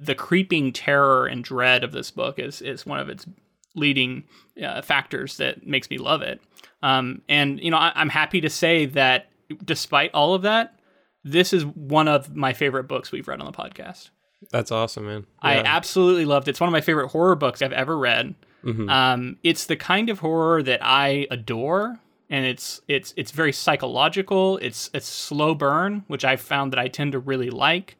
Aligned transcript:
the 0.00 0.14
creeping 0.14 0.72
terror 0.72 1.26
and 1.26 1.44
dread 1.44 1.84
of 1.84 1.92
this 1.92 2.10
book 2.10 2.38
is 2.38 2.62
is 2.62 2.86
one 2.86 2.98
of 2.98 3.08
its 3.08 3.26
leading 3.76 4.24
uh, 4.64 4.82
factors 4.82 5.36
that 5.36 5.66
makes 5.66 5.88
me 5.90 5.98
love 5.98 6.22
it. 6.22 6.40
Um, 6.82 7.22
and 7.28 7.60
you 7.60 7.70
know, 7.70 7.76
I, 7.76 7.92
I'm 7.94 8.08
happy 8.08 8.40
to 8.40 8.50
say 8.50 8.86
that 8.86 9.28
despite 9.64 10.10
all 10.14 10.34
of 10.34 10.42
that, 10.42 10.74
this 11.22 11.52
is 11.52 11.64
one 11.66 12.08
of 12.08 12.34
my 12.34 12.52
favorite 12.52 12.84
books 12.84 13.12
we've 13.12 13.28
read 13.28 13.40
on 13.40 13.46
the 13.46 13.52
podcast. 13.52 14.10
That's 14.50 14.72
awesome, 14.72 15.04
man. 15.06 15.26
I 15.40 15.58
absolutely 15.58 16.24
loved 16.24 16.48
it. 16.48 16.52
It's 16.52 16.60
one 16.60 16.68
of 16.68 16.72
my 16.72 16.80
favorite 16.80 17.08
horror 17.08 17.36
books 17.36 17.60
I've 17.60 17.72
ever 17.74 17.96
read. 17.98 18.34
Mhm. 18.64 18.90
Um, 18.90 19.36
it's 19.42 19.66
the 19.66 19.76
kind 19.76 20.08
of 20.10 20.18
horror 20.20 20.62
that 20.62 20.80
I 20.82 21.26
adore, 21.30 22.00
and 22.30 22.44
it's 22.46 22.80
it's 22.88 23.12
it's 23.16 23.30
very 23.30 23.52
psychological. 23.52 24.56
It's 24.58 24.90
it's 24.94 25.06
slow 25.06 25.54
burn, 25.54 26.04
which 26.08 26.24
I 26.24 26.36
found 26.36 26.72
that 26.72 26.78
I 26.78 26.88
tend 26.88 27.12
to 27.12 27.18
really 27.18 27.50
like. 27.50 27.96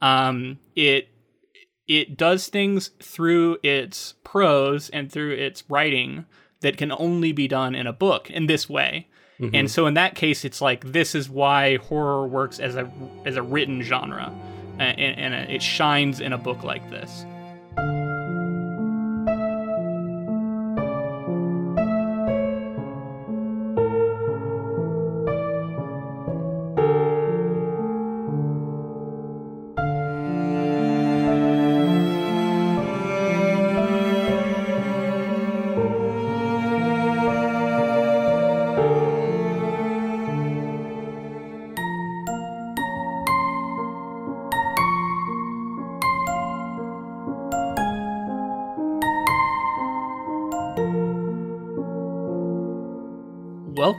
Um, 0.00 0.58
it 0.74 1.08
it 1.90 2.16
does 2.16 2.46
things 2.46 2.92
through 3.02 3.58
its 3.64 4.14
prose 4.22 4.88
and 4.90 5.10
through 5.10 5.32
its 5.32 5.64
writing 5.68 6.24
that 6.60 6.76
can 6.76 6.92
only 6.92 7.32
be 7.32 7.48
done 7.48 7.74
in 7.74 7.86
a 7.86 7.92
book 7.92 8.30
in 8.30 8.46
this 8.46 8.68
way. 8.68 9.08
Mhm. 9.40 9.50
And 9.54 9.70
so 9.70 9.86
in 9.86 9.94
that 9.94 10.14
case, 10.14 10.44
it's 10.44 10.60
like 10.60 10.92
this 10.92 11.14
is 11.14 11.28
why 11.28 11.78
horror 11.78 12.28
works 12.28 12.60
as 12.60 12.76
a 12.76 12.88
as 13.24 13.36
a 13.36 13.42
written 13.42 13.82
genre, 13.82 14.30
and, 14.78 15.00
and 15.00 15.50
it 15.50 15.62
shines 15.62 16.20
in 16.20 16.32
a 16.32 16.38
book 16.38 16.62
like 16.62 16.88
this. 16.90 17.24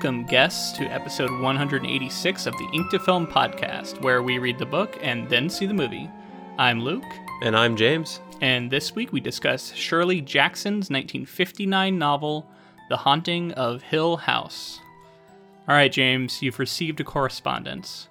Welcome, 0.01 0.23
guests, 0.23 0.75
to 0.79 0.85
episode 0.85 1.29
186 1.29 2.47
of 2.47 2.57
the 2.57 2.67
Ink 2.73 2.89
to 2.89 2.97
Film 2.97 3.27
podcast, 3.27 4.01
where 4.01 4.23
we 4.23 4.39
read 4.39 4.57
the 4.57 4.65
book 4.65 4.97
and 5.03 5.29
then 5.29 5.47
see 5.47 5.67
the 5.67 5.75
movie. 5.75 6.09
I'm 6.57 6.79
Luke, 6.81 7.05
and 7.43 7.55
I'm 7.55 7.77
James. 7.77 8.19
and 8.41 8.71
this 8.71 8.95
week 8.95 9.13
we 9.13 9.19
discuss 9.19 9.71
Shirley 9.73 10.19
Jackson's 10.19 10.89
1959 10.89 11.99
novel, 11.99 12.49
The 12.89 12.97
Haunting 12.97 13.51
of 13.51 13.83
Hill 13.83 14.17
House. 14.17 14.79
All 15.67 15.75
right, 15.75 15.91
James, 15.91 16.41
you've 16.41 16.57
received 16.57 16.99
a 16.99 17.03
correspondence. 17.03 18.09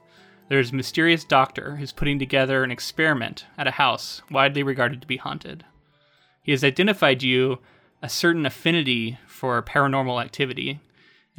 There's 0.48 0.70
a 0.70 0.76
mysterious 0.76 1.24
doctor 1.24 1.74
who's 1.74 1.90
putting 1.90 2.20
together 2.20 2.62
an 2.62 2.70
experiment 2.70 3.46
at 3.58 3.66
a 3.66 3.72
house 3.72 4.22
widely 4.30 4.62
regarded 4.62 5.00
to 5.00 5.08
be 5.08 5.16
haunted. 5.16 5.64
He 6.40 6.52
has 6.52 6.62
identified 6.62 7.24
you 7.24 7.58
a 8.00 8.08
certain 8.08 8.46
affinity 8.46 9.18
for 9.26 9.60
paranormal 9.60 10.22
activity 10.22 10.78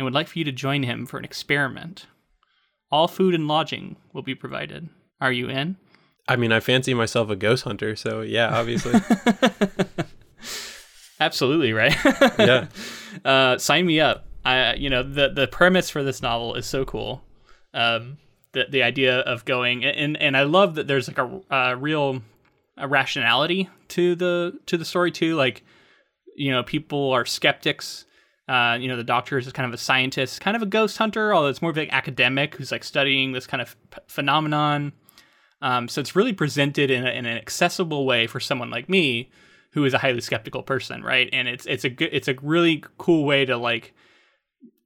and 0.01 0.05
would 0.05 0.15
like 0.15 0.27
for 0.27 0.39
you 0.39 0.45
to 0.45 0.51
join 0.51 0.81
him 0.81 1.05
for 1.05 1.19
an 1.19 1.23
experiment. 1.23 2.07
All 2.91 3.07
food 3.07 3.35
and 3.35 3.47
lodging 3.47 3.97
will 4.13 4.23
be 4.23 4.33
provided. 4.33 4.89
Are 5.21 5.31
you 5.31 5.47
in? 5.47 5.77
I 6.27 6.37
mean, 6.37 6.51
I 6.51 6.59
fancy 6.59 6.95
myself 6.95 7.29
a 7.29 7.35
ghost 7.35 7.65
hunter, 7.65 7.95
so 7.95 8.21
yeah, 8.21 8.49
obviously. 8.51 8.99
Absolutely 11.19 11.71
right. 11.71 11.95
yeah. 12.39 12.65
uh, 13.23 13.59
sign 13.59 13.85
me 13.85 13.99
up. 13.99 14.25
I, 14.43 14.73
you 14.73 14.89
know, 14.89 15.03
the 15.03 15.29
the 15.29 15.47
premise 15.47 15.91
for 15.91 16.01
this 16.01 16.23
novel 16.23 16.55
is 16.55 16.65
so 16.65 16.83
cool. 16.83 17.21
Um, 17.75 18.17
the 18.53 18.65
the 18.67 18.81
idea 18.81 19.19
of 19.19 19.45
going 19.45 19.85
and 19.85 20.17
and 20.17 20.35
I 20.35 20.43
love 20.43 20.73
that 20.75 20.87
there's 20.87 21.07
like 21.07 21.19
a, 21.19 21.41
a 21.51 21.75
real 21.75 22.23
a 22.75 22.87
rationality 22.87 23.69
to 23.89 24.15
the 24.15 24.59
to 24.65 24.77
the 24.77 24.85
story 24.85 25.11
too. 25.11 25.35
Like, 25.35 25.63
you 26.35 26.49
know, 26.49 26.63
people 26.63 27.11
are 27.11 27.23
skeptics. 27.23 28.05
Uh, 28.51 28.75
you 28.75 28.89
know, 28.89 28.97
the 28.97 29.03
doctor 29.03 29.37
is 29.37 29.49
kind 29.53 29.65
of 29.65 29.73
a 29.73 29.77
scientist, 29.77 30.41
kind 30.41 30.57
of 30.57 30.61
a 30.61 30.65
ghost 30.65 30.97
hunter, 30.97 31.33
although 31.33 31.47
it's 31.47 31.61
more 31.61 31.71
of 31.71 31.77
like 31.77 31.93
academic 31.93 32.53
who's 32.55 32.69
like 32.69 32.83
studying 32.83 33.31
this 33.31 33.47
kind 33.47 33.61
of 33.61 33.77
p- 33.91 34.01
phenomenon. 34.07 34.91
Um, 35.61 35.87
so 35.87 36.01
it's 36.01 36.17
really 36.17 36.33
presented 36.33 36.91
in, 36.91 37.07
a, 37.07 37.11
in 37.11 37.25
an 37.25 37.37
accessible 37.37 38.05
way 38.05 38.27
for 38.27 38.41
someone 38.41 38.69
like 38.69 38.89
me, 38.89 39.31
who 39.71 39.85
is 39.85 39.93
a 39.93 39.99
highly 39.99 40.19
skeptical 40.19 40.63
person, 40.63 41.01
right? 41.01 41.29
And 41.31 41.47
it's 41.47 41.65
it's 41.65 41.85
a 41.85 41.89
good 41.89 42.09
it's 42.11 42.27
a 42.27 42.35
really 42.41 42.83
cool 42.97 43.23
way 43.23 43.45
to 43.45 43.55
like 43.55 43.93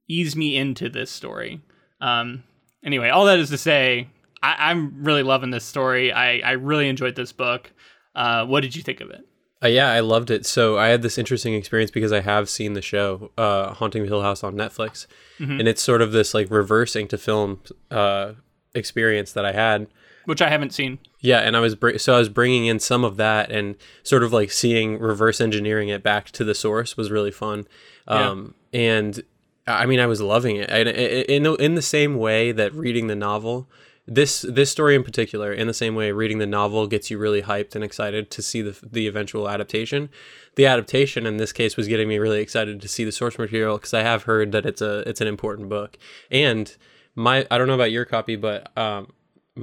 ease 0.06 0.36
me 0.36 0.56
into 0.56 0.88
this 0.88 1.10
story. 1.10 1.60
Um, 2.00 2.44
anyway, 2.84 3.08
all 3.08 3.24
that 3.24 3.40
is 3.40 3.50
to 3.50 3.58
say, 3.58 4.08
I, 4.44 4.70
I'm 4.70 5.02
really 5.02 5.24
loving 5.24 5.50
this 5.50 5.64
story. 5.64 6.12
I 6.12 6.38
I 6.38 6.52
really 6.52 6.88
enjoyed 6.88 7.16
this 7.16 7.32
book. 7.32 7.72
Uh, 8.14 8.46
what 8.46 8.60
did 8.60 8.76
you 8.76 8.82
think 8.84 9.00
of 9.00 9.10
it? 9.10 9.26
Uh, 9.64 9.68
yeah, 9.68 9.90
I 9.90 10.00
loved 10.00 10.30
it. 10.30 10.44
So 10.44 10.76
I 10.78 10.88
had 10.88 11.00
this 11.02 11.16
interesting 11.16 11.54
experience 11.54 11.90
because 11.90 12.12
I 12.12 12.20
have 12.20 12.48
seen 12.50 12.74
the 12.74 12.82
show 12.82 13.30
uh, 13.38 13.72
"Haunting 13.74 14.02
of 14.02 14.08
Hill 14.08 14.22
House" 14.22 14.44
on 14.44 14.54
Netflix, 14.54 15.06
and 15.38 15.66
it's 15.66 15.82
sort 15.82 16.02
of 16.02 16.12
this 16.12 16.34
like 16.34 16.50
reversing 16.50 17.08
to 17.08 17.18
film 17.18 17.60
uh, 17.90 18.32
experience 18.74 19.32
that 19.32 19.44
I 19.46 19.52
had. 19.52 19.86
Which 20.26 20.42
I 20.42 20.48
haven't 20.50 20.74
seen. 20.74 20.98
Yeah, 21.20 21.38
and 21.38 21.56
I 21.56 21.60
was 21.60 21.74
br- 21.74 21.96
so 21.98 22.14
I 22.14 22.18
was 22.18 22.28
bringing 22.28 22.66
in 22.66 22.80
some 22.80 23.04
of 23.04 23.16
that 23.16 23.50
and 23.50 23.76
sort 24.02 24.22
of 24.24 24.32
like 24.32 24.50
seeing 24.50 24.98
reverse 24.98 25.40
engineering 25.40 25.88
it 25.88 26.02
back 26.02 26.30
to 26.32 26.44
the 26.44 26.54
source 26.54 26.96
was 26.96 27.10
really 27.10 27.30
fun. 27.30 27.66
Um, 28.08 28.54
And 28.72 29.22
I 29.66 29.86
mean, 29.86 30.00
I 30.00 30.06
was 30.06 30.20
loving 30.20 30.56
it. 30.56 30.68
And 30.68 30.88
in 30.88 31.46
in 31.60 31.74
the 31.76 31.82
same 31.82 32.16
way 32.16 32.52
that 32.52 32.74
reading 32.74 33.06
the 33.06 33.16
novel, 33.16 33.68
this 34.06 34.42
this 34.42 34.70
story 34.70 34.94
in 34.94 35.02
particular, 35.02 35.52
in 35.52 35.66
the 35.66 35.74
same 35.74 35.94
way 35.94 36.12
reading 36.12 36.38
the 36.38 36.46
novel 36.46 36.86
gets 36.86 37.10
you 37.10 37.18
really 37.18 37.42
hyped 37.42 37.74
and 37.74 37.82
excited 37.82 38.30
to 38.30 38.42
see 38.42 38.62
the 38.62 38.76
the 38.82 39.06
eventual 39.08 39.48
adaptation. 39.48 40.08
The 40.54 40.66
adaptation 40.66 41.26
in 41.26 41.36
this 41.38 41.52
case 41.52 41.76
was 41.76 41.88
getting 41.88 42.08
me 42.08 42.18
really 42.18 42.40
excited 42.40 42.80
to 42.80 42.88
see 42.88 43.04
the 43.04 43.12
source 43.12 43.38
material 43.38 43.76
because 43.76 43.92
I 43.92 44.02
have 44.02 44.22
heard 44.22 44.52
that 44.52 44.64
it's 44.64 44.80
a 44.80 45.00
it's 45.08 45.20
an 45.20 45.26
important 45.26 45.68
book. 45.68 45.98
And 46.30 46.74
my 47.14 47.46
I 47.50 47.58
don't 47.58 47.66
know 47.66 47.74
about 47.74 47.90
your 47.90 48.04
copy, 48.04 48.36
but 48.36 48.70
um, 48.78 49.12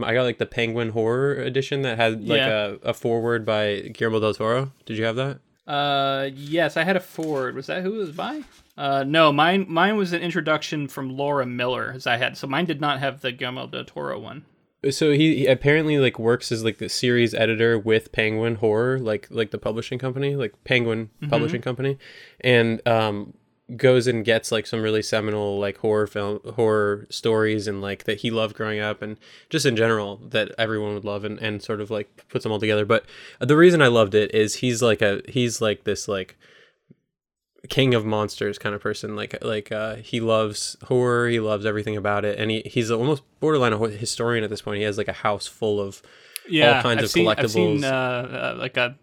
I 0.03 0.14
got 0.14 0.24
like 0.24 0.40
the 0.40 0.46
Penguin 0.46 0.90
Horror 0.90 1.36
edition 1.36 1.82
that 1.84 1.98
had 1.98 2.28
like 2.28 2.38
Yeah. 2.38 2.76
a, 2.84 2.90
a 2.90 2.94
foreword 2.94 3.46
by 3.46 3.92
Guillermo 3.94 4.20
del 4.20 4.34
Toro. 4.34 4.72
Did 4.86 4.98
you 4.98 5.06
have 5.06 5.16
that? 5.16 5.40
Uh, 5.66 6.29
yes, 6.34 6.75
I 6.75 6.84
had 6.84 6.96
a 6.96 7.00
Ford. 7.00 7.56
Was 7.56 7.68
that 7.68 7.84
who 7.84 7.96
it 7.96 7.97
was 7.97 8.12
by? 8.12 8.41
Uh, 8.78 9.03
no, 9.03 9.31
mine 9.31 9.66
mine 9.69 9.97
was 9.97 10.13
an 10.13 10.22
introduction 10.22 10.88
from 10.88 11.16
Laura 11.16 11.46
Miller, 11.46 11.94
as 11.96 12.07
I 12.07 12.18
had. 12.18 12.38
So 12.38 12.47
mine 12.47 12.66
did 12.66 12.81
not 12.81 13.00
have 13.00 13.22
the 13.22 13.31
Guillermo 13.31 13.68
del 13.68 13.85
Toro 13.85 14.19
one. 14.19 14.46
So 14.90 15.12
he, 15.12 15.38
he 15.38 15.46
apparently 15.46 15.97
like 16.00 16.19
works 16.19 16.52
as 16.52 16.63
like 16.63 16.78
the 16.79 16.90
series 16.90 17.34
editor 17.34 17.79
with 17.79 18.12
Penguin 18.12 18.56
Horror, 18.56 19.00
like 19.00 19.28
like 19.31 19.52
the 19.52 19.57
publishing 19.57 20.00
company, 20.00 20.35
like 20.35 20.62
Penguin 20.66 21.09
Publishing 21.29 21.62
Company, 21.62 21.97
and 22.41 22.85
um 22.85 23.34
goes 23.78 24.07
and 24.07 24.25
gets 24.25 24.51
like 24.51 24.66
some 24.67 24.81
really 24.81 25.01
seminal 25.01 25.59
like 25.59 25.78
horror 25.78 26.07
film 26.07 26.39
horror 26.56 27.07
stories 27.09 27.67
and 27.67 27.81
like 27.81 28.03
that 28.06 28.19
he 28.19 28.31
loved 28.31 28.56
growing 28.56 28.79
up 28.79 29.01
and 29.01 29.17
just 29.50 29.66
in 29.66 29.75
general 29.75 30.17
that 30.17 30.51
everyone 30.57 30.94
would 30.94 31.06
love 31.06 31.23
and, 31.25 31.39
and 31.39 31.61
sort 31.63 31.81
of 31.81 31.89
like 31.91 32.28
puts 32.29 32.44
them 32.44 32.51
all 32.51 32.59
together. 32.59 32.85
But 32.85 33.06
the 33.39 33.57
reason 33.57 33.81
i 33.81 33.88
loved 33.88 34.16
it 34.16 34.34
is 34.34 34.56
he's 34.56 34.81
like 34.81 35.01
a 35.01 35.22
he's 35.28 35.61
like 35.61 35.84
this 35.84 36.07
like 36.07 36.38
king 37.69 37.94
of 37.94 38.06
monsters 38.06 38.57
kind 38.59 38.75
of 38.75 38.81
person. 38.81 39.16
Like 39.16 39.41
like 39.44 39.72
uh 39.72 39.95
he 39.95 40.19
loves 40.19 40.75
horror 40.84 41.29
he 41.29 41.40
loves 41.40 41.66
everything 41.66 41.95
about 41.95 42.25
it 42.25 42.38
and 42.38 42.51
he 42.51 42.61
he's 42.66 42.91
almost 42.91 43.23
borderline 43.40 43.73
a 43.73 43.88
historian 43.90 44.44
at 44.44 44.50
this 44.50 44.61
point. 44.61 44.78
He 44.78 44.84
has 44.84 44.97
like 44.97 45.07
a 45.07 45.13
house 45.13 45.47
full 45.47 45.79
of 45.79 46.01
Yeah, 46.45 46.81
kinds 46.81 47.00
I've 47.00 47.05
of 47.05 47.11
seen, 47.11 47.34
I've 47.38 47.50
seen 47.50 47.84
collectibles. 47.84 47.84
uh, 47.84 47.88
uh, 47.88 48.55
like 48.57 48.78
a 48.78 48.97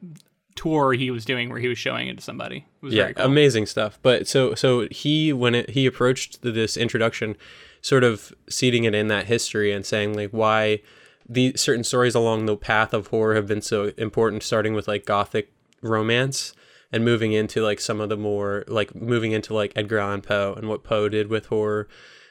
tour 0.56 0.93
he 0.93 1.11
was 1.11 1.25
doing 1.25 1.49
where 1.49 1.58
he 1.58 1.69
was 1.69 1.79
showing 1.79 2.08
it 2.08 2.17
to 2.19 2.23
somebody. 2.23 2.67
It 2.82 2.85
was 2.85 2.94
yeah 2.94 3.02
very 3.05 3.14
cool. 3.14 3.26
amazing 3.26 3.67
stuff 3.67 3.99
but 4.02 4.26
so 4.26 4.55
so 4.55 4.88
he 4.91 5.32
when 5.32 5.55
it, 5.55 5.70
he 5.70 5.87
approached 5.87 6.43
this 6.43 6.76
introduction 6.76 7.37
sort 7.82 8.05
of 8.05 8.32
seeding 8.49 8.85
it 8.85 8.94
in 8.94 9.08
that 9.08 9.26
history 9.26 9.73
and 9.73 9.87
saying 9.87 10.14
like 10.14 10.31
why 10.31 10.81
the 11.29 11.52
certain 11.56 11.85
stories 11.85 12.14
along 12.14 12.47
the 12.47 12.56
path 12.56 12.93
of 12.93 13.08
horror 13.08 13.35
have 13.35 13.47
been 13.47 13.62
so 13.62 13.93
important 13.97 14.43
starting 14.43 14.75
with 14.75 14.88
like 14.88 15.06
gothic 15.06 15.52
romance 15.81 16.52
and 16.93 17.05
moving 17.05 17.32
into 17.32 17.62
like 17.62 17.81
some 17.81 18.00
of 18.00 18.08
the 18.08 18.17
more 18.17 18.64
like 18.67 18.94
moving 18.94 19.32
into 19.32 19.55
like 19.55 19.73
Edgar 19.76 19.99
Allan 19.99 20.23
Poe 20.23 20.55
and 20.56 20.69
what 20.69 20.82
Poe 20.82 21.08
did 21.08 21.29
with 21.29 21.47
horror 21.47 21.88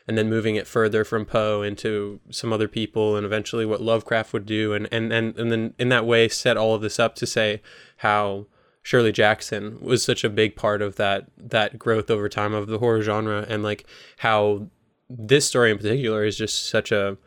and 0.07 0.17
then 0.17 0.29
moving 0.29 0.55
it 0.55 0.67
further 0.67 1.03
from 1.03 1.25
Poe 1.25 1.61
into 1.61 2.19
some 2.29 2.51
other 2.51 2.67
people 2.67 3.15
and 3.15 3.25
eventually 3.25 3.65
what 3.65 3.81
Lovecraft 3.81 4.33
would 4.33 4.45
do 4.45 4.73
and 4.73 4.87
and 4.91 5.13
and, 5.13 5.37
and 5.37 5.51
then 5.51 5.73
in 5.79 5.89
that 5.89 6.05
way 6.05 6.27
set 6.27 6.57
all 6.57 6.75
of 6.75 6.81
this 6.81 6.99
up 6.99 7.15
to 7.15 7.25
say 7.25 7.61
how 7.99 8.45
Shirley 8.81 9.11
Jackson 9.11 9.79
was 9.81 10.03
such 10.03 10.23
a 10.23 10.29
big 10.29 10.55
part 10.55 10.81
of 10.81 10.95
that 10.95 11.27
that 11.37 11.77
growth 11.77 12.09
over 12.09 12.27
time 12.27 12.53
of 12.53 12.67
the 12.67 12.79
horror 12.79 13.01
genre 13.01 13.45
and 13.47 13.63
like 13.63 13.85
how 14.17 14.67
this 15.09 15.45
story 15.45 15.71
in 15.71 15.77
particular 15.77 16.23
is 16.23 16.37
just 16.37 16.67
such 16.67 16.91
a 16.91 17.17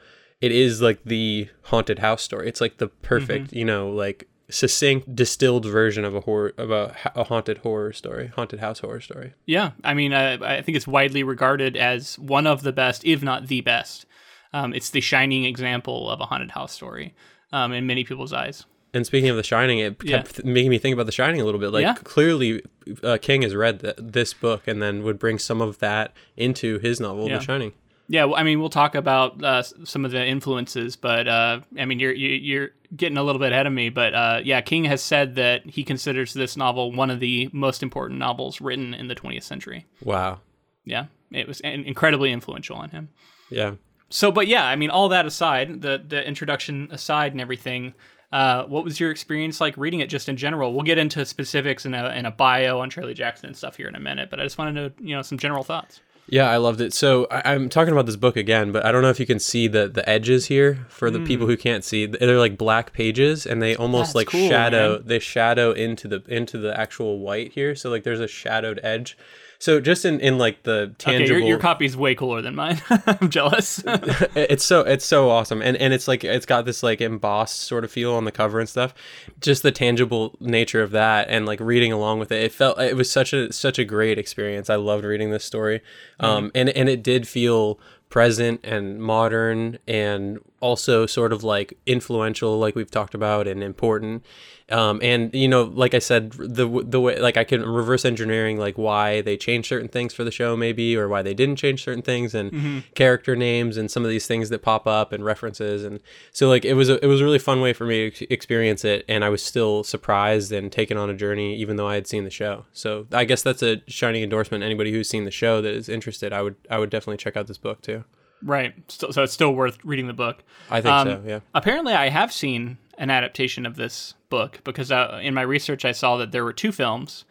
it 0.43 0.51
is 0.51 0.83
like 0.83 1.05
the 1.05 1.49
haunted 1.63 2.01
house 2.01 2.21
story. 2.21 2.49
It's 2.49 2.61
like 2.61 2.79
the 2.79 2.89
perfect, 2.89 3.53
you 3.53 3.65
know, 3.65 3.91
like 3.91 4.29
succinct, 4.51 5.15
distilled 5.15 5.65
version 5.65 6.05
of 6.05 6.17
a 6.17 6.21
horror 6.21 6.53
of 6.59 6.71
a, 6.73 6.97
a 7.15 7.25
haunted 7.25 7.59
horror 7.59 7.93
story, 7.93 8.27
haunted 8.35 8.59
house 8.59 8.81
horror 8.81 9.01
story. 9.01 9.35
Yeah, 9.47 9.71
I 9.85 9.95
mean, 9.95 10.13
I, 10.13 10.57
I 10.57 10.63
think 10.63 10.77
it's 10.77 10.87
widely 10.87 11.23
regarded 11.23 11.77
as 11.77 12.19
one 12.19 12.49
of 12.49 12.63
the 12.63 12.73
best, 12.73 13.05
if 13.05 13.23
not 13.23 13.47
the 13.47 13.61
best. 13.61 14.05
Um, 14.53 14.75
it's 14.75 14.91
the 14.91 15.01
shining 15.01 15.45
example 15.45 16.11
of 16.11 16.21
a 16.21 16.27
haunted 16.27 16.51
house 16.51 16.73
story 16.73 17.15
um, 17.53 17.73
in 17.73 17.87
many 17.87 18.03
people's 18.03 18.33
eyes. 18.33 18.67
And 18.95 19.07
speaking 19.07 19.31
of 19.31 19.37
The 19.37 19.43
Shining, 19.43 19.79
it 19.79 19.99
kept 19.99 20.39
yeah. 20.39 20.51
making 20.51 20.71
me 20.71 20.79
think 20.79 20.93
about 20.93 21.07
The 21.07 21.13
Shining 21.13 21.41
a 21.41 21.45
little 21.45 21.61
bit. 21.61 21.71
Like, 21.71 21.83
yeah. 21.83 21.95
clearly, 21.95 22.63
uh, 23.03 23.19
King 23.21 23.43
has 23.43 23.55
read 23.55 23.81
th- 23.81 23.95
this 23.99 24.35
book 24.35 24.69
and 24.69 24.83
then 24.83 25.03
would 25.03 25.19
bring 25.19 25.39
some 25.39 25.63
of 25.63 25.79
that 25.79 26.13
into 26.37 26.79
his 26.79 27.01
novel, 27.01 27.29
yeah. 27.29 27.39
The 27.39 27.45
Shining. 27.45 27.73
Yeah, 28.09 28.25
well, 28.25 28.37
I 28.37 28.43
mean, 28.43 28.61
we'll 28.61 28.69
talk 28.69 28.95
about 28.95 29.43
uh, 29.43 29.63
some 29.63 30.05
of 30.05 30.11
the 30.11 30.23
influences, 30.23 30.97
but 30.97 31.27
uh, 31.27 31.61
I 31.79 31.87
mean, 31.87 31.99
you're 31.99 32.13
you're 32.13 32.71
getting 32.95 33.17
a 33.17 33.23
little 33.23 33.39
bit 33.39 33.53
ahead 33.53 33.67
of 33.67 33.73
me. 33.73 33.89
But 33.89 34.15
uh, 34.15 34.41
yeah, 34.45 34.61
King 34.61 34.85
has 34.85 35.01
said 35.01 35.37
that 35.37 35.65
he 35.65 35.83
considers 35.83 36.35
this 36.35 36.55
novel 36.55 36.93
one 36.93 37.09
of 37.09 37.21
the 37.21 37.49
most 37.53 37.83
important 37.83 38.19
novels 38.19 38.61
written 38.61 38.93
in 38.93 39.09
the 39.09 39.15
20th 39.15 39.45
century. 39.45 39.87
Wow. 40.03 40.41
Yeah, 40.85 41.07
it 41.31 41.49
was 41.49 41.61
incredibly 41.61 42.33
influential 42.33 42.77
on 42.77 42.91
him. 42.91 43.09
Yeah. 43.51 43.77
So, 44.11 44.31
but 44.31 44.47
yeah, 44.47 44.67
I 44.67 44.77
mean, 44.77 44.91
all 44.91 45.09
that 45.09 45.25
aside, 45.25 45.81
the 45.81 46.03
the 46.07 46.27
introduction 46.27 46.89
aside, 46.91 47.33
and 47.33 47.41
everything. 47.41 47.95
Uh, 48.33 48.65
what 48.65 48.83
was 48.83 48.99
your 48.99 49.11
experience 49.11 49.61
like 49.61 49.77
reading 49.77 50.01
it 50.01 50.09
just 50.09 50.29
in 50.29 50.37
general? 50.37 50.73
We'll 50.73 50.85
get 50.85 50.99
into 50.99 51.25
specifics 51.27 51.85
in 51.85 51.95
a, 51.95 52.09
in 52.11 52.25
a 52.25 52.31
bio 52.31 52.81
on 52.81 52.89
Shirley 52.89 53.15
Jackson 53.15 53.47
and 53.47 53.57
stuff 53.57 53.77
here 53.77 53.89
in 53.89 53.95
a 53.95 54.01
minute, 54.01 54.31
but 54.31 54.41
I 54.41 54.45
just 54.45 54.57
wanted 54.57 54.97
to, 54.97 55.05
you 55.05 55.15
know, 55.15 55.23
some 55.23 55.39
general 55.39 55.63
thoughts. 55.63 56.01
Yeah, 56.29 56.49
I 56.49 56.57
loved 56.57 56.81
it. 56.81 56.95
So 56.95 57.27
I, 57.31 57.53
am 57.53 57.69
talking 57.69 57.93
about 57.93 58.07
this 58.07 58.17
book 58.17 58.37
again, 58.37 58.73
but 58.73 58.87
I 58.87 58.93
don't 58.93 59.03
know 59.03 59.11
if 59.11 59.21
you 59.21 59.27
can 59.27 59.39
see 59.39 59.67
the 59.67 59.89
the 59.89 60.09
edges 60.09 60.47
here 60.47 60.87
for 60.89 61.11
the 61.11 61.19
mm. 61.19 61.27
people 61.27 61.47
who 61.47 61.57
can't 61.57 61.85
see. 61.85 62.07
They're 62.07 62.39
like 62.39 62.57
black 62.57 62.93
pages, 62.93 63.45
and 63.45 63.61
they 63.61 63.75
almost 63.75 64.11
That's 64.11 64.15
like 64.15 64.27
cool, 64.29 64.49
shadow. 64.49 64.99
Man. 64.99 65.03
They 65.07 65.19
shadow 65.19 65.73
into 65.73 66.09
the 66.09 66.23
into 66.29 66.59
the 66.59 66.79
actual 66.79 67.19
white 67.19 67.53
here. 67.53 67.75
So 67.75 67.91
like 67.91 68.05
there's 68.05 68.21
a 68.21 68.29
shadowed 68.29 68.81
edge. 68.83 69.19
So 69.63 69.81
just 69.81 70.05
in, 70.05 70.19
in 70.19 70.39
like 70.39 70.65
the 70.65 70.93
tangible, 70.99 71.37
okay, 71.37 71.39
your, 71.39 71.51
your 71.51 71.59
copy's 71.61 71.97
way 71.97 72.17
cooler 72.17 72.43
than 72.43 72.57
mine. 72.57 72.83
I'm 72.91 73.31
jealous. 73.31 73.81
it's 73.87 74.65
so 74.65 74.81
it's 74.81 75.05
so 75.05 75.31
awesome, 75.31 75.63
and 75.63 75.77
and 75.77 75.95
it's 75.95 76.09
like 76.09 76.25
it's 76.25 76.47
got 76.47 76.65
this 76.65 76.83
like 76.83 77.01
embossed 77.01 77.61
sort 77.61 77.85
of 77.85 77.93
feel 77.93 78.15
on 78.15 78.25
the 78.25 78.33
cover 78.33 78.59
and 78.59 78.69
stuff. 78.69 78.93
Just 79.41 79.63
the 79.63 79.71
tangible 79.71 80.35
nature 80.41 80.83
of 80.83 80.91
that, 80.91 81.29
and 81.31 81.47
like 81.47 81.61
reading 81.61 81.93
along 81.93 82.19
with 82.19 82.33
it, 82.33 82.43
it 82.43 82.51
felt 82.51 82.81
it 82.81 82.97
was 82.97 83.09
such 83.09 83.33
a 83.33 83.53
such 83.53 83.79
a 83.79 83.85
great 83.85 84.19
experience. 84.19 84.69
I 84.69 84.75
loved 84.75 85.05
reading 85.05 85.31
this 85.31 85.45
story, 85.45 85.79
mm-hmm. 85.79 86.25
um, 86.25 86.51
and 86.57 86.69
and 86.71 86.89
it 86.89 87.05
did 87.05 87.29
feel 87.29 87.79
present 88.09 88.59
and 88.65 89.01
modern 89.01 89.79
and 89.87 90.41
also 90.63 91.05
sort 91.05 91.33
of 91.33 91.45
like 91.45 91.77
influential 91.85 92.59
like 92.59 92.75
we've 92.75 92.91
talked 92.91 93.15
about 93.15 93.47
and 93.47 93.63
important. 93.63 94.25
Um, 94.71 95.01
and 95.03 95.35
you 95.35 95.49
know 95.49 95.65
like 95.65 95.93
i 95.93 95.99
said 95.99 96.31
the 96.33 96.67
the 96.87 97.01
way 97.01 97.19
like 97.19 97.37
i 97.37 97.45
can 97.45 97.69
reverse 97.69 98.07
engineering 98.07 98.59
like 98.59 98.79
why 98.79 99.21
they 99.21 99.37
changed 99.37 99.69
certain 99.69 99.89
things 99.89 100.15
for 100.15 100.25
the 100.25 100.31
show 100.31 100.57
maybe 100.57 100.97
or 100.97 101.09
why 101.09 101.21
they 101.21 101.35
didn't 101.35 101.57
change 101.57 101.83
certain 101.85 102.01
things 102.01 102.33
and 102.35 102.53
mm-hmm. 102.53 102.79
character 102.95 103.37
names 103.37 103.77
and 103.77 103.91
some 103.91 104.03
of 104.03 104.09
these 104.09 104.27
things 104.27 104.49
that 104.49 104.63
pop 104.63 104.87
up 104.87 105.13
and 105.13 105.25
references 105.25 105.85
and 105.85 106.01
so 106.31 106.49
like 106.49 106.65
it 106.65 106.75
was 106.75 106.89
a, 106.89 107.05
it 107.05 107.09
was 107.09 107.21
a 107.21 107.25
really 107.25 107.41
fun 107.41 107.61
way 107.61 107.75
for 107.75 107.85
me 107.85 108.11
to 108.13 108.33
experience 108.33 108.83
it 108.85 109.05
and 109.09 109.25
i 109.25 109.29
was 109.29 109.43
still 109.43 109.85
surprised 109.85 110.53
and 110.53 110.73
taken 110.73 110.97
on 110.97 111.11
a 111.11 111.15
journey 111.15 111.55
even 111.57 111.77
though 111.77 111.89
i 111.89 111.95
had 111.95 112.07
seen 112.07 112.25
the 112.25 112.31
show. 112.31 112.65
So 112.73 113.07
i 113.13 113.25
guess 113.25 113.43
that's 113.43 113.63
a 113.63 113.83
shining 113.89 114.23
endorsement. 114.23 114.65
Anybody 114.65 114.93
who's 114.93 115.09
seen 115.09 115.25
the 115.25 115.31
show 115.31 115.61
that 115.61 115.75
is 115.75 115.89
interested 115.89 116.33
i 116.33 116.41
would 116.41 116.55
i 116.71 116.79
would 116.79 116.89
definitely 116.89 117.19
check 117.19 117.37
out 117.37 117.47
this 117.47 117.59
book 117.59 117.83
too 117.83 118.05
Right. 118.43 118.75
So, 118.89 119.11
so 119.11 119.23
it's 119.23 119.33
still 119.33 119.55
worth 119.55 119.79
reading 119.85 120.07
the 120.07 120.13
book. 120.13 120.43
I 120.71 120.81
think 120.81 120.93
um, 120.93 121.09
so. 121.09 121.23
Yeah. 121.25 121.41
Apparently, 121.55 121.95
I 121.95 122.09
have 122.09 122.33
seen 122.33 122.79
an 122.99 123.11
adaptation 123.11 123.67
of 123.67 123.77
this 123.77 124.15
book 124.29 124.61
because 124.65 124.91
uh, 124.91 125.21
in 125.23 125.35
my 125.35 125.43
research 125.43 125.85
I 125.85 125.93
saw 125.93 126.17
that 126.17 126.33
there 126.33 126.45
were 126.45 126.53
two 126.53 126.73
films 126.73 127.25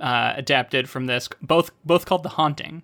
uh, 0.00 0.34
adapted 0.36 0.88
from 0.88 1.06
this, 1.06 1.28
both 1.40 1.70
both 1.84 2.06
called 2.06 2.22
The 2.22 2.30
Haunting. 2.30 2.82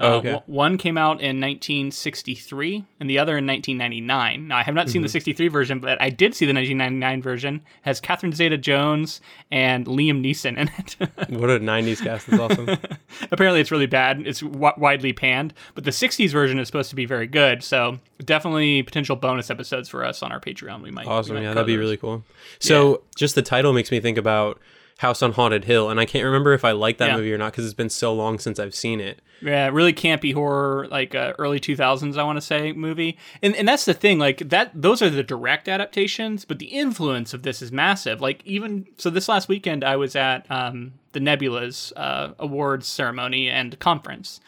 Oh, 0.00 0.14
okay. 0.18 0.32
Uh, 0.34 0.40
one 0.46 0.78
came 0.78 0.96
out 0.96 1.20
in 1.20 1.40
1963 1.40 2.84
and 3.00 3.10
the 3.10 3.18
other 3.18 3.36
in 3.36 3.46
1999. 3.46 4.46
Now, 4.46 4.58
I 4.58 4.62
have 4.62 4.74
not 4.74 4.88
seen 4.88 5.00
mm-hmm. 5.00 5.04
the 5.04 5.08
63 5.08 5.48
version, 5.48 5.80
but 5.80 6.00
I 6.00 6.08
did 6.08 6.36
see 6.36 6.46
the 6.46 6.54
1999 6.54 7.20
version. 7.20 7.54
It 7.56 7.62
has 7.82 8.00
Catherine 8.00 8.32
Zeta 8.32 8.56
Jones 8.56 9.20
and 9.50 9.86
Liam 9.86 10.24
Neeson 10.24 10.56
in 10.56 10.70
it. 10.78 10.96
what 11.30 11.50
a 11.50 11.58
90s 11.58 12.02
cast. 12.02 12.28
That's 12.28 12.40
awesome. 12.40 12.68
Apparently, 13.32 13.60
it's 13.60 13.72
really 13.72 13.86
bad. 13.86 14.24
It's 14.24 14.40
w- 14.40 14.72
widely 14.76 15.12
panned, 15.12 15.52
but 15.74 15.82
the 15.82 15.90
60s 15.90 16.30
version 16.30 16.60
is 16.60 16.68
supposed 16.68 16.90
to 16.90 16.96
be 16.96 17.06
very 17.06 17.26
good. 17.26 17.64
So, 17.64 17.98
definitely 18.24 18.84
potential 18.84 19.16
bonus 19.16 19.50
episodes 19.50 19.88
for 19.88 20.04
us 20.04 20.22
on 20.22 20.30
our 20.30 20.40
Patreon. 20.40 20.80
We 20.80 20.92
might. 20.92 21.08
Awesome. 21.08 21.34
We 21.34 21.40
might 21.40 21.48
yeah, 21.48 21.54
that'd 21.54 21.66
be 21.66 21.76
really 21.76 21.96
cool. 21.96 22.22
So, 22.60 22.90
yeah. 22.90 22.96
just 23.16 23.34
the 23.34 23.42
title 23.42 23.72
makes 23.72 23.90
me 23.90 23.98
think 23.98 24.16
about 24.16 24.60
House 24.98 25.22
on 25.22 25.32
Haunted 25.32 25.64
Hill, 25.64 25.90
and 25.90 26.00
I 26.00 26.04
can't 26.04 26.24
remember 26.24 26.52
if 26.54 26.64
I 26.64 26.72
like 26.72 26.98
that 26.98 27.10
yeah. 27.10 27.16
movie 27.16 27.32
or 27.32 27.38
not 27.38 27.52
because 27.52 27.64
it's 27.64 27.72
been 27.72 27.88
so 27.88 28.12
long 28.12 28.40
since 28.40 28.58
I've 28.58 28.74
seen 28.74 29.00
it. 29.00 29.22
Yeah, 29.40 29.68
really 29.68 29.92
campy 29.92 30.34
horror, 30.34 30.88
like 30.90 31.14
uh, 31.14 31.34
early 31.38 31.60
two 31.60 31.76
thousands, 31.76 32.18
I 32.18 32.24
want 32.24 32.36
to 32.36 32.44
say 32.44 32.72
movie, 32.72 33.16
and 33.40 33.54
and 33.54 33.68
that's 33.68 33.84
the 33.84 33.94
thing, 33.94 34.18
like 34.18 34.48
that. 34.48 34.72
Those 34.74 35.00
are 35.00 35.08
the 35.08 35.22
direct 35.22 35.68
adaptations, 35.68 36.44
but 36.44 36.58
the 36.58 36.66
influence 36.66 37.32
of 37.32 37.44
this 37.44 37.62
is 37.62 37.70
massive. 37.70 38.20
Like 38.20 38.42
even 38.44 38.86
so, 38.96 39.08
this 39.08 39.28
last 39.28 39.48
weekend 39.48 39.84
I 39.84 39.94
was 39.94 40.16
at 40.16 40.50
um, 40.50 40.94
the 41.12 41.20
Nebula's 41.20 41.92
uh, 41.94 42.32
awards 42.40 42.88
ceremony 42.88 43.48
and 43.48 43.78
conference, 43.78 44.40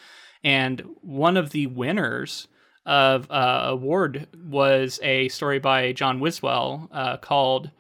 and 0.43 0.83
one 1.01 1.37
of 1.37 1.51
the 1.51 1.69
winners 1.69 2.49
of 2.85 3.31
uh, 3.31 3.67
award 3.67 4.27
was 4.35 4.99
a 5.05 5.29
story 5.29 5.61
by 5.61 5.93
John 5.93 6.19
Wiswell 6.19 6.89
uh, 6.91 7.19
called 7.19 7.71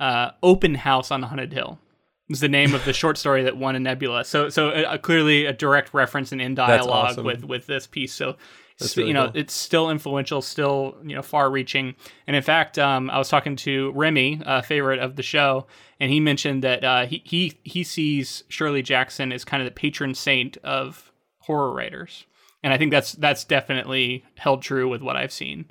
uh, 0.00 0.30
"Open 0.42 0.76
House 0.76 1.10
on 1.10 1.24
Haunted 1.24 1.52
Hill." 1.52 1.78
Is 2.28 2.40
the 2.40 2.48
name 2.48 2.74
of 2.74 2.84
the 2.84 2.92
short 2.92 3.18
story 3.18 3.42
that 3.44 3.56
won 3.56 3.76
a 3.76 3.80
Nebula. 3.80 4.24
So 4.24 4.48
so 4.48 4.70
uh, 4.70 4.98
clearly 4.98 5.46
a 5.46 5.52
direct 5.52 5.92
reference 5.92 6.32
and 6.32 6.40
in 6.40 6.54
dialogue 6.54 7.10
awesome. 7.10 7.24
with 7.24 7.44
with 7.44 7.66
this 7.66 7.86
piece. 7.86 8.12
So 8.12 8.36
really 8.96 9.08
you 9.08 9.14
know 9.14 9.26
cool. 9.26 9.36
it's 9.36 9.54
still 9.54 9.90
influential, 9.90 10.42
still 10.42 10.96
you 11.04 11.14
know 11.14 11.22
far 11.22 11.50
reaching. 11.50 11.94
And 12.26 12.34
in 12.34 12.42
fact, 12.42 12.78
um, 12.78 13.10
I 13.10 13.18
was 13.18 13.28
talking 13.28 13.56
to 13.56 13.92
Remy, 13.92 14.42
a 14.44 14.62
favorite 14.62 15.00
of 15.00 15.16
the 15.16 15.22
show, 15.22 15.66
and 16.00 16.10
he 16.10 16.20
mentioned 16.20 16.62
that 16.64 16.84
uh, 16.84 17.06
he 17.06 17.22
he 17.24 17.52
he 17.62 17.84
sees 17.84 18.44
Shirley 18.48 18.82
Jackson 18.82 19.32
as 19.32 19.44
kind 19.44 19.62
of 19.62 19.66
the 19.66 19.74
patron 19.74 20.14
saint 20.14 20.56
of 20.58 21.12
horror 21.40 21.72
writers, 21.72 22.26
and 22.62 22.72
I 22.72 22.78
think 22.78 22.90
that's 22.90 23.12
that's 23.12 23.44
definitely 23.44 24.24
held 24.36 24.62
true 24.62 24.88
with 24.88 25.02
what 25.02 25.16
I've 25.16 25.32
seen. 25.32 25.66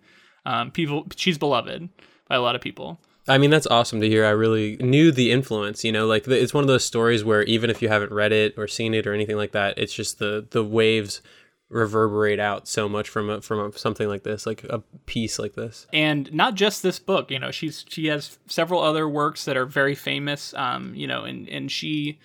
Um, 0.45 0.71
people, 0.71 1.07
she's 1.15 1.38
beloved 1.38 1.89
by 2.27 2.35
a 2.35 2.41
lot 2.41 2.56
of 2.56 2.61
people. 2.61 2.99
I 3.27 3.37
mean, 3.37 3.49
that's 3.51 3.67
awesome 3.67 4.01
to 4.01 4.09
hear. 4.09 4.25
I 4.25 4.31
really 4.31 4.75
knew 4.77 5.11
the 5.11 5.31
influence, 5.31 5.83
you 5.83 5.91
know, 5.91 6.05
like 6.05 6.27
it's 6.27 6.53
one 6.53 6.63
of 6.63 6.67
those 6.67 6.83
stories 6.83 7.23
where 7.23 7.44
even 7.44 7.69
if 7.69 7.81
you 7.81 7.87
haven't 7.87 8.11
read 8.11 8.33
it 8.33 8.56
or 8.57 8.68
seen 8.68 8.94
it 8.94 9.07
or 9.07 9.13
anything 9.13 9.37
like 9.37 9.53
that, 9.53 9.77
it's 9.77 9.94
just 9.94 10.19
the 10.19 10.45
the 10.49 10.63
waves 10.63 11.21
reverberate 11.69 12.39
out 12.39 12.68
so 12.68 12.87
much 12.87 13.09
from 13.09 13.30
a, 13.30 13.42
from 13.42 13.59
a, 13.59 13.77
something 13.77 14.07
like 14.07 14.23
this, 14.23 14.45
like 14.45 14.63
a 14.65 14.80
piece 15.06 15.39
like 15.39 15.53
this. 15.56 15.87
And 15.92 16.31
not 16.33 16.56
just 16.56 16.83
this 16.83 16.99
book, 16.99 17.31
you 17.31 17.39
know, 17.39 17.51
she's 17.51 17.85
she 17.87 18.07
has 18.07 18.37
several 18.47 18.81
other 18.81 19.07
works 19.07 19.45
that 19.45 19.57
are 19.57 19.65
very 19.65 19.95
famous, 19.95 20.53
um, 20.56 20.94
you 20.94 21.07
know, 21.07 21.23
and 21.23 21.47
and 21.47 21.71
she 21.71 22.19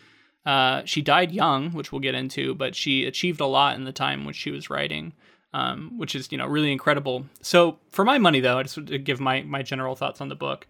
uh, 0.44 0.82
she 0.84 1.00
died 1.00 1.30
young, 1.30 1.70
which 1.70 1.92
we'll 1.92 2.00
get 2.00 2.14
into, 2.14 2.54
but 2.54 2.74
she 2.74 3.04
achieved 3.04 3.40
a 3.40 3.46
lot 3.46 3.76
in 3.76 3.84
the 3.84 3.92
time 3.92 4.24
which 4.24 4.36
she 4.36 4.50
was 4.50 4.70
writing. 4.70 5.12
Um, 5.54 5.96
which 5.96 6.14
is 6.14 6.30
you 6.30 6.36
know 6.36 6.46
really 6.46 6.70
incredible. 6.70 7.24
So 7.40 7.78
for 7.90 8.04
my 8.04 8.18
money 8.18 8.40
though, 8.40 8.58
I 8.58 8.64
just 8.64 8.76
want 8.76 8.90
to 8.90 8.98
give 8.98 9.18
my 9.18 9.40
my 9.42 9.62
general 9.62 9.96
thoughts 9.96 10.20
on 10.20 10.28
the 10.28 10.36
book. 10.36 10.66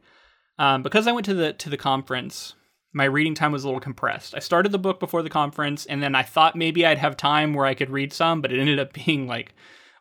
Um, 0.59 0.83
because 0.83 1.07
I 1.07 1.13
went 1.13 1.25
to 1.27 1.35
the 1.35 1.53
to 1.55 1.71
the 1.71 1.77
conference, 1.77 2.55
my 2.93 3.05
reading 3.05 3.35
time 3.35 3.53
was 3.53 3.65
a 3.65 3.67
little 3.67 3.81
compressed. 3.81 4.35
I 4.35 4.41
started 4.41 4.73
the 4.73 4.79
book 4.79 4.99
before 4.99 5.23
the 5.23 5.31
conference, 5.31 5.87
and 5.87 6.03
then 6.03 6.15
I 6.15 6.23
thought 6.23 6.57
maybe 6.57 6.85
I'd 6.85 6.99
have 6.99 7.17
time 7.17 7.55
where 7.55 7.67
I 7.67 7.75
could 7.75 7.91
read 7.91 8.13
some, 8.13 8.41
but 8.41 8.53
it 8.53 8.59
ended 8.59 8.79
up 8.79 8.93
being 9.07 9.27
like 9.27 9.55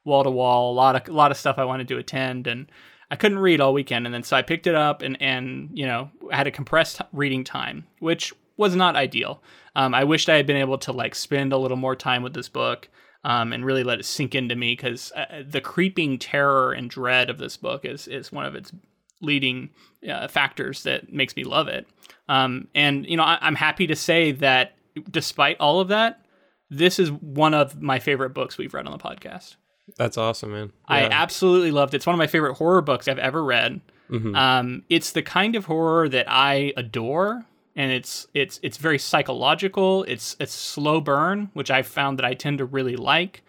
wall 0.04 0.24
to 0.24 0.32
wall, 0.32 0.72
a 0.72 0.76
lot 0.76 0.96
of 0.96 1.14
a 1.14 1.16
lot 1.16 1.32
of 1.32 1.38
stuff 1.38 1.58
I 1.58 1.66
wanted 1.66 1.88
to 1.90 1.98
attend, 1.98 2.48
and 2.48 2.72
I 3.12 3.16
couldn't 3.16 3.40
read 3.40 3.62
all 3.62 3.74
weekend. 3.74 4.06
And 4.06 4.14
then 4.14 4.24
so 4.24 4.36
I 4.36 4.42
picked 4.42 4.68
it 4.68 4.76
up 4.76 5.02
and 5.02 5.22
and 5.22 5.70
you 5.74 5.86
know 5.86 6.10
had 6.32 6.48
a 6.48 6.52
compressed 6.52 7.02
reading 7.14 7.44
time, 7.44 7.86
which 8.00 8.34
was 8.58 8.76
not 8.76 8.96
ideal. 8.96 9.44
Um, 9.76 9.94
I 9.94 10.04
wished 10.04 10.30
I 10.30 10.38
had 10.38 10.48
been 10.48 10.58
able 10.58 10.80
to 10.80 10.92
like 10.92 11.14
spend 11.14 11.54
a 11.54 11.58
little 11.58 11.78
more 11.78 11.96
time 11.96 12.24
with 12.24 12.34
this 12.34 12.50
book. 12.50 12.90
Um, 13.24 13.52
and 13.52 13.66
really 13.66 13.84
let 13.84 14.00
it 14.00 14.06
sink 14.06 14.36
into 14.36 14.56
me 14.56 14.74
because 14.74 15.12
uh, 15.14 15.44
the 15.46 15.60
creeping 15.60 16.18
terror 16.18 16.72
and 16.72 16.90
dread 16.90 17.30
of 17.30 17.40
this 17.40 17.58
book 17.58 17.84
is 17.84 18.08
is 18.08 18.32
one 18.32 18.46
of 18.46 18.56
its 18.56 18.72
leading 19.22 19.70
uh, 20.10 20.28
factors 20.28 20.84
that 20.84 21.12
makes 21.12 21.36
me 21.36 21.44
love 21.44 21.68
it. 21.68 21.88
Um, 22.30 22.68
and 22.76 23.06
you 23.06 23.18
know, 23.18 23.24
I, 23.24 23.38
I'm 23.42 23.56
happy 23.56 23.88
to 23.88 23.96
say 23.96 24.32
that 24.34 24.76
despite 25.10 25.58
all 25.60 25.80
of 25.80 25.90
that, 25.90 26.22
this 26.70 27.00
is 27.00 27.12
one 27.12 27.54
of 27.54 27.82
my 27.82 28.00
favorite 28.00 28.32
books 28.32 28.58
we've 28.58 28.74
read 28.74 28.86
on 28.86 28.92
the 28.92 28.98
podcast. 28.98 29.56
That's 29.96 30.18
awesome, 30.18 30.52
man. 30.52 30.74
Yeah. 30.90 30.96
I 30.96 31.02
absolutely 31.04 31.72
loved 31.72 31.94
it. 31.94 31.98
It's 31.98 32.06
one 32.06 32.14
of 32.14 32.18
my 32.18 32.28
favorite 32.28 32.56
horror 32.56 32.82
books 32.82 33.08
I've 33.08 33.20
ever 33.20 33.44
read. 33.44 33.80
Mm-hmm. 34.10 34.36
Um, 34.36 34.84
it's 34.90 35.12
the 35.12 35.22
kind 35.22 35.56
of 35.56 35.66
horror 35.66 36.10
that 36.10 36.26
I 36.30 36.74
adore, 36.76 37.46
and 37.76 37.92
it's 37.92 38.28
it's 38.34 38.60
it's 38.64 38.78
very 38.78 39.00
psychological. 39.00 40.04
It's 40.04 40.36
it's 40.40 40.54
slow 40.54 41.00
burn, 41.00 41.50
which 41.54 41.72
I 41.72 41.84
found 41.84 42.20
that 42.20 42.26
I 42.26 42.34
tend 42.34 42.58
to 42.58 42.66
really 42.66 42.96
like. 42.96 43.44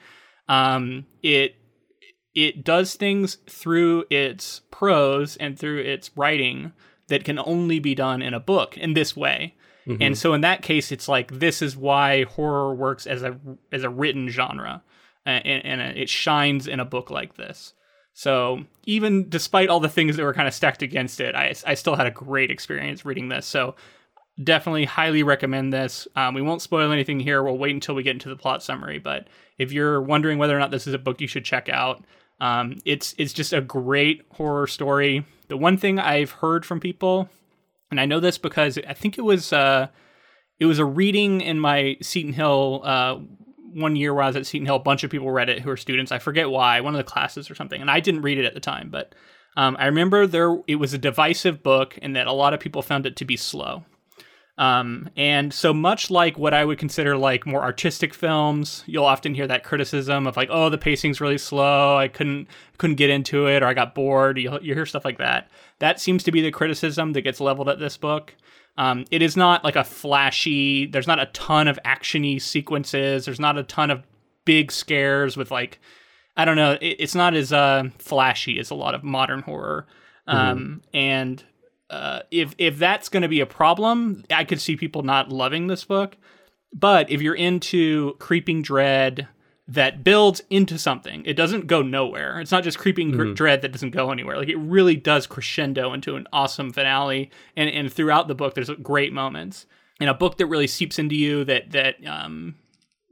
Um, 0.48 1.06
it 1.22 1.56
it 2.46 2.64
does 2.64 2.94
things 2.94 3.38
through 3.48 4.04
its 4.10 4.60
prose 4.70 5.36
and 5.36 5.58
through 5.58 5.80
its 5.80 6.10
writing 6.16 6.72
that 7.08 7.24
can 7.24 7.38
only 7.38 7.80
be 7.80 7.94
done 7.94 8.22
in 8.22 8.34
a 8.34 8.40
book 8.40 8.76
in 8.78 8.94
this 8.94 9.16
way. 9.16 9.54
And 10.02 10.18
so 10.18 10.34
in 10.34 10.42
that 10.42 10.60
case, 10.60 10.92
it's 10.92 11.08
like 11.08 11.38
this 11.38 11.62
is 11.62 11.74
why 11.74 12.24
horror 12.24 12.74
works 12.74 13.06
as 13.06 13.22
a 13.22 13.38
as 13.72 13.84
a 13.84 13.88
written 13.88 14.28
genre, 14.28 14.82
and, 15.24 15.64
and 15.64 15.80
it 15.96 16.10
shines 16.10 16.66
in 16.66 16.78
a 16.78 16.84
book 16.84 17.10
like 17.10 17.36
this. 17.36 17.72
So 18.12 18.64
even 18.84 19.30
despite 19.30 19.70
all 19.70 19.80
the 19.80 19.88
things 19.88 20.16
that 20.16 20.24
were 20.24 20.34
kind 20.34 20.46
of 20.46 20.52
stacked 20.52 20.82
against 20.82 21.20
it, 21.20 21.34
I, 21.34 21.54
I 21.66 21.74
still 21.74 21.96
had 21.96 22.06
a 22.06 22.10
great 22.10 22.50
experience 22.50 23.06
reading 23.06 23.30
this. 23.30 23.46
So 23.46 23.76
definitely 24.44 24.84
highly 24.84 25.22
recommend 25.22 25.72
this. 25.72 26.06
Um, 26.14 26.34
we 26.34 26.42
won't 26.42 26.60
spoil 26.62 26.92
anything 26.92 27.18
here. 27.18 27.42
We'll 27.42 27.56
wait 27.56 27.74
until 27.74 27.94
we 27.94 28.02
get 28.02 28.16
into 28.16 28.28
the 28.28 28.36
plot 28.36 28.62
summary. 28.62 28.98
But 28.98 29.28
if 29.56 29.72
you're 29.72 30.02
wondering 30.02 30.36
whether 30.36 30.54
or 30.54 30.60
not 30.60 30.70
this 30.70 30.86
is 30.86 30.94
a 30.94 30.98
book 30.98 31.20
you 31.20 31.28
should 31.28 31.44
check 31.44 31.68
out, 31.68 32.04
um, 32.40 32.78
it's 32.84 33.14
it's 33.18 33.32
just 33.32 33.52
a 33.52 33.60
great 33.60 34.22
horror 34.32 34.66
story. 34.66 35.24
The 35.48 35.56
one 35.56 35.76
thing 35.76 35.98
I've 35.98 36.30
heard 36.30 36.64
from 36.64 36.80
people, 36.80 37.28
and 37.90 38.00
I 38.00 38.06
know 38.06 38.20
this 38.20 38.38
because 38.38 38.78
I 38.78 38.94
think 38.94 39.18
it 39.18 39.22
was 39.22 39.52
uh, 39.52 39.88
it 40.58 40.66
was 40.66 40.78
a 40.78 40.84
reading 40.84 41.40
in 41.40 41.58
my 41.58 41.96
Seton 42.00 42.32
Hill 42.32 42.82
uh, 42.84 43.18
one 43.72 43.96
year 43.96 44.14
where 44.14 44.24
I 44.24 44.28
was 44.28 44.36
at 44.36 44.46
Seton 44.46 44.66
Hill. 44.66 44.76
A 44.76 44.80
bunch 44.80 45.04
of 45.04 45.10
people 45.10 45.30
read 45.30 45.48
it 45.48 45.60
who 45.60 45.70
are 45.70 45.76
students. 45.76 46.12
I 46.12 46.18
forget 46.18 46.50
why, 46.50 46.80
one 46.80 46.94
of 46.94 46.98
the 46.98 47.10
classes 47.10 47.50
or 47.50 47.54
something, 47.54 47.80
and 47.80 47.90
I 47.90 48.00
didn't 48.00 48.22
read 48.22 48.38
it 48.38 48.44
at 48.44 48.54
the 48.54 48.60
time, 48.60 48.88
but. 48.90 49.14
Um, 49.56 49.76
I 49.80 49.86
remember 49.86 50.28
there 50.28 50.56
it 50.68 50.76
was 50.76 50.94
a 50.94 50.98
divisive 50.98 51.64
book, 51.64 51.98
and 52.00 52.14
that 52.14 52.28
a 52.28 52.32
lot 52.32 52.54
of 52.54 52.60
people 52.60 52.80
found 52.80 53.06
it 53.06 53.16
to 53.16 53.24
be 53.24 53.36
slow. 53.36 53.84
Um, 54.58 55.08
and 55.16 55.54
so 55.54 55.72
much 55.72 56.10
like 56.10 56.36
what 56.36 56.52
I 56.52 56.64
would 56.64 56.78
consider 56.78 57.16
like 57.16 57.46
more 57.46 57.62
artistic 57.62 58.12
films, 58.12 58.82
you'll 58.86 59.04
often 59.04 59.32
hear 59.32 59.46
that 59.46 59.62
criticism 59.62 60.26
of 60.26 60.36
like, 60.36 60.48
oh, 60.50 60.68
the 60.68 60.76
pacing's 60.76 61.20
really 61.20 61.38
slow. 61.38 61.96
I 61.96 62.08
couldn't 62.08 62.48
couldn't 62.76 62.96
get 62.96 63.08
into 63.08 63.46
it, 63.46 63.62
or 63.62 63.66
I 63.66 63.74
got 63.74 63.94
bored. 63.94 64.36
You 64.36 64.58
you 64.60 64.74
hear 64.74 64.84
stuff 64.84 65.04
like 65.04 65.18
that. 65.18 65.48
That 65.78 66.00
seems 66.00 66.24
to 66.24 66.32
be 66.32 66.42
the 66.42 66.50
criticism 66.50 67.12
that 67.12 67.22
gets 67.22 67.40
leveled 67.40 67.68
at 67.68 67.78
this 67.78 67.96
book. 67.96 68.34
Um, 68.76 69.04
it 69.12 69.22
is 69.22 69.36
not 69.36 69.62
like 69.62 69.76
a 69.76 69.84
flashy. 69.84 70.86
There's 70.86 71.06
not 71.06 71.20
a 71.20 71.26
ton 71.26 71.68
of 71.68 71.78
actiony 71.84 72.40
sequences. 72.40 73.24
There's 73.24 73.40
not 73.40 73.58
a 73.58 73.62
ton 73.62 73.90
of 73.90 74.02
big 74.44 74.72
scares 74.72 75.36
with 75.36 75.52
like, 75.52 75.80
I 76.36 76.44
don't 76.44 76.56
know. 76.56 76.72
It, 76.80 76.96
it's 76.98 77.14
not 77.14 77.34
as 77.34 77.52
uh, 77.52 77.90
flashy 77.98 78.58
as 78.58 78.70
a 78.70 78.74
lot 78.74 78.94
of 78.94 79.04
modern 79.04 79.42
horror. 79.42 79.86
Um, 80.28 80.82
and 80.92 81.42
uh, 81.90 82.20
if 82.30 82.54
if 82.58 82.78
that's 82.78 83.08
going 83.08 83.22
to 83.22 83.28
be 83.28 83.40
a 83.40 83.46
problem, 83.46 84.24
I 84.30 84.44
could 84.44 84.60
see 84.60 84.76
people 84.76 85.02
not 85.02 85.30
loving 85.30 85.66
this 85.68 85.84
book. 85.84 86.16
But 86.72 87.10
if 87.10 87.22
you're 87.22 87.34
into 87.34 88.14
creeping 88.18 88.60
dread 88.62 89.26
that 89.66 90.02
builds 90.04 90.42
into 90.50 90.78
something, 90.78 91.22
it 91.26 91.34
doesn't 91.34 91.66
go 91.66 91.82
nowhere. 91.82 92.40
It's 92.40 92.50
not 92.52 92.64
just 92.64 92.78
creeping 92.78 93.10
gr- 93.10 93.32
dread 93.34 93.62
that 93.62 93.72
doesn't 93.72 93.90
go 93.90 94.10
anywhere. 94.10 94.36
Like 94.36 94.48
it 94.48 94.56
really 94.58 94.96
does 94.96 95.26
crescendo 95.26 95.92
into 95.92 96.16
an 96.16 96.26
awesome 96.32 96.72
finale, 96.72 97.30
and 97.56 97.68
and 97.70 97.92
throughout 97.92 98.28
the 98.28 98.34
book, 98.34 98.54
there's 98.54 98.70
great 98.82 99.12
moments. 99.12 99.66
And 100.00 100.08
a 100.08 100.14
book 100.14 100.36
that 100.38 100.46
really 100.46 100.66
seeps 100.68 100.98
into 100.98 101.16
you, 101.16 101.44
that 101.44 101.70
that 101.72 101.96
um, 102.06 102.54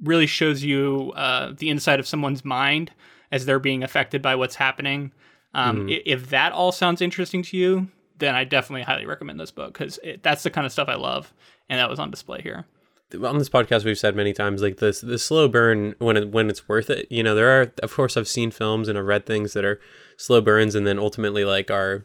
really 0.03 0.27
shows 0.27 0.63
you 0.63 1.13
uh, 1.17 1.53
the 1.57 1.71
inside 1.71 1.99
of 1.99 2.07
someone's 2.07 2.45
mind 2.45 2.93
as 3.33 3.45
they're 3.47 3.59
being 3.59 3.83
affected 3.83 4.21
by 4.23 4.35
what's 4.37 4.55
happening. 4.57 5.13
Um, 5.55 5.89
i- 5.89 6.03
If 6.07 6.29
that 6.31 6.53
all 6.53 6.71
sounds 6.73 7.01
interesting 7.01 7.43
to 7.45 7.57
you, 7.57 7.89
then 8.19 8.35
I 8.35 8.45
definitely 8.45 8.83
highly 8.83 9.07
recommend 9.07 9.39
this 9.41 9.51
book 9.51 9.73
because 9.75 9.99
that's 10.23 10.43
the 10.43 10.51
kind 10.51 10.67
of 10.67 10.73
stuff 10.73 10.89
I 10.89 10.95
love, 10.97 11.33
and 11.69 11.79
that 11.79 11.91
was 11.91 11.99
on 11.99 12.11
display 12.11 12.41
here. 12.43 12.65
on 13.23 13.39
this 13.39 13.49
podcast 13.49 13.85
we've 13.85 13.99
said 13.99 14.17
many 14.17 14.33
times 14.33 14.63
like 14.63 14.79
this 14.79 15.01
the 15.01 15.19
slow 15.19 15.47
burn 15.49 15.95
when 15.99 16.17
it, 16.17 16.29
when 16.31 16.49
it's 16.51 16.69
worth 16.69 16.91
it 16.91 17.07
you 17.11 17.23
know 17.23 17.35
there 17.37 17.49
are 17.61 17.73
of 17.83 17.95
course 17.95 18.17
i've 18.17 18.27
seen 18.27 18.51
films 18.51 18.89
and 18.89 18.99
i've 18.99 19.05
read 19.07 19.25
things 19.25 19.53
that 19.53 19.65
are 19.65 19.79
slow 20.17 20.41
burns 20.41 20.75
and 20.75 20.85
then 20.89 20.99
ultimately 20.99 21.45
like 21.45 21.71
are 21.71 22.05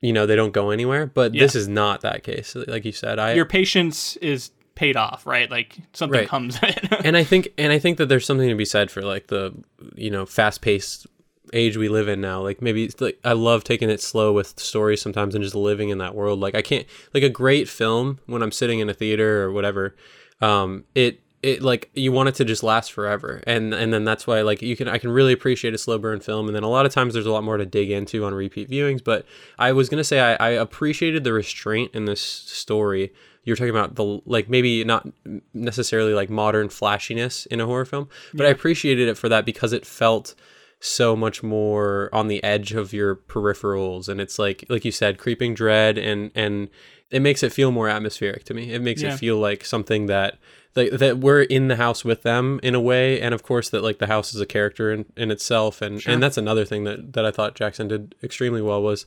you 0.00 0.14
know 0.14 0.24
they 0.24 0.34
don't 0.34 0.52
go 0.52 0.70
anywhere 0.70 1.06
but 1.06 1.34
this 1.34 1.54
is 1.54 1.68
not 1.68 2.00
that 2.00 2.22
case 2.24 2.56
like 2.66 2.86
you 2.86 2.92
said 2.92 3.18
i 3.18 3.34
Your 3.34 3.44
patience 3.44 4.16
is 4.16 4.50
paid 4.74 4.94
off, 4.96 5.26
right? 5.26 5.50
Like 5.50 5.76
something 5.94 6.20
Right. 6.20 6.28
comes. 6.28 6.58
and 7.04 7.16
i 7.16 7.24
think 7.24 7.48
and 7.58 7.72
i 7.72 7.78
think 7.78 7.96
that 7.98 8.06
there's 8.10 8.24
something 8.26 8.48
to 8.48 8.54
be 8.54 8.64
said 8.66 8.90
for 8.90 9.02
like 9.02 9.26
the 9.28 9.52
you 9.96 10.10
know 10.10 10.24
fast 10.26 10.60
paced 10.62 11.06
age 11.52 11.76
we 11.76 11.88
live 11.88 12.08
in 12.08 12.20
now 12.20 12.40
like 12.40 12.60
maybe 12.60 12.90
like 13.00 13.18
i 13.24 13.32
love 13.32 13.62
taking 13.62 13.88
it 13.88 14.00
slow 14.00 14.32
with 14.32 14.58
stories 14.58 15.00
sometimes 15.00 15.34
and 15.34 15.44
just 15.44 15.54
living 15.54 15.90
in 15.90 15.98
that 15.98 16.14
world. 16.14 16.40
Like 16.40 16.54
i 16.54 16.62
can't 16.62 16.86
like 17.14 17.22
a 17.22 17.28
great 17.28 17.68
film 17.68 18.18
when 18.26 18.42
i'm 18.42 18.52
sitting 18.52 18.80
in 18.80 18.88
a 18.88 18.94
theater 18.94 19.42
or 19.42 19.52
whatever 19.52 19.94
um 20.40 20.84
it 20.94 21.20
it 21.42 21.62
like 21.62 21.90
you 21.94 22.10
want 22.10 22.28
it 22.28 22.34
to 22.34 22.44
just 22.44 22.62
last 22.62 22.92
forever. 22.92 23.42
And 23.46 23.72
and 23.72 23.92
then 23.92 24.04
that's 24.04 24.26
why 24.26 24.40
like 24.42 24.62
you 24.62 24.76
can 24.76 24.88
i 24.88 24.98
can 24.98 25.10
really 25.10 25.32
appreciate 25.32 25.74
a 25.74 25.78
slow 25.78 25.98
burn 25.98 26.20
film. 26.20 26.46
And 26.46 26.56
then 26.56 26.62
a 26.62 26.68
lot 26.68 26.86
of 26.86 26.92
times 26.92 27.14
there's 27.14 27.26
a 27.26 27.30
lot 27.30 27.44
more 27.44 27.56
to 27.56 27.66
dig 27.66 27.90
into 27.90 28.24
on 28.24 28.34
repeat 28.34 28.70
viewings. 28.70 29.02
But 29.02 29.26
i 29.58 29.72
was 29.72 29.88
gonna 29.88 30.04
say 30.04 30.20
i, 30.20 30.34
I 30.34 30.48
appreciated 30.50 31.24
the 31.24 31.32
restraint 31.32 31.94
in 31.94 32.04
this 32.04 32.20
story. 32.20 33.12
You're 33.44 33.54
talking 33.54 33.70
about 33.70 33.94
the 33.94 34.20
like 34.26 34.48
maybe 34.48 34.82
not 34.82 35.06
necessarily 35.54 36.14
like 36.14 36.30
modern 36.30 36.68
flashiness 36.68 37.46
in 37.46 37.60
a 37.60 37.66
horror 37.66 37.84
film 37.84 38.08
but 38.34 38.44
i 38.44 38.48
appreciated 38.48 39.08
it 39.08 39.16
for 39.16 39.28
that 39.28 39.44
because 39.44 39.72
it 39.72 39.86
felt 39.86 40.34
so 40.80 41.16
much 41.16 41.42
more 41.42 42.10
on 42.12 42.28
the 42.28 42.42
edge 42.44 42.72
of 42.72 42.92
your 42.92 43.16
peripherals 43.16 44.08
and 44.08 44.20
it's 44.20 44.38
like 44.38 44.64
like 44.68 44.84
you 44.84 44.92
said 44.92 45.18
creeping 45.18 45.54
dread 45.54 45.96
and 45.96 46.30
and 46.34 46.68
it 47.10 47.20
makes 47.22 47.42
it 47.42 47.52
feel 47.52 47.70
more 47.72 47.88
atmospheric 47.88 48.44
to 48.44 48.52
me 48.54 48.72
it 48.72 48.82
makes 48.82 49.02
Yeah. 49.02 49.14
it 49.14 49.18
feel 49.18 49.38
like 49.38 49.64
something 49.64 50.06
that 50.06 50.38
like 50.74 50.90
that 50.90 51.16
we're 51.18 51.42
in 51.42 51.68
the 51.68 51.76
house 51.76 52.04
with 52.04 52.22
them 52.22 52.60
in 52.62 52.74
a 52.74 52.80
way 52.80 53.20
and 53.22 53.32
of 53.34 53.42
course 53.42 53.70
that 53.70 53.82
like 53.82 53.98
the 53.98 54.06
house 54.06 54.34
is 54.34 54.40
a 54.40 54.46
character 54.46 54.92
in, 54.92 55.06
in 55.16 55.30
itself 55.30 55.80
and 55.80 56.02
and 56.06 56.22
that's 56.22 56.36
another 56.36 56.64
thing 56.66 56.84
that 56.84 57.14
that 57.14 57.24
i 57.24 57.30
thought 57.30 57.54
jackson 57.54 57.88
did 57.88 58.14
extremely 58.22 58.60
well 58.60 58.82
was 58.82 59.06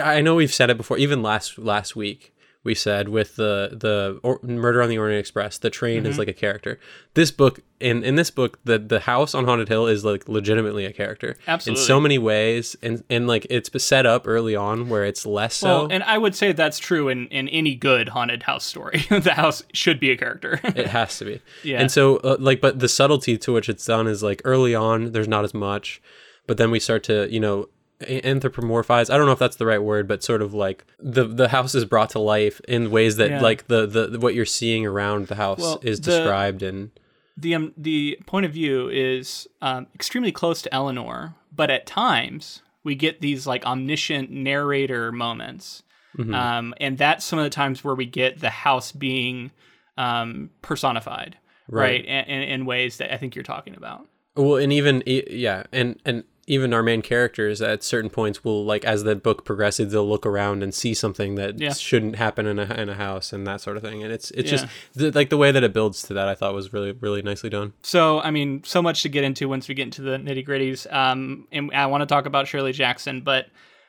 i 0.00 0.20
know 0.20 0.36
we've 0.36 0.54
said 0.54 0.70
it 0.70 0.76
before 0.76 0.98
even 0.98 1.20
last 1.20 1.58
last 1.58 1.96
week 1.96 2.32
we 2.64 2.74
said 2.74 3.08
with 3.08 3.36
the 3.36 3.70
the 3.72 4.18
or, 4.22 4.40
murder 4.42 4.82
on 4.82 4.88
the 4.88 4.98
orient 4.98 5.18
express 5.20 5.58
the 5.58 5.70
train 5.70 6.02
Mm-hmm. 6.02 6.10
is 6.10 6.18
like 6.18 6.28
a 6.28 6.32
character 6.32 6.78
this 7.14 7.30
book 7.30 7.60
in 7.80 8.02
in 8.04 8.16
this 8.16 8.30
book 8.30 8.58
the 8.64 8.78
the 8.78 9.00
house 9.00 9.34
on 9.34 9.44
haunted 9.44 9.68
hill 9.68 9.86
is 9.86 10.04
like 10.04 10.28
legitimately 10.28 10.84
a 10.84 10.92
character 10.92 11.36
Absolutely. 11.46 11.80
in 11.80 11.86
so 11.86 12.00
many 12.00 12.18
ways 12.18 12.76
and 12.82 13.04
and 13.08 13.26
like 13.26 13.46
it's 13.48 13.70
set 13.82 14.04
up 14.06 14.26
early 14.26 14.56
on 14.56 14.88
where 14.88 15.04
it's 15.04 15.24
less 15.24 15.54
so 15.54 15.86
and 15.88 16.02
I 16.02 16.18
would 16.18 16.34
say 16.34 16.52
that's 16.52 16.78
true 16.78 17.08
in 17.08 17.28
in 17.28 17.48
any 17.48 17.74
good 17.74 18.10
haunted 18.10 18.42
house 18.42 18.64
story. 18.64 19.04
the 19.08 19.34
house 19.34 19.62
should 19.72 20.00
be 20.00 20.10
a 20.10 20.16
character. 20.16 20.60
it 20.64 20.88
has 20.88 21.16
to 21.18 21.24
be 21.24 21.40
Yeah. 21.62 21.80
and 21.80 21.90
so 21.90 22.16
uh, 22.18 22.36
like 22.40 22.60
but 22.60 22.80
the 22.80 22.88
subtlety 22.88 23.38
to 23.38 23.52
which 23.52 23.68
it's 23.68 23.84
done 23.86 24.06
is 24.08 24.22
like 24.22 24.42
early 24.44 24.74
on 24.74 25.12
there's 25.12 25.28
not 25.28 25.44
as 25.44 25.54
much 25.54 26.02
but 26.48 26.56
then 26.58 26.70
we 26.70 26.80
start 26.80 27.04
to 27.04 27.28
you 27.32 27.40
know 27.40 27.68
a- 28.00 28.20
anthropomorphize 28.22 29.10
i 29.12 29.16
don't 29.16 29.26
know 29.26 29.32
if 29.32 29.38
that's 29.38 29.56
the 29.56 29.66
right 29.66 29.82
word 29.82 30.06
but 30.08 30.22
sort 30.22 30.40
of 30.42 30.54
like 30.54 30.84
the 31.00 31.24
the 31.24 31.48
house 31.48 31.74
is 31.74 31.84
brought 31.84 32.10
to 32.10 32.18
life 32.18 32.60
in 32.68 32.90
ways 32.90 33.16
that 33.16 33.30
Yeah. 33.30 33.40
like 33.40 33.66
the, 33.68 33.86
the 33.86 34.18
what 34.20 34.34
you're 34.34 34.44
seeing 34.46 34.86
around 34.86 35.26
the 35.28 35.34
house 35.34 35.60
Well, 35.60 35.80
is 35.82 36.00
the- 36.00 36.10
described 36.12 36.62
and 36.62 36.90
the 37.36 37.54
um, 37.54 37.72
the 37.76 38.18
point 38.26 38.46
of 38.46 38.52
view 38.52 38.88
is 38.88 39.46
um, 39.62 39.86
extremely 39.94 40.32
close 40.32 40.60
to 40.62 40.74
Eleanor, 40.74 41.36
but 41.54 41.70
at 41.70 41.86
times 41.86 42.62
we 42.82 42.96
get 42.96 43.20
these 43.20 43.46
like 43.46 43.64
omniscient 43.64 44.30
narrator 44.30 45.12
moments, 45.12 45.84
Mm-hmm. 46.16 46.34
um, 46.34 46.74
and 46.80 46.98
that's 46.98 47.24
some 47.24 47.38
of 47.38 47.44
the 47.44 47.50
times 47.50 47.84
where 47.84 47.94
we 47.94 48.06
get 48.06 48.40
the 48.40 48.50
house 48.50 48.90
being 48.90 49.52
um, 49.96 50.50
personified, 50.62 51.36
right? 51.68 52.04
Right. 52.08 52.28
In, 52.28 52.66
ways 52.66 52.96
that 52.96 53.12
I 53.14 53.16
think 53.18 53.36
you're 53.36 53.44
talking 53.44 53.76
about. 53.76 54.06
Well, 54.34 54.56
and 54.56 54.72
even 54.72 55.04
yeah, 55.06 55.62
and 55.72 55.96
and 56.04 56.24
even 56.48 56.72
our 56.74 56.82
main 56.82 57.02
characters 57.02 57.60
at 57.62 57.82
certain 57.84 58.10
points 58.10 58.42
will 58.42 58.64
like 58.64 58.84
as 58.84 59.04
the 59.04 59.14
book 59.14 59.44
progresses, 59.44 59.92
they'll 59.92 60.08
look 60.08 60.26
around 60.26 60.62
and 60.62 60.74
see 60.74 60.94
something 60.94 61.34
that 61.36 61.58
Yeah. 61.60 61.72
shouldn't 61.74 62.16
happen 62.16 62.46
in 62.46 62.58
a 62.58 62.64
in 62.74 62.88
a 62.88 62.94
house 62.94 63.32
and 63.32 63.46
that 63.46 63.60
sort 63.60 63.76
of 63.76 63.82
thing. 63.82 64.02
And 64.02 64.12
it's 64.12 64.30
it's 64.32 64.50
just 64.50 64.64
Yeah. 64.64 64.70
the, 64.94 65.10
like 65.12 65.28
the 65.30 65.36
way 65.36 65.52
that 65.52 65.62
it 65.62 65.72
builds 65.72 66.02
to 66.04 66.14
that. 66.14 66.26
I 66.28 66.34
thought 66.34 66.54
was 66.54 66.72
really 66.72 66.92
really 66.92 67.22
nicely 67.22 67.50
done. 67.50 67.74
So, 67.82 68.20
I 68.20 68.30
mean, 68.30 68.62
so 68.64 68.82
much 68.82 69.02
to 69.02 69.08
get 69.08 69.22
into 69.24 69.48
once 69.48 69.68
we 69.68 69.74
get 69.74 69.84
into 69.84 70.02
the 70.02 70.16
nitty 70.18 70.46
gritties. 70.46 70.90
Um, 70.92 71.46
and 71.52 71.70
I 71.74 71.86
want 71.86 72.00
to 72.02 72.06
talk 72.06 72.26
about 72.26 72.48
Shirley 72.48 72.72
Jackson, 72.72 73.20
but 73.20 73.46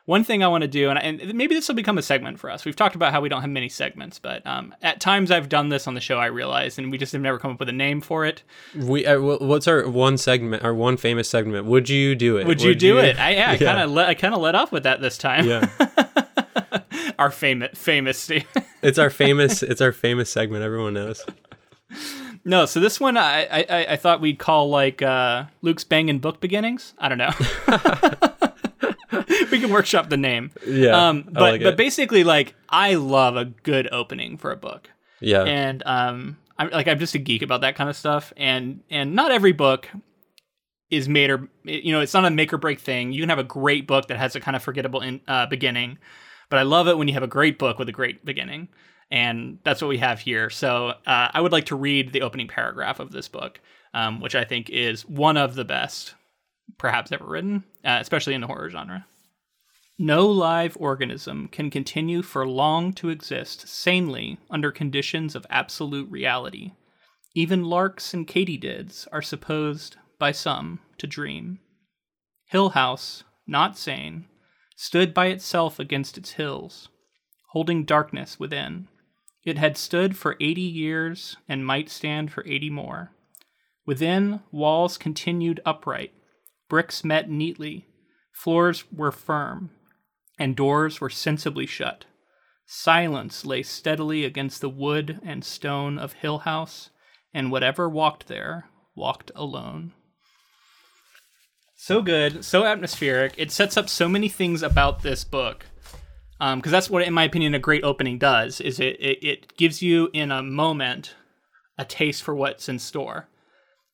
one 0.09 0.23
thing 0.23 0.43
I 0.43 0.47
want 0.47 0.63
to 0.63 0.67
do, 0.67 0.89
and, 0.89 0.97
and 1.21 1.35
maybe 1.35 1.53
this 1.53 1.67
will 1.67 1.75
become 1.75 1.99
a 1.99 2.01
segment 2.01 2.39
for 2.39 2.49
us. 2.49 2.65
We've 2.65 2.75
talked 2.75 2.95
about 2.95 3.11
how 3.11 3.21
we 3.21 3.29
don't 3.29 3.41
have 3.41 3.49
many 3.51 3.69
segments, 3.69 4.17
but 4.17 4.43
um, 4.47 4.73
at 4.81 4.99
times 4.99 5.29
I've 5.29 5.49
done 5.49 5.69
this 5.69 5.85
on 5.85 5.93
the 5.93 6.01
show, 6.01 6.17
I 6.17 6.25
realize, 6.25 6.79
and 6.79 6.89
we 6.91 6.97
just 6.97 7.11
have 7.13 7.21
never 7.21 7.37
come 7.37 7.51
up 7.51 7.59
with 7.59 7.69
a 7.69 7.73
name 7.73 8.01
for 8.01 8.25
it. 8.25 8.41
We 8.75 9.05
uh, 9.05 9.19
what's 9.19 9.67
our 9.67 9.87
one 9.87 10.17
segment? 10.17 10.63
Our 10.63 10.73
one 10.73 10.97
famous 10.97 11.29
segment? 11.29 11.67
Would 11.67 11.89
you 11.89 12.15
do 12.15 12.37
it? 12.37 12.47
Would 12.47 12.59
you 12.59 12.73
do 12.73 12.97
it? 12.97 13.19
I, 13.19 13.35
yeah, 13.35 13.51
I 13.51 13.57
kind 13.57 13.79
of 13.81 13.91
let 13.91 14.09
I 14.09 14.15
kind 14.15 14.33
of 14.33 14.41
let 14.41 14.55
off 14.55 14.71
with 14.71 14.81
that 14.81 14.99
this 14.99 15.15
time. 15.15 15.45
yeah, 15.45 15.69
Our 17.19 17.29
famous 17.29 17.77
famous. 17.77 18.31
it's 18.81 18.97
our 18.97 19.11
famous 19.11 19.61
it's 19.61 19.79
our 19.79 19.91
famous 19.91 20.31
segment. 20.31 20.63
Everyone 20.63 20.95
knows. 20.95 21.23
no, 22.43 22.65
so 22.65 22.79
this 22.79 22.99
one 22.99 23.15
I, 23.15 23.43
I 23.45 23.65
I- 23.69 23.87
I 23.93 23.95
thought 23.95 24.21
we'd 24.21 24.39
call 24.39 24.71
like 24.71 25.03
uh, 25.03 25.43
Luke's 25.61 25.83
banging 25.83 26.17
book 26.17 26.39
beginnings. 26.39 26.95
I 26.97 27.09
don't 27.09 27.19
know. 27.19 28.29
we 29.51 29.59
can 29.59 29.69
workshop 29.69 30.09
the 30.09 30.17
name. 30.17 30.51
Yeah, 30.65 31.09
Um, 31.09 31.23
but 31.31 31.41
like 31.41 31.61
but 31.61 31.73
it. 31.73 31.77
basically, 31.77 32.23
like 32.23 32.55
I 32.69 32.95
love 32.95 33.35
a 33.35 33.45
good 33.45 33.87
opening 33.91 34.37
for 34.37 34.51
a 34.51 34.57
book, 34.57 34.89
yeah, 35.19 35.43
and 35.43 35.83
um, 35.85 36.37
I'm 36.57 36.69
like 36.71 36.87
I'm 36.87 36.99
just 36.99 37.15
a 37.15 37.19
geek 37.19 37.41
about 37.41 37.61
that 37.61 37.75
kind 37.75 37.89
of 37.89 37.95
stuff, 37.95 38.33
and 38.37 38.81
and 38.89 39.15
not 39.15 39.31
every 39.31 39.51
book 39.51 39.87
is 40.89 41.07
made 41.07 41.29
or 41.29 41.47
you 41.63 41.91
know 41.91 42.01
it's 42.01 42.13
not 42.13 42.25
a 42.25 42.29
make 42.29 42.51
or 42.51 42.57
break 42.57 42.79
thing. 42.79 43.11
You 43.11 43.21
can 43.21 43.29
have 43.29 43.39
a 43.39 43.43
great 43.43 43.87
book 43.87 44.07
that 44.07 44.17
has 44.17 44.35
a 44.35 44.39
kind 44.39 44.55
of 44.55 44.63
forgettable 44.63 45.01
in, 45.01 45.21
uh, 45.27 45.45
beginning, 45.45 45.97
but 46.49 46.59
I 46.59 46.63
love 46.63 46.87
it 46.87 46.97
when 46.97 47.07
you 47.07 47.13
have 47.13 47.23
a 47.23 47.27
great 47.27 47.59
book 47.59 47.77
with 47.79 47.89
a 47.89 47.93
great 47.93 48.25
beginning. 48.25 48.69
And 49.11 49.57
that's 49.63 49.81
what 49.81 49.87
we 49.87 49.97
have 49.97 50.19
here. 50.19 50.51
So 50.51 50.89
uh, 50.89 51.29
I 51.33 51.41
would 51.41 51.51
like 51.51 51.65
to 51.67 51.75
read 51.75 52.13
the 52.13 52.21
opening 52.21 52.47
paragraph 52.47 52.99
of 52.99 53.11
this 53.11 53.27
book, 53.27 53.59
um, 53.91 54.19
which 54.21 54.35
I 54.35 54.43
think 54.43 54.69
is 54.69 55.01
one 55.07 55.35
of 55.35 55.55
the 55.55 55.65
best 55.65 56.13
perhaps 56.77 57.11
ever 57.11 57.25
written, 57.25 57.63
uh, 57.83 57.97
especially 57.99 58.33
in 58.33 58.41
the 58.41 58.47
horror 58.47 58.69
genre. 58.69 59.05
No 59.97 60.27
live 60.27 60.77
organism 60.79 61.49
can 61.49 61.69
continue 61.69 62.21
for 62.21 62.47
long 62.47 62.93
to 62.93 63.09
exist 63.09 63.67
sanely 63.67 64.37
under 64.49 64.71
conditions 64.71 65.35
of 65.35 65.45
absolute 65.49 66.09
reality. 66.09 66.71
Even 67.35 67.65
larks 67.65 68.13
and 68.13 68.27
katydids 68.27 69.07
are 69.11 69.21
supposed, 69.21 69.97
by 70.17 70.31
some, 70.31 70.79
to 70.97 71.07
dream. 71.07 71.59
Hill 72.45 72.69
House, 72.69 73.23
not 73.45 73.77
sane, 73.77 74.25
stood 74.75 75.13
by 75.13 75.27
itself 75.27 75.79
against 75.79 76.17
its 76.17 76.31
hills, 76.31 76.87
holding 77.51 77.83
darkness 77.83 78.39
within. 78.39 78.87
It 79.45 79.57
had 79.57 79.77
stood 79.77 80.17
for 80.17 80.37
eighty 80.39 80.61
years 80.61 81.37
and 81.47 81.65
might 81.65 81.89
stand 81.89 82.31
for 82.31 82.45
eighty 82.47 82.69
more. 82.69 83.11
Within, 83.85 84.41
walls 84.51 84.97
continued 84.97 85.59
upright, 85.65 86.13
bricks 86.69 87.03
met 87.03 87.29
neatly, 87.29 87.87
floors 88.31 88.85
were 88.91 89.11
firm, 89.11 89.71
and 90.37 90.55
doors 90.55 91.01
were 91.01 91.09
sensibly 91.09 91.65
shut. 91.65 92.05
Silence 92.65 93.43
lay 93.43 93.63
steadily 93.63 94.23
against 94.23 94.61
the 94.61 94.69
wood 94.69 95.19
and 95.23 95.43
stone 95.43 95.97
of 95.97 96.13
Hill 96.13 96.39
House, 96.39 96.91
and 97.33 97.51
whatever 97.51 97.89
walked 97.89 98.27
there 98.27 98.69
walked 98.95 99.31
alone. 99.35 99.93
So 101.75 102.01
good, 102.01 102.43
so 102.43 102.65
atmospheric. 102.65 103.33
It 103.37 103.51
sets 103.51 103.77
up 103.77 103.89
so 103.89 104.09
many 104.09 104.27
things 104.29 104.61
about 104.61 105.01
this 105.01 105.23
book. 105.23 105.65
Because 106.37 106.53
um, 106.53 106.61
that's 106.71 106.89
what, 106.89 107.03
in 107.03 107.13
my 107.13 107.23
opinion, 107.23 107.55
a 107.55 107.59
great 107.59 107.83
opening 107.83 108.17
does. 108.17 108.61
Is 108.61 108.79
it, 108.79 108.97
it 108.99 109.23
it 109.23 109.57
gives 109.57 109.81
you 109.81 110.09
in 110.13 110.31
a 110.31 110.43
moment 110.43 111.15
a 111.77 111.85
taste 111.85 112.23
for 112.23 112.35
what's 112.35 112.69
in 112.69 112.79
store, 112.79 113.27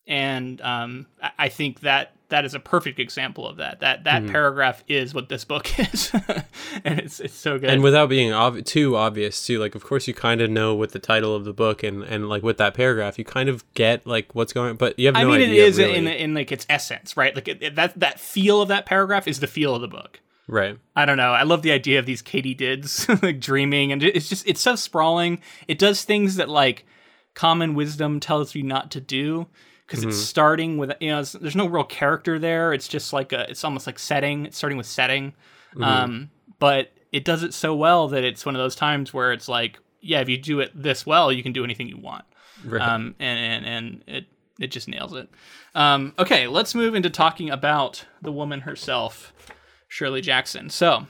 and 0.06 0.60
um, 0.60 1.06
I 1.38 1.48
think 1.48 1.80
that 1.80 2.15
that 2.28 2.44
is 2.44 2.54
a 2.54 2.60
perfect 2.60 2.98
example 2.98 3.46
of 3.46 3.58
that. 3.58 3.80
That 3.80 4.04
that 4.04 4.22
mm-hmm. 4.22 4.32
paragraph 4.32 4.82
is 4.88 5.14
what 5.14 5.28
this 5.28 5.44
book 5.44 5.78
is, 5.92 6.10
and 6.84 6.98
it's 6.98 7.20
it's 7.20 7.34
so 7.34 7.58
good. 7.58 7.70
And 7.70 7.82
without 7.82 8.08
being 8.08 8.32
ob- 8.32 8.64
too 8.64 8.96
obvious, 8.96 9.46
too, 9.46 9.58
like 9.58 9.74
of 9.74 9.84
course 9.84 10.08
you 10.08 10.14
kind 10.14 10.40
of 10.40 10.50
know 10.50 10.74
what 10.74 10.92
the 10.92 10.98
title 10.98 11.34
of 11.34 11.44
the 11.44 11.52
book 11.52 11.82
and 11.82 12.02
and 12.02 12.28
like 12.28 12.42
with 12.42 12.58
that 12.58 12.74
paragraph, 12.74 13.18
you 13.18 13.24
kind 13.24 13.48
of 13.48 13.64
get 13.74 14.06
like 14.06 14.34
what's 14.34 14.52
going. 14.52 14.76
But 14.76 14.98
you 14.98 15.06
have 15.06 15.14
no 15.14 15.32
I 15.32 15.38
mean, 15.38 15.40
it 15.40 15.50
is 15.50 15.78
really. 15.78 15.96
in 15.96 16.06
in 16.06 16.34
like 16.34 16.50
its 16.50 16.66
essence, 16.68 17.16
right? 17.16 17.34
Like 17.34 17.48
it, 17.48 17.62
it, 17.62 17.74
that 17.76 17.98
that 17.98 18.18
feel 18.18 18.60
of 18.60 18.68
that 18.68 18.86
paragraph 18.86 19.28
is 19.28 19.40
the 19.40 19.46
feel 19.46 19.74
of 19.74 19.80
the 19.80 19.88
book. 19.88 20.20
Right. 20.48 20.78
I 20.94 21.06
don't 21.06 21.16
know. 21.16 21.32
I 21.32 21.42
love 21.42 21.62
the 21.62 21.72
idea 21.72 21.98
of 21.98 22.06
these 22.06 22.22
katydids 22.22 23.08
like 23.22 23.40
dreaming, 23.40 23.92
and 23.92 24.02
it's 24.02 24.28
just 24.28 24.46
it's 24.46 24.60
so 24.60 24.76
sprawling. 24.76 25.40
It 25.68 25.78
does 25.78 26.04
things 26.04 26.36
that 26.36 26.48
like 26.48 26.86
common 27.34 27.74
wisdom 27.74 28.18
tells 28.18 28.54
you 28.54 28.62
not 28.62 28.90
to 28.92 29.00
do 29.00 29.46
because 29.86 30.00
mm-hmm. 30.00 30.08
it's 30.10 30.18
starting 30.18 30.78
with 30.78 30.92
you 31.00 31.10
know 31.10 31.22
there's 31.22 31.56
no 31.56 31.66
real 31.66 31.84
character 31.84 32.38
there. 32.38 32.72
It's 32.72 32.88
just 32.88 33.12
like 33.12 33.32
a 33.32 33.48
it's 33.48 33.64
almost 33.64 33.86
like 33.86 33.98
setting. 33.98 34.46
It's 34.46 34.56
starting 34.56 34.76
with 34.76 34.86
setting, 34.86 35.32
mm-hmm. 35.72 35.82
um, 35.82 36.30
but 36.58 36.92
it 37.12 37.24
does 37.24 37.42
it 37.42 37.54
so 37.54 37.74
well 37.74 38.08
that 38.08 38.24
it's 38.24 38.44
one 38.44 38.54
of 38.54 38.60
those 38.60 38.74
times 38.74 39.14
where 39.14 39.32
it's 39.32 39.48
like 39.48 39.78
yeah, 40.00 40.20
if 40.20 40.28
you 40.28 40.38
do 40.38 40.60
it 40.60 40.70
this 40.74 41.06
well, 41.06 41.32
you 41.32 41.42
can 41.42 41.52
do 41.52 41.64
anything 41.64 41.88
you 41.88 41.98
want. 41.98 42.24
Right. 42.64 42.80
Um, 42.82 43.14
and, 43.18 43.38
and 43.38 43.66
and 43.66 44.04
it 44.06 44.26
it 44.58 44.68
just 44.68 44.88
nails 44.88 45.14
it. 45.14 45.28
Um, 45.74 46.14
okay, 46.18 46.46
let's 46.46 46.74
move 46.74 46.94
into 46.94 47.10
talking 47.10 47.50
about 47.50 48.04
the 48.22 48.32
woman 48.32 48.60
herself, 48.60 49.32
Shirley 49.88 50.20
Jackson. 50.20 50.70
So. 50.70 51.06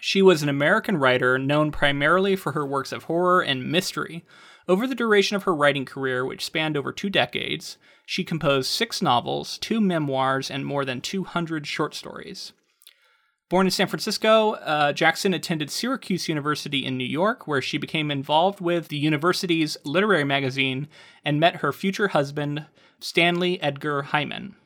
She 0.00 0.20
was 0.20 0.42
an 0.42 0.50
American 0.50 0.98
writer 0.98 1.38
known 1.38 1.72
primarily 1.72 2.36
for 2.36 2.52
her 2.52 2.66
works 2.66 2.92
of 2.92 3.04
horror 3.04 3.40
and 3.40 3.72
mystery, 3.72 4.22
over 4.68 4.86
the 4.86 4.94
duration 4.94 5.36
of 5.36 5.44
her 5.44 5.54
writing 5.54 5.84
career, 5.84 6.24
which 6.24 6.44
spanned 6.44 6.76
over 6.76 6.92
two 6.92 7.10
decades, 7.10 7.76
she 8.06 8.24
composed 8.24 8.70
six 8.70 9.00
novels, 9.00 9.58
two 9.58 9.80
memoirs, 9.80 10.50
and 10.50 10.66
more 10.66 10.84
than 10.84 11.00
200 11.00 11.66
short 11.66 11.94
stories. 11.94 12.52
Born 13.50 13.66
in 13.66 13.70
San 13.70 13.86
Francisco, 13.88 14.52
uh, 14.52 14.92
Jackson 14.92 15.34
attended 15.34 15.70
Syracuse 15.70 16.28
University 16.28 16.84
in 16.84 16.96
New 16.96 17.04
York, 17.04 17.46
where 17.46 17.60
she 17.62 17.76
became 17.76 18.10
involved 18.10 18.60
with 18.60 18.88
the 18.88 18.96
university's 18.96 19.76
literary 19.84 20.24
magazine 20.24 20.88
and 21.24 21.38
met 21.38 21.56
her 21.56 21.72
future 21.72 22.08
husband, 22.08 22.66
Stanley 23.00 23.62
Edgar 23.62 24.02
Hyman. 24.02 24.56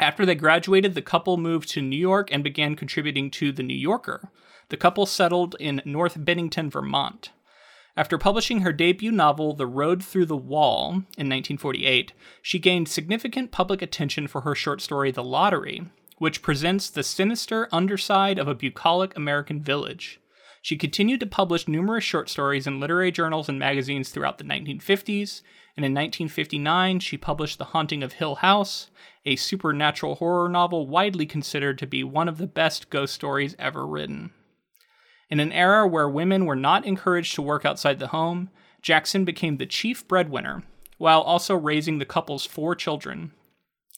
After 0.00 0.26
they 0.26 0.34
graduated, 0.34 0.94
the 0.94 1.02
couple 1.02 1.36
moved 1.36 1.68
to 1.70 1.82
New 1.82 1.96
York 1.96 2.30
and 2.32 2.42
began 2.42 2.74
contributing 2.74 3.30
to 3.32 3.52
The 3.52 3.62
New 3.62 3.76
Yorker. 3.76 4.30
The 4.70 4.76
couple 4.76 5.06
settled 5.06 5.54
in 5.60 5.82
North 5.84 6.16
Bennington, 6.22 6.70
Vermont. 6.70 7.30
After 7.98 8.18
publishing 8.18 8.60
her 8.60 8.74
debut 8.74 9.10
novel, 9.10 9.54
The 9.54 9.66
Road 9.66 10.04
Through 10.04 10.26
the 10.26 10.36
Wall, 10.36 10.90
in 11.16 11.30
1948, 11.30 12.12
she 12.42 12.58
gained 12.58 12.88
significant 12.88 13.50
public 13.50 13.80
attention 13.80 14.26
for 14.26 14.42
her 14.42 14.54
short 14.54 14.82
story, 14.82 15.10
The 15.10 15.24
Lottery, 15.24 15.86
which 16.18 16.42
presents 16.42 16.90
the 16.90 17.02
sinister 17.02 17.68
underside 17.72 18.38
of 18.38 18.48
a 18.48 18.54
bucolic 18.54 19.16
American 19.16 19.62
village. 19.62 20.20
She 20.60 20.76
continued 20.76 21.20
to 21.20 21.26
publish 21.26 21.68
numerous 21.68 22.04
short 22.04 22.28
stories 22.28 22.66
in 22.66 22.80
literary 22.80 23.12
journals 23.12 23.48
and 23.48 23.58
magazines 23.58 24.10
throughout 24.10 24.36
the 24.36 24.44
1950s, 24.44 25.40
and 25.74 25.86
in 25.86 25.92
1959 25.92 27.00
she 27.00 27.16
published 27.16 27.56
The 27.56 27.66
Haunting 27.66 28.02
of 28.02 28.14
Hill 28.14 28.36
House, 28.36 28.90
a 29.24 29.36
supernatural 29.36 30.16
horror 30.16 30.50
novel 30.50 30.86
widely 30.86 31.24
considered 31.24 31.78
to 31.78 31.86
be 31.86 32.04
one 32.04 32.28
of 32.28 32.36
the 32.36 32.46
best 32.46 32.90
ghost 32.90 33.14
stories 33.14 33.56
ever 33.58 33.86
written. 33.86 34.32
In 35.28 35.40
an 35.40 35.52
era 35.52 35.86
where 35.86 36.08
women 36.08 36.46
were 36.46 36.56
not 36.56 36.84
encouraged 36.84 37.34
to 37.34 37.42
work 37.42 37.64
outside 37.64 37.98
the 37.98 38.08
home, 38.08 38.50
Jackson 38.80 39.24
became 39.24 39.56
the 39.56 39.66
chief 39.66 40.06
breadwinner, 40.06 40.62
while 40.98 41.20
also 41.20 41.56
raising 41.56 41.98
the 41.98 42.04
couple's 42.04 42.46
four 42.46 42.74
children. 42.74 43.32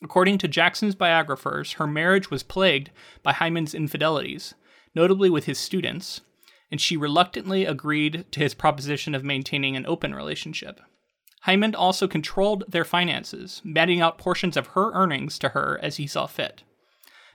According 0.03 0.38
to 0.38 0.49
Jackson's 0.49 0.95
biographers, 0.95 1.73
her 1.73 1.87
marriage 1.87 2.31
was 2.31 2.43
plagued 2.43 2.91
by 3.23 3.33
Hyman's 3.33 3.75
infidelities, 3.75 4.55
notably 4.95 5.29
with 5.29 5.45
his 5.45 5.59
students, 5.59 6.23
and 6.71 6.81
she 6.81 6.97
reluctantly 6.97 7.67
agreed 7.67 8.25
to 8.33 8.41
his 8.41 8.55
proposition 8.55 9.14
of 9.14 9.25
maintaining 9.25 9.77
an 9.77 9.87
open 9.87 10.14
relationship. 10.14 10.81
Hyman 11.43 11.75
also 11.75 12.09
controlled 12.09 12.64
their 12.69 12.85
finances, 12.85 13.61
meting 13.64 14.01
out 14.01 14.19
portions 14.19 14.57
of 14.57 14.69
her 14.69 14.93
earnings 14.93 15.38
to 15.41 15.51
her 15.51 15.79
as 15.83 15.97
he 15.97 16.07
saw 16.07 16.27
fit 16.27 16.62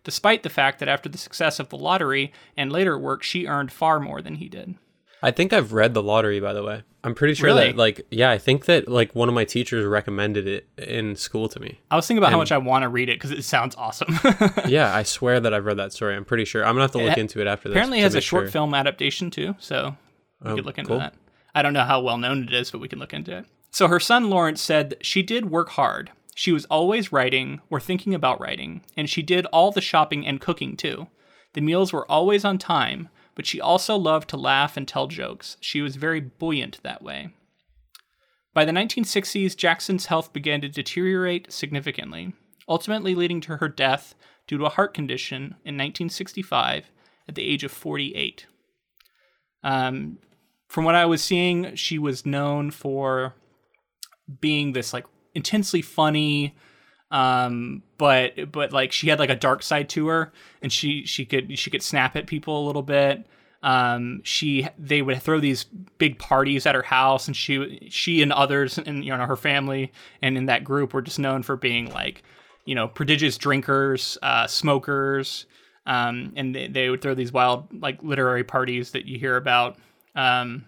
despite 0.04 0.44
the 0.44 0.50
fact 0.50 0.80
that 0.80 0.90
after 0.90 1.10
the 1.10 1.18
success 1.18 1.60
of 1.60 1.70
the 1.70 1.78
lottery 1.78 2.32
and 2.58 2.72
later 2.72 2.98
work, 2.98 3.24
she 3.24 3.48
earned 3.48 3.72
far 3.72 4.00
more 4.00 4.22
than 4.22 4.36
he 4.36 4.50
did. 4.50 4.76
I 5.22 5.32
think 5.32 5.54
I've 5.54 5.72
read 5.72 5.94
the 5.94 6.04
lottery, 6.04 6.42
by 6.42 6.52
the 6.52 6.64
way. 6.64 6.84
I'm 7.06 7.16
pretty 7.16 7.34
sure 7.34 7.48
really? 7.48 7.68
that, 7.68 7.78
like, 7.78 8.06
yeah, 8.12 8.30
I 8.30 8.38
think 8.38 8.66
that 8.66 8.88
like 8.90 9.16
one 9.16 9.30
of 9.30 9.36
my 9.36 9.46
teachers 9.46 9.86
recommended 9.86 10.48
it 10.48 10.68
in 10.78 11.16
school 11.16 11.48
to 11.50 11.60
me. 11.60 11.80
I 11.92 11.96
was 11.96 12.06
thinking 12.08 12.20
about 12.20 12.28
and, 12.28 12.34
how 12.34 12.40
much 12.40 12.52
I 12.52 12.58
want 12.58 12.84
to 12.84 12.90
read 12.90 13.10
it 13.10 13.16
because 13.20 13.32
it 13.32 13.44
sounds 13.44 13.76
awesome. 13.76 14.20
yeah, 14.68 14.94
I 14.94 15.04
swear 15.04 15.40
that 15.40 15.54
I've 15.54 15.66
read 15.66 15.78
that 15.78 15.94
story. 15.94 16.16
I'm 16.16 16.26
pretty 16.26 16.46
sure. 16.46 16.66
I'm 16.66 16.76
gonna 16.76 16.82
have 16.82 16.92
to 16.92 16.98
look 16.98 17.18
it, 17.18 17.18
into 17.18 17.42
it 17.42 17.48
after 17.48 17.70
this. 17.70 17.76
Apparently, 17.76 18.00
it 18.00 18.04
has 18.04 18.16
a 18.16 18.22
short 18.22 18.46
sure. 18.46 18.52
film 18.52 18.74
adaptation 18.74 19.32
too, 19.32 19.56
so 19.60 19.96
we 20.42 20.52
um, 20.52 20.56
could 20.58 20.66
look 20.66 20.78
into 20.78 20.90
cool. 20.90 21.00
that. 21.00 21.14
I 21.56 21.62
don't 21.62 21.74
know 21.74 21.84
how 21.84 22.02
well 22.02 22.18
known 22.18 22.44
it 22.44 22.54
is, 22.54 22.72
but 22.72 22.80
we 22.80 22.88
can 22.88 23.00
look 23.00 23.14
into 23.14 23.38
it. 23.38 23.46
So 23.72 23.88
her 23.88 24.00
son 24.00 24.30
Lawrence 24.30 24.62
said 24.62 24.96
she 25.02 25.24
did 25.24 25.50
work 25.50 25.70
hard, 25.70 26.12
she 26.36 26.52
was 26.52 26.66
always 26.66 27.12
writing 27.12 27.62
or 27.70 27.80
thinking 27.80 28.14
about 28.14 28.40
writing, 28.40 28.82
and 28.98 29.10
she 29.10 29.22
did 29.22 29.46
all 29.48 29.72
the 29.72 29.82
shopping 29.82 30.26
and 30.26 30.42
cooking 30.42 30.76
too. 30.76 31.08
The 31.54 31.62
meals 31.62 31.94
were 31.94 32.10
always 32.10 32.44
on 32.44 32.58
time, 32.58 33.10
but 33.36 33.46
she 33.46 33.62
also 33.62 33.96
loved 33.96 34.30
to 34.30 34.38
laugh 34.38 34.76
and 34.78 34.88
tell 34.88 35.08
jokes. 35.08 35.58
She 35.60 35.82
was 35.82 35.96
very 35.96 36.20
buoyant 36.20 36.80
that 36.84 37.02
way. 37.02 37.30
By 38.54 38.66
the 38.66 38.72
1960s, 38.72 39.56
Jackson's 39.56 40.08
health 40.08 40.34
began 40.34 40.62
to 40.62 40.70
deteriorate 40.70 41.52
significantly, 41.52 42.34
ultimately 42.68 43.16
leading 43.16 43.42
to 43.42 43.58
her 43.58 43.68
death 43.68 44.16
due 44.48 44.58
to 44.58 44.66
a 44.66 44.70
heart 44.70 44.94
condition 44.94 45.56
in 45.64 45.76
1965 45.76 46.92
at 47.28 47.36
the 47.36 47.44
age 47.44 47.64
of 47.64 47.72
48. 47.72 48.46
Um, 49.64 50.20
from 50.68 50.86
what 50.86 50.96
I 50.96 51.06
was 51.06 51.24
seeing, 51.24 51.76
she 51.76 51.98
was 51.98 52.26
known 52.26 52.70
for 52.70 53.36
being 54.40 54.74
this 54.74 54.94
like 54.94 55.06
intensely 55.36 55.82
funny 55.82 56.56
um 57.14 57.84
but 57.98 58.52
but 58.52 58.74
like 58.74 58.92
she 58.92 59.08
had 59.08 59.20
like 59.20 59.30
a 59.30 59.36
dark 59.36 59.62
side 59.62 59.88
to 59.88 60.08
her 60.08 60.34
and 60.64 60.74
she 60.74 61.06
she 61.06 61.26
could 61.26 61.58
she 61.58 61.70
could 61.70 61.84
snap 61.84 62.16
at 62.16 62.26
people 62.28 62.66
a 62.66 62.66
little 62.66 62.82
bit. 62.82 63.26
Um 63.62 64.22
she 64.24 64.68
they 64.80 65.02
would 65.04 65.22
throw 65.22 65.40
these 65.40 65.66
big 66.00 66.18
parties 66.18 66.66
at 66.66 66.74
her 66.74 66.82
house 66.82 67.28
and 67.28 67.38
she 67.38 67.88
she 67.92 68.24
and 68.24 68.34
others 68.34 68.80
and 68.80 69.06
you 69.06 69.16
know 69.16 69.26
her 69.26 69.36
family 69.36 69.94
and 70.24 70.38
in 70.38 70.48
that 70.48 70.64
group 70.64 70.94
were 70.94 71.04
just 71.04 71.20
known 71.20 71.44
for 71.44 71.56
being 71.56 71.92
like 71.94 72.24
you 72.66 72.74
know 72.74 72.88
prodigious 72.88 73.38
drinkers 73.38 74.18
uh 74.24 74.48
smokers 74.48 75.46
um 75.86 76.34
and 76.36 76.56
they, 76.56 76.68
they 76.68 76.90
would 76.90 77.02
throw 77.02 77.14
these 77.14 77.32
wild 77.32 77.68
like 77.80 78.02
literary 78.02 78.44
parties 78.44 78.92
that 78.92 79.06
you 79.06 79.20
hear 79.20 79.38
about. 79.38 79.78
Um 80.16 80.66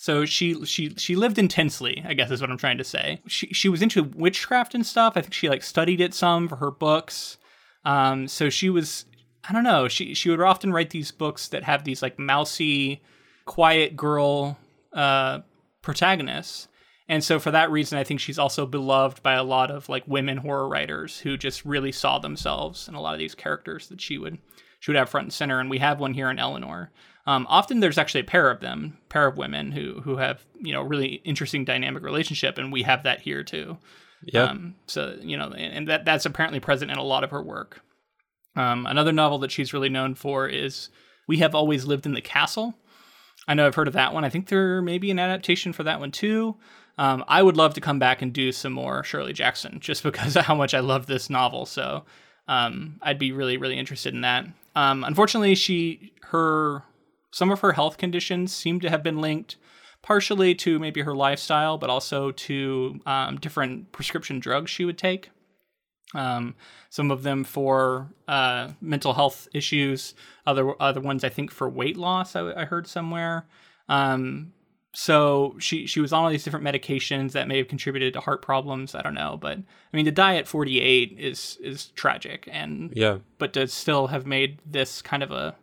so 0.00 0.24
she 0.24 0.64
she 0.64 0.94
she 0.94 1.16
lived 1.16 1.40
intensely, 1.40 2.04
I 2.06 2.14
guess 2.14 2.30
is 2.30 2.40
what 2.40 2.52
I'm 2.52 2.56
trying 2.56 2.78
to 2.78 2.84
say. 2.84 3.20
She 3.26 3.48
she 3.48 3.68
was 3.68 3.82
into 3.82 4.04
witchcraft 4.04 4.76
and 4.76 4.86
stuff. 4.86 5.16
I 5.16 5.22
think 5.22 5.34
she 5.34 5.48
like 5.48 5.64
studied 5.64 6.00
it 6.00 6.14
some 6.14 6.46
for 6.46 6.54
her 6.54 6.70
books. 6.70 7.36
Um, 7.84 8.28
so 8.28 8.48
she 8.48 8.70
was 8.70 9.06
I 9.48 9.52
don't 9.52 9.64
know. 9.64 9.88
She 9.88 10.14
she 10.14 10.30
would 10.30 10.40
often 10.40 10.72
write 10.72 10.90
these 10.90 11.10
books 11.10 11.48
that 11.48 11.64
have 11.64 11.82
these 11.82 12.00
like 12.00 12.16
mousy, 12.16 13.02
quiet 13.44 13.96
girl 13.96 14.56
uh, 14.92 15.40
protagonists. 15.82 16.68
And 17.08 17.24
so 17.24 17.40
for 17.40 17.50
that 17.50 17.72
reason, 17.72 17.98
I 17.98 18.04
think 18.04 18.20
she's 18.20 18.38
also 18.38 18.66
beloved 18.66 19.20
by 19.24 19.32
a 19.32 19.42
lot 19.42 19.72
of 19.72 19.88
like 19.88 20.06
women 20.06 20.36
horror 20.36 20.68
writers 20.68 21.18
who 21.18 21.36
just 21.36 21.64
really 21.64 21.90
saw 21.90 22.20
themselves 22.20 22.86
in 22.86 22.94
a 22.94 23.00
lot 23.00 23.14
of 23.14 23.18
these 23.18 23.34
characters 23.34 23.88
that 23.88 24.00
she 24.00 24.16
would 24.16 24.38
she 24.80 24.90
would 24.90 24.98
have 24.98 25.10
front 25.10 25.26
and 25.26 25.32
center. 25.32 25.60
And 25.60 25.70
we 25.70 25.78
have 25.78 26.00
one 26.00 26.14
here 26.14 26.30
in 26.30 26.38
Eleanor. 26.38 26.90
Um, 27.26 27.46
often 27.48 27.80
there's 27.80 27.98
actually 27.98 28.22
a 28.22 28.24
pair 28.24 28.50
of 28.50 28.60
them, 28.60 28.96
pair 29.10 29.26
of 29.26 29.36
women 29.36 29.72
who 29.72 30.00
who 30.00 30.16
have 30.16 30.44
you 30.60 30.72
know 30.72 30.80
really 30.80 31.20
interesting 31.24 31.64
dynamic 31.64 32.02
relationship, 32.02 32.56
and 32.56 32.72
we 32.72 32.82
have 32.84 33.02
that 33.02 33.20
here 33.20 33.42
too. 33.42 33.76
Yeah. 34.22 34.44
Um, 34.44 34.76
so 34.86 35.16
you 35.20 35.36
know, 35.36 35.50
and, 35.50 35.74
and 35.74 35.88
that 35.88 36.06
that's 36.06 36.24
apparently 36.24 36.58
present 36.58 36.90
in 36.90 36.96
a 36.96 37.02
lot 37.02 37.24
of 37.24 37.30
her 37.30 37.42
work. 37.42 37.82
Um, 38.56 38.86
another 38.86 39.12
novel 39.12 39.38
that 39.40 39.52
she's 39.52 39.72
really 39.72 39.90
known 39.90 40.14
for 40.14 40.48
is 40.48 40.88
We 41.26 41.38
Have 41.38 41.54
Always 41.54 41.84
Lived 41.84 42.06
in 42.06 42.14
the 42.14 42.20
Castle. 42.20 42.74
I 43.46 43.54
know 43.54 43.66
I've 43.66 43.74
heard 43.74 43.88
of 43.88 43.94
that 43.94 44.12
one. 44.12 44.24
I 44.24 44.30
think 44.30 44.48
there 44.48 44.82
may 44.82 44.98
be 44.98 45.10
an 45.10 45.18
adaptation 45.18 45.72
for 45.72 45.82
that 45.84 46.00
one 46.00 46.10
too. 46.10 46.56
Um, 46.98 47.24
I 47.28 47.42
would 47.42 47.56
love 47.56 47.74
to 47.74 47.80
come 47.80 47.98
back 47.98 48.20
and 48.20 48.32
do 48.32 48.50
some 48.52 48.72
more 48.72 49.04
Shirley 49.04 49.32
Jackson 49.32 49.78
just 49.80 50.02
because 50.02 50.36
of 50.36 50.44
how 50.44 50.54
much 50.54 50.74
I 50.74 50.80
love 50.80 51.06
this 51.06 51.30
novel. 51.30 51.66
So 51.66 52.04
um, 52.48 52.98
I'd 53.02 53.18
be 53.18 53.32
really, 53.32 53.56
really 53.56 53.78
interested 53.78 54.14
in 54.14 54.22
that. 54.22 54.46
Um, 54.78 55.02
unfortunately, 55.02 55.56
she 55.56 56.12
her 56.26 56.84
some 57.32 57.50
of 57.50 57.60
her 57.60 57.72
health 57.72 57.98
conditions 57.98 58.54
seem 58.54 58.78
to 58.78 58.88
have 58.88 59.02
been 59.02 59.20
linked 59.20 59.56
partially 60.02 60.54
to 60.54 60.78
maybe 60.78 61.00
her 61.02 61.16
lifestyle, 61.16 61.76
but 61.78 61.90
also 61.90 62.30
to 62.30 63.00
um, 63.04 63.38
different 63.38 63.90
prescription 63.90 64.38
drugs 64.38 64.70
she 64.70 64.84
would 64.84 64.96
take. 64.96 65.30
Um, 66.14 66.54
some 66.90 67.10
of 67.10 67.24
them 67.24 67.42
for 67.42 68.12
uh, 68.28 68.70
mental 68.80 69.14
health 69.14 69.48
issues, 69.52 70.14
other 70.46 70.80
other 70.80 71.00
ones 71.00 71.24
I 71.24 71.28
think 71.28 71.50
for 71.50 71.68
weight 71.68 71.96
loss. 71.96 72.36
I, 72.36 72.62
I 72.62 72.64
heard 72.64 72.86
somewhere. 72.86 73.46
Um, 73.88 74.52
so 75.00 75.54
she 75.60 75.86
she 75.86 76.00
was 76.00 76.12
on 76.12 76.24
all 76.24 76.30
these 76.30 76.42
different 76.42 76.66
medications 76.66 77.30
that 77.30 77.46
may 77.46 77.56
have 77.58 77.68
contributed 77.68 78.12
to 78.14 78.20
heart 78.20 78.42
problems. 78.42 78.96
I 78.96 79.00
don't 79.02 79.14
know, 79.14 79.38
but 79.40 79.56
I 79.58 79.96
mean 79.96 80.06
to 80.06 80.10
die 80.10 80.34
at 80.34 80.48
48 80.48 81.14
is 81.16 81.56
is 81.62 81.86
tragic, 81.94 82.48
and 82.50 82.92
Yeah. 82.96 83.18
but 83.38 83.52
to 83.52 83.68
still 83.68 84.08
have 84.08 84.26
made 84.26 84.58
this 84.66 85.00
kind 85.00 85.22
of 85.22 85.30
a 85.30 85.54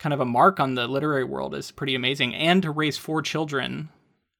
kind 0.00 0.12
of 0.12 0.18
a 0.18 0.24
mark 0.24 0.58
on 0.58 0.74
the 0.74 0.88
literary 0.88 1.22
world 1.22 1.54
is 1.54 1.70
pretty 1.70 1.94
amazing, 1.94 2.34
and 2.34 2.62
to 2.62 2.72
raise 2.72 2.98
four 2.98 3.22
children 3.22 3.90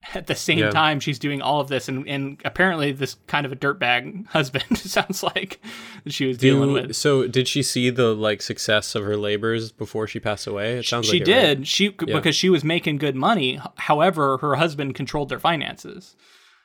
at 0.14 0.26
the 0.26 0.34
same 0.34 0.58
Yeah. 0.58 0.70
time 0.70 0.98
she's 1.00 1.18
doing 1.18 1.40
all 1.42 1.60
of 1.60 1.68
this 1.68 1.88
and, 1.88 2.06
and 2.08 2.40
apparently 2.44 2.92
this 2.92 3.16
kind 3.26 3.46
of 3.46 3.52
a 3.52 3.56
dirtbag 3.56 4.26
husband 4.28 4.64
sounds 4.78 5.22
like 5.22 5.60
she 6.06 6.26
was 6.26 6.38
dealing 6.38 6.68
Do, 6.68 6.74
with 6.74 6.96
so 6.96 7.26
did 7.28 7.46
she 7.48 7.62
see 7.62 7.88
the 7.90 8.14
like 8.14 8.42
success 8.42 8.94
of 8.94 9.04
her 9.04 9.16
labors 9.16 9.70
before 9.72 10.06
she 10.08 10.18
passed 10.20 10.46
away? 10.46 10.78
It 10.78 10.84
sounds 10.86 11.06
she 11.06 11.20
like 11.20 11.28
right? 11.28 11.34
did 11.56 11.68
she 11.68 11.88
because 11.90 12.34
she 12.34 12.50
was 12.50 12.64
making 12.64 12.98
good 12.98 13.14
money 13.16 13.60
however 13.76 14.38
her 14.38 14.56
husband 14.56 14.94
controlled 14.94 15.28
their 15.28 15.38
finances 15.40 16.16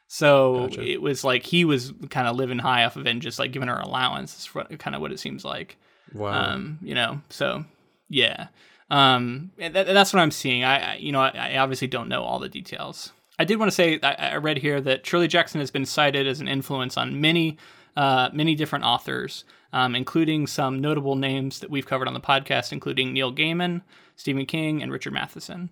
so 0.08 0.68
Gotcha. 0.70 0.82
it 0.90 1.02
was 1.02 1.24
like 1.24 1.44
he 1.44 1.66
was 1.66 1.94
kind 2.10 2.28
of 2.28 2.36
living 2.36 2.60
high 2.60 2.86
off 2.86 2.96
of 2.96 3.06
it 3.06 3.10
and 3.10 3.22
just 3.22 3.40
like 3.40 3.52
giving 3.52 3.68
her 3.68 3.80
allowance 3.80 4.38
is 4.40 4.56
what, 4.56 4.78
kind 4.80 4.96
of 4.96 5.02
what 5.02 5.12
it 5.12 5.20
seems 5.20 5.44
like 5.44 5.78
Wow. 6.14 6.54
um 6.54 6.80
you 6.82 6.96
know 6.96 7.22
so 7.30 7.66
yeah 8.10 8.48
um 8.90 9.52
that, 9.58 9.74
that's 9.74 10.14
what 10.14 10.22
i'm 10.22 10.32
seeing 10.32 10.64
i, 10.64 10.94
I 10.94 10.96
you 10.96 11.12
know 11.12 11.20
I, 11.20 11.52
I 11.54 11.58
obviously 11.58 11.88
don't 11.90 12.08
know 12.08 12.24
all 12.24 12.40
the 12.40 12.48
details 12.48 13.12
i 13.40 13.46
did 13.46 13.58
want 13.60 13.70
to 13.72 13.76
say 13.76 14.00
I, 14.04 14.14
I 14.32 14.36
read 14.38 14.58
here 14.58 14.80
that 14.82 15.06
shirley 15.06 15.28
jackson 15.28 15.60
has 15.60 15.72
been 15.72 15.86
cited 15.86 16.28
as 16.28 16.40
an 16.42 16.48
influence 16.48 16.98
on 16.98 17.20
many 17.22 17.58
uh, 17.96 18.30
many 18.34 18.54
different 18.56 18.86
authors 18.86 19.44
um, 19.74 19.96
including 19.96 20.48
some 20.48 20.80
notable 20.80 21.16
names 21.16 21.60
that 21.60 21.70
we've 21.70 21.86
covered 21.88 22.08
on 22.08 22.14
the 22.14 22.20
podcast 22.22 22.72
including 22.72 23.14
neil 23.14 23.34
gaiman 23.34 23.82
stephen 24.16 24.46
king 24.46 24.82
and 24.84 24.92
richard 24.92 25.14
matheson 25.14 25.70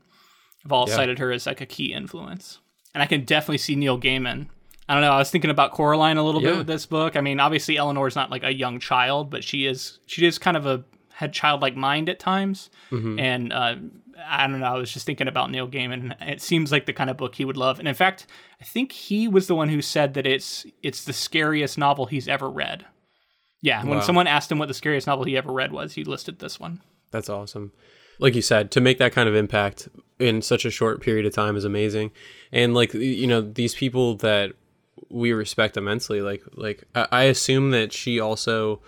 have 0.63 0.71
all 0.71 0.85
Yeah. 0.89 0.95
cited 0.95 1.19
her 1.19 1.31
as 1.31 1.45
like 1.45 1.61
a 1.61 1.65
key 1.65 1.93
influence 1.93 2.59
and 2.93 3.01
i 3.03 3.05
can 3.05 3.23
definitely 3.25 3.59
see 3.59 3.75
neil 3.75 3.99
gaiman 3.99 4.47
I 4.87 4.93
don't 4.93 5.01
know. 5.01 5.13
I 5.13 5.17
was 5.17 5.31
thinking 5.31 5.49
about 5.49 5.71
Coraline 5.71 6.17
a 6.17 6.23
little 6.23 6.41
bit 6.41 6.55
with 6.57 6.67
this 6.67 6.85
book. 6.85 7.15
I 7.15 7.21
mean, 7.21 7.39
obviously 7.39 7.75
Eleanor's 7.75 8.15
not 8.15 8.29
like 8.29 8.43
a 8.43 8.53
young 8.53 8.79
child, 8.79 9.31
but 9.31 9.43
she 9.43 9.65
is 9.65 9.97
she 10.05 10.27
is 10.27 10.37
kind 10.37 10.55
of 10.55 10.67
a 10.67 10.83
had 11.15 11.33
childlike 11.33 11.75
mind 11.75 12.09
at 12.09 12.19
times. 12.19 12.69
Mm-hmm. 12.91 13.19
And 13.19 13.53
uh, 13.53 13.75
I 14.27 14.47
don't 14.47 14.59
know. 14.59 14.65
I 14.65 14.77
was 14.77 14.91
just 14.91 15.05
thinking 15.05 15.27
about 15.27 15.49
Neil 15.51 15.67
Gaiman. 15.67 16.15
It 16.21 16.41
seems 16.41 16.71
like 16.71 16.85
the 16.85 16.93
kind 16.93 17.09
of 17.09 17.17
book 17.17 17.35
he 17.35 17.45
would 17.45 17.57
love. 17.57 17.79
And 17.79 17.87
in 17.87 17.95
fact, 17.95 18.27
I 18.61 18.63
think 18.63 18.91
he 18.91 19.27
was 19.27 19.47
the 19.47 19.55
one 19.55 19.69
who 19.69 19.81
said 19.81 20.13
that 20.15 20.25
it's 20.25 20.65
it's 20.83 21.03
the 21.05 21.13
scariest 21.13 21.77
novel 21.77 22.05
he's 22.05 22.27
ever 22.27 22.49
read. 22.49 22.85
Yeah, 23.61 23.81
when 23.83 23.97
Wow. 23.97 24.03
someone 24.03 24.27
asked 24.27 24.51
him 24.51 24.59
what 24.59 24.67
the 24.67 24.73
scariest 24.73 25.07
novel 25.07 25.25
he 25.25 25.35
ever 25.37 25.51
read 25.51 25.71
was, 25.71 25.93
he 25.93 26.03
listed 26.03 26.39
this 26.39 26.59
one. 26.59 26.81
That's 27.11 27.29
awesome. 27.29 27.71
Like 28.19 28.35
you 28.35 28.41
said, 28.41 28.69
to 28.71 28.81
make 28.81 28.97
that 28.99 29.11
kind 29.11 29.27
of 29.27 29.35
impact 29.35 29.89
in 30.19 30.41
such 30.41 30.65
a 30.65 30.69
short 30.69 31.01
period 31.01 31.25
of 31.25 31.33
time 31.33 31.55
is 31.55 31.65
amazing. 31.65 32.11
And 32.51 32.73
like 32.73 32.93
you 32.93 33.27
know, 33.27 33.41
these 33.41 33.73
people 33.73 34.15
that 34.17 34.51
we 35.09 35.33
respect 35.33 35.77
immensely, 35.77 36.21
like 36.21 36.43
like 36.53 36.83
I 36.93 37.23
assume 37.23 37.71
that 37.71 37.91
she 37.93 38.19
also 38.19 38.81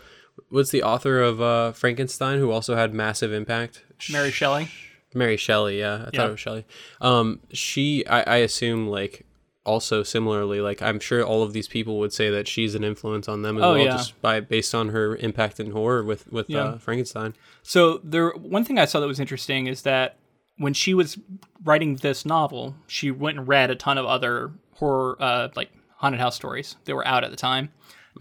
was 0.50 0.72
the 0.72 0.84
author 0.84 1.22
of 1.22 1.42
uh, 1.42 1.72
Frankenstein, 1.74 2.40
who 2.40 2.52
also 2.52 2.76
had 2.76 2.94
massive 2.94 3.34
impact. 3.34 3.84
Mary 4.12 4.32
Shelley. 4.32 4.70
Mary 5.14 5.38
Shelley, 5.38 5.80
yeah, 5.80 5.94
I 5.96 5.98
Yeah. 5.98 6.20
thought 6.20 6.28
it 6.28 6.32
was 6.32 6.40
Shelley. 6.40 6.66
Um, 7.02 7.40
she, 7.52 8.06
I, 8.08 8.22
I 8.22 8.36
assume, 8.38 8.88
like 8.88 9.26
also 9.66 10.02
similarly, 10.04 10.62
like 10.62 10.82
I'm 10.82 11.00
sure 11.00 11.24
all 11.26 11.44
of 11.44 11.52
these 11.54 11.68
people 11.68 12.00
would 12.00 12.14
say 12.14 12.30
that 12.30 12.48
she's 12.48 12.76
an 12.76 12.84
influence 12.84 13.28
on 13.28 13.42
them 13.42 13.58
as 13.58 13.64
Oh, 13.64 13.74
well, 13.74 13.78
yeah. 13.84 13.92
just 13.98 14.22
by 14.22 14.40
based 14.40 14.74
on 14.76 14.90
her 14.90 15.16
impact 15.18 15.60
in 15.60 15.72
horror 15.72 16.04
with 16.04 16.32
with 16.32 16.50
Yeah. 16.50 16.60
uh, 16.64 16.78
Frankenstein. 16.78 17.34
So 17.64 18.00
there, 18.04 18.30
one 18.32 18.64
thing 18.64 18.80
I 18.80 18.86
saw 18.86 19.00
that 19.02 19.08
was 19.08 19.20
interesting 19.20 19.68
is 19.68 19.82
that 19.82 20.18
when 20.58 20.74
she 20.74 20.94
was 20.94 21.18
writing 21.64 21.98
this 21.98 22.26
novel, 22.26 22.76
she 22.88 23.12
went 23.12 23.38
and 23.38 23.48
read 23.48 23.70
a 23.70 23.76
ton 23.76 23.98
of 23.98 24.06
other 24.06 24.52
horror, 24.76 25.18
uh, 25.20 25.50
like 25.56 25.70
haunted 25.98 26.20
house 26.22 26.36
stories 26.36 26.76
that 26.86 26.96
were 26.96 27.06
out 27.08 27.24
at 27.24 27.32
the 27.32 27.38
time 27.38 27.70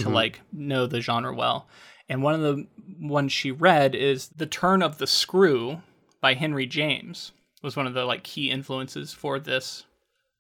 to 0.01 0.09
like 0.09 0.41
know 0.53 0.87
the 0.87 1.01
genre 1.01 1.35
well. 1.35 1.69
And 2.09 2.23
one 2.23 2.35
of 2.35 2.41
the 2.41 2.67
ones 3.01 3.33
she 3.33 3.51
read 3.51 3.95
is 3.95 4.29
"The 4.29 4.47
Turn 4.47 4.83
of 4.83 4.99
the 4.99 5.07
Screw" 5.07 5.83
by 6.21 6.35
Henry 6.35 6.67
James. 6.67 7.33
Was 7.63 7.77
one 7.77 7.87
of 7.87 7.95
the 7.95 8.05
like 8.05 8.23
key 8.23 8.51
influences 8.51 9.13
for 9.13 9.41
this 9.41 9.85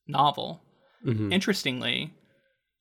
novel. 0.06 0.62
Interestingly, 1.32 2.12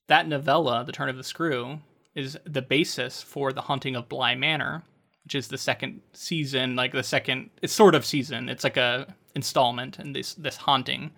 that 0.08 0.28
novella, 0.28 0.84
"The 0.86 0.92
Turn 0.92 1.10
of 1.10 1.18
the 1.18 1.24
Screw," 1.24 1.80
is 2.14 2.38
the 2.46 2.62
basis 2.62 3.22
for 3.22 3.52
the 3.52 3.62
haunting 3.62 3.96
of 3.96 4.08
Bly 4.10 4.36
Manor, 4.36 4.84
which 5.24 5.36
is 5.36 5.48
the 5.48 5.58
second 5.58 6.02
season, 6.14 6.76
like 6.76 6.92
the 6.92 7.04
second. 7.04 7.50
It's 7.62 7.74
sort 7.74 7.96
of 7.96 8.06
season. 8.06 8.50
It's 8.50 8.64
like 8.64 8.78
a 8.78 9.16
installment 9.36 10.00
in 10.00 10.14
this 10.14 10.36
this 10.36 10.58
haunting. 10.58 11.12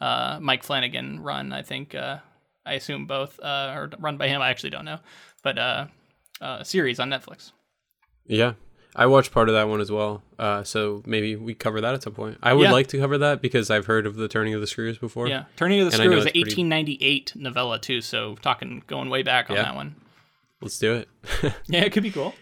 Uh, 0.00 0.38
Mike 0.40 0.62
Flanagan 0.62 1.20
run, 1.20 1.52
I 1.52 1.62
think. 1.62 1.94
Uh, 1.94 2.18
I 2.66 2.74
assume 2.74 3.06
both, 3.06 3.38
uh, 3.40 3.72
or 3.74 3.90
run 3.98 4.16
by 4.16 4.28
him. 4.28 4.42
I 4.42 4.50
actually 4.50 4.70
don't 4.70 4.84
know, 4.84 4.98
but 5.42 5.58
uh, 6.40 6.62
series 6.62 6.98
on 7.00 7.10
Netflix. 7.10 7.52
Yeah. 8.26 8.54
I 8.96 9.06
watched 9.06 9.32
part 9.32 9.48
of 9.48 9.54
that 9.56 9.68
one 9.68 9.80
as 9.80 9.90
well. 9.90 10.22
Uh, 10.38 10.62
so 10.62 11.02
maybe 11.04 11.34
we 11.34 11.52
cover 11.52 11.80
that 11.80 11.94
at 11.94 12.02
some 12.04 12.12
point. 12.14 12.38
I 12.42 12.52
would 12.52 12.62
Yeah. 12.64 12.72
like 12.72 12.86
to 12.88 12.98
cover 12.98 13.18
that 13.18 13.42
because 13.42 13.68
I've 13.68 13.86
heard 13.86 14.06
of 14.06 14.14
the 14.14 14.28
turning 14.28 14.54
of 14.54 14.60
the 14.60 14.68
screws 14.68 14.98
before. 14.98 15.26
Yeah, 15.26 15.44
Turning 15.56 15.80
of 15.80 15.86
the 15.86 15.92
Screws 15.92 16.06
is 16.18 16.24
an 16.26 16.28
it's 16.28 16.32
pretty- 16.54 16.62
1898 16.62 17.32
novella 17.34 17.78
too. 17.80 18.00
So 18.00 18.36
talking 18.36 18.82
going 18.86 19.10
way 19.10 19.22
back 19.24 19.50
on 19.50 19.56
Yeah. 19.56 19.62
that 19.64 19.74
one. 19.74 19.96
Let's 20.60 20.78
do 20.78 20.94
it. 20.94 21.08
Yeah, 21.66 21.80
it 21.80 21.92
could 21.92 22.04
be 22.04 22.12
cool. 22.12 22.34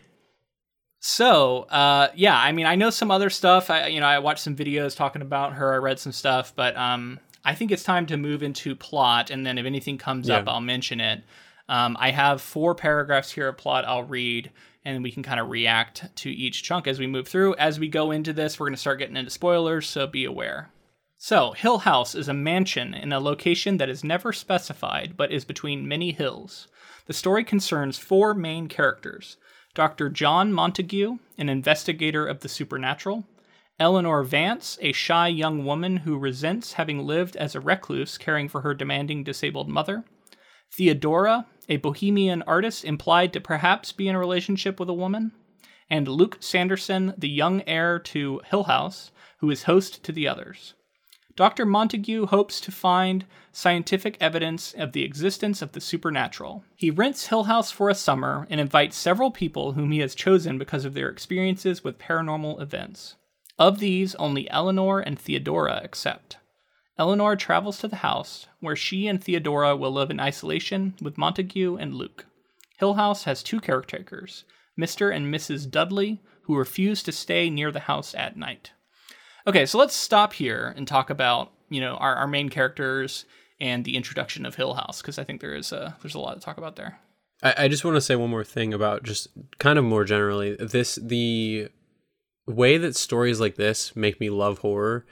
So, 1.01 1.63
uh, 1.65 2.09
yeah, 2.15 2.37
I 2.39 2.53
mean, 2.53 2.67
I 2.67 2.77
know 2.77 2.91
some 2.91 3.11
other 3.11 3.29
stuff. 3.31 3.71
I, 3.71 3.89
you 3.89 3.99
know, 4.01 4.07
I 4.07 4.19
watched 4.21 4.43
some 4.43 4.55
videos 4.55 4.95
talking 4.97 5.21
about 5.23 5.55
her. 5.55 5.73
I 5.75 5.79
read 5.79 5.99
some 5.99 6.13
stuff, 6.13 6.53
but 6.55 6.77
um, 6.77 7.19
I 7.45 7.55
think 7.55 7.73
it's 7.73 7.83
time 7.83 8.07
to 8.07 8.17
move 8.17 8.43
into 8.43 8.77
plot. 8.77 9.31
And 9.31 9.45
then 9.45 9.59
if 9.59 9.67
anything 9.67 9.99
comes 9.99 10.31
up, 10.31 10.47
I'll 10.47 10.61
mention 10.61 11.01
it. 11.01 11.25
Um, 11.69 11.97
I 11.99 12.11
have 12.11 12.41
four 12.41 12.75
paragraphs 12.75 13.33
here 13.33 13.49
of 13.49 13.57
plot 13.57 13.85
I'll 13.87 14.05
read, 14.05 14.51
and 14.85 15.03
we 15.03 15.13
can 15.13 15.23
kind 15.23 15.41
of 15.41 15.49
react 15.49 16.15
to 16.17 16.31
each 16.31 16.63
chunk 16.63 16.87
as 16.87 16.99
we 16.99 17.07
move 17.07 17.29
through. 17.29 17.55
As 17.57 17.79
we 17.79 17.89
go 17.89 18.11
into 18.11 18.33
this, 18.33 18.59
we're 18.59 18.67
going 18.67 18.75
to 18.75 18.81
start 18.81 18.99
getting 18.99 19.17
into 19.17 19.31
spoilers, 19.31 19.89
so 19.89 20.07
be 20.07 20.25
aware. 20.25 20.71
So, 21.19 21.53
Hill 21.53 21.79
House 21.79 22.17
is 22.17 22.29
a 22.29 22.35
mansion 22.35 22.95
in 22.95 23.13
a 23.13 23.21
location 23.21 23.77
that 23.77 23.89
is 23.89 24.03
never 24.03 24.33
specified 24.33 25.17
but 25.17 25.31
is 25.31 25.45
between 25.45 25.87
many 25.87 26.11
hills. 26.11 26.67
The 27.07 27.13
story 27.13 27.45
concerns 27.45 27.97
four 27.97 28.35
main 28.35 28.67
characters 28.67 29.37
Dr. 29.75 30.11
John 30.11 30.53
Montague, 30.53 31.19
an 31.39 31.49
investigator 31.49 32.27
of 32.27 32.41
the 32.41 32.49
supernatural, 32.49 33.25
Eleanor 33.79 34.23
Vance, 34.23 34.79
a 34.83 34.93
shy 34.93 35.29
young 35.29 35.65
woman 35.65 35.99
who 35.99 36.19
resents 36.19 36.75
having 36.75 37.07
lived 37.07 37.37
as 37.37 37.55
a 37.55 37.61
recluse 37.61 38.19
caring 38.19 38.49
for 38.49 38.61
her 38.61 38.75
demanding 38.75 39.25
disabled 39.25 39.69
mother, 39.69 40.05
Theodora, 40.75 41.47
a 41.69 41.77
bohemian 41.77 42.43
artist 42.43 42.85
implied 42.85 43.33
to 43.35 43.41
perhaps 43.41 43.93
be 43.93 44.09
in 44.09 44.15
a 44.15 44.19
relationship 44.19 44.81
with 44.81 44.89
a 44.89 44.95
woman, 44.95 45.33
and 45.91 46.09
Luke 46.09 46.39
Sanderson, 46.41 47.13
the 47.19 47.29
young 47.29 47.63
heir 47.67 47.99
to 47.99 48.41
Hill 48.47 48.65
House, 48.65 49.11
who 49.39 49.51
is 49.51 49.65
host 49.65 50.03
to 50.05 50.13
the 50.13 50.27
others. 50.27 50.75
Dr. 51.37 51.67
Montague 51.67 52.27
hopes 52.27 52.61
to 52.61 52.71
find 52.71 53.27
scientific 53.53 54.17
evidence 54.21 54.73
of 54.73 54.93
the 54.93 55.03
existence 55.03 55.61
of 55.61 55.73
the 55.73 55.81
supernatural. 55.81 56.65
He 56.77 56.91
rents 56.91 57.27
Hill 57.27 57.45
House 57.45 57.71
for 57.71 57.89
a 57.89 57.95
summer 57.95 58.47
and 58.51 58.61
invites 58.61 58.97
several 58.97 59.31
people 59.31 59.73
whom 59.73 59.93
he 59.93 60.01
has 60.01 60.15
chosen 60.15 60.59
because 60.59 60.85
of 60.85 60.95
their 60.95 61.09
experiences 61.09 61.85
with 61.85 61.99
paranormal 61.99 62.61
events. 62.61 63.17
Of 63.59 63.79
these, 63.79 64.15
only 64.17 64.51
Eleanor 64.51 65.01
and 65.01 65.19
Theodora 65.19 65.81
accept. 65.85 66.39
Eleanor 66.99 67.37
travels 67.37 67.79
to 67.79 67.89
the 67.89 67.97
house, 67.97 68.47
where 68.61 68.77
she 68.77 69.07
and 69.07 69.23
Theodora 69.23 69.77
will 69.77 69.93
live 69.93 70.11
in 70.11 70.21
isolation 70.21 70.95
with 71.01 71.19
Montague 71.19 71.77
and 71.77 71.95
Luke. 71.95 72.27
Hill 72.79 72.95
House 72.95 73.25
has 73.25 73.43
two 73.43 73.61
caretakers, 73.61 74.45
Mr. 74.79 75.15
and 75.15 75.33
Mrs. 75.33 75.71
Dudley, 75.71 76.21
who 76.43 76.57
refuse 76.57 77.03
to 77.05 77.13
stay 77.13 77.49
near 77.49 77.71
the 77.71 77.81
house 77.81 78.15
at 78.15 78.37
night. 78.37 78.73
Okay, 79.47 79.67
so 79.67 79.79
let's 79.79 79.95
stop 79.95 80.35
here 80.35 80.75
and 80.77 80.87
talk 80.87 81.11
about 81.11 81.53
you 81.69 81.81
know 81.81 81.95
our, 81.97 82.15
our 82.15 82.27
main 82.27 82.49
characters 82.49 83.25
and 83.61 83.85
the 83.85 83.97
introduction 83.97 84.45
of 84.45 84.57
Hill 84.57 84.75
House 84.75 85.01
because 85.01 85.19
I 85.19 85.25
think 85.25 85.41
there 85.41 85.55
is 85.55 85.73
a 85.73 85.97
there's 86.03 86.15
a 86.15 86.21
lot 86.21 86.35
to 86.35 86.41
talk 86.41 86.59
about 86.59 86.77
there. 86.77 86.99
I, 87.43 87.55
I 87.59 87.69
just 87.69 87.85
want 87.85 87.97
to 87.97 88.01
say 88.01 88.17
one 88.17 88.31
more 88.31 88.45
thing 88.45 88.75
about 88.75 89.03
just 89.03 89.29
kind 89.59 89.79
of 89.79 89.85
more 89.85 90.05
generally 90.05 90.57
this 90.57 90.97
the 90.97 91.69
way 92.47 92.77
that 92.77 92.97
stories 92.97 93.41
like 93.41 93.57
this 93.57 93.97
make 93.97 94.21
me 94.21 94.29
love 94.29 94.59
horror 94.59 95.07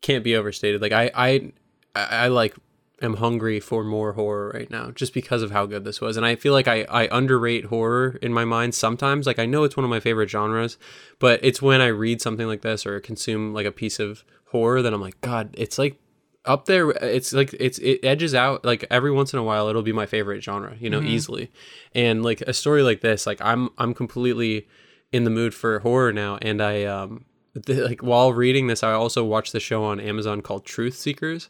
can't 0.00 0.24
be 0.24 0.36
overstated. 0.36 0.80
Like 0.82 0.92
I 0.92 1.10
I 1.14 1.52
I, 1.94 2.28
like 2.28 2.54
am 3.02 3.14
hungry 3.14 3.60
for 3.60 3.84
more 3.84 4.12
horror 4.12 4.52
right 4.54 4.70
now 4.70 4.90
just 4.90 5.14
because 5.14 5.42
of 5.42 5.50
how 5.50 5.66
good 5.66 5.84
this 5.84 6.00
was. 6.00 6.16
And 6.16 6.26
I 6.26 6.36
feel 6.36 6.52
like 6.52 6.68
I, 6.68 6.84
I 6.88 7.08
underrate 7.10 7.66
horror 7.66 8.18
in 8.22 8.32
my 8.32 8.44
mind 8.44 8.74
sometimes. 8.74 9.26
Like 9.26 9.38
I 9.38 9.46
know 9.46 9.64
it's 9.64 9.76
one 9.76 9.84
of 9.84 9.90
my 9.90 10.00
favorite 10.00 10.30
genres, 10.30 10.78
but 11.18 11.40
it's 11.42 11.62
when 11.62 11.80
I 11.80 11.88
read 11.88 12.20
something 12.20 12.46
like 12.46 12.62
this 12.62 12.86
or 12.86 13.00
consume 13.00 13.52
like 13.52 13.66
a 13.66 13.72
piece 13.72 13.98
of 13.98 14.24
horror 14.46 14.82
that 14.82 14.92
I'm 14.92 15.00
like, 15.00 15.20
God, 15.20 15.54
it's 15.56 15.78
like 15.78 15.96
up 16.44 16.66
there. 16.66 16.90
It's 16.90 17.32
like 17.32 17.54
it's 17.58 17.78
it 17.78 18.00
edges 18.02 18.34
out 18.34 18.64
like 18.64 18.84
every 18.90 19.10
once 19.10 19.32
in 19.32 19.38
a 19.38 19.44
while 19.44 19.68
it'll 19.68 19.82
be 19.82 19.92
my 19.92 20.06
favorite 20.06 20.42
genre, 20.42 20.76
you 20.78 20.90
know, 20.90 21.00
mm-hmm. 21.00 21.08
easily. 21.08 21.50
And 21.94 22.22
like 22.22 22.40
a 22.42 22.52
story 22.52 22.82
like 22.82 23.00
this, 23.00 23.26
like 23.26 23.40
I'm 23.40 23.70
I'm 23.78 23.94
completely 23.94 24.66
in 25.12 25.24
the 25.24 25.30
mood 25.30 25.54
for 25.54 25.78
horror 25.80 26.12
now 26.12 26.38
and 26.42 26.62
I 26.62 26.84
um 26.84 27.24
the, 27.66 27.84
like 27.84 28.02
while 28.02 28.32
reading 28.32 28.66
this 28.66 28.82
I 28.82 28.92
also 28.92 29.24
watched 29.24 29.52
the 29.52 29.60
show 29.60 29.84
on 29.84 30.00
Amazon 30.00 30.42
called 30.42 30.64
Truth 30.64 30.94
Seekers 30.94 31.48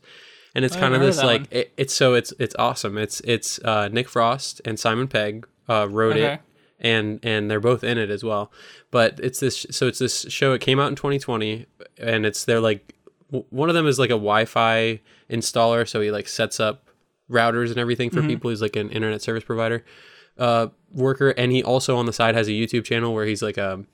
and 0.54 0.64
it's 0.64 0.74
kind 0.76 0.94
of 0.94 1.00
this 1.00 1.22
like 1.22 1.42
it, 1.52 1.72
it's 1.76 1.94
so 1.94 2.14
it's 2.14 2.32
it's 2.38 2.54
awesome. 2.58 2.98
It's 2.98 3.20
it's 3.20 3.58
uh, 3.60 3.88
Nick 3.88 4.08
Frost 4.08 4.60
and 4.64 4.78
Simon 4.78 5.06
Pegg 5.06 5.46
uh, 5.68 5.86
wrote 5.88 6.16
okay. 6.16 6.34
it, 6.34 6.40
and 6.80 7.20
and 7.22 7.50
they're 7.50 7.60
both 7.60 7.84
in 7.84 7.98
it 7.98 8.10
as 8.10 8.24
well. 8.24 8.50
But 8.90 9.20
it's 9.22 9.40
this 9.40 9.66
so 9.70 9.86
it's 9.86 10.00
this 10.00 10.26
show. 10.28 10.54
It 10.54 10.60
came 10.60 10.80
out 10.80 10.88
in 10.88 10.96
2020, 10.96 11.66
and 11.98 12.26
it's 12.26 12.44
they're 12.44 12.60
like 12.60 12.94
one 13.30 13.68
of 13.68 13.74
them 13.74 13.86
is 13.86 14.00
like 14.00 14.10
a 14.10 14.14
Wi-Fi 14.14 15.00
installer, 15.30 15.86
so 15.86 16.00
he 16.00 16.10
like 16.10 16.26
sets 16.26 16.58
up 16.58 16.88
routers 17.30 17.68
and 17.68 17.78
everything 17.78 18.10
for 18.10 18.18
mm-hmm. 18.18 18.28
people. 18.28 18.50
He's 18.50 18.62
like 18.62 18.74
an 18.76 18.90
internet 18.90 19.22
service 19.22 19.44
provider 19.44 19.84
uh, 20.38 20.68
worker, 20.92 21.30
and 21.30 21.52
he 21.52 21.62
also 21.62 21.96
on 21.96 22.06
the 22.06 22.12
side 22.12 22.34
has 22.34 22.48
a 22.48 22.52
YouTube 22.52 22.84
channel 22.84 23.14
where 23.14 23.26
he's 23.26 23.42
like 23.42 23.58
a 23.58 23.84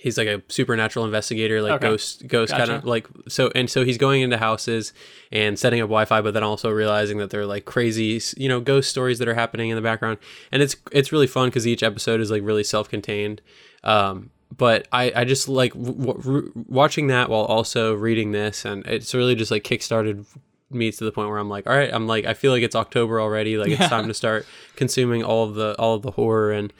he's 0.00 0.16
like 0.16 0.28
a 0.28 0.42
supernatural 0.48 1.04
investigator, 1.04 1.60
like 1.60 1.72
okay. 1.72 1.88
ghost 1.88 2.26
ghost 2.26 2.52
gotcha. 2.52 2.66
kind 2.66 2.78
of 2.78 2.86
like 2.86 3.06
so 3.28 3.50
and 3.54 3.68
so 3.68 3.84
he's 3.84 3.98
going 3.98 4.22
into 4.22 4.38
houses 4.38 4.94
and 5.30 5.58
setting 5.58 5.80
up 5.80 5.88
Wi-Fi, 5.88 6.22
but 6.22 6.32
then 6.32 6.42
also 6.42 6.70
realizing 6.70 7.18
that 7.18 7.28
they're 7.28 7.44
like 7.44 7.66
crazy, 7.66 8.20
you 8.38 8.48
know, 8.48 8.60
ghost 8.60 8.88
stories 8.88 9.18
that 9.18 9.28
are 9.28 9.34
happening 9.34 9.68
in 9.68 9.76
the 9.76 9.82
background, 9.82 10.16
and 10.50 10.62
it's 10.62 10.74
it's 10.90 11.12
really 11.12 11.26
fun 11.26 11.48
because 11.48 11.66
each 11.66 11.82
episode 11.82 12.20
is 12.20 12.30
like 12.30 12.42
really 12.42 12.64
self-contained. 12.64 13.42
Um, 13.84 14.30
but 14.56 14.88
I, 14.90 15.12
I 15.14 15.24
just 15.24 15.48
like 15.48 15.74
w- 15.74 16.14
w- 16.14 16.52
watching 16.66 17.08
that 17.08 17.28
while 17.28 17.44
also 17.44 17.94
reading 17.94 18.32
this, 18.32 18.64
and 18.64 18.86
it's 18.86 19.14
really 19.14 19.34
just 19.34 19.50
like 19.50 19.64
kickstarted 19.64 20.24
me 20.70 20.90
to 20.90 21.04
the 21.04 21.12
point 21.12 21.28
where 21.28 21.38
I'm 21.38 21.50
like, 21.50 21.66
all 21.66 21.76
right, 21.76 21.92
I'm 21.92 22.06
like, 22.06 22.24
I 22.24 22.32
feel 22.32 22.52
like 22.52 22.62
it's 22.62 22.74
October 22.74 23.20
already, 23.20 23.58
like 23.58 23.68
yeah. 23.68 23.76
it's 23.80 23.88
time 23.88 24.08
to 24.08 24.14
start 24.14 24.46
consuming 24.76 25.22
all 25.22 25.44
of 25.44 25.56
the 25.56 25.76
all 25.78 25.94
of 25.94 26.02
the 26.02 26.12
horror, 26.12 26.52
and 26.52 26.72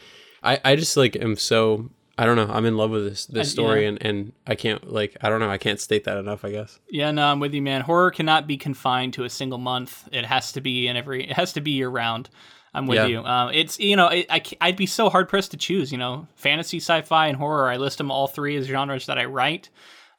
I 0.43 0.59
I 0.65 0.77
just 0.77 0.97
like 0.97 1.17
am 1.17 1.37
so 1.37 1.91
I 2.21 2.27
don't 2.27 2.37
know. 2.37 2.53
I'm 2.53 2.67
in 2.67 2.77
love 2.77 2.91
with 2.91 3.09
this 3.09 3.25
this 3.25 3.51
story, 3.51 3.83
yeah. 3.83 3.89
and 3.89 4.03
and 4.03 4.33
I 4.47 4.55
can't 4.55 4.93
like 4.93 5.17
I 5.23 5.31
don't 5.31 5.41
know. 5.41 5.49
I 5.49 5.57
can't 5.57 5.81
state 5.81 6.05
that 6.05 6.19
enough. 6.19 6.45
I 6.45 6.51
guess. 6.51 6.79
Yeah, 6.91 7.11
no, 7.13 7.25
I'm 7.25 7.41
with 7.41 7.55
you, 7.55 7.63
man. 7.63 7.81
Horror 7.81 8.11
cannot 8.11 8.47
be 8.47 8.59
confined 8.59 9.15
to 9.15 9.25
a 9.25 9.31
single 9.31 9.57
month. 9.57 10.07
It 10.13 10.27
has 10.27 10.53
to 10.53 10.61
be 10.61 10.87
in 10.87 10.99
every. 10.99 11.31
It 11.31 11.33
has 11.33 11.55
to 11.55 11.63
be 11.63 11.71
year 11.71 11.89
round. 11.89 12.29
I'm 12.75 12.87
with 12.87 12.97
yeah. 12.97 13.07
you. 13.07 13.25
Um, 13.25 13.55
it's 13.55 13.81
you 13.81 13.97
know 13.97 14.09
it, 14.09 14.27
I 14.29 14.43
I'd 14.61 14.77
be 14.77 14.85
so 14.85 15.09
hard 15.09 15.31
pressed 15.31 15.53
to 15.53 15.57
choose. 15.57 15.91
You 15.91 15.97
know, 15.97 16.27
fantasy, 16.35 16.77
sci-fi, 16.77 17.29
and 17.29 17.39
horror. 17.39 17.71
I 17.71 17.79
list 17.79 17.97
them 17.97 18.11
all 18.11 18.29
three 18.29 18.55
as 18.57 18.67
genres 18.67 19.07
that 19.07 19.17
I 19.17 19.25
write. 19.25 19.71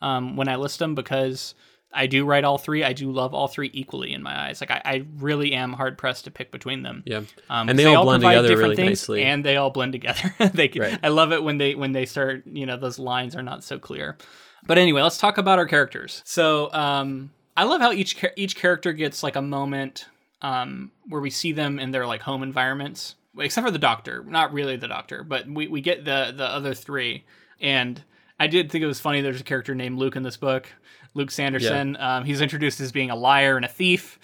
Um, 0.02 0.36
when 0.36 0.48
I 0.48 0.56
list 0.56 0.80
them 0.80 0.96
because 0.96 1.54
I 1.94 2.08
do 2.08 2.26
write 2.26 2.44
all 2.44 2.58
three. 2.58 2.84
I 2.84 2.94
do 2.94 3.12
love 3.12 3.34
all 3.34 3.48
three 3.48 3.70
equally 3.74 4.14
in 4.14 4.24
my 4.24 4.48
eyes. 4.48 4.62
Like 4.62 4.72
I, 4.72 4.82
I 4.84 5.06
really 5.18 5.54
am 5.54 5.74
hard 5.74 5.98
pressed 5.98 6.26
to 6.26 6.32
pick 6.32 6.52
between 6.52 6.84
them. 6.84 7.04
Yeah, 7.06 7.22
um, 7.50 7.70
and 7.70 7.78
they, 7.78 7.84
they 7.84 7.96
all 7.96 8.06
blend 8.06 8.24
together 8.24 8.58
really 8.58 8.76
nicely, 8.76 9.24
and 9.24 9.44
they 9.44 9.58
all 9.58 9.70
blend 9.70 9.92
together. 9.92 10.34
they, 10.54 10.72
right. 10.78 11.00
I 11.04 11.10
love 11.10 11.32
it 11.32 11.44
when 11.44 11.58
they 11.58 11.76
when 11.76 11.92
they 11.92 12.06
start. 12.06 12.44
You 12.48 12.66
know, 12.66 12.78
those 12.78 13.00
lines 13.00 13.36
are 13.36 13.44
not 13.44 13.64
so 13.64 13.78
clear. 13.80 14.18
But 14.66 14.78
anyway, 14.78 15.02
let's 15.02 15.18
talk 15.18 15.38
about 15.38 15.60
our 15.60 15.66
characters. 15.66 16.22
So 16.26 16.72
um, 16.72 17.32
I 17.58 17.64
love 17.64 17.82
how 17.82 17.92
each 17.92 18.24
each 18.36 18.56
character 18.56 18.94
gets 18.94 19.24
like 19.24 19.36
a 19.36 19.42
moment 19.42 20.06
um, 20.42 20.92
where 21.08 21.22
we 21.22 21.30
see 21.30 21.52
them 21.52 21.80
in 21.80 21.92
their 21.92 22.06
like 22.06 22.22
home 22.22 22.44
environments, 22.44 23.16
except 23.38 23.66
for 23.66 23.72
the 23.72 23.80
doctor. 23.80 24.24
Not 24.24 24.54
really 24.54 24.78
the 24.78 24.88
doctor, 24.88 25.24
but 25.24 25.48
we 25.48 25.68
we 25.68 25.82
get 25.82 26.06
the 26.06 26.34
the 26.36 26.46
other 26.46 26.74
three. 26.74 27.26
And 27.60 28.02
I 28.40 28.48
did 28.48 28.72
think 28.72 28.84
it 28.84 28.88
was 28.88 29.00
funny. 29.00 29.22
There's 29.22 29.42
a 29.42 29.44
character 29.44 29.76
named 29.76 30.00
Luke 30.00 30.16
in 30.16 30.24
this 30.24 30.38
book 30.38 30.68
Luke 31.14 31.32
Sanderson. 31.32 31.96
Yeah. 32.00 32.18
Um, 32.18 32.26
he's 32.26 32.42
introduced 32.42 32.80
as 32.80 32.92
being 32.92 33.10
a 33.10 33.16
liar 33.16 33.56
and 33.56 33.66
a 33.66 33.70
thief. 33.70 34.20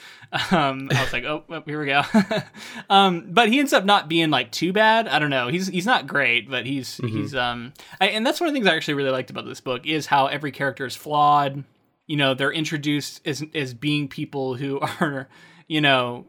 Um, 0.52 0.90
I 0.94 1.04
was 1.04 1.14
like, 1.14 1.24
oh, 1.24 1.44
oh 1.50 1.64
here 1.66 1.80
we 1.80 1.86
go. 1.86 2.02
um, 2.90 3.28
but 3.30 3.50
he 3.50 3.60
ends 3.60 3.74
up 3.74 3.86
not 3.86 4.10
being 4.10 4.30
like 4.30 4.52
too 4.52 4.74
bad. 4.74 5.08
I 5.08 5.20
don't 5.20 5.30
know. 5.30 5.48
He's 5.48 5.68
he's 5.68 5.86
not 5.86 6.06
great, 6.06 6.50
but 6.50 6.66
he's 6.66 6.98
mm-hmm. 6.98 7.16
he's 7.16 7.34
um, 7.34 7.74
I, 8.02 8.08
and 8.08 8.26
that's 8.26 8.40
one 8.40 8.48
of 8.48 8.54
the 8.54 8.58
things 8.58 8.68
I 8.68 8.76
actually 8.76 8.96
really 8.96 9.12
liked 9.12 9.30
about 9.30 9.46
this 9.46 9.62
book 9.62 9.86
is 9.86 10.06
how 10.06 10.28
every 10.28 10.52
character 10.52 10.86
is 10.86 10.96
flawed. 10.96 11.64
You 12.08 12.18
know, 12.18 12.34
they're 12.34 12.52
introduced 12.52 13.26
as 13.26 13.44
as 13.54 13.74
being 13.74 14.10
people 14.10 14.56
who 14.56 14.80
are, 15.00 15.30
you 15.68 15.80
know, 15.80 16.26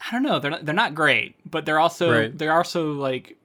I 0.00 0.10
don't 0.12 0.22
know. 0.22 0.38
They're 0.38 0.50
not, 0.50 0.64
they're 0.64 0.74
not 0.74 0.94
great, 0.94 1.36
but 1.50 1.66
they're 1.66 1.78
also 1.78 2.12
right. 2.12 2.38
they're 2.38 2.56
also 2.56 2.92
like 2.92 3.36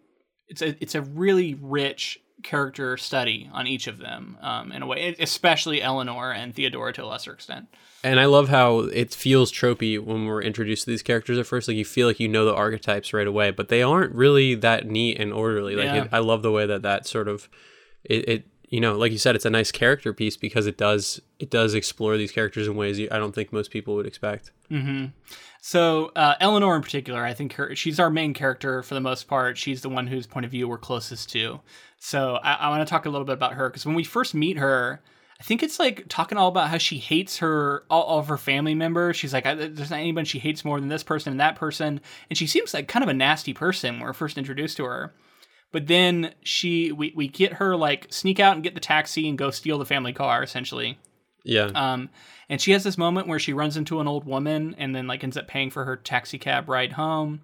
it's 0.47 0.61
a 0.61 0.81
it's 0.81 0.95
a 0.95 1.01
really 1.01 1.55
rich 1.55 2.21
character 2.43 2.97
study 2.97 3.49
on 3.53 3.67
each 3.67 3.87
of 3.87 3.97
them 3.97 4.37
um, 4.41 4.71
in 4.71 4.81
a 4.81 4.87
way, 4.87 5.15
especially 5.19 5.81
Eleanor 5.81 6.31
and 6.31 6.53
Theodora 6.53 6.93
to 6.93 7.03
a 7.03 7.05
lesser 7.05 7.33
extent. 7.33 7.67
And 8.03 8.19
I 8.19 8.25
love 8.25 8.47
how 8.47 8.79
it 8.79 9.13
feels 9.13 9.51
tropey 9.51 9.99
when 9.99 10.25
we're 10.25 10.41
introduced 10.41 10.85
to 10.85 10.89
these 10.89 11.03
characters 11.03 11.37
at 11.37 11.45
first. 11.45 11.67
Like 11.67 11.75
you 11.75 11.85
feel 11.85 12.07
like 12.07 12.19
you 12.19 12.29
know 12.29 12.45
the 12.45 12.55
archetypes 12.55 13.13
right 13.13 13.27
away, 13.27 13.51
but 13.51 13.67
they 13.67 13.81
aren't 13.81 14.15
really 14.15 14.55
that 14.55 14.87
neat 14.87 15.19
and 15.19 15.33
orderly. 15.33 15.75
Like 15.75 15.85
yeah. 15.85 16.03
it, 16.03 16.09
I 16.11 16.19
love 16.19 16.41
the 16.41 16.51
way 16.51 16.65
that 16.65 16.81
that 16.83 17.05
sort 17.05 17.27
of 17.27 17.49
it, 18.03 18.29
it 18.29 18.47
you 18.69 18.79
know, 18.79 18.95
like 18.95 19.11
you 19.11 19.17
said, 19.17 19.35
it's 19.35 19.45
a 19.45 19.49
nice 19.49 19.71
character 19.71 20.13
piece 20.13 20.37
because 20.37 20.67
it 20.67 20.77
does 20.77 21.19
it 21.39 21.49
does 21.49 21.73
explore 21.73 22.17
these 22.17 22.31
characters 22.31 22.67
in 22.67 22.75
ways 22.75 22.99
I 22.99 23.17
don't 23.17 23.33
think 23.33 23.51
most 23.51 23.71
people 23.71 23.95
would 23.95 24.05
expect. 24.05 24.51
Mm-hmm. 24.71 25.05
So 25.61 26.11
uh, 26.15 26.35
Eleanor, 26.39 26.75
in 26.75 26.81
particular, 26.81 27.23
I 27.23 27.33
think 27.33 27.53
her, 27.53 27.75
she's 27.75 27.99
our 27.99 28.09
main 28.09 28.33
character 28.33 28.81
for 28.83 28.93
the 28.93 29.01
most 29.01 29.27
part. 29.27 29.57
She's 29.57 29.81
the 29.81 29.89
one 29.89 30.07
whose 30.07 30.25
point 30.25 30.45
of 30.45 30.51
view 30.51 30.67
we're 30.67 30.77
closest 30.77 31.29
to. 31.31 31.59
So 31.97 32.35
I, 32.43 32.53
I 32.53 32.69
want 32.69 32.87
to 32.87 32.89
talk 32.89 33.05
a 33.05 33.09
little 33.09 33.25
bit 33.25 33.33
about 33.33 33.53
her 33.53 33.69
because 33.69 33.85
when 33.85 33.95
we 33.95 34.03
first 34.03 34.33
meet 34.33 34.57
her, 34.57 35.01
I 35.39 35.43
think 35.43 35.63
it's 35.63 35.79
like 35.79 36.05
talking 36.07 36.37
all 36.37 36.49
about 36.49 36.69
how 36.69 36.77
she 36.77 36.97
hates 36.97 37.39
her 37.39 37.83
all, 37.89 38.03
all 38.03 38.19
of 38.19 38.27
her 38.27 38.37
family 38.37 38.75
members. 38.75 39.17
She's 39.17 39.33
like, 39.33 39.45
there's 39.45 39.89
not 39.89 39.99
anyone 39.99 40.25
she 40.25 40.39
hates 40.39 40.63
more 40.63 40.79
than 40.79 40.89
this 40.89 41.03
person 41.03 41.31
and 41.31 41.39
that 41.39 41.55
person, 41.55 42.01
and 42.29 42.37
she 42.37 42.45
seems 42.45 42.73
like 42.73 42.87
kind 42.87 43.03
of 43.03 43.09
a 43.09 43.13
nasty 43.13 43.53
person 43.53 43.95
when 43.95 44.03
we're 44.03 44.13
first 44.13 44.37
introduced 44.37 44.77
to 44.77 44.85
her. 44.85 45.13
But 45.71 45.87
then 45.87 46.33
she, 46.41 46.91
we, 46.91 47.13
we 47.15 47.27
get 47.27 47.53
her 47.53 47.75
like 47.75 48.07
sneak 48.09 48.39
out 48.39 48.55
and 48.55 48.63
get 48.63 48.73
the 48.73 48.79
taxi 48.79 49.29
and 49.29 49.37
go 49.37 49.51
steal 49.51 49.77
the 49.77 49.85
family 49.85 50.13
car 50.13 50.41
essentially. 50.41 50.97
Yeah. 51.43 51.71
Um, 51.75 52.09
and 52.49 52.59
she 52.59 52.71
has 52.71 52.83
this 52.83 52.97
moment 52.97 53.27
where 53.27 53.39
she 53.39 53.53
runs 53.53 53.77
into 53.77 53.99
an 53.99 54.07
old 54.07 54.25
woman 54.25 54.75
and 54.77 54.95
then 54.95 55.07
like 55.07 55.23
ends 55.23 55.37
up 55.37 55.47
paying 55.47 55.69
for 55.69 55.85
her 55.85 55.95
taxi 55.95 56.39
cab 56.39 56.67
ride 56.67 56.93
home. 56.93 57.41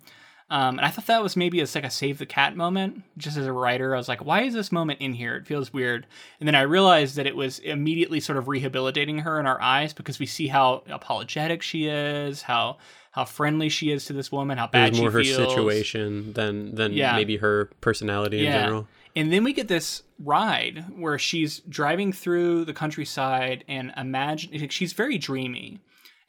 Um, 0.48 0.78
and 0.78 0.86
I 0.86 0.90
thought 0.90 1.08
that 1.08 1.24
was 1.24 1.36
maybe 1.36 1.60
a, 1.60 1.68
like 1.74 1.84
a 1.84 1.90
save 1.90 2.20
the 2.20 2.26
cat 2.26 2.56
moment. 2.56 3.02
Just 3.18 3.36
as 3.36 3.48
a 3.48 3.52
writer, 3.52 3.96
I 3.96 3.98
was 3.98 4.08
like, 4.08 4.24
why 4.24 4.44
is 4.44 4.54
this 4.54 4.72
moment 4.72 5.02
in 5.02 5.14
here? 5.14 5.36
It 5.36 5.48
feels 5.48 5.74
weird. 5.74 6.06
And 6.40 6.48
then 6.48 6.54
I 6.54 6.62
realized 6.62 7.16
that 7.16 7.26
it 7.26 7.36
was 7.36 7.60
immediately 7.60 8.20
sort 8.20 8.38
of 8.38 8.48
rehabilitating 8.48 9.20
her 9.20 9.40
in 9.40 9.48
our 9.48 9.60
eyes 9.60 9.92
because 9.92 10.20
we 10.20 10.28
see 10.28 10.48
how 10.48 10.84
apologetic 10.88 11.64
she 11.64 11.88
is, 11.88 12.44
how 12.44 12.78
how 13.15 13.23
friendly 13.23 13.69
she 13.69 13.91
is 13.91 14.04
to 14.04 14.13
this 14.13 14.30
woman, 14.30 14.58
how 14.58 14.67
bad 14.67 14.93
more 14.93 15.10
her 15.10 15.23
situation 15.23 16.34
than 16.34 16.75
than 16.75 16.91
yeah. 16.91 17.15
maybe 17.15 17.38
her 17.38 17.69
personality 17.80 18.39
yeah. 18.39 18.43
in 18.43 18.62
general. 18.62 18.88
And 19.15 19.32
then 19.32 19.45
we 19.45 19.54
get 19.54 19.69
this 19.69 20.04
ride 20.19 20.84
where 20.97 21.17
she's 21.17 21.60
driving 21.60 22.12
through 22.12 22.65
the 22.65 22.73
countryside 22.73 23.63
and 23.69 23.93
imagine 23.95 24.67
she's 24.67 24.91
very 24.91 25.17
dreamy. 25.17 25.80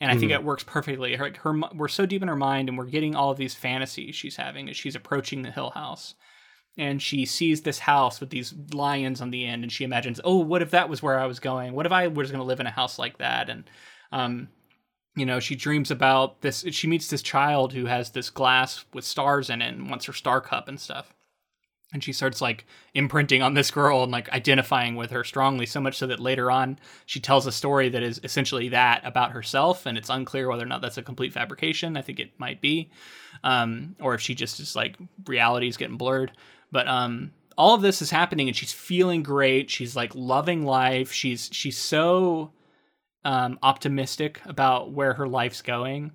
And 0.00 0.10
I 0.10 0.14
mm-hmm. 0.14 0.20
think 0.20 0.32
it 0.32 0.44
works 0.44 0.62
perfectly. 0.62 1.16
Her, 1.16 1.32
her, 1.42 1.60
we're 1.74 1.88
so 1.88 2.06
deep 2.06 2.22
in 2.22 2.28
her 2.28 2.36
mind, 2.36 2.68
and 2.68 2.78
we're 2.78 2.84
getting 2.84 3.16
all 3.16 3.32
of 3.32 3.38
these 3.38 3.54
fantasies 3.54 4.14
she's 4.14 4.36
having 4.36 4.68
as 4.68 4.76
she's 4.76 4.94
approaching 4.94 5.42
the 5.42 5.50
Hill 5.50 5.70
House. 5.70 6.14
and 6.78 7.02
she 7.02 7.24
sees 7.24 7.62
this 7.62 7.80
house 7.80 8.20
with 8.20 8.30
these 8.30 8.54
lions 8.72 9.20
on 9.20 9.30
the 9.30 9.44
end 9.44 9.64
and 9.64 9.72
she 9.72 9.82
imagines 9.82 10.20
oh 10.22 10.36
what 10.36 10.60
if 10.60 10.70
that 10.72 10.90
was 10.90 11.02
where 11.02 11.18
i 11.18 11.24
was 11.24 11.40
going 11.40 11.72
what 11.72 11.86
if 11.86 11.92
i 11.92 12.06
was 12.06 12.30
going 12.30 12.38
to 12.38 12.44
live 12.44 12.60
in 12.60 12.66
a 12.66 12.70
house 12.70 12.98
like 12.98 13.16
that 13.16 13.48
and 13.48 13.64
um 14.12 14.48
you 15.16 15.26
know 15.26 15.40
she 15.40 15.56
dreams 15.56 15.90
about 15.90 16.40
this 16.42 16.64
she 16.70 16.86
meets 16.86 17.08
this 17.08 17.22
child 17.22 17.72
who 17.72 17.86
has 17.86 18.10
this 18.10 18.30
glass 18.30 18.84
with 18.92 19.04
stars 19.04 19.50
in 19.50 19.62
it 19.62 19.74
and 19.74 19.90
wants 19.90 20.04
her 20.04 20.12
star 20.12 20.40
cup 20.40 20.68
and 20.68 20.78
stuff 20.78 21.14
and 21.92 22.02
she 22.02 22.12
starts 22.12 22.40
like 22.40 22.66
imprinting 22.94 23.42
on 23.42 23.54
this 23.54 23.70
girl 23.70 24.02
and 24.02 24.12
like 24.12 24.28
identifying 24.30 24.96
with 24.96 25.10
her 25.10 25.24
strongly 25.24 25.66
so 25.66 25.80
much 25.80 25.96
so 25.96 26.06
that 26.06 26.20
later 26.20 26.50
on 26.50 26.78
she 27.06 27.18
tells 27.18 27.46
a 27.46 27.52
story 27.52 27.88
that 27.88 28.02
is 28.02 28.20
essentially 28.22 28.68
that 28.68 29.00
about 29.04 29.32
herself 29.32 29.86
and 29.86 29.96
it's 29.96 30.10
unclear 30.10 30.48
whether 30.48 30.64
or 30.64 30.68
not 30.68 30.82
that's 30.82 30.98
a 30.98 31.02
complete 31.02 31.32
fabrication 31.32 31.96
i 31.96 32.02
think 32.02 32.20
it 32.20 32.30
might 32.38 32.60
be 32.60 32.90
um, 33.44 33.96
or 34.00 34.14
if 34.14 34.20
she 34.20 34.34
just 34.34 34.60
is 34.60 34.74
like 34.76 34.96
reality 35.26 35.68
is 35.68 35.76
getting 35.76 35.96
blurred 35.96 36.32
but 36.72 36.88
um, 36.88 37.32
all 37.56 37.74
of 37.74 37.82
this 37.82 38.02
is 38.02 38.10
happening, 38.10 38.48
and 38.48 38.56
she's 38.56 38.72
feeling 38.72 39.22
great. 39.22 39.70
She's 39.70 39.96
like 39.96 40.14
loving 40.14 40.64
life. 40.64 41.12
She's 41.12 41.48
she's 41.52 41.78
so 41.78 42.52
um, 43.26 43.58
optimistic 43.60 44.40
about 44.46 44.92
where 44.92 45.12
her 45.14 45.26
life's 45.26 45.60
going. 45.60 46.12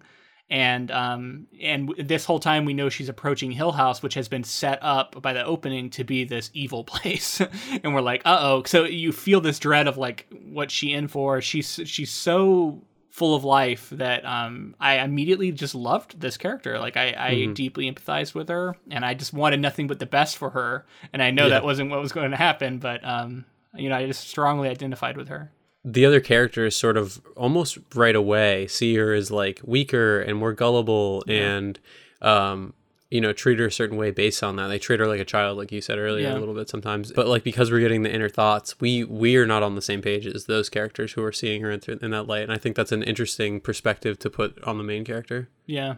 And 0.50 0.92
um, 0.92 1.48
and 1.62 1.94
this 1.98 2.26
whole 2.26 2.40
time 2.40 2.66
we 2.66 2.74
know 2.74 2.90
she's 2.90 3.10
approaching 3.10 3.52
Hill 3.52 3.74
House, 3.74 4.02
which 4.02 4.16
has 4.16 4.28
been 4.28 4.44
set 4.44 4.80
up 4.82 5.22
by 5.22 5.34
the 5.34 5.46
opening 5.46 5.90
to 5.92 6.04
be 6.04 6.24
this 6.24 6.50
evil 6.54 6.84
place. 6.86 7.42
and 7.84 7.94
we're 7.94 8.02
like, 8.02 8.22
uh 8.26 8.40
oh. 8.42 8.64
So 8.66 8.86
you 8.86 9.12
feel 9.12 9.42
this 9.42 9.60
dread 9.60 9.88
of 9.88 9.98
like 9.98 10.28
what 10.46 10.72
she 10.72 10.94
in 10.94 11.08
for. 11.08 11.42
She's 11.42 11.82
she's 11.86 12.12
so 12.12 12.82
full 13.10 13.36
of 13.36 13.44
life 13.44 13.90
that 13.92 14.26
um, 14.26 14.74
I 14.80 15.00
immediately 15.00 15.52
just 15.52 15.76
loved 15.76 16.20
this 16.20 16.38
character. 16.38 16.80
Like 16.80 16.96
I, 16.96 17.14
I 17.18 17.32
mm-hmm. 17.34 17.54
deeply 17.54 17.92
empathized 17.92 18.34
with 18.34 18.48
her, 18.48 18.76
and 18.90 19.06
I 19.06 19.14
just 19.14 19.34
wanted 19.34 19.60
nothing 19.60 19.88
but 19.88 20.00
the 20.00 20.06
best 20.06 20.38
for 20.38 20.50
her. 20.52 20.86
And 21.12 21.22
I 21.22 21.32
know 21.32 21.44
yeah. 21.44 21.50
that 21.50 21.66
wasn't 21.66 21.92
what 21.92 22.02
was 22.02 22.14
going 22.14 22.32
to 22.32 22.38
happen, 22.38 22.80
but 22.80 23.06
um, 23.06 23.46
you 23.76 23.90
know, 23.90 23.96
I 23.96 24.06
just 24.06 24.28
strongly 24.28 24.70
identified 24.70 25.18
with 25.18 25.28
her. 25.28 25.52
The 25.84 26.06
other 26.06 26.20
characters 26.20 26.76
sort 26.76 26.96
of 26.96 27.22
almost 27.36 27.80
right 27.96 28.16
away 28.16 28.68
see 28.68 28.96
her 28.96 29.14
as 29.14 29.32
like 29.32 29.62
weaker 29.64 30.22
and 30.22 30.38
more 30.38 30.54
gullible, 30.54 31.24
yeah. 31.26 31.56
and 31.56 31.80
um, 32.22 32.74
you 33.12 33.20
know, 33.20 33.34
treat 33.34 33.60
her 33.60 33.66
a 33.66 33.72
certain 33.72 33.98
way 33.98 34.10
based 34.10 34.42
on 34.42 34.56
that. 34.56 34.68
They 34.68 34.80
treat 34.80 35.02
her 35.02 35.08
like 35.08 35.20
a 35.20 35.26
child, 35.26 35.58
like 35.58 35.72
you 35.72 35.82
said 35.82 35.98
earlier, 35.98 36.30
yeah. 36.30 36.38
a 36.38 36.40
little 36.40 36.56
bit 36.56 36.70
sometimes. 36.70 37.12
But 37.12 37.28
like 37.28 37.44
because 37.44 37.70
we're 37.70 37.82
getting 37.82 38.04
the 38.04 38.14
inner 38.14 38.30
thoughts, 38.30 38.80
we 38.80 39.04
we 39.04 39.36
are 39.36 39.46
not 39.46 39.64
on 39.64 39.76
the 39.76 39.82
same 39.82 40.02
page 40.02 40.26
as 40.26 40.46
those 40.46 40.70
characters 40.70 41.12
who 41.14 41.24
are 41.24 41.34
seeing 41.34 41.62
her 41.62 41.70
in, 41.70 41.82
th- 41.82 42.00
in 42.02 42.12
that 42.12 42.28
light. 42.28 42.44
And 42.44 42.54
I 42.54 42.58
think 42.58 42.78
that's 42.78 42.94
an 42.94 43.04
interesting 43.04 43.60
perspective 43.60 44.18
to 44.20 44.30
put 44.30 44.64
on 44.64 44.78
the 44.78 44.84
main 44.84 45.04
character. 45.04 45.50
Yeah. 45.66 45.96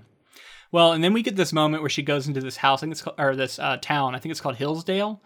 Well, 0.72 0.92
and 0.92 1.04
then 1.04 1.14
we 1.14 1.22
get 1.22 1.36
this 1.36 1.54
moment 1.54 1.84
where 1.84 1.90
she 1.90 2.02
goes 2.02 2.28
into 2.28 2.42
this 2.42 2.58
house, 2.58 2.80
I 2.80 2.82
think 2.82 2.94
it's 2.94 3.02
called, 3.04 3.20
or 3.20 3.36
this 3.36 3.60
uh, 3.60 3.78
town. 3.80 4.16
I 4.16 4.20
think 4.20 4.32
it's 4.32 4.42
called 4.42 4.56
Hillsdale. 4.56 5.22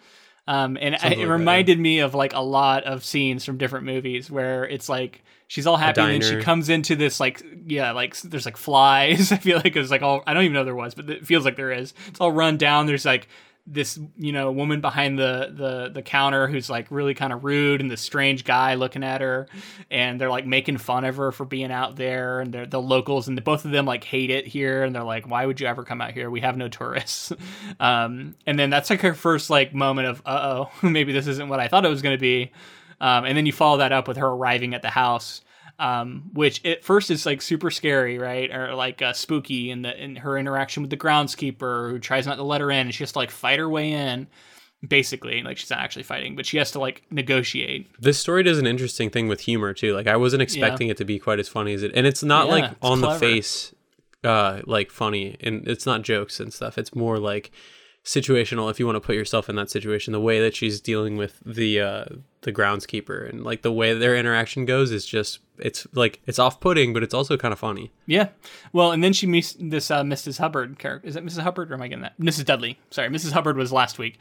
Um, 0.47 0.77
and 0.79 0.95
I, 0.95 1.09
it 1.09 1.17
like 1.19 1.27
reminded 1.27 1.77
that, 1.77 1.79
yeah. 1.79 1.83
me 1.83 1.99
of 1.99 2.15
like 2.15 2.33
a 2.33 2.39
lot 2.39 2.85
of 2.85 3.03
scenes 3.03 3.43
from 3.43 3.57
different 3.57 3.85
movies 3.85 4.31
where 4.31 4.65
it's 4.65 4.87
like 4.87 5.23
she's 5.47 5.67
all 5.67 5.75
happy 5.75 5.99
and 6.01 6.21
then 6.21 6.21
she 6.21 6.41
comes 6.41 6.69
into 6.69 6.95
this 6.95 7.19
like 7.19 7.43
yeah 7.65 7.91
like 7.91 8.15
there's 8.21 8.45
like 8.45 8.57
flies. 8.57 9.31
I 9.33 9.37
feel 9.37 9.57
like 9.57 9.75
it's 9.75 9.91
like 9.91 10.01
all 10.01 10.23
i 10.25 10.33
don't 10.33 10.43
even 10.43 10.53
know 10.53 10.63
there 10.63 10.75
was 10.75 10.93
but 10.93 11.09
it 11.09 11.25
feels 11.25 11.43
like 11.43 11.57
there 11.57 11.71
is. 11.71 11.93
It's 12.07 12.21
all 12.21 12.31
run 12.31 12.57
down. 12.57 12.85
There's 12.85 13.05
like 13.05 13.27
this 13.69 13.99
you 14.15 14.31
know 14.31 14.49
woman 14.51 14.79
behind 14.79 15.19
the 15.19 15.51
the 15.53 15.89
the 15.93 16.01
counter 16.01 16.47
who's 16.47 16.69
like 16.69 16.87
really 16.89 17.13
kind 17.13 17.33
of 17.33 17.43
rude 17.43 17.81
and 17.81 17.91
this 17.91 17.99
strange 17.99 18.45
guy 18.45 18.75
looking 18.75 19.03
at 19.03 19.19
her 19.19 19.47
and 19.91 20.21
they're 20.21 20.29
like 20.29 20.45
making 20.47 20.77
fun 20.77 21.03
of 21.03 21.17
her 21.17 21.33
for 21.33 21.43
being 21.43 21.69
out 21.71 21.97
there 21.97 22.39
and 22.39 22.53
they're 22.53 22.65
the 22.65 22.81
locals 22.81 23.27
and 23.27 23.37
the, 23.37 23.41
both 23.41 23.65
of 23.65 23.71
them 23.71 23.85
like 23.85 24.05
hate 24.05 24.29
it 24.29 24.47
here 24.47 24.83
and 24.83 24.95
they're 24.95 25.03
like 25.03 25.29
why 25.29 25.45
would 25.45 25.59
you 25.59 25.67
ever 25.67 25.83
come 25.83 25.99
out 26.01 26.11
here? 26.13 26.29
We 26.31 26.41
have 26.41 26.57
no 26.57 26.69
tourists. 26.69 27.33
Um 27.79 28.35
and 28.45 28.57
then 28.57 28.69
that's 28.69 28.89
like 28.89 29.01
her 29.01 29.13
first 29.13 29.49
like 29.49 29.73
moment 29.73 30.07
of 30.07 30.21
uh-oh 30.25 30.71
maybe 30.87 31.11
this 31.11 31.27
isn't 31.27 31.49
what 31.49 31.59
i 31.59 31.67
thought 31.67 31.85
it 31.85 31.89
was 31.89 32.01
going 32.01 32.15
to 32.15 32.21
be. 32.21 32.51
Um, 32.99 33.25
and 33.25 33.37
then 33.37 33.45
you 33.45 33.53
follow 33.53 33.77
that 33.77 33.91
up 33.91 34.07
with 34.07 34.17
her 34.17 34.27
arriving 34.27 34.73
at 34.73 34.81
the 34.81 34.89
house, 34.89 35.41
um, 35.79 36.29
which 36.33 36.63
at 36.65 36.83
first 36.83 37.11
is 37.11 37.25
like 37.25 37.41
super 37.41 37.69
scary, 37.69 38.17
right? 38.17 38.51
Or 38.51 38.73
like 38.73 39.01
uh, 39.01 39.13
spooky 39.13 39.69
in 39.69 39.83
the 39.83 40.03
in 40.03 40.15
her 40.17 40.37
interaction 40.37 40.81
with 40.81 40.89
the 40.89 40.97
groundskeeper 40.97 41.91
who 41.91 41.99
tries 41.99 42.25
not 42.25 42.35
to 42.35 42.43
let 42.43 42.61
her 42.61 42.71
in, 42.71 42.87
and 42.87 42.93
she 42.93 43.03
has 43.03 43.11
to 43.11 43.19
like 43.19 43.31
fight 43.31 43.59
her 43.59 43.69
way 43.69 43.91
in. 43.91 44.27
Basically, 44.87 45.41
like 45.41 45.57
she's 45.57 45.71
not 45.71 45.79
actually 45.79 46.03
fighting, 46.03 46.35
but 46.35 46.45
she 46.45 46.57
has 46.57 46.71
to 46.71 46.79
like 46.79 47.03
negotiate. 47.09 47.89
This 47.99 48.19
story 48.19 48.43
does 48.43 48.59
an 48.59 48.67
interesting 48.67 49.09
thing 49.09 49.27
with 49.27 49.41
humor 49.41 49.73
too. 49.73 49.93
Like 49.93 50.07
I 50.07 50.17
wasn't 50.17 50.43
expecting 50.43 50.87
yeah. 50.87 50.91
it 50.91 50.97
to 50.97 51.05
be 51.05 51.17
quite 51.17 51.39
as 51.39 51.47
funny 51.47 51.73
as 51.73 51.83
it, 51.83 51.91
and 51.95 52.05
it's 52.05 52.23
not 52.23 52.45
yeah, 52.45 52.51
like 52.51 52.63
it's 52.71 52.75
on 52.81 52.99
clever. 52.99 53.13
the 53.13 53.19
face, 53.19 53.73
uh, 54.23 54.61
like 54.65 54.91
funny, 54.91 55.35
and 55.41 55.67
it's 55.67 55.85
not 55.85 56.03
jokes 56.03 56.39
and 56.39 56.53
stuff. 56.53 56.77
It's 56.77 56.93
more 56.93 57.17
like 57.17 57.51
situational 58.07 58.71
if 58.71 58.79
you 58.79 58.85
want 58.85 58.95
to 58.95 59.01
put 59.01 59.15
yourself 59.15 59.49
in 59.49 59.57
that 59.57 59.69
situation. 59.69 60.13
The 60.13 60.21
way 60.21 60.39
that 60.39 60.55
she's 60.55 60.79
dealing 60.79 61.17
with 61.17 61.39
the 61.45 61.81
uh 61.81 62.05
the 62.41 62.53
groundskeeper 62.53 63.29
and 63.29 63.43
like 63.43 63.61
the 63.63 63.71
way 63.71 63.93
their 63.93 64.15
interaction 64.15 64.63
goes 64.63 64.91
is 64.91 65.05
just 65.05 65.39
it's 65.57 65.85
like 65.93 66.21
it's 66.25 66.39
off-putting 66.39 66.93
but 66.93 67.03
it's 67.03 67.13
also 67.13 67.35
kind 67.35 67.51
of 67.51 67.59
funny. 67.59 67.91
Yeah. 68.05 68.29
Well 68.71 68.93
and 68.93 69.03
then 69.03 69.11
she 69.11 69.27
meets 69.27 69.57
this 69.59 69.91
uh, 69.91 70.03
mrs 70.03 70.39
hubbard 70.39 70.79
character 70.79 71.05
is 71.05 71.17
it 71.17 71.25
mrs 71.25 71.39
hubbard 71.41 71.69
or 71.69 71.73
am 71.73 71.81
i 71.81 71.89
getting 71.89 72.03
that? 72.03 72.17
Mrs 72.17 72.45
dudley. 72.45 72.79
Sorry 72.91 73.09
mrs 73.09 73.33
hubbard 73.33 73.57
was 73.57 73.73
last 73.73 73.99
week. 73.99 74.19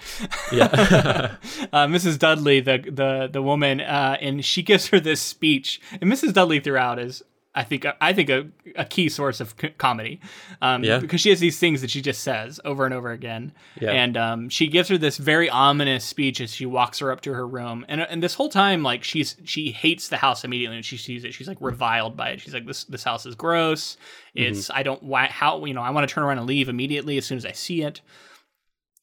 Yeah. 0.52 1.36
Uh, 1.72 1.86
mrs 1.86 2.18
dudley 2.18 2.60
the 2.60 2.78
the 2.78 3.28
the 3.32 3.42
woman 3.42 3.80
uh 3.80 4.16
and 4.20 4.44
she 4.44 4.62
gives 4.62 4.88
her 4.88 4.98
this 4.98 5.20
speech 5.20 5.80
and 6.00 6.10
mrs 6.10 6.32
dudley 6.32 6.58
throughout 6.60 6.98
is 6.98 7.22
I 7.56 7.64
think 7.64 7.86
I 8.02 8.12
think 8.12 8.28
a, 8.28 8.46
a 8.76 8.84
key 8.84 9.08
source 9.08 9.40
of 9.40 9.54
c- 9.58 9.70
comedy, 9.70 10.20
um, 10.60 10.84
yeah. 10.84 10.98
because 10.98 11.22
she 11.22 11.30
has 11.30 11.40
these 11.40 11.58
things 11.58 11.80
that 11.80 11.90
she 11.90 12.02
just 12.02 12.22
says 12.22 12.60
over 12.66 12.84
and 12.84 12.92
over 12.92 13.10
again, 13.10 13.52
yeah. 13.80 13.92
and 13.92 14.16
um, 14.18 14.48
she 14.50 14.66
gives 14.66 14.90
her 14.90 14.98
this 14.98 15.16
very 15.16 15.48
ominous 15.48 16.04
speech 16.04 16.42
as 16.42 16.54
she 16.54 16.66
walks 16.66 16.98
her 16.98 17.10
up 17.10 17.22
to 17.22 17.32
her 17.32 17.46
room, 17.46 17.86
and 17.88 18.02
and 18.02 18.22
this 18.22 18.34
whole 18.34 18.50
time 18.50 18.82
like 18.82 19.02
she's 19.02 19.36
she 19.44 19.70
hates 19.70 20.08
the 20.08 20.18
house 20.18 20.44
immediately 20.44 20.76
when 20.76 20.82
she 20.82 20.98
sees 20.98 21.24
it. 21.24 21.32
She's 21.32 21.48
like 21.48 21.56
reviled 21.60 22.14
by 22.14 22.28
it. 22.28 22.42
She's 22.42 22.52
like 22.52 22.66
this 22.66 22.84
this 22.84 23.02
house 23.02 23.24
is 23.24 23.34
gross. 23.34 23.96
Mm-hmm. 24.36 24.50
It's 24.52 24.68
mm-hmm. 24.68 24.78
I 24.78 24.82
don't 24.82 25.02
why 25.02 25.26
how 25.26 25.64
you 25.64 25.72
know 25.72 25.82
I 25.82 25.90
want 25.90 26.06
to 26.06 26.14
turn 26.14 26.24
around 26.24 26.36
and 26.38 26.46
leave 26.46 26.68
immediately 26.68 27.16
as 27.16 27.24
soon 27.24 27.38
as 27.38 27.46
I 27.46 27.52
see 27.52 27.82
it. 27.82 28.02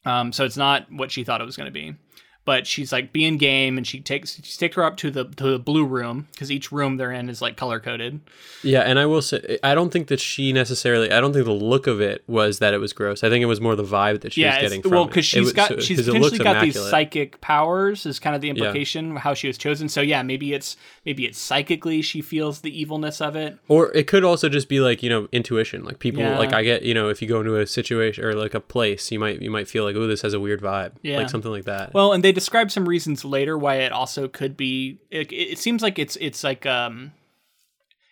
Um, 0.06 0.32
so 0.32 0.46
it's 0.46 0.58
not 0.58 0.92
what 0.92 1.12
she 1.12 1.24
thought 1.24 1.42
it 1.42 1.46
was 1.46 1.58
going 1.58 1.68
to 1.68 1.72
be 1.72 1.96
but 2.46 2.68
she's 2.68 2.92
like 2.92 3.14
being 3.14 3.38
game 3.38 3.78
and 3.78 3.86
she 3.88 4.00
takes 4.00 4.42
she 4.44 4.58
takes 4.58 4.76
her 4.76 4.84
up 4.84 4.98
to 4.98 5.12
the 5.12 5.26
to 5.26 5.52
the 5.52 5.60
blue 5.60 5.86
room 5.86 6.28
because 6.32 6.52
each 6.52 6.72
room 6.72 6.98
they're 6.98 7.12
in 7.12 7.30
is 7.30 7.42
like 7.42 7.58
color 7.58 7.80
coded 7.80 8.20
yeah 8.64 8.82
and 8.82 9.00
i 9.00 9.06
will 9.06 9.22
say 9.22 9.58
i 9.64 9.76
don't 9.76 9.92
think 9.92 10.08
that 10.08 10.20
she 10.20 10.52
necessarily 10.52 11.12
i 11.12 11.20
don't 11.20 11.34
think 11.34 11.46
the 11.46 11.52
look 11.52 11.88
of 11.88 12.02
it 12.02 12.24
was 12.28 12.60
that 12.60 12.74
it 12.74 12.78
was 12.78 12.94
gross. 12.94 13.24
I 13.24 13.30
think 13.30 13.42
it 13.42 13.48
was 13.48 13.62
more 13.62 13.76
the 13.76 13.84
vibe 13.84 14.22
that 14.22 14.34
she 14.34 14.42
yeah, 14.42 14.56
was 14.56 14.62
getting 14.62 14.82
from 14.82 14.92
well 14.92 15.06
because 15.06 15.26
she's 15.26 15.50
it, 15.50 15.56
got 15.56 15.70
so, 15.70 15.80
she's 15.80 16.06
potentially 16.06 16.38
got 16.38 16.58
immaculate. 16.58 16.74
these 16.74 16.90
psychic 16.90 17.42
powers 17.42 18.06
is 18.06 18.20
kind 18.20 18.36
of 18.36 18.42
the 18.42 18.50
implication 18.50 19.14
yeah. 19.14 19.20
how 19.20 19.34
she 19.34 19.48
was 19.48 19.58
chosen. 19.58 19.90
So 19.90 20.02
yeah 20.02 20.24
maybe 20.24 20.54
it's 20.54 20.78
maybe 21.06 21.26
it's 21.26 21.40
psychically 21.40 22.02
she 22.02 22.22
feels 22.22 22.62
the 22.62 22.78
evilness 22.78 23.22
of 23.22 23.36
it. 23.36 23.58
Or 23.68 23.92
it 23.94 24.08
could 24.08 24.24
also 24.24 24.50
just 24.50 24.70
be 24.70 24.80
like 24.80 25.04
you 25.04 25.10
know 25.10 25.28
intuition. 25.32 25.84
Like 25.84 26.00
people 26.00 26.22
yeah. 26.22 26.38
like 26.38 26.54
i 26.54 26.64
get 26.64 26.84
you 26.84 26.94
know 26.94 27.10
if 27.10 27.22
you 27.22 27.28
go 27.28 27.40
into 27.40 27.56
a 27.58 27.66
situation 27.66 28.24
or 28.24 28.34
like 28.34 28.54
a 28.54 28.60
place 28.60 29.12
you 29.12 29.20
might 29.20 29.42
you 29.42 29.52
might 29.52 29.68
feel 29.68 29.84
like 29.84 29.96
oh 29.96 30.08
this 30.08 30.22
has 30.22 30.34
a 30.34 30.40
weird 30.40 30.62
vibe 30.62 30.92
yeah. 31.02 31.18
like 31.18 31.30
something 31.30 31.52
like 31.52 31.66
that. 31.66 31.94
Well 31.94 32.14
and 32.14 32.24
they 32.24 32.32
describe 32.34 32.72
some 32.72 32.88
reasons 32.88 33.24
later 33.24 33.58
why 33.58 33.76
it 33.76 33.92
also 33.92 34.28
could 34.28 34.58
be. 34.58 35.00
It, 35.10 35.32
it 35.32 35.60
seems 35.60 35.82
like 35.82 35.98
it's 35.98 36.18
it's 36.18 36.44
like 36.44 36.66
um, 36.66 37.14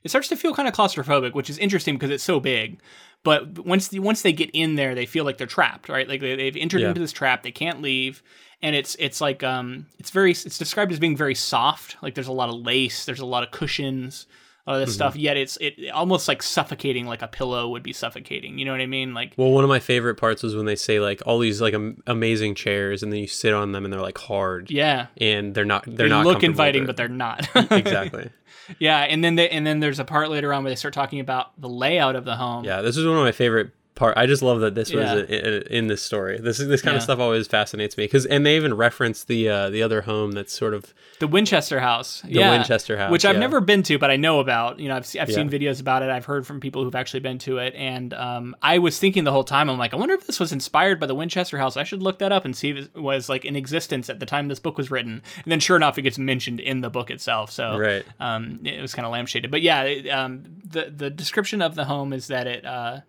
it 0.04 0.10
starts 0.10 0.28
to 0.30 0.36
feel 0.36 0.54
kind 0.54 0.68
of 0.68 0.74
claustrophobic, 0.74 1.34
which 1.34 1.50
is 1.50 1.58
interesting 1.58 1.96
because 1.96 2.10
it's 2.10 2.24
so 2.24 2.40
big. 2.40 2.80
But 3.24 3.66
once 3.66 3.90
the, 3.90 4.00
once 4.00 4.24
they 4.24 4.34
get 4.34 4.50
in 4.54 4.76
there, 4.76 4.96
they 4.96 5.06
feel 5.06 5.26
like 5.26 5.38
they're 5.38 5.46
trapped, 5.46 5.90
right? 5.90 6.08
Like 6.08 6.22
they, 6.22 6.46
have 6.46 6.56
entered 6.56 6.82
yeah. 6.82 6.90
into 6.90 7.02
this 7.02 7.12
trap, 7.12 7.44
they 7.44 7.52
can't 7.52 7.82
leave, 7.82 8.24
and 8.62 8.76
it's 8.76 8.96
it's 9.00 9.22
like 9.22 9.44
um, 9.44 9.86
it's 10.00 10.10
very 10.10 10.32
it's 10.32 10.58
described 10.58 10.92
as 10.92 11.00
being 11.00 11.18
very 11.18 11.36
soft. 11.36 11.98
Like 12.02 12.16
there's 12.16 12.28
a 12.28 12.32
lot 12.34 12.50
of 12.50 12.56
lace, 12.56 13.06
there's 13.06 13.20
a 13.20 13.26
lot 13.26 13.44
of 13.44 13.52
cushions 13.52 14.26
all 14.72 14.80
this 14.80 14.90
mm-hmm. 14.90 14.96
stuff. 14.96 15.16
Yet 15.16 15.38
it's 15.38 15.58
it 15.58 15.90
almost 15.92 16.28
like 16.28 16.42
suffocating, 16.42 17.06
like 17.06 17.22
a 17.22 17.28
pillow 17.28 17.70
would 17.70 17.84
be 17.84 17.94
suffocating. 17.94 18.58
You 18.58 18.66
know 18.66 18.72
what 18.72 18.82
I 18.82 18.88
mean? 18.88 19.14
Like, 19.14 19.34
well, 19.38 19.52
one 19.52 19.64
of 19.64 19.70
my 19.70 19.80
favorite 19.80 20.16
parts 20.16 20.44
was 20.44 20.56
when 20.56 20.66
they 20.66 20.76
say 20.76 21.00
like 21.00 21.22
all 21.26 21.40
these 21.40 21.62
like 21.62 21.74
am- 21.74 22.02
amazing 22.08 22.56
chairs, 22.56 23.04
and 23.04 23.12
then 23.12 23.20
you 23.20 23.28
sit 23.28 23.54
on 23.54 23.72
them, 23.72 23.86
and 23.86 23.94
they're 23.94 24.02
like 24.02 24.18
hard. 24.18 24.72
Yeah, 24.72 25.08
and 25.18 25.54
they're 25.54 25.66
not. 25.66 25.86
They're 25.86 26.08
they 26.08 26.10
not 26.10 26.26
look 26.26 26.44
inviting, 26.44 26.86
but 26.86 26.98
they're 26.98 27.08
not. 27.08 27.48
exactly. 27.72 28.30
Yeah, 28.80 29.00
and 29.00 29.22
then 29.22 29.36
they, 29.36 29.50
and 29.50 29.68
then 29.68 29.82
there's 29.82 30.00
a 30.00 30.06
part 30.06 30.30
later 30.30 30.54
on 30.54 30.64
where 30.64 30.72
they 30.72 30.76
start 30.76 30.94
talking 30.94 31.20
about 31.20 31.60
the 31.60 31.68
layout 31.68 32.16
of 32.16 32.24
the 32.24 32.38
home. 32.38 32.64
Yeah, 32.64 32.82
this 32.82 32.96
is 32.96 33.06
one 33.06 33.18
of 33.18 33.24
my 33.24 33.34
favorite 33.34 33.72
part. 33.96 34.18
I 34.18 34.26
just 34.26 34.42
love 34.42 34.62
that 34.62 34.76
this 34.76 34.94
was 34.94 35.04
yeah. 35.04 35.38
in, 35.38 35.62
in, 35.64 35.88
this 35.88 36.02
story. 36.02 36.40
This 36.40 36.58
this 36.58 36.82
kind 36.82 36.94
yeah. 36.94 36.98
of 36.98 37.04
stuff 37.04 37.20
always 37.20 37.48
fascinates 37.48 37.98
me 37.98 38.06
because 38.06 38.26
and 38.26 38.46
they 38.46 38.56
even 38.56 38.74
reference 38.74 39.24
the 39.24 39.50
uh, 39.50 39.70
the 39.70 39.84
other 39.84 40.02
home 40.02 40.32
that's 40.32 40.54
sort 40.54 40.74
of 40.74 40.94
the 41.20 41.28
Winchester 41.28 41.80
House. 41.80 42.22
The 42.22 42.32
yeah. 42.32 42.52
Winchester 42.52 42.98
House, 42.98 43.12
which 43.12 43.26
I've 43.26 43.38
never 43.38 43.62
been 43.62 43.84
to, 43.84 43.98
but 43.98 44.10
I 44.10 44.16
know 44.16 44.40
about. 44.40 44.80
You 44.80 44.90
know, 44.90 44.96
I've 44.96 45.16
I've 45.20 45.32
seen 45.32 45.50
videos 45.50 45.80
about 45.82 46.04
it. 46.04 46.10
I've 46.10 46.26
heard 46.26 46.48
from 46.48 46.60
people 46.60 46.84
who've 46.84 46.96
actually 46.96 47.20
been 47.20 47.38
to 47.40 47.58
it, 47.58 47.74
and 47.76 48.14
um, 48.14 48.56
I 48.62 48.80
was 48.80 48.98
thinking 48.98 49.24
the 49.24 49.32
whole 49.32 49.44
time, 49.44 49.70
I'm 49.70 49.78
like, 49.78 49.94
I 49.94 49.98
wonder 49.98 50.14
if 50.14 50.26
this 50.26 50.40
was 50.40 50.52
inspired 50.52 51.00
by 51.00 51.06
the 51.06 51.16
Winchester 51.16 51.58
House. 51.58 51.78
I 51.78 51.84
should 51.84 52.02
look 52.02 52.20
that 52.20 52.32
up 52.32 52.46
and 52.46 52.56
see 52.56 52.72
if 52.72 52.78
it 52.96 52.96
was 52.96 53.30
like 53.30 53.46
in 53.46 53.56
existence 53.56 54.10
at 54.10 54.20
the 54.20 54.26
time 54.26 54.48
this 54.48 54.60
book 54.60 54.78
was 54.78 54.90
written. 54.90 55.22
And 55.44 55.52
then, 55.52 55.60
sure 55.60 55.76
enough, 55.76 55.98
it 55.98 56.04
gets 56.04 56.18
mentioned 56.18 56.60
in 56.60 56.82
the 56.82 56.90
book 56.90 57.12
itself. 57.12 57.52
So 57.52 57.78
right, 57.78 58.06
um, 58.20 58.60
it 58.64 58.82
was 58.82 58.96
kind 58.96 59.06
of 59.06 59.14
lampshaded. 59.14 59.52
But 59.52 59.62
yeah, 59.62 59.84
it, 59.84 60.10
um, 60.10 60.44
the 60.66 60.92
the 60.96 61.10
description 61.10 61.62
of 61.62 61.76
the 61.76 61.86
home 61.86 62.14
is 62.14 62.28
that 62.28 62.48
it. 62.48 62.66
Uh, 62.66 63.02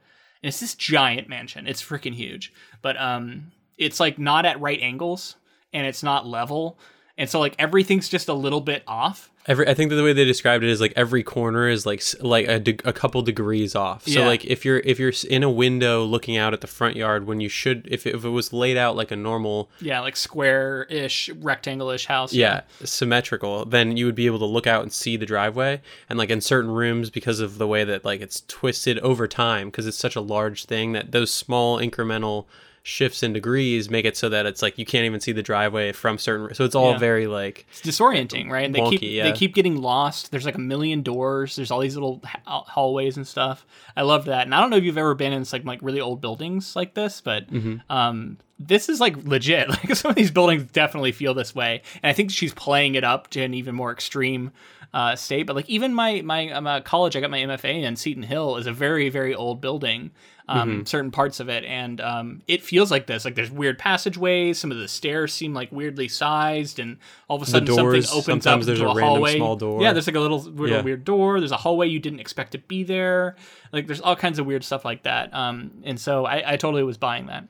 and 0.43 0.49
it's 0.49 0.61
this 0.61 0.75
giant 0.75 1.29
mansion. 1.29 1.67
It's 1.67 1.83
freaking 1.83 2.15
huge. 2.15 2.53
But 2.81 3.01
um, 3.01 3.53
it's 3.79 4.01
like 4.01 4.19
not 4.19 4.45
at 4.45 4.61
right 4.61 4.81
angles 4.81 5.37
and 5.73 5.87
it's 5.87 6.03
not 6.03 6.27
level, 6.27 6.79
and 7.19 7.29
so 7.29 7.39
like 7.41 7.55
everything's 7.59 8.09
just 8.09 8.29
a 8.29 8.35
little 8.35 8.61
bit 8.61 8.83
off. 8.87 9.29
Every 9.45 9.67
I 9.69 9.75
think 9.75 9.91
that 9.91 9.97
the 9.97 10.05
way 10.05 10.13
they 10.13 10.25
described 10.25 10.63
it 10.63 10.71
is 10.71 10.81
like 10.81 10.93
every 10.95 11.25
corner 11.25 11.69
is 11.69 11.85
like 11.85 12.01
like 12.21 12.47
a, 12.47 12.61
de- 12.61 12.79
a 12.89 12.93
couple 12.93 13.21
degrees 13.23 13.75
off. 13.75 14.05
So 14.07 14.21
Yeah. 14.21 14.27
like 14.27 14.45
if 14.45 14.65
you're 14.65 14.79
if 14.79 15.01
you're 15.01 15.13
in 15.29 15.43
a 15.43 15.51
window 15.51 16.05
looking 16.05 16.37
out 16.37 16.53
at 16.53 16.61
the 16.61 16.69
front 16.69 16.95
yard 16.95 17.27
when 17.27 17.41
you 17.41 17.49
should 17.49 17.89
if 17.91 18.07
it, 18.07 18.15
if 18.15 18.25
it 18.25 18.29
was 18.29 18.53
laid 18.53 18.77
out 18.77 18.95
like 18.95 19.11
a 19.11 19.17
normal 19.17 19.69
Yeah, 19.81 19.99
like 19.99 20.15
square-ish, 20.17 21.29
rectangle-ish 21.41 22.07
house. 22.07 22.33
yeah 22.33 22.63
symmetrical 22.85 23.65
then 23.65 23.97
you 23.97 24.07
would 24.07 24.15
be 24.15 24.27
able 24.27 24.39
to 24.39 24.45
look 24.45 24.67
out 24.69 24.83
and 24.83 24.93
see 24.93 25.17
the 25.17 25.27
driveway 25.27 25.81
and 26.09 26.19
like 26.19 26.31
in 26.31 26.41
certain 26.41 26.71
rooms 26.71 27.11
because 27.11 27.41
of 27.41 27.59
the 27.59 27.67
way 27.67 27.83
that 27.85 28.05
like 28.05 28.21
it's 28.21 28.43
twisted 28.47 28.99
over 29.01 29.27
time 29.27 29.69
because 29.69 29.87
it's 29.89 29.97
such 29.99 30.15
a 30.15 30.21
large 30.21 30.67
thing 30.67 30.93
that 30.93 31.11
those 31.11 31.33
small 31.35 31.79
incremental 31.79 32.47
shifts 32.85 33.23
in 33.23 33.33
degrees 33.33 33.89
make 33.89 34.05
it 34.05 34.17
so 34.17 34.29
that 34.29 34.45
it's 34.45 34.61
like 34.61 34.77
you 34.77 34.85
can't 34.85 35.05
even 35.05 35.21
see 35.21 35.31
the 35.31 35.43
driveway 35.43 35.93
from 35.93 36.19
certain 36.19 36.53
so 36.53 36.65
it's 36.65 36.75
all 36.75 36.93
Yeah. 36.93 36.99
very 36.99 37.27
like 37.29 37.65
It's 37.71 37.81
disorienting, 37.83 38.51
right? 38.51 38.65
And 38.67 38.75
they 38.75 38.89
keep 38.91 39.03
yeah. 39.03 39.23
they 39.23 39.33
keep 39.33 39.55
getting 39.55 39.77
lost. 39.81 40.31
There's 40.33 40.45
like 40.45 40.57
a 40.57 40.61
million 40.61 41.03
doors. 41.03 41.55
There's 41.55 41.71
all 41.71 41.79
these 41.81 41.95
little 41.95 42.21
ha- 42.25 42.65
hallways 42.67 43.17
and 43.17 43.27
stuff. 43.27 43.65
I 43.97 44.03
love 44.03 44.25
that. 44.25 44.43
And 44.47 44.55
I 44.55 44.61
don't 44.61 44.71
know 44.71 44.77
if 44.79 44.85
you've 44.85 44.99
ever 44.99 45.15
been 45.15 45.33
in 45.33 45.45
like 45.53 45.65
like 45.65 45.79
really 45.83 46.01
old 46.01 46.21
buildings 46.21 46.75
like 46.75 46.95
this, 46.95 47.21
but 47.21 47.49
Mm-hmm. 47.53 47.77
um, 47.89 48.39
this 48.59 48.89
is 48.89 49.01
like 49.01 49.17
legit. 49.25 49.69
Like 49.71 49.95
some 49.97 50.11
of 50.11 50.15
these 50.17 50.31
buildings 50.31 50.65
definitely 50.73 51.13
feel 51.13 51.35
this 51.35 51.55
way, 51.55 51.83
and 52.03 52.11
I 52.11 52.13
think 52.13 52.31
she's 52.31 52.53
playing 52.55 52.95
it 52.97 53.05
up 53.05 53.29
to 53.31 53.43
an 53.43 53.55
even 53.55 53.75
more 53.75 53.93
extreme 53.93 54.51
uh, 54.95 55.17
state. 55.17 55.45
But 55.45 55.57
like 55.57 55.69
even 55.69 55.95
my 55.95 56.21
my 56.23 56.51
um, 56.51 56.67
uh, 56.67 56.81
college, 56.81 57.17
I 57.17 57.21
got 57.21 57.31
my 57.31 57.39
MFA 57.41 57.83
in 57.83 57.97
Seton 57.97 58.23
Hill 58.25 58.57
is 58.57 58.67
a 58.67 58.73
very 58.73 59.09
very 59.09 59.35
old 59.35 59.61
building. 59.61 60.11
Um, 60.49 60.69
Mm-hmm. 60.71 60.85
certain 60.87 61.11
parts 61.13 61.39
of 61.39 61.49
it, 61.49 61.65
and 61.65 62.01
um, 62.01 62.43
it 62.49 62.65
feels 62.65 62.91
like 62.91 63.07
this. 63.07 63.25
Like 63.25 63.37
there's 63.37 63.51
weird 63.51 63.79
passageways. 63.79 64.59
Some 64.59 64.73
of 64.73 64.77
the 64.79 64.89
stairs 64.89 65.33
seem 65.33 65.55
like 65.55 65.71
weirdly 65.71 66.09
sized, 66.09 66.81
and 66.81 66.99
all 67.29 67.37
of 67.37 67.43
a 67.43 67.47
sudden 67.47 67.69
doors, 67.75 68.07
something 68.09 68.19
opens 68.33 68.45
sometimes 68.45 68.65
up 68.65 68.67
there's 68.67 68.81
into 68.81 68.91
a 68.91 68.93
a, 68.93 68.97
random 68.97 69.15
hallway. 69.15 69.37
small 69.37 69.55
door. 69.57 69.81
Yeah, 69.81 69.93
there's 69.93 70.09
like 70.09 70.17
a 70.17 70.21
little 70.21 70.41
little 70.41 70.69
Yeah. 70.79 70.83
weird 70.83 71.05
door. 71.05 71.39
There's 71.39 71.53
a 71.53 71.57
hallway 71.57 71.87
you 71.87 72.01
didn't 72.01 72.19
expect 72.21 72.53
to 72.53 72.59
be 72.59 72.83
there. 72.83 73.37
Like 73.73 73.87
there's 73.87 74.01
all 74.01 74.17
kinds 74.17 74.41
of 74.41 74.45
weird 74.47 74.65
stuff 74.65 74.85
like 74.85 75.05
that. 75.05 75.33
Um, 75.33 75.71
and 75.85 75.99
so 75.99 76.27
I, 76.27 76.55
I 76.55 76.57
totally 76.57 76.83
was 76.83 76.99
buying 76.99 77.27
that. 77.27 77.45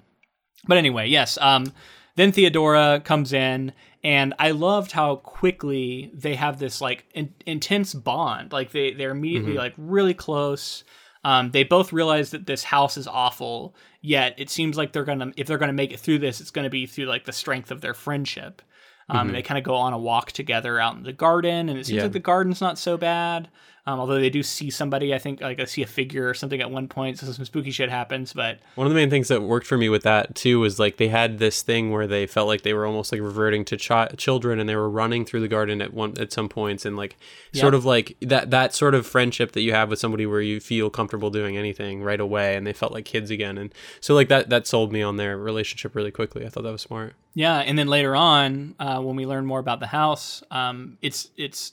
But 0.68 0.76
anyway, 0.76 1.09
yes. 1.09 1.38
Um, 1.40 1.72
then 2.16 2.30
Theodora 2.30 3.01
comes 3.03 3.32
in, 3.32 3.72
and 4.05 4.34
I 4.38 4.50
loved 4.50 4.92
how 4.92 5.16
quickly 5.16 6.11
they 6.14 6.34
have 6.34 6.59
this 6.59 6.80
like 6.80 7.05
in- 7.14 7.34
intense 7.46 7.94
bond. 7.94 8.53
Like 8.53 8.72
they 8.72 8.92
they're 8.92 9.11
immediately 9.11 9.55
like 9.55 9.74
really 9.76 10.14
close. 10.14 10.84
Um, 11.24 11.53
they 11.53 11.62
both 11.62 11.92
realize 11.92 12.30
that 12.32 12.46
this 12.46 12.64
house 12.64 12.96
is 12.96 13.07
awful. 13.07 13.76
Yet 14.00 14.34
it 14.38 14.50
seems 14.50 14.76
like 14.76 14.92
they're 14.92 15.05
gonna 15.05 15.32
if 15.36 15.46
they're 15.46 15.59
gonna 15.59 15.72
make 15.72 15.92
it 15.92 16.00
through 16.00 16.18
this, 16.18 16.40
it's 16.40 16.50
gonna 16.50 16.70
be 16.70 16.86
through 16.86 17.05
like 17.07 17.24
the 17.24 17.32
strength 17.32 17.70
of 17.70 17.80
their 17.80 17.94
friendship. 17.94 18.61
Um, 19.09 19.26
and 19.28 19.34
they 19.36 19.42
kind 19.42 19.59
of 19.59 19.64
go 19.64 19.74
on 19.74 19.92
a 19.92 19.98
walk 19.98 20.32
together 20.32 20.80
out 20.80 20.96
in 20.96 21.03
the 21.03 21.12
garden, 21.12 21.68
and 21.68 21.78
it 21.78 21.86
seems 21.86 21.96
Yeah. 21.98 22.03
like 22.05 22.12
the 22.12 22.18
garden's 22.18 22.61
not 22.61 22.78
so 22.78 22.96
bad. 22.96 23.48
Um, 23.85 23.99
although 23.99 24.20
they 24.20 24.30
do 24.30 24.45
see 24.45 24.70
somebody, 24.70 25.12
I 25.12 25.18
think 25.18 25.41
like 25.41 25.59
I 25.59 25.64
see 25.64 25.83
a 25.83 25.89
figure 25.89 26.28
or 26.28 26.35
something 26.35 26.61
at 26.61 26.70
one 26.70 26.87
point, 26.87 27.18
so 27.18 27.26
some 27.33 27.45
spooky 27.45 27.72
shit 27.72 27.91
happens. 27.91 28.33
But 28.33 28.61
One 28.76 28.87
of 28.87 28.93
the 28.93 28.95
main 28.95 29.11
things 29.11 29.26
that 29.26 29.43
worked 29.43 29.66
for 29.66 29.76
me 29.76 29.89
with 29.89 30.05
that 30.05 30.37
too 30.37 30.61
was 30.61 30.78
like 30.78 30.99
they 30.99 31.09
had 31.09 31.39
this 31.39 31.62
thing 31.62 31.91
where 31.91 32.07
they 32.07 32.28
felt 32.28 32.47
like 32.47 32.62
they 32.62 32.74
were 32.74 32.87
almost 32.87 33.11
like 33.11 33.20
reverting 33.20 33.64
to 33.64 33.76
chi- 33.76 34.07
children 34.16 34.61
and 34.61 34.68
they 34.68 34.76
were 34.76 34.89
running 34.89 35.24
through 35.24 35.41
the 35.41 35.49
garden 35.49 35.83
at 35.83 35.93
one 35.93 36.14
at 36.20 36.33
some 36.33 36.49
points 36.49 36.85
and 36.87 36.97
like 36.97 37.16
sort 37.53 37.74
Yeah. 37.74 37.78
of 37.78 37.85
like 37.85 38.16
that 38.20 38.53
that 38.53 38.72
sort 38.72 38.95
of 38.95 39.05
friendship 39.05 39.51
that 39.51 39.62
you 39.62 39.72
have 39.72 39.91
with 39.91 39.99
somebody 39.99 40.26
where 40.26 40.41
you 40.41 40.61
feel 40.61 40.89
comfortable 40.89 41.30
doing 41.30 41.57
anything 41.57 42.05
right 42.05 42.20
away 42.20 42.55
and 42.55 42.64
they 42.64 42.72
felt 42.72 42.93
like 42.93 43.05
kids 43.05 43.33
again 43.33 43.59
and 43.59 43.74
so 44.01 44.14
like 44.14 44.28
that 44.28 44.49
that 44.49 44.68
sold 44.68 44.93
me 44.93 45.03
on 45.03 45.16
their 45.16 45.37
relationship 45.37 45.97
really 45.97 46.12
quickly. 46.12 46.47
I 46.47 46.51
thought 46.51 46.62
that 46.62 46.70
was 46.72 46.83
smart. 46.83 47.14
Yeah, 47.35 47.57
and 47.59 47.76
then 47.78 47.89
later 47.89 48.14
on, 48.14 48.74
uh, 48.78 49.01
when 49.01 49.16
we 49.16 49.24
learn 49.26 49.45
more 49.47 49.59
about 49.59 49.80
the 49.80 49.87
house, 49.89 50.43
um, 50.53 50.99
it's 51.03 51.30
it's 51.37 51.72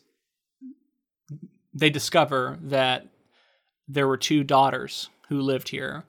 they 1.74 1.89
discover 1.89 2.57
that 2.63 3.07
there 3.88 4.07
were 4.07 4.17
two 4.17 4.43
daughters 4.43 5.09
who 5.28 5.41
lived 5.41 5.70
here 5.70 6.03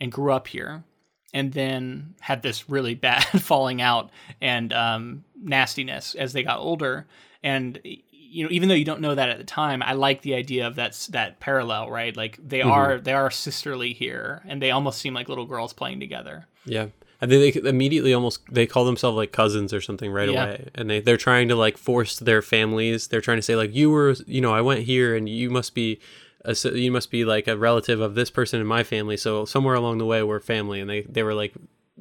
and 0.00 0.10
grew 0.10 0.32
up 0.32 0.48
here, 0.48 0.84
and 1.32 1.52
then 1.52 2.14
had 2.20 2.42
this 2.42 2.68
really 2.68 2.94
bad 2.94 3.22
falling 3.42 3.80
out 3.80 4.10
and 4.40 4.72
um, 4.72 5.24
nastiness 5.40 6.14
as 6.14 6.32
they 6.32 6.42
got 6.42 6.58
older. 6.58 7.06
And 7.42 7.80
you 7.82 8.44
know, 8.44 8.50
even 8.50 8.68
though 8.68 8.74
you 8.74 8.84
don't 8.84 9.00
know 9.00 9.14
that 9.14 9.28
at 9.28 9.38
the 9.38 9.44
time, 9.44 9.82
I 9.82 9.92
like 9.92 10.22
the 10.22 10.34
idea 10.34 10.66
of 10.66 10.74
that 10.76 11.08
that 11.10 11.38
parallel, 11.38 11.90
right? 11.90 12.16
Like 12.16 12.38
they 12.42 12.62
are 12.62 12.98
they 12.98 13.12
are 13.12 13.30
sisterly 13.30 13.92
here, 13.92 14.42
and 14.46 14.60
they 14.60 14.72
almost 14.72 15.00
seem 15.00 15.14
like 15.14 15.28
little 15.28 15.46
girls 15.46 15.72
playing 15.72 16.00
together. 16.00 16.46
Yeah. 16.64 16.86
I 17.24 17.26
think 17.26 17.62
they 17.62 17.68
immediately 17.68 18.12
almost 18.12 18.40
they 18.52 18.66
call 18.66 18.84
themselves 18.84 19.16
like 19.16 19.32
cousins 19.32 19.72
or 19.72 19.80
something 19.80 20.10
right 20.10 20.28
Yeah. 20.28 20.44
away, 20.44 20.68
and 20.74 20.90
they 20.90 21.00
they're 21.00 21.16
trying 21.16 21.48
to 21.48 21.56
like 21.56 21.76
force 21.78 22.18
their 22.18 22.42
families. 22.42 23.08
They're 23.08 23.20
trying 23.20 23.38
to 23.38 23.42
say 23.42 23.56
like 23.56 23.74
you 23.74 23.90
were 23.90 24.14
you 24.26 24.40
know 24.40 24.52
I 24.52 24.60
went 24.60 24.80
here 24.82 25.16
and 25.16 25.28
you 25.28 25.50
must 25.50 25.74
be 25.74 26.00
a, 26.44 26.54
you 26.76 26.90
must 26.92 27.10
be 27.10 27.24
like 27.24 27.48
a 27.48 27.56
relative 27.56 28.00
of 28.00 28.14
this 28.14 28.30
person 28.30 28.60
in 28.60 28.66
my 28.66 28.82
family. 28.84 29.16
So 29.16 29.44
somewhere 29.44 29.74
along 29.74 29.98
the 29.98 30.06
way 30.06 30.22
we're 30.22 30.40
family, 30.40 30.80
and 30.80 30.90
they 30.90 31.02
they 31.02 31.22
were 31.22 31.34
like 31.34 31.54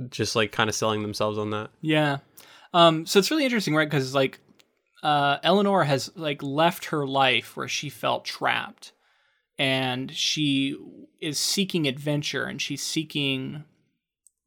just 0.09 0.35
like 0.35 0.51
kind 0.51 0.69
of 0.69 0.75
selling 0.75 1.01
themselves 1.01 1.37
on 1.37 1.51
that. 1.51 1.69
Yeah. 1.81 2.17
Um, 2.73 3.05
so 3.05 3.19
it's 3.19 3.29
really 3.31 3.45
interesting, 3.45 3.75
right? 3.75 3.87
Because 3.89 4.13
like 4.15 4.39
uh, 5.03 5.37
Eleanor 5.43 5.83
has 5.83 6.11
like 6.15 6.41
left 6.41 6.85
her 6.85 7.05
life 7.07 7.55
where 7.55 7.67
she 7.67 7.89
felt 7.89 8.25
trapped, 8.25 8.91
and 9.57 10.11
she 10.11 10.75
is 11.21 11.37
seeking 11.37 11.87
adventure, 11.87 12.43
and 12.45 12.61
she's 12.61 12.81
seeking 12.81 13.63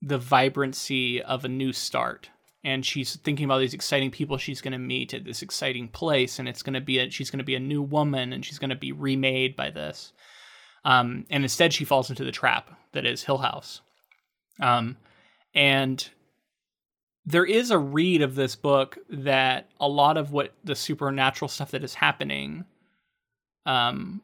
the 0.03 0.19
vibrancy 0.19 1.23
of 1.23 1.45
a 1.45 1.49
new 1.49 1.73
start. 1.73 2.31
And 2.65 2.85
she's 2.85 3.17
thinking 3.17 3.45
about 3.45 3.59
these 3.59 3.75
exciting 3.75 4.11
people 4.11 4.39
she's 4.39 4.61
going 4.61 4.73
to 4.73 4.79
meet 4.79 5.15
at 5.15 5.25
this 5.25 5.43
exciting 5.43 5.89
place, 5.89 6.39
and 6.39 6.49
it's 6.49 6.63
going 6.63 6.75
to 6.75 6.81
be 6.81 6.99
a, 6.99 7.11
she's 7.11 7.31
going 7.31 7.39
to 7.39 7.45
be 7.45 7.55
a 7.55 7.61
new 7.61 7.81
woman, 7.81 8.33
and 8.33 8.45
she's 8.45 8.59
going 8.59 8.71
to 8.71 8.77
be 8.77 8.93
remade 8.93 9.55
by 9.55 9.71
this. 9.71 10.13
Um, 10.85 11.27
and 11.31 11.45
instead, 11.45 11.73
she 11.73 11.85
falls 11.85 12.11
into 12.11 12.25
the 12.25 12.33
trap 12.33 12.71
that 12.93 13.07
is 13.07 13.23
Hill 13.23 13.39
House. 13.39 13.83
Um, 14.61 14.97
and 15.55 16.09
there 17.27 17.45
is 17.45 17.73
a 17.73 17.79
read 17.79 18.23
of 18.23 18.37
this 18.37 18.55
book 18.55 18.99
that 19.11 19.69
a 19.81 19.89
lot 19.89 20.17
of 20.17 20.31
what 20.31 20.55
the 20.63 20.77
supernatural 20.77 21.49
stuff 21.49 21.73
that 21.73 21.85
is 21.85 21.95
happening 21.95 22.65
um 23.67 24.23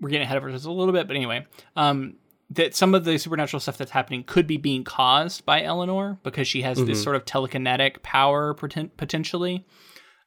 we're 0.00 0.10
getting 0.10 0.26
ahead 0.26 0.36
of 0.36 0.44
ourselves 0.44 0.66
a 0.66 0.70
little 0.70 0.92
bit 0.92 1.08
but 1.08 1.16
anyway 1.16 1.44
um 1.74 2.14
that 2.50 2.74
some 2.76 2.94
of 2.94 3.04
the 3.04 3.18
supernatural 3.18 3.60
stuff 3.60 3.76
that's 3.76 3.90
happening 3.90 4.22
could 4.24 4.46
be 4.46 4.56
being 4.56 4.84
caused 4.84 5.44
by 5.44 5.62
Eleanor 5.62 6.18
because 6.22 6.46
she 6.46 6.62
has 6.62 6.78
this 6.84 7.00
Mhm. 7.00 7.04
sort 7.04 7.16
of 7.16 7.24
telekinetic 7.24 8.02
power 8.02 8.54
poten- 8.54 8.90
potentially 8.96 9.64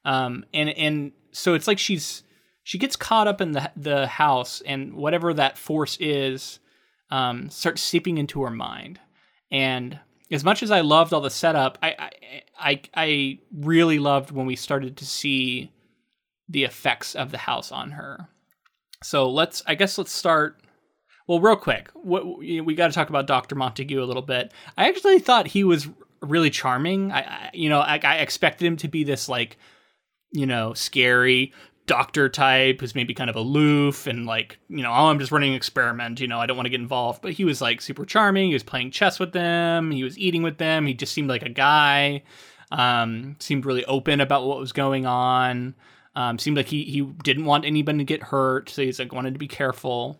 um 0.04 0.44
and 0.54 0.70
and 0.70 1.12
so 1.32 1.54
it's 1.54 1.66
like 1.66 1.78
she's 1.78 2.22
she 2.62 2.78
gets 2.78 2.96
caught 2.96 3.26
up 3.28 3.40
in 3.40 3.52
the 3.52 3.70
the 3.76 4.06
house 4.06 4.62
and 4.66 4.94
whatever 4.94 5.32
that 5.34 5.56
force 5.58 5.96
is 6.00 6.58
um 7.10 7.48
starts 7.50 7.82
seeping 7.82 8.16
into 8.18 8.42
her 8.42 8.50
mind 8.50 8.98
and 9.50 9.98
as 10.32 10.44
much 10.44 10.62
as 10.62 10.70
I 10.70 10.80
loved 10.82 11.12
all 11.12 11.20
the 11.20 11.28
setup, 11.30 11.76
I 11.82 11.90
I 11.98 12.10
I, 12.58 12.80
I 12.94 13.38
really 13.52 13.98
loved 13.98 14.30
when 14.30 14.46
we 14.46 14.54
started 14.54 14.96
to 14.98 15.04
see 15.04 15.72
the 16.48 16.62
effects 16.64 17.16
of 17.16 17.32
the 17.32 17.38
house 17.38 17.72
on 17.72 17.90
her. 17.92 18.28
So 19.02 19.28
let's 19.28 19.60
I 19.66 19.74
guess 19.74 19.98
let's 19.98 20.12
start. 20.12 20.60
Well, 21.30 21.38
real 21.38 21.54
quick, 21.54 21.90
what 21.94 22.38
we 22.38 22.74
got 22.74 22.88
to 22.88 22.92
talk 22.92 23.08
about 23.08 23.28
Doctor 23.28 23.54
Montague 23.54 24.02
a 24.02 24.04
little 24.04 24.20
bit. 24.20 24.52
I 24.76 24.88
actually 24.88 25.20
thought 25.20 25.46
he 25.46 25.62
was 25.62 25.86
really 26.20 26.50
charming. 26.50 27.12
I, 27.12 27.20
I 27.20 27.50
you 27.54 27.68
know 27.68 27.78
I, 27.78 28.00
I 28.02 28.16
expected 28.16 28.66
him 28.66 28.76
to 28.78 28.88
be 28.88 29.04
this 29.04 29.28
like 29.28 29.56
you 30.32 30.44
know 30.44 30.74
scary 30.74 31.52
doctor 31.86 32.28
type 32.28 32.80
who's 32.80 32.96
maybe 32.96 33.14
kind 33.14 33.30
of 33.30 33.36
aloof 33.36 34.08
and 34.08 34.26
like 34.26 34.58
you 34.68 34.82
know 34.82 34.90
oh 34.90 35.06
i'm 35.06 35.20
just 35.20 35.30
running 35.30 35.50
an 35.50 35.56
experiment 35.56 36.20
you 36.20 36.26
know 36.26 36.38
i 36.38 36.46
don't 36.46 36.56
want 36.56 36.66
to 36.66 36.70
get 36.70 36.80
involved. 36.80 37.22
But 37.22 37.34
he 37.34 37.44
was 37.44 37.60
like 37.60 37.80
super 37.80 38.04
charming. 38.04 38.48
He 38.48 38.54
was 38.54 38.64
playing 38.64 38.90
chess 38.90 39.20
with 39.20 39.30
them. 39.30 39.92
He 39.92 40.02
was 40.02 40.18
eating 40.18 40.42
with 40.42 40.58
them. 40.58 40.84
He 40.84 40.94
just 40.94 41.12
seemed 41.12 41.28
like 41.28 41.42
a 41.42 41.48
guy. 41.48 42.24
Um 42.72 43.36
seemed 43.38 43.66
really 43.66 43.84
open 43.84 44.20
about 44.20 44.48
what 44.48 44.58
was 44.58 44.72
going 44.72 45.06
on. 45.06 45.76
Um 46.16 46.40
seemed 46.40 46.56
like 46.56 46.66
he 46.66 46.82
he 46.82 47.02
didn't 47.02 47.44
want 47.44 47.64
anybody 47.64 47.98
to 47.98 48.04
get 48.04 48.24
hurt 48.24 48.68
so 48.68 48.82
he's 48.82 48.98
like 48.98 49.12
wanted 49.12 49.34
to 49.34 49.38
be 49.38 49.46
careful 49.46 50.18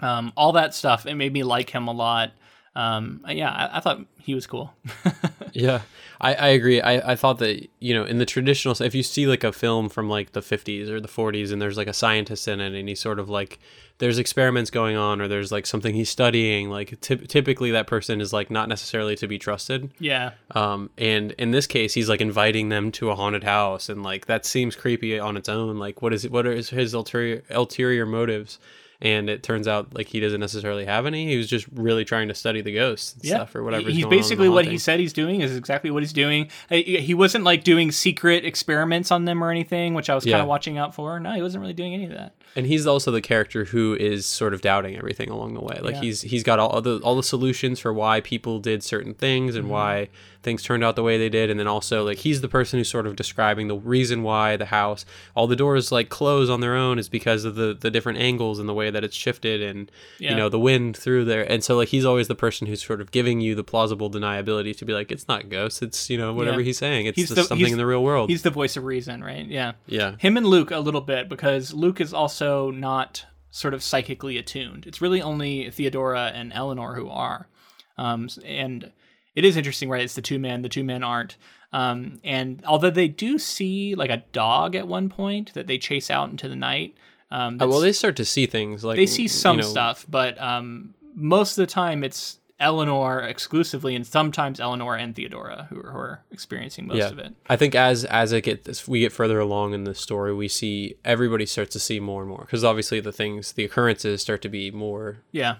um 0.00 0.32
all 0.36 0.52
that 0.52 0.74
stuff 0.74 1.06
it 1.06 1.14
made 1.14 1.32
me 1.32 1.42
like 1.42 1.70
him 1.70 1.88
a 1.88 1.92
lot 1.92 2.32
um 2.74 3.20
yeah 3.28 3.50
i, 3.50 3.78
I 3.78 3.80
thought 3.80 4.00
he 4.18 4.34
was 4.34 4.46
cool 4.46 4.72
Yeah, 5.52 5.80
I, 6.20 6.34
I 6.34 6.48
agree. 6.48 6.80
I, 6.80 7.12
I 7.12 7.16
thought 7.16 7.38
that, 7.38 7.68
you 7.80 7.94
know, 7.94 8.04
in 8.04 8.18
the 8.18 8.26
traditional, 8.26 8.74
if 8.80 8.94
you 8.94 9.02
see 9.02 9.26
like 9.26 9.44
a 9.44 9.52
film 9.52 9.88
from 9.88 10.08
like 10.08 10.32
the 10.32 10.40
50s 10.40 10.88
or 10.88 11.00
the 11.00 11.08
40s 11.08 11.52
and 11.52 11.60
there's 11.60 11.76
like 11.76 11.88
a 11.88 11.92
scientist 11.92 12.46
in 12.48 12.60
it 12.60 12.78
and 12.78 12.88
he's 12.88 13.00
sort 13.00 13.18
of 13.18 13.28
like, 13.28 13.58
there's 13.98 14.18
experiments 14.18 14.70
going 14.70 14.96
on 14.96 15.20
or 15.20 15.26
there's 15.26 15.50
like 15.50 15.66
something 15.66 15.94
he's 15.94 16.10
studying, 16.10 16.70
like 16.70 17.00
typ 17.00 17.26
typically 17.28 17.70
that 17.72 17.86
person 17.86 18.20
is 18.20 18.32
like 18.32 18.50
not 18.50 18.68
necessarily 18.68 19.16
to 19.16 19.26
be 19.26 19.38
trusted. 19.38 19.90
yeah 19.98 20.32
Um, 20.52 20.90
and 20.96 21.32
in 21.32 21.50
this 21.50 21.66
case, 21.66 21.94
he's 21.94 22.08
like 22.08 22.20
inviting 22.20 22.68
them 22.68 22.92
to 22.92 23.10
a 23.10 23.16
haunted 23.16 23.44
house 23.44 23.88
and 23.88 24.02
like 24.02 24.26
that 24.26 24.46
seems 24.46 24.76
creepy 24.76 25.18
on 25.18 25.36
its 25.36 25.48
own. 25.48 25.78
Like, 25.78 26.02
what 26.02 26.12
is 26.12 26.24
it? 26.24 26.30
What 26.30 26.46
are 26.46 26.54
his 26.54 26.94
ulterior, 26.94 27.42
ulterior 27.50 28.06
motives? 28.06 28.58
And 29.00 29.30
it 29.30 29.42
turns 29.44 29.68
out 29.68 29.94
like 29.94 30.08
he 30.08 30.18
doesn't 30.18 30.40
necessarily 30.40 30.84
have 30.84 31.06
any. 31.06 31.26
He 31.28 31.36
was 31.36 31.46
just 31.46 31.66
really 31.72 32.04
trying 32.04 32.28
to 32.28 32.34
study 32.34 32.60
the 32.62 32.74
ghosts 32.74 33.14
and 33.14 33.24
Yeah. 33.24 33.34
stuff 33.36 33.54
or 33.54 33.62
whatever. 33.62 33.88
He's 33.90 34.06
basically 34.06 34.48
what 34.48 34.64
he 34.66 34.76
said 34.78 34.98
he's 34.98 35.12
doing 35.12 35.40
is 35.40 35.54
exactly 35.56 35.90
what 35.90 36.02
he's 36.02 36.12
doing. 36.12 36.48
He 36.68 37.14
wasn't 37.14 37.44
like 37.44 37.62
doing 37.64 37.92
secret 37.92 38.44
experiments 38.44 39.10
on 39.12 39.24
them 39.24 39.42
or 39.44 39.50
anything, 39.50 39.94
which 39.94 40.10
I 40.10 40.14
was 40.14 40.24
kind 40.24 40.36
of 40.40 40.46
watching 40.48 40.78
out 40.78 40.94
for. 40.94 41.20
No, 41.20 41.32
he 41.34 41.42
wasn't 41.42 41.60
really 41.62 41.74
doing 41.74 41.94
any 41.94 42.04
of 42.06 42.10
that. 42.12 42.34
and 42.56 42.66
he's 42.66 42.86
also 42.86 43.10
the 43.12 43.20
character 43.20 43.66
who 43.66 43.94
is 43.94 44.24
sort 44.26 44.52
of 44.54 44.62
doubting 44.62 44.96
everything 44.96 45.28
along 45.30 45.54
the 45.54 45.60
way. 45.60 45.78
Like 45.80 45.96
Yeah. 45.96 46.00
he's 46.00 46.22
he's 46.22 46.42
got 46.42 46.58
all 46.58 46.80
the 46.80 46.98
all 47.00 47.14
the 47.14 47.22
solutions 47.22 47.78
for 47.78 47.92
why 47.92 48.20
people 48.20 48.58
did 48.58 48.82
certain 48.82 49.14
things 49.14 49.52
Mm-hmm. 49.54 49.60
and 49.60 49.70
why 49.70 50.08
things 50.42 50.62
turned 50.62 50.84
out 50.84 50.94
the 50.96 51.02
way 51.02 51.18
they 51.18 51.28
did, 51.28 51.50
and 51.50 51.58
then 51.58 51.66
also 51.66 52.04
like 52.04 52.18
he's 52.18 52.40
the 52.40 52.48
person 52.48 52.78
who's 52.78 52.88
sort 52.88 53.06
of 53.06 53.16
describing 53.16 53.68
the 53.68 53.76
reason 53.76 54.22
why 54.22 54.56
the 54.56 54.66
house 54.66 55.04
all 55.34 55.46
the 55.46 55.56
doors 55.56 55.90
like 55.90 56.08
close 56.08 56.48
on 56.48 56.60
their 56.60 56.74
own 56.76 56.98
is 56.98 57.08
because 57.08 57.44
of 57.44 57.54
the 57.56 57.76
the 57.78 57.90
different 57.90 58.18
angles 58.20 58.58
and 58.58 58.68
the 58.68 58.74
way 58.74 58.88
that 58.90 59.02
it's 59.04 59.16
shifted 59.16 59.60
and 59.62 59.90
Yeah. 60.18 60.30
you 60.30 60.36
know 60.36 60.48
the 60.48 60.58
wind 60.58 60.96
through 60.96 61.24
there. 61.24 61.42
And 61.50 61.62
so 61.64 61.76
like 61.76 61.88
he's 61.88 62.04
always 62.04 62.28
the 62.28 62.34
person 62.34 62.66
who's 62.66 62.82
sort 62.84 63.00
of 63.00 63.10
giving 63.10 63.40
you 63.40 63.54
the 63.54 63.64
plausible 63.64 64.10
deniability 64.10 64.76
to 64.78 64.84
be 64.84 64.92
like 64.92 65.10
it's 65.10 65.26
not 65.28 65.48
ghosts, 65.48 65.82
it's 65.82 66.08
you 66.08 66.16
know 66.18 66.32
whatever 66.32 66.60
Yeah. 66.60 66.66
he's 66.66 66.78
saying, 66.78 67.06
it's 67.06 67.16
He's 67.16 67.28
just 67.28 67.36
the- 67.36 67.44
something 67.44 67.72
in 67.72 67.78
the 67.78 67.86
real 67.86 68.02
world. 68.04 68.30
He's 68.30 68.42
the 68.42 68.50
voice 68.50 68.76
of 68.76 68.84
reason, 68.84 69.22
right? 69.24 69.46
Yeah. 69.46 69.72
Yeah. 69.86 70.14
Him 70.18 70.36
and 70.36 70.46
Luke 70.46 70.70
a 70.70 70.78
little 70.78 71.00
bit 71.00 71.28
because 71.28 71.72
Luke 71.74 72.00
is 72.00 72.14
also 72.14 72.70
not 72.70 73.24
sort 73.50 73.74
of 73.74 73.82
psychically 73.82 74.38
attuned. 74.38 74.86
It's 74.86 75.00
really 75.00 75.20
only 75.22 75.70
Theodora 75.70 76.30
and 76.34 76.52
Eleanor 76.52 76.94
who 76.94 77.08
are. 77.08 77.48
Um, 77.96 78.28
and 78.44 78.92
it 79.34 79.44
is 79.44 79.56
interesting, 79.56 79.88
right? 79.88 80.02
It's 80.02 80.14
the 80.14 80.22
two 80.22 80.38
men. 80.38 80.62
The 80.62 80.68
two 80.68 80.84
men 80.84 81.02
aren't. 81.02 81.36
Um, 81.72 82.18
and 82.24 82.62
although 82.66 82.90
they 82.90 83.08
do 83.08 83.38
see 83.38 83.94
like 83.94 84.10
a 84.10 84.22
dog 84.32 84.74
at 84.74 84.88
one 84.88 85.08
point 85.08 85.52
that 85.54 85.66
they 85.66 85.76
chase 85.78 86.10
out 86.10 86.30
into 86.30 86.48
the 86.48 86.56
night, 86.56 86.94
um, 87.30 87.60
Uh, 87.60 87.66
well, 87.66 87.80
they 87.80 87.92
start 87.92 88.16
to 88.16 88.24
see 88.24 88.46
things 88.46 88.84
like 88.84 88.96
they 88.96 89.06
see 89.06 89.28
some 89.28 89.56
you 89.56 89.62
know, 89.62 89.68
stuff, 89.68 90.06
but 90.08 90.40
um, 90.40 90.94
most 91.14 91.58
of 91.58 91.62
the 91.66 91.70
time 91.70 92.02
it's 92.02 92.38
Eleanor 92.60 93.20
exclusively, 93.20 93.94
and 93.94 94.04
sometimes 94.06 94.58
Eleanor 94.58 94.96
and 94.96 95.14
Theodora 95.14 95.68
who 95.70 95.78
are, 95.78 95.90
who 95.92 95.98
are 95.98 96.24
experiencing 96.32 96.86
most 96.88 96.96
Yeah. 96.96 97.08
of 97.10 97.18
it. 97.18 97.32
I 97.48 97.54
think 97.56 97.74
as 97.76 98.04
as 98.06 98.32
it 98.32 98.40
gets 98.42 98.88
we 98.88 99.00
get 99.00 99.12
further 99.12 99.38
along 99.38 99.74
in 99.74 99.84
the 99.84 99.94
story, 99.94 100.34
we 100.34 100.48
see 100.48 100.96
everybody 101.04 101.46
starts 101.46 101.72
to 101.74 101.78
see 101.78 102.00
more 102.00 102.22
and 102.22 102.28
more 102.30 102.40
because 102.40 102.64
obviously 102.64 102.98
the 102.98 103.12
things 103.12 103.52
the 103.52 103.64
occurrences 103.64 104.22
start 104.22 104.42
to 104.42 104.48
be 104.48 104.70
more 104.72 105.18
Yeah. 105.30 105.56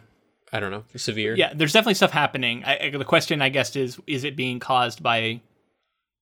I 0.53 0.61
don't 0.61 0.71
know 0.71 0.85
severe. 0.97 1.37
Yeah, 1.37 1.53
there's 1.55 1.73
definitely 1.73 1.95
stuff 1.95 2.11
happening. 2.11 2.65
I, 2.65 2.79
I- 2.87 2.91
the 2.91 3.05
question, 3.05 3.43
I 3.43 3.49
guess, 3.51 3.77
is 3.77 3.99
is 4.07 4.25
it 4.25 4.37
being 4.37 4.59
caused 4.61 5.03
by 5.03 5.41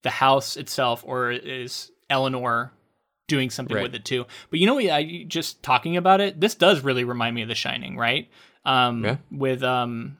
the 0.02 0.10
house 0.10 0.56
itself, 0.56 1.02
or 1.06 1.30
is 1.30 1.90
Eleanor 2.10 2.72
doing 3.28 3.50
something 3.50 3.76
Right. 3.76 3.82
with 3.84 3.94
it 3.94 4.04
too? 4.04 4.24
But 4.50 4.58
you 4.60 4.66
know, 4.66 4.74
what, 4.74 4.88
I 4.90 5.24
just 5.28 5.62
talking 5.62 5.96
about 5.96 6.20
it, 6.20 6.40
this 6.40 6.54
does 6.54 6.80
really 6.82 7.04
remind 7.04 7.34
me 7.34 7.42
of 7.42 7.48
The 7.48 7.54
Shining, 7.54 7.96
right? 7.96 8.28
Um, 8.64 9.04
Yeah. 9.04 9.16
With 9.30 9.62
um, 9.62 10.16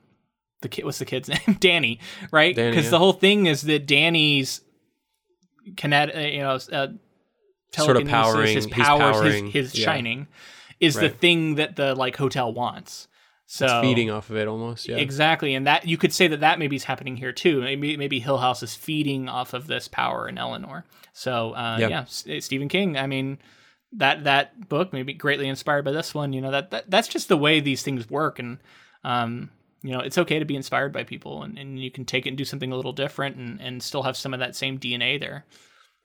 the 0.62 0.68
kid, 0.68 0.84
what's 0.84 0.98
the 0.98 1.04
kid's 1.04 1.28
name? 1.46 1.56
Danny, 1.60 2.00
right? 2.32 2.54
Because 2.54 2.84
yeah. 2.84 2.90
the 2.90 2.98
whole 2.98 3.12
thing 3.12 3.46
is 3.46 3.62
that 3.62 3.86
Danny's 3.86 4.60
kinet, 5.74 6.16
uh, 6.16 6.20
you 6.20 6.38
know, 6.40 6.54
uh, 6.72 6.88
Sort 7.72 7.96
of 7.96 8.04
telekinesis, 8.04 8.08
powering- 8.08 8.54
his 8.54 8.66
powers, 8.68 9.16
powering, 9.16 9.44
his, 9.50 9.72
his 9.72 9.78
yeah. 9.80 9.84
shining, 9.84 10.28
is 10.80 10.94
the 10.94 11.08
thing 11.10 11.56
that 11.56 11.76
the 11.76 11.94
like 11.94 12.16
hotel 12.16 12.52
wants. 12.52 13.08
So 13.48 13.80
feeding 13.80 14.10
off 14.10 14.28
of 14.30 14.36
it 14.36 14.48
almost. 14.48 14.88
Yeah, 14.88 14.96
Exactly, 14.96 15.54
and 15.54 15.66
that 15.66 15.86
you 15.86 15.96
could 15.96 16.12
say 16.12 16.26
that 16.28 16.40
that 16.40 16.58
maybe 16.58 16.74
is 16.76 16.84
happening 16.84 17.16
here 17.16 17.32
too. 17.32 17.60
Maybe 17.60 17.96
maybe 17.96 18.18
Hill 18.18 18.38
House 18.38 18.62
is 18.62 18.74
feeding 18.74 19.28
off 19.28 19.54
of 19.54 19.66
this 19.68 19.86
power 19.88 20.28
in 20.28 20.36
Eleanor. 20.36 20.84
So 21.12 21.52
uh, 21.52 21.78
Yeah. 21.80 21.88
yeah, 21.88 22.00
S- 22.02 22.26
Stephen 22.44 22.68
King. 22.68 22.96
I 22.98 23.06
mean, 23.06 23.38
that 23.92 24.24
that 24.24 24.68
book 24.68 24.92
maybe 24.92 25.14
greatly 25.14 25.48
inspired 25.48 25.84
by 25.84 25.92
this 25.92 26.12
one. 26.12 26.32
You 26.32 26.40
know 26.40 26.50
that, 26.50 26.70
that 26.72 26.90
that's 26.90 27.08
just 27.08 27.28
the 27.28 27.36
way 27.36 27.60
these 27.60 27.82
things 27.82 28.10
work, 28.10 28.38
and 28.40 28.58
um, 29.04 29.50
you 29.82 29.92
know 29.92 30.00
it's 30.00 30.18
okay 30.18 30.40
to 30.40 30.44
be 30.44 30.56
inspired 30.56 30.92
by 30.92 31.04
people, 31.04 31.44
and, 31.44 31.56
and 31.56 31.78
you 31.78 31.90
can 31.90 32.04
take 32.04 32.26
it 32.26 32.30
and 32.30 32.38
do 32.38 32.44
something 32.44 32.72
a 32.72 32.76
little 32.76 32.92
different, 32.92 33.36
and 33.36 33.60
and 33.60 33.82
still 33.82 34.02
have 34.02 34.16
some 34.16 34.34
of 34.34 34.40
that 34.40 34.56
same 34.56 34.78
DNA 34.78 35.20
there. 35.20 35.44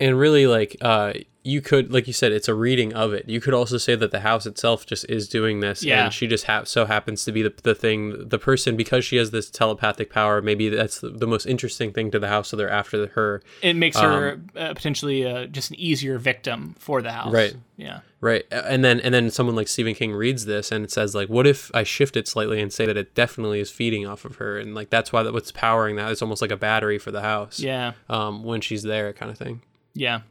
And 0.01 0.19
really 0.19 0.47
like 0.47 0.75
uh 0.81 1.13
you 1.43 1.59
could 1.59 1.91
like 1.91 2.05
you 2.05 2.13
said 2.13 2.31
it's 2.31 2.47
a 2.47 2.53
reading 2.53 2.93
of 2.93 3.13
it. 3.13 3.27
You 3.27 3.41
could 3.41 3.55
also 3.55 3.79
say 3.79 3.95
that 3.95 4.11
the 4.11 4.19
house 4.19 4.45
itself 4.45 4.85
just 4.85 5.09
is 5.09 5.27
doing 5.27 5.59
this, 5.59 5.81
Yeah. 5.83 6.03
and 6.03 6.13
she 6.13 6.27
just 6.27 6.45
ha- 6.45 6.65
so 6.65 6.85
happens 6.85 7.25
to 7.25 7.31
be 7.31 7.41
the 7.41 7.51
the 7.63 7.73
thing 7.73 8.29
the 8.29 8.37
person 8.37 8.75
because 8.77 9.05
she 9.05 9.15
has 9.15 9.31
this 9.31 9.49
telepathic 9.49 10.11
power. 10.11 10.39
Maybe 10.43 10.69
that's 10.69 10.99
the, 10.99 11.09
the 11.09 11.25
most 11.25 11.47
interesting 11.47 11.93
thing 11.93 12.11
to 12.11 12.19
the 12.19 12.27
house, 12.27 12.49
so 12.49 12.57
they're 12.57 12.69
after 12.69 13.07
her. 13.07 13.41
It 13.63 13.75
makes 13.75 13.97
her 13.97 14.39
uh, 14.55 14.75
potentially 14.75 15.25
uh, 15.25 15.47
just 15.47 15.71
an 15.71 15.79
easier 15.79 16.19
victim 16.19 16.75
for 16.77 17.01
the 17.01 17.11
house. 17.11 17.27
Um, 17.27 17.33
Right. 17.33 17.55
Yeah. 17.75 18.01
Right. 18.19 18.45
And 18.51 18.85
then 18.85 18.99
and 18.99 19.11
then 19.11 19.31
someone 19.31 19.55
like 19.55 19.67
Stephen 19.67 19.95
King 19.95 20.13
reads 20.13 20.45
this 20.45 20.71
and 20.71 20.85
it 20.85 20.91
says 20.91 21.15
like 21.15 21.27
what 21.27 21.47
if 21.47 21.71
I 21.73 21.81
shift 21.81 22.15
it 22.17 22.27
slightly 22.27 22.61
and 22.61 22.71
say 22.71 22.85
that 22.85 22.97
it 22.97 23.15
definitely 23.15 23.59
is 23.61 23.71
feeding 23.71 24.05
off 24.05 24.25
of 24.25 24.35
her 24.35 24.59
and 24.59 24.75
like 24.75 24.91
that's 24.91 25.11
why 25.11 25.23
that 25.23 25.33
what's 25.33 25.51
powering 25.51 25.95
that 25.95 26.11
it's 26.11 26.21
almost 26.21 26.39
like 26.43 26.51
a 26.51 26.55
battery 26.57 26.99
for 26.99 27.09
the 27.09 27.21
house. 27.21 27.59
Yeah. 27.59 27.93
Um 28.09 28.43
when 28.43 28.61
she's 28.61 28.83
there 28.83 29.11
kind 29.13 29.31
of 29.31 29.39
thing. 29.39 29.63
Yeah. 29.93 30.21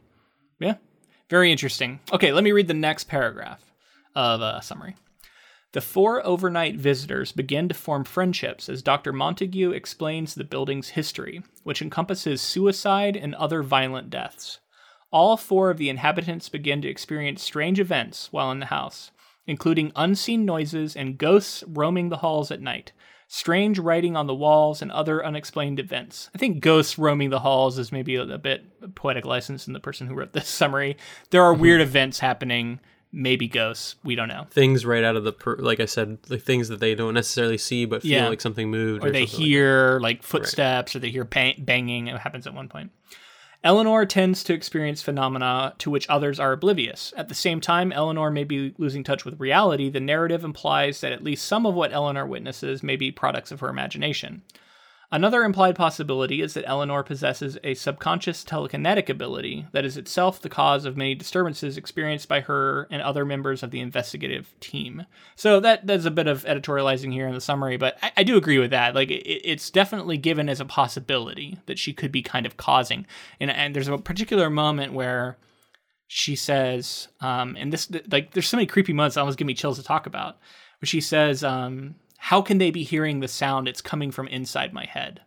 Yeah. 0.59 0.75
Very 1.29 1.51
interesting. 1.51 1.99
Okay, 2.11 2.31
let 2.31 2.43
me 2.43 2.51
read 2.51 2.67
the 2.67 2.73
next 2.73 3.05
paragraph 3.05 3.63
of 4.15 4.41
a 4.41 4.61
summary. 4.61 4.95
The 5.73 5.81
four 5.81 6.25
overnight 6.25 6.75
visitors 6.75 7.31
begin 7.31 7.69
to 7.69 7.73
form 7.73 8.03
friendships 8.03 8.67
as 8.67 8.81
Dr. 8.81 9.13
Montague 9.13 9.71
explains 9.71 10.35
the 10.35 10.43
building's 10.43 10.89
history, 10.89 11.43
which 11.63 11.81
encompasses 11.81 12.41
suicide 12.41 13.15
and 13.15 13.33
other 13.35 13.63
violent 13.63 14.09
deaths. 14.09 14.59
All 15.11 15.37
four 15.37 15.69
of 15.69 15.77
the 15.77 15.89
inhabitants 15.89 16.49
begin 16.49 16.81
to 16.81 16.89
experience 16.89 17.41
strange 17.41 17.79
events 17.79 18.27
while 18.31 18.51
in 18.51 18.59
the 18.59 18.65
house, 18.65 19.11
including 19.47 19.93
unseen 19.95 20.43
noises 20.43 20.95
and 20.95 21.17
ghosts 21.17 21.63
roaming 21.65 22.09
the 22.09 22.17
halls 22.17 22.51
at 22.51 22.61
night, 22.61 22.91
strange 23.33 23.79
writing 23.79 24.17
on 24.17 24.27
the 24.27 24.35
walls, 24.35 24.81
and 24.81 24.91
other 24.91 25.25
unexplained 25.25 25.79
events. 25.79 26.29
I 26.35 26.37
think 26.37 26.59
ghosts 26.59 26.97
roaming 26.97 27.29
the 27.29 27.39
halls 27.39 27.79
is 27.79 27.89
maybe 27.89 28.15
a, 28.15 28.37
bit 28.37 28.93
poetic 28.95 29.23
license 29.23 29.67
in 29.67 29.73
the 29.73 29.79
person 29.79 30.05
who 30.05 30.13
wrote 30.13 30.33
this 30.33 30.47
summary. 30.49 30.97
There 31.29 31.41
are 31.41 31.55
mhm. 31.55 31.59
weird 31.59 31.79
events 31.81 32.19
happening, 32.19 32.81
maybe 33.13 33.47
ghosts, 33.47 33.95
we 34.03 34.15
don't 34.15 34.27
know. 34.27 34.47
Things 34.51 34.85
right 34.85 35.05
out 35.05 35.15
of 35.15 35.23
the 35.23 35.31
per- 35.31 35.55
like 35.55 35.79
I 35.79 35.85
said 35.85 36.17
like 36.27 36.41
things 36.41 36.67
that 36.67 36.81
they 36.81 36.93
don't 36.93 37.13
necessarily 37.13 37.57
see 37.57 37.85
but 37.85 38.01
feel 38.01 38.11
Yeah. 38.11 38.27
like 38.27 38.41
something 38.41 38.69
moved 38.69 39.05
or 39.05 39.11
they 39.11 39.25
something 39.25 39.39
like 39.39 39.47
hear 39.47 39.99
like, 40.01 40.23
footsteps 40.23 40.93
or 40.93 40.99
they 40.99 41.09
hear 41.09 41.23
bang- 41.23 41.55
banging 41.59 42.07
it 42.07 42.17
happens 42.17 42.47
at 42.47 42.53
one 42.53 42.67
point 42.67 42.91
eleanor 43.63 44.05
tends 44.05 44.43
to 44.43 44.53
experience 44.53 45.01
phenomena 45.01 45.73
to 45.77 45.89
which 45.89 46.09
others 46.09 46.39
are 46.39 46.51
oblivious. 46.51 47.13
At 47.15 47.29
the 47.29 47.35
same 47.35 47.61
time 47.61 47.91
eleanor 47.91 48.31
may 48.31 48.43
be 48.43 48.73
losing 48.77 49.03
touch 49.03 49.25
with 49.25 49.39
reality. 49.39 49.89
The 49.89 49.99
narrative 49.99 50.43
implies 50.43 51.01
that 51.01 51.11
at 51.11 51.23
least 51.23 51.45
some 51.45 51.65
of 51.65 51.75
what 51.75 51.93
eleanor 51.93 52.25
witnesses 52.25 52.81
may 52.83 52.95
be 52.95 53.11
products 53.11 53.51
of 53.51 53.59
her 53.59 53.69
imagination 53.69 54.41
Another 55.13 55.43
implied 55.43 55.75
possibility 55.75 56.41
is 56.41 56.53
that 56.53 56.63
Eleanor 56.65 57.03
possesses 57.03 57.57
a 57.65 57.73
subconscious 57.73 58.45
telekinetic 58.45 59.09
ability 59.09 59.67
that 59.73 59.83
is 59.83 59.97
itself 59.97 60.41
the 60.41 60.47
cause 60.47 60.85
of 60.85 60.95
many 60.95 61.15
disturbances 61.15 61.75
experienced 61.75 62.29
by 62.29 62.39
her 62.39 62.87
and 62.89 63.01
other 63.01 63.25
members 63.25 63.61
of 63.61 63.71
the 63.71 63.81
investigative 63.81 64.53
team. 64.61 65.05
So 65.35 65.59
that 65.59 65.85
that's 65.85 66.05
a 66.05 66.11
bit 66.11 66.27
of 66.27 66.45
editorializing 66.45 67.11
here 67.11 67.27
in 67.27 67.33
the 67.33 67.41
summary, 67.41 67.75
but 67.75 67.97
I, 68.01 68.11
I 68.17 68.23
do 68.23 68.37
agree 68.37 68.57
with 68.57 68.71
that. 68.71 68.95
Like 68.95 69.11
it, 69.11 69.25
it's 69.27 69.69
definitely 69.69 70.17
given 70.17 70.47
as 70.47 70.61
a 70.61 70.65
possibility 70.65 71.59
that 71.65 71.77
she 71.77 71.91
could 71.91 72.13
be 72.13 72.21
kind 72.21 72.45
of 72.45 72.55
causing. 72.55 73.05
And 73.41 73.51
and 73.51 73.75
there's 73.75 73.89
a 73.89 73.97
particular 73.97 74.49
moment 74.49 74.93
where 74.93 75.37
she 76.07 76.37
says, 76.37 77.09
um, 77.19 77.57
and 77.59 77.73
this 77.73 77.91
like 78.09 78.31
there's 78.31 78.47
so 78.47 78.57
many 78.57 78.67
creepy 78.67 78.93
moments 78.93 79.15
that 79.15 79.21
almost 79.21 79.37
give 79.37 79.47
me 79.47 79.53
chills 79.53 79.77
to 79.77 79.83
talk 79.83 80.05
about. 80.05 80.37
Where 80.79 80.87
she 80.87 81.01
says, 81.01 81.43
um, 81.43 81.95
"How 82.21 82.41
can 82.41 82.57
they 82.59 82.71
be 82.71 82.83
hearing 82.83 83.19
the 83.19 83.27
sound? 83.27 83.67
It's 83.67 83.81
coming 83.81 84.11
from 84.11 84.27
inside 84.27 84.73
my 84.73 84.85
head." 84.85 85.21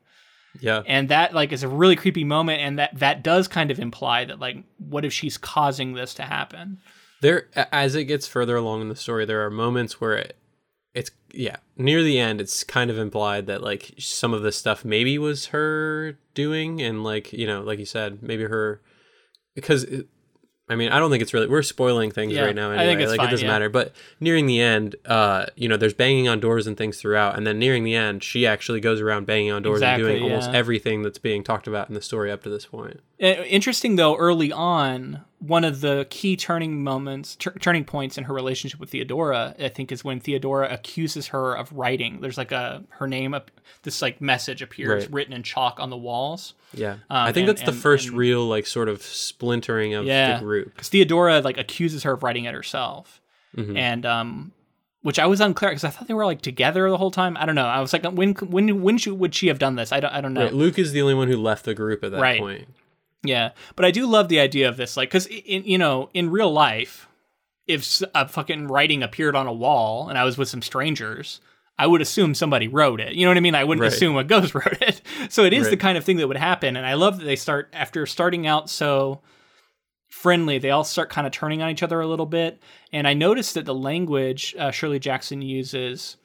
Yeah. 0.60 0.82
And 0.86 1.08
that 1.08 1.34
like 1.34 1.52
is 1.52 1.62
a 1.62 1.68
really 1.68 1.96
creepy 1.96 2.24
moment, 2.24 2.60
and 2.60 2.78
that 2.78 2.98
that 2.98 3.22
does 3.22 3.48
kind 3.48 3.70
of 3.70 3.78
imply 3.78 4.24
that 4.24 4.38
like, 4.38 4.56
what 4.78 5.04
if 5.04 5.12
she's 5.12 5.36
causing 5.36 5.94
this 5.94 6.14
to 6.14 6.22
happen? 6.22 6.78
There 7.20 7.48
as 7.72 7.94
it 7.94 8.04
gets 8.04 8.26
further 8.26 8.56
along 8.56 8.82
in 8.82 8.88
the 8.88 8.96
story 8.96 9.24
there 9.24 9.44
are 9.44 9.50
moments 9.50 10.00
where 10.00 10.16
it, 10.16 10.36
it's 10.94 11.10
yeah, 11.32 11.56
near 11.76 12.02
the 12.02 12.18
end 12.18 12.40
it's 12.40 12.62
kind 12.62 12.90
of 12.90 12.98
implied 12.98 13.46
that 13.46 13.62
like 13.62 13.94
some 13.98 14.32
of 14.32 14.42
this 14.42 14.56
stuff 14.56 14.84
maybe 14.84 15.18
was 15.18 15.46
her 15.46 16.18
doing 16.34 16.80
and 16.80 17.02
like, 17.02 17.32
you 17.32 17.46
know, 17.46 17.62
like 17.62 17.78
you 17.78 17.86
said, 17.86 18.22
maybe 18.22 18.44
her 18.44 18.80
because 19.54 19.86
I 20.66 20.76
mean, 20.76 20.92
I 20.92 20.98
don't 20.98 21.10
think 21.10 21.20
it's 21.22 21.34
really 21.34 21.46
we're 21.46 21.62
spoiling 21.62 22.10
things 22.10 22.32
Yeah, 22.32 22.46
right 22.46 22.54
now 22.56 22.70
I 22.70 22.76
anyway. 22.76 22.86
think 22.86 23.00
it's 23.02 23.10
like 23.10 23.18
fine, 23.18 23.28
it 23.28 23.30
doesn't 23.32 23.46
yeah. 23.46 23.52
matter. 23.52 23.68
But 23.68 23.92
nearing 24.18 24.46
the 24.46 24.60
end, 24.62 24.96
uh, 25.04 25.46
you 25.56 25.68
know, 25.68 25.76
there's 25.76 25.92
banging 25.92 26.26
on 26.26 26.40
doors 26.40 26.66
and 26.66 26.74
things 26.76 26.98
throughout, 26.98 27.36
and 27.36 27.46
then 27.46 27.58
nearing 27.58 27.84
the 27.84 27.94
end, 27.94 28.24
she 28.24 28.46
actually 28.46 28.80
goes 28.80 29.00
around 29.00 29.26
banging 29.26 29.52
on 29.52 29.62
doors 29.62 29.80
Exactly, 29.80 30.12
and 30.12 30.18
doing 30.20 30.32
almost 30.32 30.50
everything 30.52 31.02
that's 31.02 31.18
being 31.18 31.44
talked 31.44 31.66
about 31.66 31.88
in 31.88 31.94
the 31.94 32.00
story 32.00 32.30
up 32.30 32.42
to 32.44 32.48
this 32.48 32.64
point. 32.64 33.00
Uh, 33.22 33.26
Interesting 33.44 33.96
though, 33.96 34.16
early 34.16 34.50
on, 34.50 35.20
one 35.38 35.64
of 35.64 35.80
the 35.82 36.06
key 36.10 36.36
turning 36.36 36.82
moments, 36.82 37.36
tur- 37.36 37.54
turning 37.60 37.84
points 37.84 38.18
in 38.18 38.24
her 38.24 38.34
relationship 38.34 38.80
with 38.80 38.90
Theodora, 38.90 39.54
I 39.58 39.68
think, 39.68 39.92
is 39.92 40.02
when 40.02 40.18
Theodora 40.18 40.72
accuses 40.72 41.28
her 41.28 41.54
of 41.54 41.70
writing. 41.72 42.20
There's 42.20 42.38
like 42.38 42.50
a 42.50 42.82
her 42.90 43.06
name 43.06 43.32
up, 43.34 43.50
this 43.82 44.02
like 44.02 44.20
message 44.20 44.62
appears 44.62 45.04
Right. 45.04 45.12
written 45.12 45.32
in 45.32 45.42
chalk 45.42 45.78
on 45.78 45.90
the 45.90 45.96
walls. 45.96 46.54
Yeah, 46.72 46.96
I 47.08 47.30
think 47.30 47.48
and- 47.48 47.56
that's 47.56 47.62
the 47.66 47.72
and- 47.72 47.80
first 47.80 48.08
and- 48.08 48.16
real 48.16 48.46
like 48.46 48.66
sort 48.66 48.88
of 48.88 49.00
splintering 49.02 49.94
of 49.94 50.06
Yeah. 50.06 50.38
the 50.38 50.44
group. 50.44 50.72
because 50.74 50.88
Theodora 50.88 51.40
like 51.40 51.56
accuses 51.58 52.02
her 52.02 52.12
of 52.14 52.22
writing 52.22 52.44
it 52.46 52.54
herself, 52.54 53.20
Mm-hmm. 53.56 53.76
and 53.76 54.04
um, 54.06 54.52
which 55.02 55.18
I 55.20 55.26
was 55.26 55.40
unclear 55.40 55.70
because 55.70 55.84
I 55.84 55.90
thought 55.90 56.08
they 56.08 56.14
were 56.14 56.24
like 56.26 56.40
together 56.42 56.90
the 56.90 56.96
whole 56.98 57.12
time. 57.12 57.36
I 57.38 57.46
don't 57.46 57.54
know. 57.54 57.66
I 57.66 57.80
was 57.80 57.92
like, 57.92 58.04
when 58.04 58.32
when 58.34 58.82
when 58.82 58.98
should, 58.98 59.18
would 59.20 59.34
she 59.36 59.46
have 59.48 59.60
done 59.60 59.76
this? 59.76 59.92
I 59.92 60.00
don't 60.00 60.12
I 60.12 60.20
don't 60.20 60.34
know. 60.34 60.44
Right. 60.44 60.52
Luke 60.54 60.78
is 60.80 60.90
the 60.92 61.00
only 61.02 61.14
one 61.14 61.28
who 61.28 61.36
left 61.36 61.64
the 61.64 61.74
group 61.74 62.02
at 62.02 62.10
that 62.10 62.20
Right. 62.20 62.40
point. 62.40 62.66
Yeah, 63.24 63.50
but 63.76 63.84
I 63.84 63.90
do 63.90 64.06
love 64.06 64.28
the 64.28 64.40
idea 64.40 64.68
of 64.68 64.76
this, 64.76 64.96
like, 64.96 65.08
because 65.08 65.26
in 65.26 65.64
you 65.64 65.78
know, 65.78 66.10
in 66.14 66.30
real 66.30 66.52
life, 66.52 67.08
if 67.66 68.02
a 68.14 68.28
fucking 68.28 68.68
writing 68.68 69.02
appeared 69.02 69.34
on 69.34 69.46
a 69.46 69.52
wall 69.52 70.08
and 70.08 70.18
I 70.18 70.24
was 70.24 70.36
with 70.38 70.48
some 70.48 70.62
strangers, 70.62 71.40
I 71.78 71.86
would 71.86 72.00
assume 72.02 72.34
somebody 72.34 72.68
wrote 72.68 73.00
it. 73.00 73.14
You 73.14 73.24
know 73.24 73.30
what 73.30 73.36
I 73.38 73.40
mean? 73.40 73.54
I 73.54 73.64
wouldn't 73.64 73.82
Right. 73.82 73.92
assume 73.92 74.16
a 74.16 74.22
ghost 74.24 74.54
wrote 74.54 74.80
it. 74.82 75.00
So 75.30 75.44
it 75.44 75.52
is 75.52 75.70
the 75.70 75.76
kind 75.76 75.96
of 75.98 76.04
thing 76.04 76.18
that 76.18 76.28
would 76.28 76.36
happen, 76.36 76.76
and 76.76 76.86
I 76.86 76.94
love 76.94 77.18
that 77.18 77.24
they 77.24 77.36
start 77.36 77.70
after 77.72 78.06
starting 78.06 78.46
out 78.46 78.68
so 78.70 79.22
friendly, 80.10 80.58
they 80.58 80.70
all 80.70 80.84
start 80.84 81.10
kind 81.10 81.26
of 81.26 81.32
turning 81.32 81.60
on 81.62 81.70
each 81.70 81.82
other 81.82 82.00
a 82.00 82.06
little 82.06 82.26
bit. 82.26 82.62
And 82.92 83.08
I 83.08 83.14
noticed 83.14 83.54
that 83.54 83.64
the 83.64 83.74
language 83.74 84.54
uh, 84.58 84.70
Shirley 84.70 84.98
Jackson 85.00 85.42
uses 85.42 86.16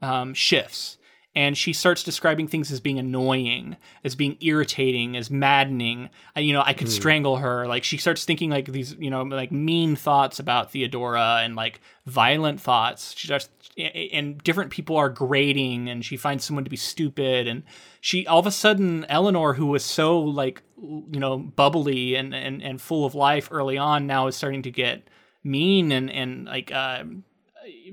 um, 0.00 0.32
shifts. 0.34 0.96
And 1.34 1.56
she 1.56 1.72
starts 1.72 2.02
describing 2.02 2.46
things 2.46 2.70
as 2.70 2.80
being 2.80 2.98
annoying, 2.98 3.78
as 4.04 4.14
being 4.14 4.36
irritating, 4.40 5.16
as 5.16 5.30
maddening. 5.30 6.10
I, 6.36 6.40
you 6.40 6.52
know, 6.52 6.62
I 6.64 6.74
could 6.74 6.90
strangle 6.90 7.36
her. 7.36 7.66
Like 7.66 7.84
she 7.84 7.96
starts 7.96 8.26
thinking 8.26 8.50
like 8.50 8.66
these, 8.66 8.94
you 8.98 9.08
know, 9.08 9.22
like 9.22 9.50
mean 9.50 9.96
thoughts 9.96 10.38
about 10.38 10.72
Theodora 10.72 11.40
and 11.42 11.56
like 11.56 11.80
violent 12.04 12.60
thoughts. 12.60 13.14
She 13.16 13.28
starts, 13.28 13.48
and 13.78 14.42
different 14.44 14.70
people 14.70 14.98
are 14.98 15.08
grating, 15.08 15.88
and 15.88 16.04
she 16.04 16.18
finds 16.18 16.44
someone 16.44 16.64
to 16.64 16.70
be 16.70 16.76
stupid. 16.76 17.48
And 17.48 17.62
she 18.02 18.26
all 18.26 18.40
of 18.40 18.46
a 18.46 18.50
sudden, 18.50 19.06
Eleanor, 19.08 19.54
who 19.54 19.66
was 19.66 19.84
so 19.84 20.20
like, 20.20 20.62
you 20.76 21.18
know, 21.18 21.38
bubbly 21.38 22.14
and 22.14 22.34
and 22.34 22.62
and 22.62 22.78
full 22.78 23.06
of 23.06 23.14
life 23.14 23.48
early 23.50 23.78
on, 23.78 24.06
now 24.06 24.26
is 24.26 24.36
starting 24.36 24.62
to 24.64 24.70
get 24.70 25.08
mean 25.42 25.92
and 25.92 26.10
and 26.10 26.44
like 26.44 26.70
uh, 26.70 27.04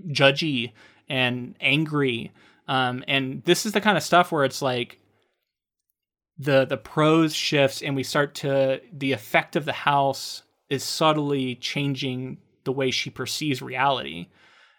judgy 0.09 0.73
and 1.07 1.55
angry. 1.61 2.33
Um, 2.69 3.03
and 3.07 3.43
this 3.45 3.65
is 3.65 3.73
the 3.73 3.81
kind 3.81 3.97
of 3.97 4.03
stuff 4.03 4.31
where 4.31 4.45
it's 4.45 4.61
like 4.61 4.99
the 6.37 6.65
the 6.65 6.77
prose 6.77 7.35
shifts 7.35 7.81
and 7.81 7.95
we 7.95 8.03
start 8.03 8.35
to 8.35 8.79
the 8.93 9.11
effect 9.11 9.57
of 9.57 9.65
the 9.65 9.73
house 9.73 10.43
is 10.69 10.83
subtly 10.83 11.55
changing 11.55 12.37
the 12.63 12.71
way 12.71 12.91
she 12.91 13.09
perceives 13.09 13.61
reality. 13.61 14.27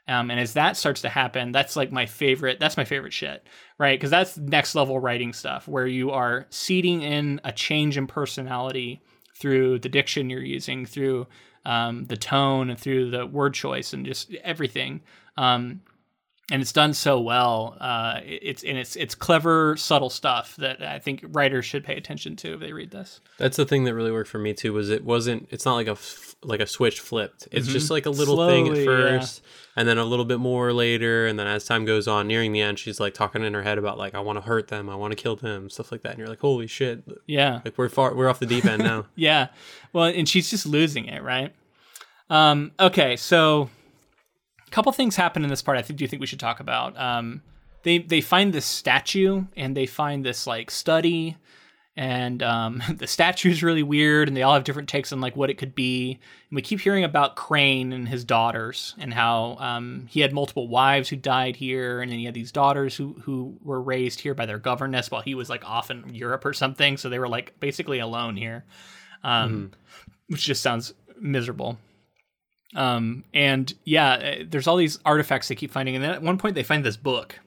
Um, 0.07 0.31
and 0.31 0.39
as 0.39 0.55
that 0.55 0.77
starts 0.77 1.03
to 1.03 1.09
happen, 1.09 1.51
that's 1.51 1.77
like 1.77 1.91
my 1.91 2.07
favorite. 2.07 2.61
That's 2.61 2.77
my 2.77 2.85
favorite 2.85 3.13
shit, 3.13 3.45
right? 3.77 3.99
Because 3.99 4.11
that's 4.11 4.39
next 4.39 4.77
level 4.77 4.99
writing 5.01 5.33
stuff 5.33 5.67
where 5.67 5.87
you 5.87 6.13
are 6.13 6.47
seeding 6.51 7.03
in 7.03 7.41
a 7.43 7.53
change 7.53 7.99
in 7.99 8.07
personality 8.07 9.03
through 9.37 9.81
the 9.81 9.89
diction 9.89 10.31
you're 10.31 10.43
using, 10.43 10.87
through 10.87 11.27
um, 11.65 12.05
the 12.07 12.17
tone, 12.17 12.71
and 12.71 12.79
through 12.79 13.11
the 13.11 13.27
word 13.27 13.55
choice, 13.55 13.93
and 13.93 14.07
just 14.07 14.33
everything. 14.43 15.01
Um, 15.37 15.81
and 16.51 16.61
it's 16.63 16.73
done 16.73 16.93
so 16.95 17.21
well. 17.21 17.77
Uh, 17.81 18.21
it's 18.25 18.63
and 18.65 18.77
it's 18.77 18.97
it's 18.97 19.15
clever, 19.15 19.77
subtle 19.77 20.11
stuff 20.11 20.57
that 20.57 20.83
I 20.83 20.99
think 20.99 21.25
writers 21.29 21.65
should 21.65 21.85
pay 21.85 21.97
attention 21.97 22.37
to 22.37 22.55
if 22.55 22.61
they 22.61 22.73
read 22.73 22.91
this. 22.91 23.21
That's 23.39 23.57
the 23.57 23.65
thing 23.67 23.85
that 23.85 23.95
really 23.95 24.13
worked 24.13 24.29
for 24.31 24.39
me 24.39 24.53
too. 24.55 24.73
Was 24.73 24.91
it 24.91 25.05
wasn't? 25.05 25.49
It's 25.51 25.65
not 25.65 25.75
like 25.75 25.87
a 25.87 25.93
f- 25.93 26.35
like 26.43 26.61
a 26.61 26.67
switch 26.67 27.01
flipped. 27.01 27.49
It's 27.53 27.67
just 27.69 27.91
like 27.91 28.07
a 28.07 28.11
little 28.11 28.37
thing 28.49 28.67
Mm-hmm. 28.67 28.75
Slowly, 28.85 28.99
at 29.05 29.13
yeah. 29.13 29.19
first, 29.21 29.43
and 29.77 29.87
then 29.89 29.99
a 29.99 30.05
little 30.05 30.25
bit 30.25 30.39
more 30.41 30.73
later, 30.73 31.27
and 31.27 31.39
then 31.39 31.47
as 31.47 31.65
time 31.65 31.85
goes 31.85 32.09
on, 32.09 32.27
nearing 32.27 32.53
the 32.53 32.63
end, 32.63 32.79
she's 32.79 32.99
like 32.99 33.15
talking 33.15 33.45
in 33.45 33.53
her 33.55 33.63
head 33.63 33.79
about 33.79 33.99
like 33.99 34.15
I 34.15 34.21
want 34.21 34.37
to 34.39 34.43
hurt 34.43 34.69
them, 34.69 34.89
I 34.89 34.95
want 34.97 35.13
to 35.13 35.17
kill 35.17 35.37
them, 35.37 35.69
stuff 35.71 35.93
like 35.93 36.03
that. 36.03 36.11
And 36.11 36.19
you're 36.19 36.29
like, 36.29 36.41
holy 36.41 36.67
shit! 36.67 37.03
Yeah, 37.27 37.61
Like 37.65 37.77
we're 37.77 37.89
far, 37.91 38.15
we're 38.15 38.29
off 38.29 38.39
the 38.41 38.47
deep 38.47 38.65
end 38.65 38.83
now. 38.83 39.07
yeah. 39.15 39.49
Well, 39.93 40.05
and 40.05 40.29
she's 40.29 40.49
just 40.51 40.65
losing 40.67 41.07
it, 41.07 41.23
right? 41.23 41.55
Um, 42.31 42.73
okay, 42.81 43.17
so 43.17 43.69
a 44.71 44.75
couple 44.75 44.93
things 44.93 45.17
happen 45.17 45.43
in 45.43 45.51
this 45.51 45.63
part. 45.63 45.79
I 45.79 45.83
think 45.83 45.99
do 45.99 46.05
you 46.05 46.09
think 46.09 46.21
we 46.21 46.27
should 46.27 46.41
talk 46.41 46.61
about? 46.61 46.99
Um, 46.99 47.43
they 47.83 47.99
they 47.99 48.21
find 48.21 48.53
this 48.53 48.67
statue 48.67 49.45
and 49.57 49.77
they 49.77 49.87
find 49.87 50.25
this 50.25 50.47
like 50.47 50.71
study, 50.71 51.37
and 51.97 52.41
um, 52.41 52.81
the 52.97 53.09
statue 53.09 53.51
is 53.51 53.65
really 53.65 53.83
weird, 53.83 54.29
and 54.29 54.37
they 54.37 54.43
all 54.43 54.55
have 54.55 54.63
different 54.63 54.89
takes 54.89 55.13
on 55.13 55.21
like 55.21 55.35
what 55.35 55.51
it 55.51 55.59
could 55.59 55.75
be. 55.75 56.21
And 56.51 56.57
we 56.57 56.63
keep 56.63 56.81
hearing 56.81 57.03
about 57.03 57.35
Crain 57.35 57.93
and 57.93 58.09
his 58.09 58.25
daughters, 58.25 58.95
and 58.99 59.13
how 59.13 59.57
um, 59.59 60.07
he 60.09 60.21
had 60.21 60.33
multiple 60.33 60.69
wives 60.69 61.09
who 61.09 61.17
died 61.17 61.57
here, 61.57 62.01
and 62.01 62.13
then 62.13 62.21
he 62.21 62.25
had 62.25 62.35
these 62.35 62.53
daughters 62.53 62.95
who 62.95 63.15
who 63.25 63.59
were 63.65 63.83
raised 63.83 64.21
here 64.21 64.35
by 64.35 64.47
their 64.47 64.59
governess 64.59 65.11
while 65.11 65.23
he 65.23 65.35
was 65.35 65.51
like 65.51 65.69
off 65.69 65.91
in 65.91 66.15
Europe 66.15 66.45
or 66.45 66.53
something. 66.53 66.97
So 66.97 67.09
they 67.09 67.19
were 67.19 67.29
like 67.29 67.59
basically 67.59 67.99
alone 67.99 68.37
here, 68.37 68.65
um, 69.25 69.73
which 70.29 70.45
just 70.45 70.63
sounds 70.63 70.95
miserable. 71.21 71.77
Um, 72.75 73.25
and 73.35 73.73
yeah, 73.85 74.13
uh, 74.13 74.45
there's 74.49 74.67
all 74.67 74.77
these 74.77 74.99
artifacts 75.05 75.49
they 75.49 75.55
keep 75.55 75.71
finding, 75.73 75.95
and 75.97 76.05
then 76.05 76.11
at 76.13 76.23
one 76.23 76.39
point 76.39 76.55
they 76.55 76.63
find 76.63 76.85
this 76.85 76.97
book 76.97 77.39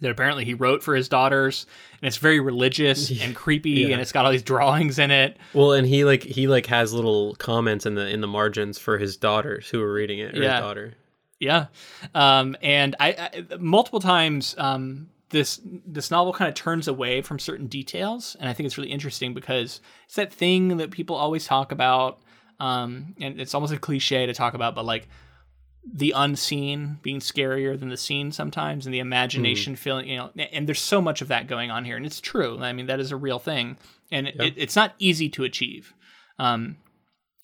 that 0.00 0.10
apparently 0.10 0.44
he 0.44 0.54
wrote 0.54 0.82
for 0.82 0.96
his 0.96 1.08
daughters, 1.08 1.66
and 2.00 2.08
it's 2.08 2.16
very 2.16 2.40
religious 2.40 3.10
and 3.22 3.34
creepy, 3.36 3.70
Yeah. 3.70 3.88
and 3.90 4.00
it's 4.00 4.10
got 4.12 4.24
all 4.24 4.32
these 4.32 4.42
drawings 4.42 4.98
in 4.98 5.10
it. 5.12 5.36
Well, 5.52 5.72
and 5.72 5.86
he 5.86 6.04
like 6.04 6.22
he 6.24 6.48
like 6.48 6.66
has 6.66 6.92
little 6.92 7.34
comments 7.36 7.86
in 7.86 7.94
the 7.94 8.08
in 8.08 8.20
the 8.20 8.26
margins 8.26 8.78
for 8.78 8.98
his 8.98 9.16
daughters 9.16 9.68
who 9.68 9.80
are 9.80 9.92
reading 9.92 10.18
it. 10.18 10.36
Or 10.36 10.42
Yeah. 10.42 10.54
his 10.56 10.60
daughter. 10.60 10.94
Yeah, 11.40 11.66
um, 12.14 12.56
and 12.62 12.96
I, 13.00 13.44
I 13.50 13.56
multiple 13.58 14.00
times 14.00 14.54
um, 14.58 15.10
this 15.30 15.60
this 15.64 16.10
novel 16.10 16.32
kind 16.32 16.48
of 16.48 16.54
turns 16.54 16.88
away 16.88 17.22
from 17.22 17.38
certain 17.38 17.66
details, 17.66 18.36
and 18.40 18.48
I 18.48 18.52
think 18.52 18.66
it's 18.66 18.78
really 18.78 18.90
interesting 18.90 19.32
because 19.34 19.80
it's 20.06 20.14
that 20.16 20.32
thing 20.32 20.76
that 20.78 20.90
people 20.90 21.16
always 21.16 21.44
talk 21.44 21.70
about, 21.72 22.18
um, 22.60 23.14
and 23.20 23.40
it's 23.40 23.54
almost 23.54 23.72
a 23.72 23.78
cliche 23.78 24.26
to 24.26 24.34
talk 24.34 24.54
about, 24.54 24.74
but 24.74 24.84
like 24.84 25.08
the 25.92 26.12
unseen 26.16 26.98
being 27.02 27.20
scarier 27.20 27.78
than 27.78 27.88
the 27.90 27.96
seen 27.96 28.32
sometimes, 28.32 28.86
and 28.86 28.94
the 28.94 29.00
imagination 29.00 29.76
feeling, 29.76 30.08
you 30.08 30.16
know, 30.16 30.30
and 30.52 30.66
there's 30.66 30.80
so 30.80 31.00
much 31.00 31.20
of 31.20 31.28
that 31.28 31.46
going 31.46 31.70
on 31.70 31.84
here, 31.84 31.96
and 31.96 32.06
it's 32.06 32.20
true. 32.20 32.58
I 32.60 32.72
mean, 32.72 32.86
that 32.86 33.00
is 33.00 33.12
a 33.12 33.16
real 33.16 33.38
thing, 33.38 33.76
and 34.10 34.28
it, 34.28 34.54
it's 34.56 34.76
not 34.76 34.94
easy 34.98 35.28
to 35.30 35.44
achieve. 35.44 35.92
Um, 36.38 36.76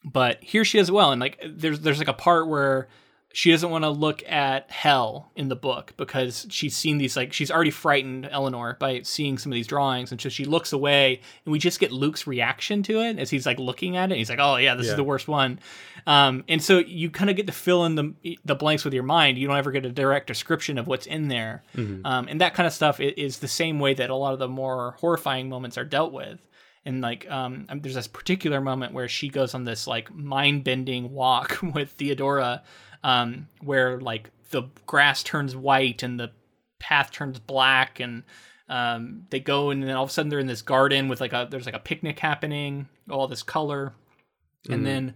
but 0.05 0.43
here 0.43 0.65
she 0.65 0.79
is 0.79 0.89
as 0.89 0.91
well 0.91 1.13
and 1.13 1.21
like 1.21 1.39
there's 1.47 1.81
there's 1.81 1.99
like 1.99 2.09
a 2.09 2.13
part 2.15 2.49
where 2.49 2.89
she 3.33 3.51
doesn't 3.53 3.71
want 3.71 3.85
to 3.85 3.91
look 3.91 4.23
at 4.29 4.71
hell 4.71 5.31
in 5.37 5.49
the 5.49 5.57
book 5.57 5.95
because 5.97 6.47
she's 6.51 6.77
seen 6.77 6.99
these 6.99 7.17
like 7.17 7.33
she's 7.33 7.51
already 7.51 7.71
frightened 7.71 8.29
Eleanor 8.31 8.77
by 8.81 9.03
seeing 9.03 9.39
some 9.39 9.53
of 9.53 9.55
these 9.55 9.69
drawings 9.69 10.11
and 10.11 10.21
so 10.21 10.29
she 10.29 10.45
looks 10.45 10.73
away 10.73 11.21
and 11.45 11.53
we 11.53 11.59
just 11.59 11.79
get 11.79 11.93
Luke's 11.93 12.27
reaction 12.27 12.83
to 12.83 13.01
it 13.01 13.19
as 13.19 13.31
he's 13.31 13.47
like 13.47 13.59
looking 13.59 13.97
at 13.97 14.11
it 14.11 14.17
he's 14.19 14.29
like 14.31 14.41
oh 14.41 14.57
yeah 14.57 14.75
this 14.75 14.87
is 14.87 14.97
the 14.97 15.05
worst 15.05 15.29
one. 15.29 15.61
Um, 16.07 16.45
and 16.49 16.63
so 16.63 16.79
you 16.79 17.11
kind 17.11 17.31
of 17.31 17.37
get 17.37 17.47
to 17.47 17.53
fill 17.53 17.85
in 17.85 17.95
the 17.95 18.39
the 18.45 18.55
blanks 18.55 18.85
with 18.85 18.95
your 18.95 19.03
mind. 19.03 19.39
You 19.39 19.47
don't 19.47 19.57
ever 19.57 19.71
get 19.71 19.85
a 19.85 19.91
direct 19.93 20.27
description 20.27 20.79
of 20.79 20.87
what's 20.87 21.07
in 21.07 21.29
there. 21.29 21.63
Um, 22.07 22.27
and 22.29 22.41
that 22.41 22.55
kind 22.55 22.67
of 22.67 22.73
stuff 22.73 23.01
is 23.01 23.39
the 23.39 23.49
same 23.49 23.79
way 23.79 23.95
that 23.95 24.11
a 24.11 24.15
lot 24.15 24.33
of 24.33 24.39
the 24.39 24.49
more 24.49 24.97
horrifying 24.99 25.49
moments 25.49 25.77
are 25.79 25.85
dealt 25.85 26.13
with. 26.13 26.41
And 26.87 27.03
like 27.03 27.31
um, 27.31 27.67
um, 27.69 27.81
there's 27.83 27.95
this 27.95 28.07
particular 28.09 28.63
moment 28.63 28.95
where 28.95 29.09
she 29.09 29.29
goes 29.29 29.55
on 29.55 29.65
this 29.65 29.87
like 29.87 30.13
mind-bending 30.15 31.13
walk 31.13 31.59
with 31.75 31.91
theodora 31.91 32.63
um, 33.03 33.49
where 33.63 34.01
like 34.01 34.31
the 34.51 34.63
grass 34.87 35.23
turns 35.23 35.55
white 35.57 36.03
and 36.03 36.19
the 36.19 36.31
path 36.79 37.11
turns 37.13 37.39
black 37.39 38.01
and 38.01 38.23
um, 38.69 39.27
they 39.31 39.41
go 39.41 39.71
and 39.71 39.83
then 39.83 39.91
all 39.97 40.05
of 40.05 40.11
a 40.11 40.13
sudden 40.13 40.29
they're 40.29 40.39
in 40.39 40.47
this 40.47 40.63
garden 40.63 41.09
with 41.09 41.21
like 41.21 41.33
a 41.33 41.49
there's 41.51 41.67
like 41.67 41.75
a 41.75 41.79
picnic 41.81 42.19
happening 42.19 42.89
all 43.11 43.27
this 43.29 43.43
color. 43.43 43.95
And 44.69 44.87
then 44.87 45.15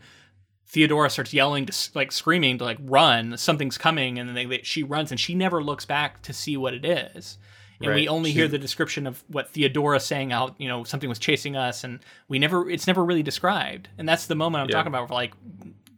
Theodora 0.67 1.11
starts 1.11 1.33
yelling 1.35 1.67
to 1.67 1.91
like 1.95 2.11
screaming 2.11 2.59
to 2.59 2.65
like 2.65 2.79
run. 2.81 3.37
Something's 3.37 3.77
coming. 3.79 4.19
And 4.19 4.29
then 4.29 4.35
they, 4.35 4.47
they, 4.47 4.63
she 4.63 4.83
runs 4.83 5.11
and 5.11 5.21
she 5.21 5.35
never 5.35 5.63
looks 5.63 5.85
back 5.85 6.23
to 6.23 6.33
see 6.33 6.57
what 6.57 6.75
it 6.75 6.85
is. 6.85 7.39
And 7.81 7.95
we 7.95 8.09
only 8.09 8.31
She- 8.31 8.39
hear 8.39 8.49
the 8.49 8.59
description 8.59 9.07
of 9.07 9.23
what 9.29 9.51
Theodora 9.51 10.01
saying 10.01 10.33
out 10.33 10.55
you 10.59 10.67
know 10.69 10.83
something 10.85 11.09
was 11.09 11.19
chasing 11.19 11.55
us. 11.57 11.85
And 11.85 12.01
we 12.29 12.39
never 12.39 12.69
it's 12.69 12.87
never 12.87 13.05
really 13.05 13.23
described. 13.23 13.89
And 13.99 14.09
that's 14.09 14.27
the 14.27 14.35
moment 14.35 14.63
I'm 14.63 14.69
Yeah. 14.71 14.77
talking 14.77 14.89
about 14.89 15.11
where 15.11 15.15
like 15.17 15.35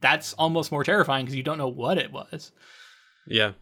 that's 0.01 0.32
almost 0.34 0.70
more 0.70 0.84
terrifying 0.84 1.24
because 1.24 1.36
you 1.36 1.42
don't 1.42 1.59
know 1.59 1.68
what 1.68 1.99
it 1.99 2.12
was 2.12 2.53
Yeah, 3.26 3.53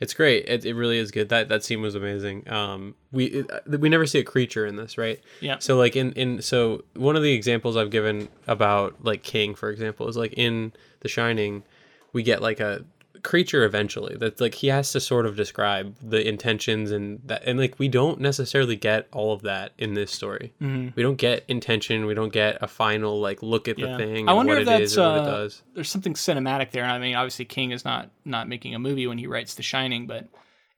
it's 0.00 0.14
great. 0.14 0.44
It, 0.46 0.64
it 0.64 0.74
really 0.74 0.98
is 0.98 1.10
good. 1.10 1.28
That 1.28 1.48
that 1.48 1.64
scene 1.64 1.82
was 1.82 1.94
amazing. 1.94 2.48
Um, 2.48 2.94
we 3.10 3.26
it, 3.26 3.50
uh, 3.50 3.78
we 3.78 3.88
never 3.88 4.06
see 4.06 4.20
a 4.20 4.24
creature 4.24 4.64
in 4.64 4.76
this, 4.76 4.96
right? 4.96 5.20
Yeah. 5.40 5.58
So 5.58 5.76
like 5.76 5.96
in 5.96 6.12
in 6.12 6.40
so 6.42 6.84
one 6.94 7.16
of 7.16 7.22
the 7.22 7.32
examples 7.32 7.76
I've 7.76 7.90
given 7.90 8.28
about 8.46 9.04
like 9.04 9.22
King, 9.22 9.54
for 9.54 9.70
example, 9.70 10.08
is 10.08 10.16
like 10.16 10.34
in 10.36 10.72
The 11.00 11.08
Shining, 11.08 11.64
we 12.12 12.22
get 12.22 12.40
like 12.40 12.60
a 12.60 12.84
creature 13.32 13.62
eventually 13.64 14.16
that's 14.18 14.40
like 14.40 14.54
he 14.54 14.68
has 14.68 14.90
to 14.92 14.98
sort 14.98 15.26
of 15.26 15.36
describe 15.36 15.94
the 16.02 16.26
intentions 16.26 16.90
and 16.90 17.20
that 17.26 17.42
and 17.44 17.58
like 17.58 17.78
we 17.78 17.86
don't 17.86 18.18
necessarily 18.20 18.74
get 18.74 19.06
all 19.12 19.32
of 19.36 19.42
that 19.42 19.72
in 19.76 19.92
this 19.92 20.10
story 20.10 20.46
Mhm. 20.62 20.96
we 20.96 21.02
don't 21.02 21.16
get 21.28 21.44
intention 21.46 22.06
we 22.06 22.14
don't 22.14 22.32
get 22.32 22.56
a 22.62 22.66
final 22.66 23.20
like 23.20 23.42
look 23.42 23.68
at 23.68 23.76
the 23.76 23.96
thing 23.98 24.28
I 24.28 24.32
wonder 24.32 24.54
what 24.54 24.62
if 24.62 24.68
it 24.68 24.80
is 24.82 24.94
that's, 24.94 24.98
or 24.98 25.12
what 25.12 25.20
uh, 25.20 25.22
it 25.22 25.26
does 25.26 25.62
there's 25.74 25.90
something 25.90 26.14
cinematic 26.14 26.70
there. 26.70 26.82
And 26.84 26.92
I 26.92 26.98
mean, 26.98 27.14
obviously 27.14 27.44
King 27.44 27.70
is 27.72 27.84
not 27.84 28.10
not 28.24 28.48
making 28.48 28.74
a 28.74 28.78
movie 28.78 29.06
when 29.06 29.18
he 29.18 29.26
writes 29.26 29.54
The 29.54 29.62
Shining, 29.62 30.06
but 30.06 30.26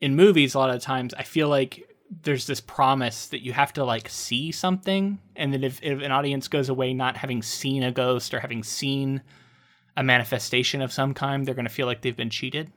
in 0.01 0.17
movies, 0.17 0.55
a 0.55 0.59
lot 0.59 0.71
of 0.75 0.83
times 0.83 1.15
I 1.15 1.23
feel 1.23 1.49
like 1.49 1.87
there's 2.23 2.47
this 2.47 2.61
promise 2.61 3.29
that 3.29 3.43
you 3.47 3.53
have 3.53 3.73
to 3.75 3.85
like 3.85 4.09
see 4.09 4.51
something, 4.51 5.21
and 5.37 5.55
that 5.55 5.63
if, 5.63 5.81
if 5.83 6.03
an 6.03 6.11
audience 6.11 6.49
goes 6.49 6.69
away 6.69 6.93
not 6.93 7.17
having 7.17 7.43
seen 7.43 7.83
a 7.85 7.93
ghost 7.93 8.35
or 8.35 8.41
having 8.41 8.65
seen 8.65 9.23
a 9.97 10.03
manifestation 10.03 10.83
of 10.83 10.93
some 10.93 11.15
kind, 11.15 11.47
they're 11.47 11.55
going 11.55 11.67
to 11.67 11.73
feel 11.73 11.87
like 11.87 12.03
they've 12.03 12.17
been 12.17 12.31
cheated. 12.31 12.71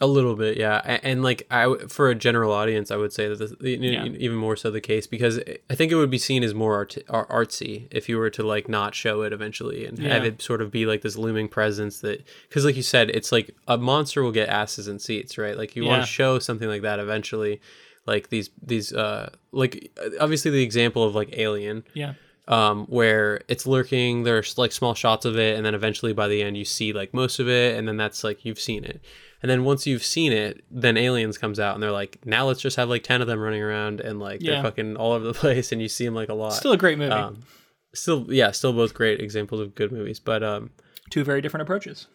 A 0.00 0.06
little 0.06 0.34
bit, 0.34 0.56
yeah, 0.56 0.80
and, 0.84 1.00
and 1.04 1.22
like 1.22 1.46
I, 1.48 1.76
for 1.88 2.10
a 2.10 2.14
general 2.16 2.50
audience, 2.52 2.90
I 2.90 2.96
would 2.96 3.12
say 3.12 3.28
that 3.28 3.38
this, 3.38 3.52
Yeah. 3.60 4.04
even 4.06 4.36
more 4.36 4.56
so 4.56 4.68
the 4.68 4.80
case 4.80 5.06
because 5.06 5.38
I 5.70 5.76
think 5.76 5.92
it 5.92 5.94
would 5.94 6.10
be 6.10 6.18
seen 6.18 6.42
as 6.42 6.54
more 6.54 6.74
art- 6.74 6.98
artsy 7.08 7.86
if 7.92 8.08
you 8.08 8.18
were 8.18 8.30
to 8.30 8.42
like 8.42 8.68
not 8.68 8.96
show 8.96 9.22
it 9.22 9.32
eventually 9.32 9.86
and 9.86 9.96
have 10.00 10.24
it 10.24 10.42
sort 10.42 10.60
of 10.60 10.72
be 10.72 10.86
like 10.86 11.02
this 11.02 11.14
looming 11.16 11.46
presence 11.46 12.00
that 12.00 12.26
because 12.48 12.64
like 12.64 12.74
you 12.74 12.82
said, 12.82 13.10
it's 13.10 13.30
like 13.30 13.54
a 13.68 13.78
monster 13.78 14.24
will 14.24 14.32
get 14.32 14.48
asses 14.48 14.88
and 14.88 15.00
seats, 15.00 15.38
right? 15.38 15.56
Like 15.56 15.76
you 15.76 15.84
want 15.84 16.02
to 16.02 16.08
show 16.08 16.40
something 16.40 16.68
like 16.68 16.82
that 16.82 16.98
eventually, 16.98 17.60
like 18.04 18.28
these 18.30 18.50
these 18.60 18.92
uh 18.92 19.30
like 19.52 19.96
obviously 20.20 20.50
the 20.50 20.64
example 20.64 21.04
of 21.04 21.14
like 21.14 21.38
Alien, 21.38 21.84
Yeah. 21.94 22.14
Um, 22.48 22.86
where 22.86 23.40
it's 23.48 23.66
lurking. 23.66 24.24
There's 24.24 24.58
like 24.58 24.72
small 24.72 24.94
shots 24.94 25.24
of 25.24 25.38
it, 25.38 25.56
and 25.56 25.64
then 25.64 25.74
eventually 25.74 26.12
by 26.12 26.28
the 26.28 26.42
end 26.42 26.56
you 26.56 26.64
see 26.64 26.92
like 26.92 27.14
most 27.14 27.38
of 27.38 27.48
it, 27.48 27.76
and 27.78 27.86
then 27.86 27.96
that's 27.96 28.24
like 28.24 28.44
you've 28.44 28.60
seen 28.60 28.84
it. 28.84 29.00
And 29.42 29.50
then 29.50 29.64
once 29.64 29.86
you've 29.88 30.04
seen 30.04 30.32
it, 30.32 30.62
then 30.70 30.96
Aliens 30.96 31.36
comes 31.38 31.58
out, 31.58 31.74
and 31.74 31.82
they're 31.82 31.90
like, 31.90 32.18
now 32.24 32.46
let's 32.46 32.60
just 32.60 32.76
have 32.76 32.88
like 32.88 33.02
ten 33.02 33.20
of 33.20 33.26
them 33.26 33.40
running 33.40 33.62
around, 33.62 34.00
and 34.00 34.18
like 34.20 34.40
Yeah. 34.40 34.54
they're 34.54 34.62
fucking 34.62 34.96
all 34.96 35.12
over 35.12 35.24
the 35.24 35.34
place, 35.44 35.72
and 35.72 35.80
you 35.82 35.88
see 35.88 36.04
them 36.04 36.14
like 36.14 36.28
a 36.28 36.34
lot. 36.34 36.52
Still 36.52 36.72
a 36.72 36.76
great 36.76 36.98
movie. 36.98 37.12
um, 37.12 37.40
still, 37.94 38.26
yeah, 38.32 38.50
still 38.52 38.72
both 38.72 38.94
great 38.94 39.20
examples 39.20 39.60
of 39.60 39.74
good 39.74 39.90
movies. 39.92 40.20
But 40.20 40.42
um, 40.42 40.70
Two 41.10 41.24
very 41.24 41.40
different 41.42 41.62
approaches. 41.62 42.06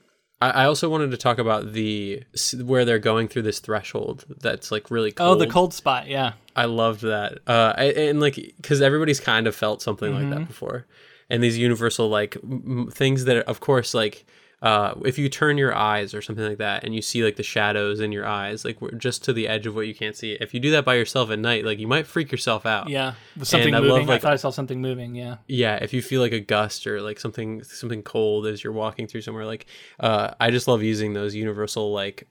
I, 0.41 0.49
I 0.49 0.65
also 0.65 0.89
wanted 0.89 1.11
to 1.11 1.17
talk 1.17 1.39
about 1.39 1.73
the 1.73 2.23
where 2.63 2.85
they're 2.85 2.99
going 2.99 3.27
through 3.27 3.41
this 3.43 3.59
threshold 3.59 4.25
that's 4.39 4.71
like 4.71 4.91
really 4.91 5.11
cold. 5.11 5.38
Oh, 5.38 5.39
the 5.39 5.51
cold 5.51 5.73
spot. 5.73 6.07
Yeah. 6.07 6.33
I 6.55 6.65
loved 6.65 7.01
that. 7.01 7.39
Uh, 7.47 7.73
I, 7.77 7.83
and 7.85 8.19
like, 8.19 8.35
because 8.35 8.81
everybody's 8.81 9.19
kind 9.19 9.47
of 9.47 9.55
felt 9.55 9.81
something 9.81 10.13
like 10.13 10.29
that 10.31 10.47
before, 10.47 10.85
and 11.29 11.43
these 11.43 11.57
universal 11.57 12.09
like 12.09 12.38
m- 12.43 12.89
things 12.91 13.25
that, 13.25 13.38
of 13.47 13.59
course, 13.59 13.93
like 13.93 14.25
uh, 14.61 14.95
if 15.05 15.19
you 15.19 15.29
turn 15.29 15.57
your 15.57 15.75
eyes 15.75 16.13
or 16.13 16.21
something 16.21 16.45
like 16.45 16.57
that, 16.57 16.83
and 16.83 16.95
you 16.95 17.01
see 17.01 17.23
like 17.23 17.35
the 17.35 17.43
shadows 17.43 17.99
in 17.99 18.11
your 18.11 18.25
eyes, 18.25 18.65
like 18.65 18.81
we're 18.81 18.91
just 18.91 19.23
to 19.25 19.33
the 19.33 19.47
edge 19.47 19.67
of 19.67 19.75
what 19.75 19.87
you 19.87 19.93
can't 19.93 20.15
see. 20.15 20.33
If 20.33 20.53
you 20.53 20.59
do 20.59 20.71
that 20.71 20.83
by 20.83 20.95
yourself 20.95 21.29
at 21.29 21.37
night, 21.37 21.63
like 21.63 21.77
you 21.77 21.87
might 21.87 22.07
freak 22.07 22.31
yourself 22.31 22.65
out. 22.65 22.89
Yeah. 22.89 23.13
Something 23.43 23.75
I 23.75 23.79
love, 23.79 24.01
moving. 24.01 24.09
I 24.09 24.17
thought 24.17 24.33
I 24.33 24.37
saw 24.37 24.49
something 24.49 24.81
moving. 24.81 25.13
Yeah. 25.13 25.37
Yeah, 25.47 25.75
if 25.75 25.93
you 25.93 26.01
feel 26.01 26.21
like 26.21 26.31
a 26.31 26.39
gust 26.39 26.87
or 26.87 27.01
like 27.01 27.19
something 27.19 27.63
something 27.63 28.01
cold 28.01 28.47
as 28.47 28.63
you're 28.63 28.73
walking 28.73 29.07
through 29.07 29.21
somewhere, 29.21 29.45
like 29.45 29.67
uh, 29.99 30.31
I 30.39 30.49
just 30.49 30.67
love 30.67 30.81
using 30.81 31.13
those 31.13 31.35
universal 31.35 31.91
like 31.91 32.27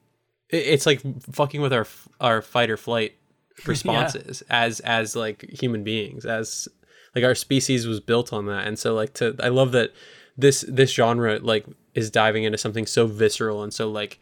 it's 0.49 0.85
like 0.85 1.01
fucking 1.31 1.61
with 1.61 1.73
our 1.73 1.87
our 2.19 2.41
fight 2.41 2.69
or 2.69 2.77
flight 2.77 3.15
responses 3.65 4.43
as 4.49 4.79
as 4.81 5.15
like 5.15 5.41
human 5.49 5.83
beings 5.83 6.25
as 6.25 6.67
like 7.15 7.23
our 7.23 7.35
species 7.35 7.87
was 7.87 7.99
built 7.99 8.31
on 8.31 8.45
that 8.45 8.67
and 8.67 8.77
so 8.77 8.93
like 8.93 9.13
to 9.13 9.35
i 9.41 9.47
love 9.47 9.71
that 9.71 9.91
this 10.37 10.63
this 10.67 10.93
genre 10.93 11.39
like 11.39 11.65
is 11.97 12.11
diving 12.11 12.43
into 12.43 12.57
something 12.57 12.85
so 12.85 13.07
visceral 13.07 13.63
and 13.63 13.73
so 13.73 13.89
like 13.89 14.19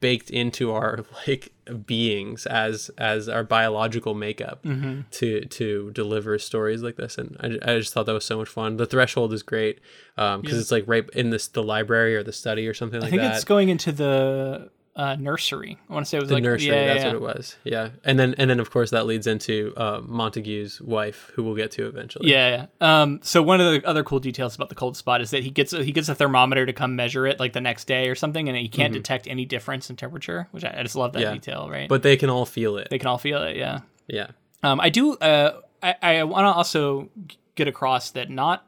baked 0.00 0.30
into 0.30 0.72
our 0.72 1.04
like 1.26 1.52
beings 1.84 2.46
as 2.46 2.90
as 2.98 3.28
our 3.28 3.42
biological 3.42 4.14
makeup 4.14 4.62
to 5.10 5.40
to 5.46 5.90
deliver 5.92 6.38
stories 6.38 6.82
like 6.82 6.96
this. 6.96 7.18
And 7.18 7.36
I, 7.40 7.72
I 7.72 7.78
just 7.78 7.92
thought 7.92 8.06
that 8.06 8.12
was 8.12 8.24
so 8.24 8.38
much 8.38 8.48
fun. 8.48 8.76
The 8.76 8.86
threshold 8.86 9.32
is 9.32 9.42
great 9.42 9.80
um 10.16 10.40
because 10.40 10.58
it's 10.58 10.70
like 10.70 10.84
right 10.86 11.08
in 11.14 11.30
this 11.30 11.48
the 11.48 11.62
library 11.62 12.14
or 12.14 12.22
the 12.22 12.32
study 12.32 12.68
or 12.68 12.74
something 12.74 13.00
like 13.00 13.10
that 13.10 13.16
I 13.16 13.20
think 13.20 13.30
that. 13.30 13.36
it's 13.36 13.44
going 13.44 13.68
into 13.68 13.90
the 13.90 14.70
uh, 14.96 15.14
nursery. 15.16 15.78
I 15.90 15.92
want 15.92 16.06
to 16.06 16.08
say 16.10 16.16
it 16.16 16.20
was 16.20 16.28
the 16.30 16.36
like 16.36 16.42
nursery. 16.42 16.74
Yeah, 16.74 16.86
that's 16.86 17.00
yeah, 17.00 17.06
what 17.08 17.14
it 17.16 17.20
was. 17.20 17.56
Yeah, 17.64 17.90
and 18.04 18.18
then 18.18 18.34
and 18.38 18.48
then 18.50 18.58
of 18.60 18.70
course 18.70 18.90
that 18.92 19.04
leads 19.06 19.26
into 19.26 19.74
uh, 19.76 20.00
Montague's 20.04 20.80
wife, 20.80 21.30
who 21.34 21.44
we'll 21.44 21.54
get 21.54 21.70
to 21.72 21.86
eventually. 21.86 22.30
Yeah, 22.30 22.66
yeah. 22.80 23.02
Um, 23.02 23.20
so 23.22 23.42
one 23.42 23.60
of 23.60 23.70
the 23.70 23.86
other 23.86 24.02
cool 24.02 24.20
details 24.20 24.54
about 24.56 24.70
the 24.70 24.74
cold 24.74 24.96
spot 24.96 25.20
is 25.20 25.30
that 25.30 25.42
he 25.42 25.50
gets 25.50 25.72
he 25.72 25.92
gets 25.92 26.08
a 26.08 26.14
thermometer 26.14 26.64
to 26.66 26.72
come 26.72 26.96
measure 26.96 27.26
it 27.26 27.38
like 27.38 27.52
the 27.52 27.60
next 27.60 27.84
day 27.86 28.08
or 28.08 28.14
something, 28.14 28.48
and 28.48 28.56
he 28.56 28.68
can't 28.68 28.92
detect 28.92 29.26
any 29.26 29.44
difference 29.44 29.90
in 29.90 29.96
temperature, 29.96 30.48
which 30.50 30.64
I, 30.64 30.74
I 30.78 30.82
just 30.82 30.96
love 30.96 31.12
that 31.12 31.18
Mm-hmm. 31.20 31.28
Yeah. 31.28 31.34
detail. 31.34 31.68
Right, 31.70 31.88
but 31.88 32.02
they 32.02 32.16
can 32.16 32.30
all 32.30 32.46
feel 32.46 32.76
it. 32.78 32.88
they 32.90 32.98
can 32.98 33.08
all 33.08 33.18
feel 33.18 33.42
it. 33.42 33.56
Yeah. 33.56 33.80
yeah, 34.08 34.28
Um, 34.62 34.80
I 34.80 34.88
do. 34.88 35.14
Uh, 35.14 35.60
I, 35.82 35.94
I 36.02 36.22
want 36.24 36.44
to 36.44 36.52
also 36.52 37.10
get 37.54 37.68
across 37.68 38.10
that 38.12 38.30
not 38.30 38.66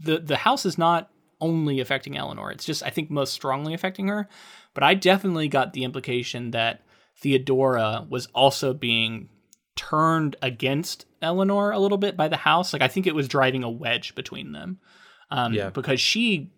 the 0.00 0.18
the 0.18 0.36
house 0.36 0.66
is 0.66 0.76
not 0.76 1.10
only 1.40 1.78
affecting 1.78 2.16
Eleanor. 2.16 2.50
It's 2.50 2.64
just 2.64 2.82
I 2.82 2.90
think 2.90 3.10
most 3.10 3.32
strongly 3.32 3.74
affecting 3.74 4.08
her. 4.08 4.28
But 4.78 4.84
I 4.84 4.94
definitely 4.94 5.48
got 5.48 5.72
the 5.72 5.82
implication 5.82 6.52
that 6.52 6.82
Theodora 7.16 8.06
was 8.08 8.26
also 8.32 8.72
being 8.72 9.28
turned 9.74 10.36
against 10.40 11.04
Eleanor 11.20 11.72
a 11.72 11.80
little 11.80 11.98
bit 11.98 12.16
by 12.16 12.28
the 12.28 12.36
house. 12.36 12.72
Like 12.72 12.80
I 12.80 12.86
think 12.86 13.08
it 13.08 13.14
was 13.16 13.26
driving 13.26 13.64
a 13.64 13.68
wedge 13.68 14.14
between 14.14 14.52
them. 14.52 14.78
Um, 15.32 15.52
Yeah. 15.52 15.70
Because 15.70 16.00
she 16.00 16.52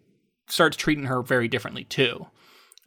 starts 0.48 0.76
treating 0.76 1.04
her 1.04 1.22
very 1.22 1.48
differently 1.48 1.84
too. 1.84 2.26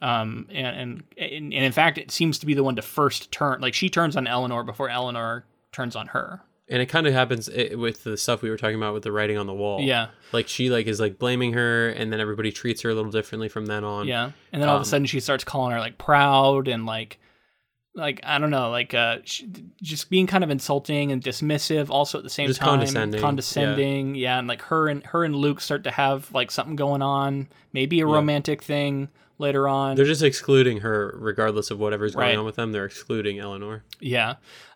Um, 0.00 0.46
and, 0.50 0.76
and 0.76 1.02
and 1.18 1.52
and 1.52 1.64
in 1.64 1.72
fact, 1.72 1.98
it 1.98 2.12
seems 2.12 2.38
to 2.38 2.46
be 2.46 2.54
the 2.54 2.62
one 2.62 2.76
to 2.76 2.82
first 2.82 3.32
turn. 3.32 3.60
Like 3.60 3.74
she 3.74 3.88
turns 3.88 4.16
on 4.16 4.28
Eleanor 4.28 4.62
before 4.62 4.88
Eleanor 4.88 5.46
turns 5.72 5.96
on 5.96 6.06
her. 6.06 6.42
And 6.68 6.80
it 6.80 6.86
kind 6.86 7.06
of 7.06 7.12
happens 7.12 7.48
i 7.50 7.74
with 7.74 8.04
the 8.04 8.16
stuff 8.16 8.40
we 8.40 8.48
were 8.50 8.56
talking 8.56 8.76
about 8.76 8.94
with 8.94 9.02
the 9.02 9.12
writing 9.12 9.36
on 9.36 9.46
the 9.46 9.52
wall. 9.54 9.80
Yeah, 9.80 10.08
like 10.32 10.48
she 10.48 10.70
like 10.70 10.86
is 10.86 10.98
like 11.00 11.18
blaming 11.18 11.52
her, 11.52 11.88
and 11.90 12.12
then 12.12 12.20
everybody 12.20 12.52
treats 12.52 12.82
her 12.82 12.90
a 12.90 12.94
little 12.94 13.10
differently 13.12 13.48
from 13.48 13.66
then 13.66 13.84
on. 13.84 14.06
yeah. 14.06 14.30
And 14.52 14.62
then 14.62 14.68
all 14.68 14.76
of 14.76 14.80
a 14.80 14.82
Um, 14.82 14.84
sudden, 14.84 15.06
she 15.06 15.20
starts 15.20 15.44
calling 15.44 15.72
her 15.72 15.78
like 15.80 15.98
proud 15.98 16.68
and 16.68 16.86
like, 16.86 17.18
like 17.94 18.20
I 18.24 18.38
don't 18.38 18.50
know, 18.50 18.70
like 18.70 18.92
uh, 18.94 19.18
she, 19.24 19.48
just 19.82 20.10
being 20.10 20.26
kind 20.26 20.42
of 20.42 20.50
insulting 20.50 21.12
and 21.12 21.22
dismissive. 21.22 21.90
Also 21.90 22.18
at 22.18 22.24
the 22.24 22.30
same 22.30 22.52
time, 22.52 22.66
condescending, 22.68 23.20
condescending. 23.20 24.14
Yeah. 24.14 24.38
and 24.38 24.48
like 24.48 24.62
her 24.62 24.88
and 24.88 25.04
her 25.06 25.22
and 25.24 25.36
Luke 25.36 25.60
start 25.60 25.84
to 25.84 25.90
have 25.90 26.32
like 26.32 26.50
something 26.50 26.76
going 26.76 27.02
on, 27.02 27.48
maybe 27.72 28.00
a 28.00 28.06
romantic 28.06 28.62
thing 28.62 29.08
later 29.38 29.68
on. 29.68 29.96
They're 29.96 30.04
just 30.04 30.22
excluding 30.22 30.78
her, 30.80 31.16
regardless 31.18 31.70
of 31.70 31.78
whatever's 31.78 32.14
going 32.14 32.36
on 32.38 32.44
with 32.44 32.56
them. 32.56 32.72
They're 32.72 32.84
excluding 32.84 33.38
Eleanor. 33.40 33.84
Yeah, 34.00 34.34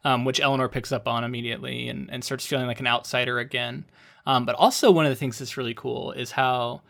um, 0.09 0.25
which 0.25 0.41
Eleanor 0.41 0.71
picks 0.71 0.91
up 0.91 1.07
on 1.07 1.23
immediately 1.23 1.87
and, 1.91 2.09
and 2.11 2.25
starts 2.25 2.47
feeling 2.47 2.67
like 2.67 2.81
an 2.81 2.87
outsider 2.87 3.39
again. 3.39 3.85
Um, 4.25 4.47
but 4.47 4.55
also, 4.55 4.91
one 4.91 5.05
of 5.05 5.11
the 5.11 5.17
things 5.17 5.39
that's 5.39 5.59
really 5.59 5.75
cool 5.75 6.13
is 6.13 6.31
how 6.31 6.81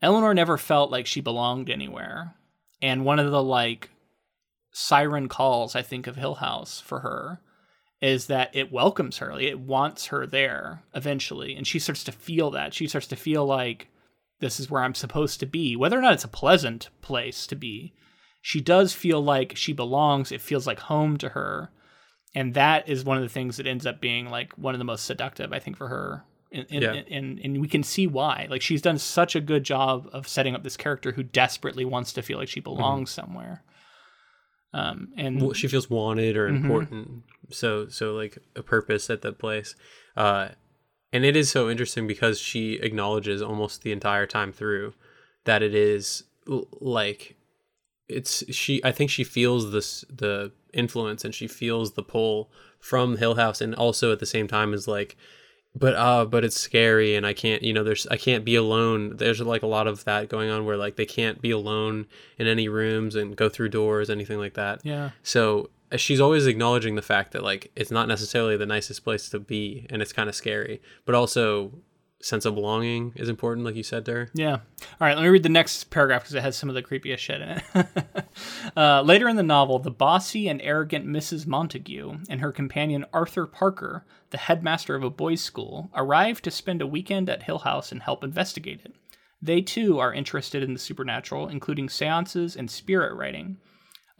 Eleanor 0.00 0.32
never 0.32 0.56
felt 0.56 0.90
like 0.90 1.04
she 1.04 1.20
belonged 1.20 1.68
anywhere. 1.68 2.34
And 2.80 3.04
one 3.04 3.18
of 3.18 3.30
the 3.30 3.42
like 3.42 3.90
siren 4.72 5.28
calls, 5.28 5.76
I 5.76 5.82
think, 5.82 6.06
of 6.06 6.16
Hill 6.16 6.36
House 6.36 6.80
for 6.80 7.00
her 7.00 7.40
is 8.00 8.28
that 8.28 8.56
it 8.56 8.72
welcomes 8.72 9.18
her. 9.18 9.34
Like, 9.34 9.42
it 9.42 9.60
wants 9.60 10.06
her 10.06 10.26
there 10.26 10.82
eventually. 10.94 11.54
And 11.54 11.66
she 11.66 11.78
starts 11.78 12.04
to 12.04 12.12
feel 12.12 12.50
that. 12.52 12.72
She 12.72 12.86
starts 12.86 13.08
to 13.08 13.16
feel 13.16 13.44
like 13.44 13.88
this 14.38 14.58
is 14.58 14.70
where 14.70 14.82
I'm 14.82 14.94
supposed 14.94 15.40
to 15.40 15.46
be. 15.46 15.76
Whether 15.76 15.98
or 15.98 16.02
not 16.02 16.14
it's 16.14 16.24
a 16.24 16.28
pleasant 16.28 16.88
place 17.02 17.46
to 17.48 17.54
be, 17.54 17.92
she 18.40 18.62
does 18.62 18.94
feel 18.94 19.22
like 19.22 19.56
she 19.56 19.74
belongs. 19.74 20.32
It 20.32 20.40
feels 20.40 20.66
like 20.66 20.78
home 20.78 21.18
to 21.18 21.28
her. 21.30 21.70
And 22.34 22.54
that 22.54 22.88
is 22.88 23.04
one 23.04 23.16
of 23.16 23.22
the 23.24 23.28
things 23.28 23.56
that 23.56 23.66
ends 23.66 23.86
up 23.86 24.00
being 24.00 24.30
like 24.30 24.52
one 24.56 24.74
of 24.74 24.78
the 24.78 24.84
most 24.84 25.04
seductive, 25.04 25.52
I 25.52 25.58
think, 25.58 25.76
for 25.76 25.88
her. 25.88 26.24
And, 26.52 26.66
and, 26.70 26.82
Yeah. 26.82 27.02
and, 27.10 27.38
and 27.40 27.60
we 27.60 27.68
can 27.68 27.82
see 27.82 28.06
why. 28.06 28.46
Like 28.50 28.62
she's 28.62 28.82
done 28.82 28.98
such 28.98 29.34
a 29.36 29.40
good 29.40 29.64
job 29.64 30.08
of 30.12 30.28
setting 30.28 30.54
up 30.54 30.62
this 30.62 30.76
character 30.76 31.12
who 31.12 31.22
desperately 31.22 31.84
wants 31.84 32.12
to 32.14 32.22
feel 32.22 32.38
like 32.38 32.48
she 32.48 32.60
belongs 32.60 33.10
somewhere. 33.10 33.62
Um, 34.72 35.08
and 35.16 35.40
Well, 35.42 35.52
she 35.52 35.66
feels 35.68 35.90
wanted 35.90 36.36
or 36.36 36.48
Mm-hmm. 36.48 36.64
important 36.64 37.22
so 37.52 37.88
so 37.88 38.14
like 38.14 38.38
a 38.54 38.62
purpose 38.62 39.10
at 39.10 39.22
that 39.22 39.36
place 39.40 39.74
uh 40.16 40.50
and 41.12 41.24
it 41.24 41.34
is 41.34 41.50
so 41.50 41.68
interesting 41.68 42.06
because 42.06 42.38
she 42.38 42.74
acknowledges 42.74 43.42
almost 43.42 43.82
the 43.82 43.90
entire 43.90 44.24
time 44.26 44.52
through 44.52 44.94
that 45.46 45.60
it 45.60 45.74
is 45.74 46.22
l- 46.48 46.68
like 46.80 47.34
it's 48.08 48.44
she 48.54 48.80
i 48.84 48.92
think 48.92 49.10
she 49.10 49.24
feels 49.24 49.72
this 49.72 50.04
the 50.08 50.52
influence 50.72 51.24
and 51.24 51.34
she 51.34 51.46
feels 51.46 51.92
the 51.92 52.02
pull 52.02 52.50
from 52.78 53.16
hill 53.16 53.34
house 53.34 53.60
and 53.60 53.74
also 53.74 54.12
at 54.12 54.18
the 54.18 54.26
same 54.26 54.48
time 54.48 54.72
is 54.72 54.88
like 54.88 55.16
but 55.74 55.94
uh 55.94 56.24
but 56.24 56.44
it's 56.44 56.58
scary 56.58 57.14
and 57.14 57.26
i 57.26 57.32
can't 57.32 57.62
you 57.62 57.72
know 57.72 57.84
there's 57.84 58.06
i 58.08 58.16
can't 58.16 58.44
be 58.44 58.56
alone. 58.56 59.16
There's 59.16 59.40
like 59.40 59.62
a 59.62 59.68
lot 59.68 59.86
of 59.86 60.04
that 60.04 60.28
going 60.28 60.50
on 60.50 60.64
where 60.64 60.76
like 60.76 60.96
they 60.96 61.06
can't 61.06 61.40
be 61.40 61.50
alone 61.50 62.06
in 62.38 62.46
any 62.46 62.68
rooms 62.68 63.14
and 63.14 63.36
go 63.36 63.48
through 63.48 63.68
doors 63.68 64.10
anything 64.10 64.38
like 64.38 64.54
that. 64.54 64.80
Yeah, 64.82 65.10
so 65.22 65.70
uh, 65.92 65.96
she's 65.96 66.20
always 66.20 66.46
acknowledging 66.46 66.94
the 66.94 67.02
fact 67.02 67.32
that 67.32 67.42
like 67.42 67.70
it's 67.76 67.90
not 67.90 68.08
necessarily 68.08 68.56
the 68.56 68.66
nicest 68.66 69.04
place 69.04 69.28
to 69.30 69.38
be 69.38 69.86
and 69.90 70.02
it's 70.02 70.12
kind 70.12 70.28
of 70.28 70.34
scary 70.34 70.80
but 71.04 71.14
also 71.14 71.72
sense 72.22 72.44
of 72.44 72.54
belonging 72.54 73.12
is 73.16 73.28
important 73.28 73.64
like 73.64 73.74
you 73.74 73.82
said 73.82 74.04
to 74.04 74.12
her 74.12 74.30
Yeah. 74.34 74.54
All 74.54 74.60
right, 75.00 75.16
let 75.16 75.22
me 75.22 75.28
read 75.28 75.42
the 75.42 75.48
next 75.48 75.90
paragraph 75.90 76.22
because 76.22 76.34
it 76.34 76.42
has 76.42 76.56
some 76.56 76.68
of 76.68 76.74
the 76.74 76.82
creepiest 76.82 77.18
shit 77.18 77.40
in 77.40 77.48
it. 77.48 77.62
uh, 78.76 79.02
later 79.02 79.28
in 79.28 79.36
the 79.36 79.42
novel, 79.42 79.78
the 79.78 79.90
bossy 79.90 80.48
and 80.48 80.60
arrogant 80.62 81.06
Mrs. 81.06 81.46
Montague 81.46 82.18
and 82.28 82.40
her 82.40 82.52
companion 82.52 83.06
Arthur 83.12 83.46
Parker, 83.46 84.04
the 84.30 84.38
headmaster 84.38 84.94
of 84.94 85.02
a 85.02 85.10
boys' 85.10 85.40
school, 85.40 85.90
arrive 85.94 86.42
to 86.42 86.50
spend 86.50 86.82
a 86.82 86.86
weekend 86.86 87.30
at 87.30 87.44
Hill 87.44 87.60
House 87.60 87.90
and 87.90 88.02
help 88.02 88.22
investigate 88.22 88.82
it. 88.84 88.94
They 89.42 89.62
too 89.62 89.98
are 89.98 90.12
interested 90.12 90.62
in 90.62 90.74
the 90.74 90.78
supernatural, 90.78 91.48
including 91.48 91.88
seances 91.88 92.56
and 92.56 92.70
spirit 92.70 93.14
writing. 93.14 93.56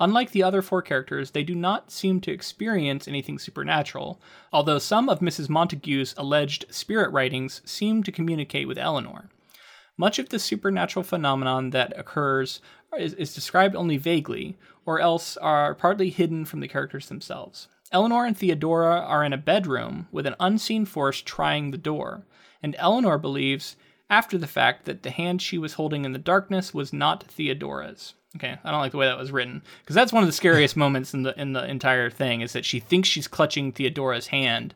Unlike 0.00 0.30
the 0.30 0.42
other 0.42 0.62
four 0.62 0.80
characters, 0.80 1.32
they 1.32 1.42
do 1.44 1.54
not 1.54 1.92
seem 1.92 2.22
to 2.22 2.32
experience 2.32 3.06
anything 3.06 3.38
supernatural, 3.38 4.18
although 4.50 4.78
some 4.78 5.10
of 5.10 5.20
Mrs. 5.20 5.50
Montague's 5.50 6.14
alleged 6.16 6.64
spirit 6.70 7.12
writings 7.12 7.60
seem 7.66 8.02
to 8.02 8.10
communicate 8.10 8.66
with 8.66 8.78
Eleanor. 8.78 9.28
Much 9.98 10.18
of 10.18 10.30
the 10.30 10.38
supernatural 10.38 11.02
phenomenon 11.02 11.68
that 11.70 11.92
occurs 11.98 12.62
is, 12.98 13.12
is 13.14 13.34
described 13.34 13.76
only 13.76 13.98
vaguely, 13.98 14.56
or 14.86 15.00
else 15.00 15.36
are 15.36 15.74
partly 15.74 16.08
hidden 16.08 16.46
from 16.46 16.60
the 16.60 16.68
characters 16.68 17.08
themselves. 17.08 17.68
Eleanor 17.92 18.24
and 18.24 18.38
Theodora 18.38 19.00
are 19.00 19.22
in 19.22 19.34
a 19.34 19.38
bedroom 19.38 20.08
with 20.10 20.24
an 20.24 20.36
unseen 20.40 20.86
force 20.86 21.20
trying 21.20 21.70
the 21.72 21.76
door, 21.76 22.24
and 22.62 22.74
Eleanor 22.78 23.18
believes 23.18 23.76
after 24.08 24.38
the 24.38 24.46
fact 24.46 24.86
that 24.86 25.02
the 25.02 25.10
hand 25.10 25.42
she 25.42 25.58
was 25.58 25.74
holding 25.74 26.06
in 26.06 26.12
the 26.12 26.18
darkness 26.18 26.72
was 26.72 26.90
not 26.90 27.24
Theodora's. 27.24 28.14
Okay, 28.36 28.56
I 28.62 28.70
don't 28.70 28.80
like 28.80 28.92
the 28.92 28.98
way 28.98 29.06
that 29.06 29.18
was 29.18 29.32
written 29.32 29.62
because 29.82 29.94
that's 29.96 30.12
one 30.12 30.22
of 30.22 30.28
the 30.28 30.32
scariest 30.32 30.76
moments 30.76 31.14
in 31.14 31.22
the 31.22 31.38
in 31.40 31.52
the 31.52 31.68
entire 31.68 32.10
thing 32.10 32.42
is 32.42 32.52
that 32.52 32.64
she 32.64 32.78
thinks 32.78 33.08
she's 33.08 33.26
clutching 33.26 33.72
Theodora's 33.72 34.28
hand, 34.28 34.74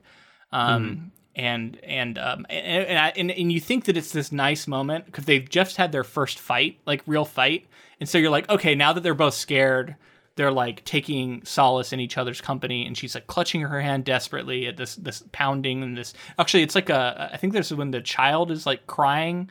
um, 0.51 0.85
mm. 0.85 1.11
and 1.37 1.79
and 1.85 2.19
um 2.19 2.47
and 2.51 2.87
and, 2.87 3.17
and 3.17 3.31
and 3.31 3.53
you 3.53 3.61
think 3.61 3.85
that 3.85 3.97
it's 3.97 4.11
this 4.11 4.33
nice 4.33 4.67
moment 4.67 5.07
because 5.07 5.27
they've 5.27 5.49
just 5.49 5.77
had 5.77 5.93
their 5.93 6.03
first 6.03 6.41
fight, 6.41 6.79
like 6.85 7.03
real 7.07 7.25
fight, 7.25 7.67
and 8.01 8.09
so 8.09 8.19
you're 8.19 8.31
like, 8.31 8.49
okay, 8.49 8.75
now 8.75 8.93
that 8.93 9.03
they're 9.03 9.15
both 9.15 9.35
scared, 9.35 9.95
they're 10.35 10.51
like 10.51 10.85
taking 10.85 11.45
solace 11.45 11.93
in 11.93 12.01
each 12.01 12.19
other's 12.19 12.41
company, 12.41 12.85
and 12.85 12.99
she's 12.99 13.15
like 13.15 13.29
clutching 13.29 13.61
her 13.61 13.81
hand 13.81 14.05
desperately 14.05 14.67
at 14.67 14.77
this 14.77 14.97
this 14.97 15.23
pounding 15.31 15.81
and 15.85 15.97
this. 15.97 16.13
Actually, 16.41 16.65
it's 16.65 16.75
like 16.75 16.91
a 16.91 17.31
I 17.33 17.37
think 17.37 17.53
there's 17.53 17.73
when 17.73 17.93
the 17.93 18.01
child 18.01 18.51
is 18.51 18.67
like 18.67 18.89
crying, 18.89 19.49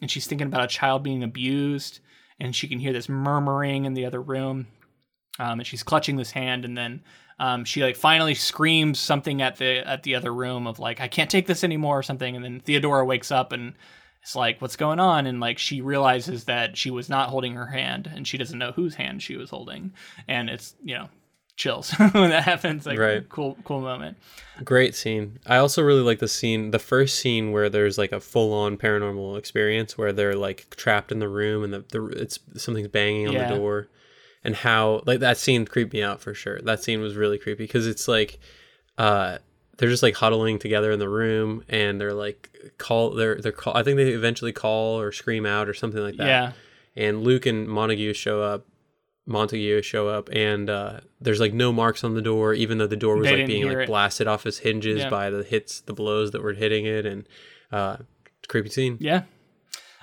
and 0.00 0.10
she's 0.10 0.26
thinking 0.26 0.48
about 0.48 0.64
a 0.64 0.66
child 0.66 1.04
being 1.04 1.22
abused 1.22 2.00
and 2.40 2.54
she 2.54 2.68
can 2.68 2.78
hear 2.78 2.92
this 2.92 3.08
murmuring 3.08 3.84
in 3.84 3.94
the 3.94 4.06
other 4.06 4.20
room. 4.20 4.66
Um, 5.38 5.60
and 5.60 5.66
she's 5.66 5.82
clutching 5.82 6.16
this 6.16 6.30
hand, 6.30 6.64
and 6.64 6.78
then 6.78 7.02
um, 7.38 7.64
she 7.64 7.82
like 7.82 7.96
finally 7.96 8.34
screams 8.34 9.00
something 9.00 9.42
at 9.42 9.56
the 9.56 9.78
at 9.78 10.04
the 10.04 10.14
other 10.14 10.32
room 10.32 10.66
of 10.66 10.78
like 10.78 11.00
I 11.00 11.08
can't 11.08 11.30
take 11.30 11.46
this 11.46 11.64
anymore 11.64 11.98
or 11.98 12.02
something. 12.02 12.36
And 12.36 12.44
then 12.44 12.60
Theodora 12.60 13.04
wakes 13.04 13.32
up 13.32 13.52
and 13.52 13.74
it's 14.22 14.36
like 14.36 14.62
what's 14.62 14.76
going 14.76 15.00
on? 15.00 15.26
And 15.26 15.40
like 15.40 15.58
she 15.58 15.80
realizes 15.80 16.44
that 16.44 16.76
she 16.76 16.90
was 16.90 17.08
not 17.08 17.28
holding 17.28 17.54
her 17.54 17.66
hand, 17.66 18.10
and 18.12 18.26
she 18.26 18.38
doesn't 18.38 18.58
know 18.58 18.72
whose 18.72 18.94
hand 18.94 19.22
she 19.22 19.36
was 19.36 19.50
holding. 19.50 19.92
And 20.28 20.48
it's 20.48 20.74
you 20.82 20.94
know 20.96 21.08
chills 21.56 21.90
when 22.12 22.30
that 22.30 22.44
happens. 22.44 22.86
Like 22.86 22.98
right. 22.98 23.28
cool, 23.28 23.56
cool 23.64 23.80
moment. 23.80 24.16
Great 24.64 24.94
scene. 24.94 25.38
I 25.46 25.56
also 25.56 25.82
really 25.82 26.02
like 26.02 26.18
the 26.18 26.28
scene, 26.28 26.70
the 26.70 26.78
first 26.78 27.18
scene 27.18 27.52
where 27.52 27.68
there's 27.68 27.98
like 27.98 28.12
a 28.12 28.20
full 28.20 28.52
on 28.52 28.76
paranormal 28.76 29.38
experience 29.38 29.96
where 29.96 30.12
they're 30.12 30.36
like 30.36 30.68
trapped 30.76 31.12
in 31.12 31.18
the 31.18 31.28
room 31.28 31.64
and 31.64 31.72
the, 31.72 31.84
the 31.90 32.06
it's 32.06 32.38
something's 32.56 32.88
banging 32.88 33.28
on 33.28 33.34
yeah. 33.34 33.48
the 33.48 33.56
door, 33.56 33.88
and 34.42 34.54
how 34.54 35.02
like 35.06 35.20
that 35.20 35.38
scene 35.38 35.64
creeped 35.64 35.92
me 35.92 36.02
out 36.02 36.20
for 36.20 36.34
sure. 36.34 36.60
That 36.62 36.82
scene 36.82 37.00
was 37.00 37.16
really 37.16 37.38
creepy 37.38 37.64
because 37.64 37.86
it's 37.86 38.08
like, 38.08 38.38
uh, 38.98 39.38
they're 39.78 39.88
just 39.88 40.02
like 40.02 40.14
huddling 40.14 40.58
together 40.58 40.92
in 40.92 40.98
the 40.98 41.08
room 41.08 41.64
and 41.68 42.00
they're 42.00 42.14
like 42.14 42.50
call 42.78 43.10
they're 43.10 43.40
they're 43.40 43.52
call 43.52 43.76
I 43.76 43.82
think 43.82 43.96
they 43.96 44.10
eventually 44.10 44.52
call 44.52 45.00
or 45.00 45.12
scream 45.12 45.46
out 45.46 45.68
or 45.68 45.74
something 45.74 46.00
like 46.00 46.16
that. 46.16 46.26
Yeah. 46.26 46.52
And 46.96 47.24
Luke 47.24 47.46
and 47.46 47.68
Montague 47.68 48.14
show 48.14 48.40
up 48.40 48.66
Montague 49.26 49.82
show 49.82 50.08
up, 50.08 50.28
and 50.32 50.68
uh, 50.68 51.00
there's 51.20 51.40
like 51.40 51.54
no 51.54 51.72
marks 51.72 52.04
on 52.04 52.14
the 52.14 52.22
door, 52.22 52.52
even 52.52 52.78
though 52.78 52.86
the 52.86 52.96
door 52.96 53.16
was 53.16 53.26
they 53.26 53.38
like 53.38 53.46
being 53.46 53.66
like 53.66 53.78
it. 53.78 53.86
blasted 53.86 54.26
off 54.26 54.44
its 54.46 54.58
hinges 54.58 55.00
yeah. 55.00 55.08
by 55.08 55.30
the 55.30 55.42
hits, 55.42 55.80
the 55.80 55.94
blows 55.94 56.32
that 56.32 56.42
were 56.42 56.52
hitting 56.52 56.84
it, 56.84 57.06
and 57.06 57.26
uh, 57.72 57.96
creepy 58.48 58.68
scene. 58.68 58.98
Yeah. 59.00 59.22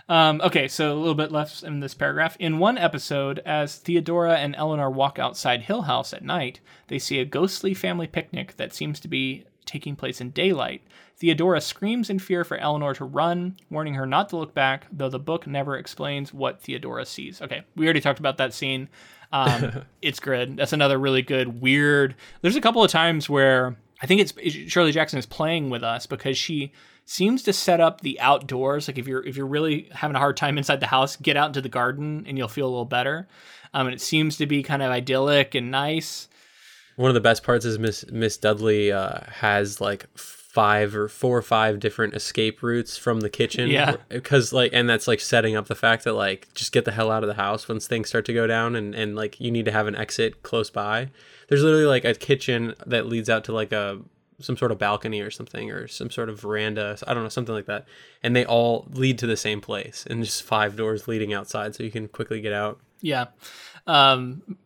Um, 0.09 0.41
okay, 0.43 0.67
so 0.67 0.91
a 0.91 0.99
little 0.99 1.15
bit 1.15 1.31
left 1.31 1.63
in 1.63 1.79
this 1.79 1.93
paragraph. 1.93 2.35
In 2.39 2.59
one 2.59 2.77
episode, 2.77 3.39
as 3.45 3.77
Theodora 3.77 4.37
and 4.37 4.55
Eleanor 4.55 4.89
walk 4.89 5.19
outside 5.19 5.61
Hill 5.61 5.83
House 5.83 6.13
at 6.13 6.23
night, 6.23 6.59
they 6.87 6.99
see 6.99 7.19
a 7.19 7.25
ghostly 7.25 7.73
family 7.73 8.07
picnic 8.07 8.57
that 8.57 8.73
seems 8.73 8.99
to 9.01 9.07
be 9.07 9.45
taking 9.65 9.95
place 9.95 10.21
in 10.21 10.31
daylight. 10.31 10.81
Theodora 11.17 11.61
screams 11.61 12.09
in 12.09 12.19
fear 12.19 12.43
for 12.43 12.57
Eleanor 12.57 12.93
to 12.95 13.05
run, 13.05 13.57
warning 13.69 13.93
her 13.93 14.05
not 14.05 14.29
to 14.29 14.37
look 14.37 14.53
back, 14.53 14.87
though 14.91 15.09
the 15.09 15.19
book 15.19 15.45
never 15.45 15.77
explains 15.77 16.33
what 16.33 16.61
Theodora 16.61 17.05
sees. 17.05 17.41
Okay, 17.41 17.63
we 17.75 17.85
already 17.85 18.01
talked 18.01 18.19
about 18.19 18.37
that 18.37 18.53
scene. 18.53 18.89
Um, 19.31 19.83
it's 20.01 20.19
good. 20.19 20.57
That's 20.57 20.73
another 20.73 20.97
really 20.97 21.21
good, 21.21 21.61
weird. 21.61 22.15
There's 22.41 22.55
a 22.55 22.61
couple 22.61 22.83
of 22.83 22.91
times 22.91 23.29
where 23.29 23.77
I 24.01 24.07
think 24.07 24.21
it's 24.21 24.71
Shirley 24.71 24.91
Jackson 24.91 25.19
is 25.19 25.25
playing 25.25 25.69
with 25.69 25.83
us 25.83 26.07
because 26.07 26.37
she 26.37 26.71
seems 27.05 27.43
to 27.43 27.53
set 27.53 27.79
up 27.79 28.01
the 28.01 28.19
outdoors. 28.19 28.87
Like 28.87 28.97
if 28.97 29.07
you're 29.07 29.25
if 29.25 29.37
you're 29.37 29.45
really 29.45 29.89
having 29.91 30.15
a 30.15 30.19
hard 30.19 30.37
time 30.37 30.57
inside 30.57 30.79
the 30.79 30.87
house, 30.87 31.17
get 31.17 31.37
out 31.37 31.47
into 31.47 31.61
the 31.61 31.69
garden 31.69 32.25
and 32.27 32.37
you'll 32.37 32.47
feel 32.47 32.65
a 32.65 32.69
little 32.69 32.85
better. 32.85 33.27
Um, 33.73 33.87
and 33.87 33.93
it 33.93 34.01
seems 34.01 34.37
to 34.37 34.45
be 34.45 34.63
kind 34.63 34.81
of 34.81 34.91
idyllic 34.91 35.55
and 35.55 35.71
nice. 35.71 36.27
One 37.01 37.09
of 37.09 37.15
the 37.15 37.21
best 37.21 37.41
parts 37.41 37.65
is 37.65 37.79
Miss 37.79 38.05
Miss 38.11 38.37
Dudley 38.37 38.91
uh, 38.91 39.21
has 39.27 39.81
like 39.81 40.05
five 40.15 40.95
or 40.95 41.07
four 41.07 41.35
or 41.35 41.41
five 41.41 41.79
different 41.79 42.13
escape 42.13 42.61
routes 42.61 42.95
from 42.95 43.21
the 43.21 43.29
kitchen. 43.29 43.69
Yeah. 43.69 43.95
Because 44.09 44.53
like, 44.53 44.71
and 44.71 44.87
that's 44.87 45.07
like 45.07 45.19
setting 45.19 45.55
up 45.55 45.67
the 45.67 45.75
fact 45.75 46.03
that 46.03 46.13
like, 46.13 46.49
just 46.53 46.71
get 46.71 46.85
the 46.85 46.91
hell 46.91 47.09
out 47.09 47.23
of 47.23 47.27
the 47.27 47.33
house 47.33 47.67
once 47.67 47.87
things 47.87 48.09
start 48.09 48.25
to 48.25 48.33
go 48.33 48.45
down, 48.45 48.75
and 48.75 48.93
and 48.93 49.15
like 49.15 49.39
you 49.41 49.49
need 49.49 49.65
to 49.65 49.71
have 49.71 49.87
an 49.87 49.95
exit 49.95 50.43
close 50.43 50.69
by. 50.69 51.09
There's 51.47 51.63
literally 51.63 51.85
like 51.85 52.05
a 52.05 52.13
kitchen 52.13 52.75
that 52.85 53.07
leads 53.07 53.29
out 53.29 53.45
to 53.45 53.51
like 53.51 53.71
a 53.71 53.99
some 54.39 54.57
sort 54.57 54.71
of 54.71 54.77
balcony 54.77 55.21
or 55.21 55.31
something 55.31 55.71
or 55.71 55.87
some 55.87 56.09
sort 56.09 56.27
of 56.27 56.39
veranda 56.39 56.97
i 57.05 57.13
don't 57.13 57.21
know 57.21 57.29
something 57.29 57.53
like 57.53 57.67
that 57.67 57.85
and 58.23 58.35
they 58.35 58.43
all 58.43 58.87
lead 58.91 59.19
to 59.19 59.27
the 59.27 59.37
same 59.37 59.61
place 59.61 60.03
and 60.09 60.23
just 60.23 60.41
five 60.41 60.75
doors 60.75 61.07
leading 61.07 61.31
outside 61.31 61.75
so 61.75 61.83
you 61.83 61.91
can 61.91 62.07
quickly 62.07 62.41
get 62.41 62.51
out 62.51 62.79
yeah 63.01 63.25
um, 63.87 64.57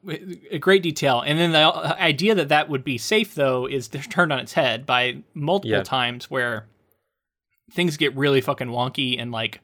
a 0.52 0.60
great 0.60 0.84
detail. 0.84 1.22
And 1.22 1.40
then 1.40 1.52
the 1.52 2.02
idea 2.02 2.36
that 2.36 2.50
that 2.50 2.70
would 2.70 2.84
be 2.84 2.98
safe, 2.98 3.36
though, 3.36 3.68
is 3.68 3.88
turned 4.10 4.34
on 4.34 4.40
its 4.40 4.54
head 4.54 4.86
by 4.86 5.18
multiple 5.34 5.78
yeah. 5.78 5.84
times 5.84 6.30
where 6.30 6.68
things 7.72 7.98
get 7.98 8.16
really 8.16 8.42
fucking 8.42 8.68
wonky 8.68 9.20
and 9.20 9.32
like 9.32 9.62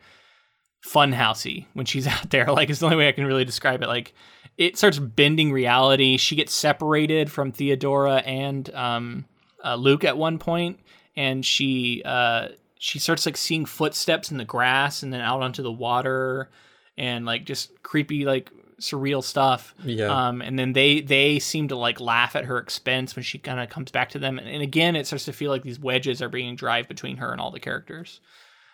funhousey 0.86 1.66
when 1.74 1.86
she's 1.86 2.08
out 2.08 2.30
there. 2.30 2.46
Like, 2.46 2.70
it's 2.70 2.80
the 2.80 2.86
only 2.86 2.98
way 2.98 3.08
I 3.08 3.14
can 3.14 3.26
really 3.26 3.46
describe 3.46 3.82
it. 3.82 3.88
Like, 3.88 4.14
it 4.58 4.78
starts 4.78 5.00
bending 5.00 5.52
reality. 5.52 6.18
She 6.18 6.36
gets 6.36 6.54
separated 6.54 7.32
from 7.32 7.52
Theodora 7.52 8.18
and 8.18 8.74
um, 8.74 9.26
uh, 9.64 9.76
Luke 9.76 10.04
at 10.04 10.18
one 10.18 10.40
point, 10.40 10.80
and 11.16 11.46
she 11.46 12.02
uh, 12.06 12.50
she 12.78 13.00
starts 13.00 13.26
like 13.26 13.38
seeing 13.38 13.66
footsteps 13.66 14.32
in 14.32 14.38
the 14.38 14.46
grass 14.46 15.04
and 15.04 15.14
then 15.14 15.22
out 15.22 15.42
onto 15.42 15.64
the 15.64 15.72
water 15.72 16.50
and 16.98 17.26
like 17.26 17.46
just 17.46 17.82
creepy 17.84 18.26
like 18.26 18.50
surreal 18.82 19.24
stuff. 19.24 19.74
Yeah. 19.84 20.08
Um, 20.08 20.42
and 20.42 20.60
then 20.60 20.74
they 20.74 21.02
they 21.02 21.40
seem 21.40 21.70
to 21.70 21.76
like 21.76 22.00
laugh 22.00 22.36
at 22.36 22.46
her 22.46 22.58
expense 22.58 23.16
when 23.16 23.24
she 23.24 23.38
kind 23.38 23.60
of 23.60 23.70
comes 23.70 23.92
back 23.92 24.10
to 24.10 24.20
them. 24.20 24.38
And, 24.38 24.48
and, 24.48 24.62
again, 24.62 24.96
it 24.96 25.08
starts 25.08 25.26
to 25.26 25.34
feel 25.34 25.52
like 25.52 25.64
these 25.64 25.80
wedges 25.80 26.22
are 26.22 26.30
being 26.30 26.56
drive 26.56 26.88
between 26.88 27.18
her 27.18 27.32
and 27.32 27.40
all 27.40 27.52
the 27.52 27.60
characters. 27.60 28.20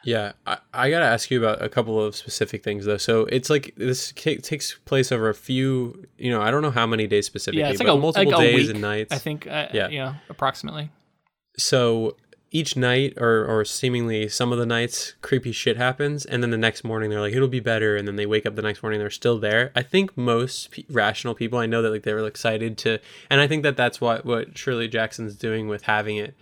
Yeah, 0.03 0.33
I, 0.45 0.57
I 0.73 0.89
gotta 0.89 1.05
ask 1.05 1.29
you 1.29 1.39
about 1.39 1.61
a 1.61 1.69
couple 1.69 2.01
of 2.01 2.15
specific 2.15 2.63
things 2.63 2.85
though. 2.85 2.97
So 2.97 3.25
it's 3.25 3.49
like 3.49 3.73
this 3.75 4.13
takes 4.13 4.75
place 4.85 5.11
over 5.11 5.27
a 5.27 5.33
few, 5.33 6.05
you 6.17 6.31
know, 6.31 6.41
I 6.41 6.51
don't 6.51 6.61
know 6.61 6.71
how 6.71 6.87
many 6.87 7.07
days 7.07 7.25
specifically, 7.25 7.61
yeah, 7.61 7.69
it's 7.69 7.79
like 7.79 7.87
but 7.87 7.95
a, 7.95 7.99
multiple 7.99 8.31
like 8.31 8.41
days 8.41 8.67
week, 8.67 8.69
and 8.71 8.81
nights. 8.81 9.13
I 9.13 9.17
think, 9.17 9.47
uh, 9.47 9.67
yeah, 9.73 9.89
you 9.89 9.99
know, 9.99 10.15
approximately. 10.29 10.91
So 11.57 12.15
each 12.51 12.77
night 12.77 13.13
or, 13.17 13.45
or 13.45 13.65
seemingly 13.65 14.29
some 14.29 14.51
of 14.51 14.57
the 14.57 14.65
nights 14.65 15.13
creepy 15.21 15.51
shit 15.51 15.75
happens 15.77 16.25
and 16.25 16.41
then 16.41 16.49
the 16.49 16.57
next 16.57 16.83
morning 16.83 17.09
they're 17.09 17.19
like 17.19 17.33
it'll 17.33 17.47
be 17.47 17.59
better 17.59 17.95
and 17.95 18.07
then 18.07 18.15
they 18.15 18.25
wake 18.25 18.45
up 18.45 18.55
the 18.55 18.61
next 18.61 18.81
morning 18.81 18.99
they're 18.99 19.09
still 19.09 19.39
there. 19.39 19.71
I 19.75 19.81
think 19.81 20.17
most 20.17 20.71
p- 20.71 20.85
rational 20.89 21.35
people 21.35 21.59
i 21.59 21.65
know 21.65 21.81
that 21.81 21.91
like 21.91 22.03
they 22.03 22.13
were 22.13 22.25
excited 22.25 22.77
to 22.79 22.99
and 23.29 23.41
i 23.41 23.47
think 23.47 23.63
that 23.63 23.75
that's 23.75 23.99
what 23.99 24.25
what 24.25 24.57
shirley 24.57 24.87
jackson's 24.87 25.35
doing 25.35 25.67
with 25.67 25.83
having 25.83 26.17
it 26.17 26.35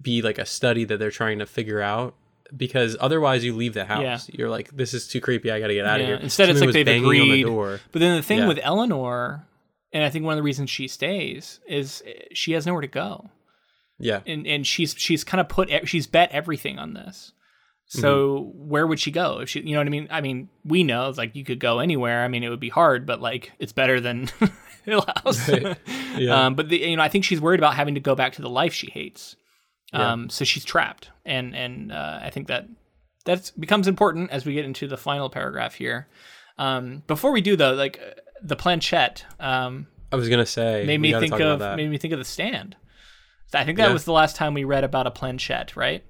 be 0.00 0.22
like 0.22 0.38
a 0.38 0.46
study 0.46 0.84
that 0.84 0.98
they're 0.98 1.10
trying 1.10 1.38
to 1.38 1.46
figure 1.46 1.80
out 1.80 2.14
because 2.56 2.96
otherwise 3.00 3.44
you 3.44 3.54
leave 3.54 3.74
the 3.74 3.84
house. 3.84 4.28
Yeah. 4.28 4.36
you're 4.38 4.48
like 4.48 4.70
this 4.74 4.94
is 4.94 5.06
too 5.06 5.20
creepy. 5.20 5.50
I 5.50 5.60
gotta 5.60 5.74
get 5.74 5.84
out 5.84 6.00
yeah. 6.00 6.04
of 6.04 6.08
here. 6.08 6.16
Instead 6.22 6.48
it's 6.48 6.60
like 6.60 6.72
they've 6.72 6.86
agreed. 6.86 7.44
the 7.44 7.80
but 7.92 7.98
then 7.98 8.16
the 8.16 8.22
thing 8.22 8.38
yeah. 8.38 8.48
with 8.48 8.58
eleanor 8.62 9.46
and 9.92 10.04
i 10.04 10.10
think 10.10 10.24
one 10.24 10.32
of 10.32 10.36
the 10.36 10.42
reasons 10.42 10.70
she 10.70 10.88
stays 10.88 11.60
is 11.66 12.02
eh, 12.06 12.24
she 12.32 12.52
has 12.52 12.66
nowhere 12.66 12.82
to 12.82 12.88
go 12.88 13.30
yeah. 13.98 14.20
And 14.26 14.46
and 14.46 14.66
she's 14.66 14.94
she's 14.96 15.24
kind 15.24 15.40
of 15.40 15.48
put 15.48 15.70
she's 15.88 16.06
bet 16.06 16.30
everything 16.32 16.78
on 16.78 16.94
this. 16.94 17.32
So 17.90 18.40
mm-hmm. 18.40 18.68
where 18.68 18.86
would 18.86 19.00
she 19.00 19.10
go 19.10 19.40
if 19.40 19.48
she 19.48 19.60
you 19.60 19.72
know 19.72 19.80
what 19.80 19.86
I 19.86 19.90
mean? 19.90 20.08
I 20.10 20.20
mean, 20.20 20.48
we 20.64 20.84
know 20.84 21.12
like 21.16 21.34
you 21.34 21.44
could 21.44 21.58
go 21.58 21.78
anywhere. 21.78 22.22
I 22.22 22.28
mean, 22.28 22.44
it 22.44 22.50
would 22.50 22.60
be 22.60 22.68
hard, 22.68 23.06
but 23.06 23.20
like 23.20 23.52
it's 23.58 23.72
better 23.72 24.00
than 24.00 24.30
Hill 24.84 25.04
House. 25.24 25.48
Right. 25.48 25.76
Yeah. 26.16 26.46
um, 26.46 26.56
but 26.56 26.68
the, 26.68 26.78
you 26.78 26.96
know, 26.96 27.02
I 27.02 27.08
think 27.08 27.24
she's 27.24 27.40
worried 27.40 27.60
about 27.60 27.74
having 27.74 27.94
to 27.94 28.00
go 28.00 28.16
back 28.16 28.32
to 28.32 28.42
the 28.42 28.50
life 28.50 28.72
she 28.72 28.90
hates. 28.90 29.36
Yeah. 29.92 30.12
Um, 30.12 30.30
so 30.30 30.44
she's 30.44 30.64
trapped, 30.64 31.10
and 31.24 31.54
and 31.54 31.92
uh, 31.92 32.18
I 32.20 32.30
think 32.30 32.48
that 32.48 32.66
that 33.24 33.52
becomes 33.58 33.86
important 33.86 34.32
as 34.32 34.44
we 34.44 34.54
get 34.54 34.64
into 34.64 34.88
the 34.88 34.96
final 34.96 35.30
paragraph 35.30 35.74
here. 35.74 36.08
Um, 36.58 37.04
before 37.06 37.30
we 37.30 37.40
do 37.40 37.54
though, 37.54 37.74
like 37.74 38.00
the 38.42 38.56
planchette. 38.56 39.24
Um, 39.38 39.86
I 40.10 40.16
was 40.16 40.28
gonna 40.28 40.46
say 40.46 40.84
made 40.86 41.00
me 41.00 41.12
think 41.12 41.38
of 41.38 41.60
made 41.76 41.88
me 41.88 41.98
think 41.98 42.12
of 42.12 42.18
the 42.18 42.24
stand. 42.24 42.74
I 43.54 43.64
think 43.64 43.78
that 43.78 43.88
yeah. 43.88 43.92
was 43.92 44.04
the 44.04 44.12
last 44.12 44.36
time 44.36 44.54
we 44.54 44.64
read 44.64 44.84
about 44.84 45.06
a 45.06 45.10
planchette, 45.10 45.76
right? 45.76 46.04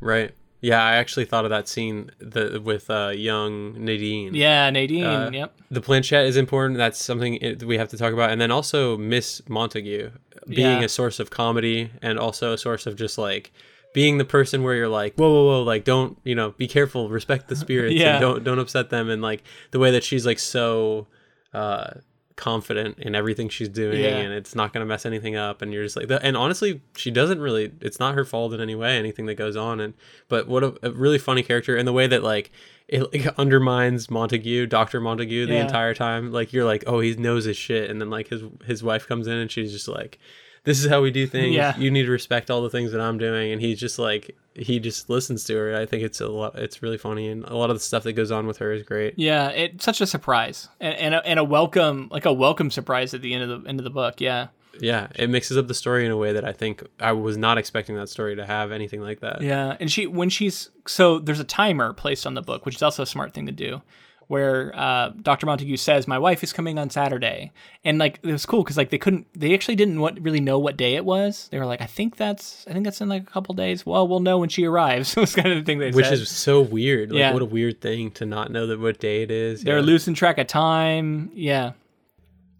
Right. 0.00 0.34
Yeah, 0.60 0.82
I 0.82 0.96
actually 0.96 1.24
thought 1.24 1.44
of 1.44 1.50
that 1.50 1.68
scene 1.68 2.10
the, 2.18 2.60
with 2.62 2.90
uh, 2.90 3.12
young 3.14 3.84
Nadine. 3.84 4.34
Yeah, 4.34 4.68
Nadine. 4.70 5.04
Uh, 5.04 5.30
yep. 5.32 5.56
The 5.70 5.80
planchette 5.80 6.26
is 6.26 6.36
important. 6.36 6.78
That's 6.78 7.02
something 7.02 7.34
it, 7.34 7.62
we 7.62 7.78
have 7.78 7.88
to 7.90 7.96
talk 7.96 8.12
about, 8.12 8.30
and 8.30 8.40
then 8.40 8.50
also 8.50 8.96
Miss 8.96 9.40
Montague 9.48 10.10
being 10.48 10.78
yeah. 10.78 10.84
a 10.84 10.88
source 10.88 11.20
of 11.20 11.30
comedy 11.30 11.90
and 12.02 12.18
also 12.18 12.54
a 12.54 12.58
source 12.58 12.86
of 12.86 12.96
just 12.96 13.18
like 13.18 13.52
being 13.94 14.18
the 14.18 14.24
person 14.24 14.62
where 14.62 14.74
you're 14.74 14.88
like, 14.88 15.14
whoa, 15.14 15.30
whoa, 15.30 15.44
whoa, 15.44 15.62
like 15.62 15.84
don't, 15.84 16.18
you 16.24 16.34
know, 16.34 16.50
be 16.52 16.66
careful, 16.66 17.08
respect 17.08 17.48
the 17.48 17.56
spirits, 17.56 17.94
Yeah. 18.00 18.14
and 18.14 18.20
don't 18.20 18.44
don't 18.44 18.58
upset 18.58 18.90
them, 18.90 19.08
and 19.10 19.22
like 19.22 19.44
the 19.70 19.78
way 19.78 19.92
that 19.92 20.02
she's 20.02 20.26
like 20.26 20.38
so 20.38 21.06
uh 21.54 21.90
confident 22.38 22.98
in 23.00 23.14
everything 23.14 23.48
she's 23.48 23.68
doing 23.68 24.00
Yeah. 24.00 24.16
and 24.16 24.32
it's 24.32 24.54
not 24.54 24.72
going 24.72 24.80
to 24.80 24.86
mess 24.86 25.04
anything 25.04 25.34
up 25.36 25.60
and 25.60 25.72
you're 25.74 25.82
just 25.84 25.96
like 25.96 26.08
and 26.22 26.36
honestly 26.36 26.80
she 26.96 27.10
doesn't 27.10 27.40
really 27.40 27.72
it's 27.80 27.98
not 27.98 28.14
her 28.14 28.24
fault 28.24 28.52
in 28.54 28.60
any 28.60 28.74
way 28.76 28.96
anything 28.96 29.26
that 29.26 29.34
goes 29.34 29.56
on 29.56 29.80
and 29.80 29.92
but 30.28 30.46
what 30.48 30.62
a, 30.62 30.74
a 30.82 30.90
really 30.92 31.18
funny 31.18 31.42
character 31.42 31.76
and 31.76 31.86
the 31.86 31.92
way 31.92 32.06
that 32.06 32.22
like 32.22 32.50
it 32.86 33.12
like, 33.12 33.26
undermines 33.38 34.08
montague 34.08 34.66
dr 34.66 35.00
montague 35.00 35.46
the 35.46 35.54
Yeah. 35.54 35.62
entire 35.62 35.94
time 35.94 36.30
like 36.32 36.52
you're 36.52 36.64
like 36.64 36.84
oh 36.86 37.00
he 37.00 37.14
knows 37.16 37.44
his 37.44 37.56
shit 37.56 37.90
and 37.90 38.00
then 38.00 38.08
like 38.08 38.28
his 38.28 38.42
his 38.66 38.82
wife 38.82 39.06
comes 39.08 39.26
in 39.26 39.34
and 39.34 39.50
she's 39.50 39.72
just 39.72 39.88
like 39.88 40.18
this 40.64 40.82
is 40.82 40.88
how 40.88 41.02
we 41.02 41.10
do 41.10 41.26
things 41.26 41.54
Yeah. 41.56 41.76
you 41.76 41.90
need 41.90 42.04
to 42.04 42.10
respect 42.12 42.50
all 42.52 42.62
the 42.62 42.70
things 42.70 42.92
that 42.92 43.00
i'm 43.00 43.18
doing 43.18 43.50
and 43.52 43.60
he's 43.60 43.80
just 43.80 43.98
like 43.98 44.36
he 44.58 44.78
just 44.80 45.08
listens 45.08 45.44
to 45.44 45.56
her 45.56 45.76
i 45.76 45.86
think 45.86 46.02
it's 46.02 46.20
a 46.20 46.28
lot 46.28 46.54
it's 46.58 46.82
really 46.82 46.98
funny 46.98 47.28
and 47.28 47.44
a 47.44 47.56
lot 47.56 47.70
of 47.70 47.76
the 47.76 47.80
stuff 47.80 48.02
that 48.02 48.12
goes 48.14 48.30
on 48.30 48.46
with 48.46 48.58
her 48.58 48.72
is 48.72 48.82
great 48.82 49.14
Yeah, 49.16 49.48
it's 49.50 49.84
such 49.84 50.00
a 50.00 50.06
surprise 50.06 50.68
and 50.80 50.94
and 50.96 51.14
a, 51.14 51.26
and 51.26 51.38
a 51.38 51.44
welcome 51.44 52.08
like 52.10 52.24
a 52.26 52.32
welcome 52.32 52.70
surprise 52.70 53.14
at 53.14 53.22
the 53.22 53.34
end 53.34 53.50
of 53.50 53.62
the 53.62 53.68
end 53.68 53.78
of 53.80 53.84
the 53.84 53.90
book. 53.90 54.20
Yeah. 54.20 54.48
yeah 54.80 55.08
it 55.16 55.28
mixes 55.30 55.56
up 55.56 55.66
the 55.68 55.74
story 55.74 56.04
in 56.04 56.10
a 56.12 56.16
way 56.16 56.32
that 56.32 56.44
i 56.44 56.52
think 56.52 56.82
i 57.00 57.12
was 57.12 57.36
not 57.36 57.58
expecting 57.58 57.96
that 57.96 58.08
story 58.08 58.36
to 58.36 58.44
have 58.46 58.70
anything 58.72 59.00
like 59.00 59.20
that 59.20 59.40
Yeah, 59.42 59.76
and 59.80 59.90
she 59.90 60.06
when 60.06 60.28
she's 60.30 60.70
so 60.86 61.18
there's 61.18 61.40
a 61.40 61.44
timer 61.44 61.92
placed 61.92 62.26
on 62.26 62.34
the 62.34 62.42
book, 62.42 62.64
which 62.66 62.76
is 62.76 62.82
also 62.82 63.02
a 63.02 63.06
smart 63.06 63.32
thing 63.34 63.46
to 63.46 63.52
do, 63.52 63.82
where 64.28 64.72
uh, 64.74 65.10
Dr. 65.20 65.46
Montague 65.46 65.76
says, 65.78 66.06
"My 66.06 66.18
wife 66.18 66.42
is 66.44 66.52
coming 66.52 66.78
on 66.78 66.90
Saturday," 66.90 67.50
and 67.84 67.98
like 67.98 68.20
it 68.22 68.30
was 68.30 68.46
cool 68.46 68.62
because 68.62 68.76
like 68.76 68.90
they 68.90 68.98
couldn't, 68.98 69.26
they 69.34 69.54
actually 69.54 69.74
didn't 69.76 70.00
what, 70.00 70.20
really 70.20 70.40
know 70.40 70.58
what 70.58 70.76
day 70.76 70.94
it 70.94 71.04
was. 71.04 71.48
They 71.50 71.58
were 71.58 71.66
like, 71.66 71.80
"I 71.80 71.86
think 71.86 72.16
that's, 72.16 72.64
I 72.68 72.72
think 72.72 72.84
that's 72.84 73.00
in 73.00 73.08
like 73.08 73.22
a 73.22 73.30
couple 73.30 73.54
days." 73.54 73.84
Well, 73.84 74.06
we'll 74.06 74.20
know 74.20 74.38
when 74.38 74.48
she 74.50 74.64
arrives. 74.64 75.16
was 75.16 75.34
kind 75.34 75.48
of 75.48 75.56
the 75.58 75.64
thing 75.64 75.78
they 75.78 75.90
which 75.90 76.04
said. 76.06 76.14
is 76.14 76.30
so 76.30 76.60
weird 76.60 77.10
like 77.10 77.18
Yeah. 77.18 77.32
what 77.32 77.42
a 77.42 77.46
weird 77.46 77.80
thing 77.80 78.10
to 78.12 78.26
not 78.26 78.52
know 78.52 78.66
that 78.66 78.78
what 78.78 79.00
day 79.00 79.22
it 79.22 79.30
is 79.30 79.62
they're 79.64 79.78
yeah. 79.78 79.84
losing 79.84 80.14
track 80.14 80.38
of 80.38 80.46
time. 80.46 81.30
Yeah. 81.34 81.72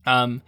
Um, 0.06 0.42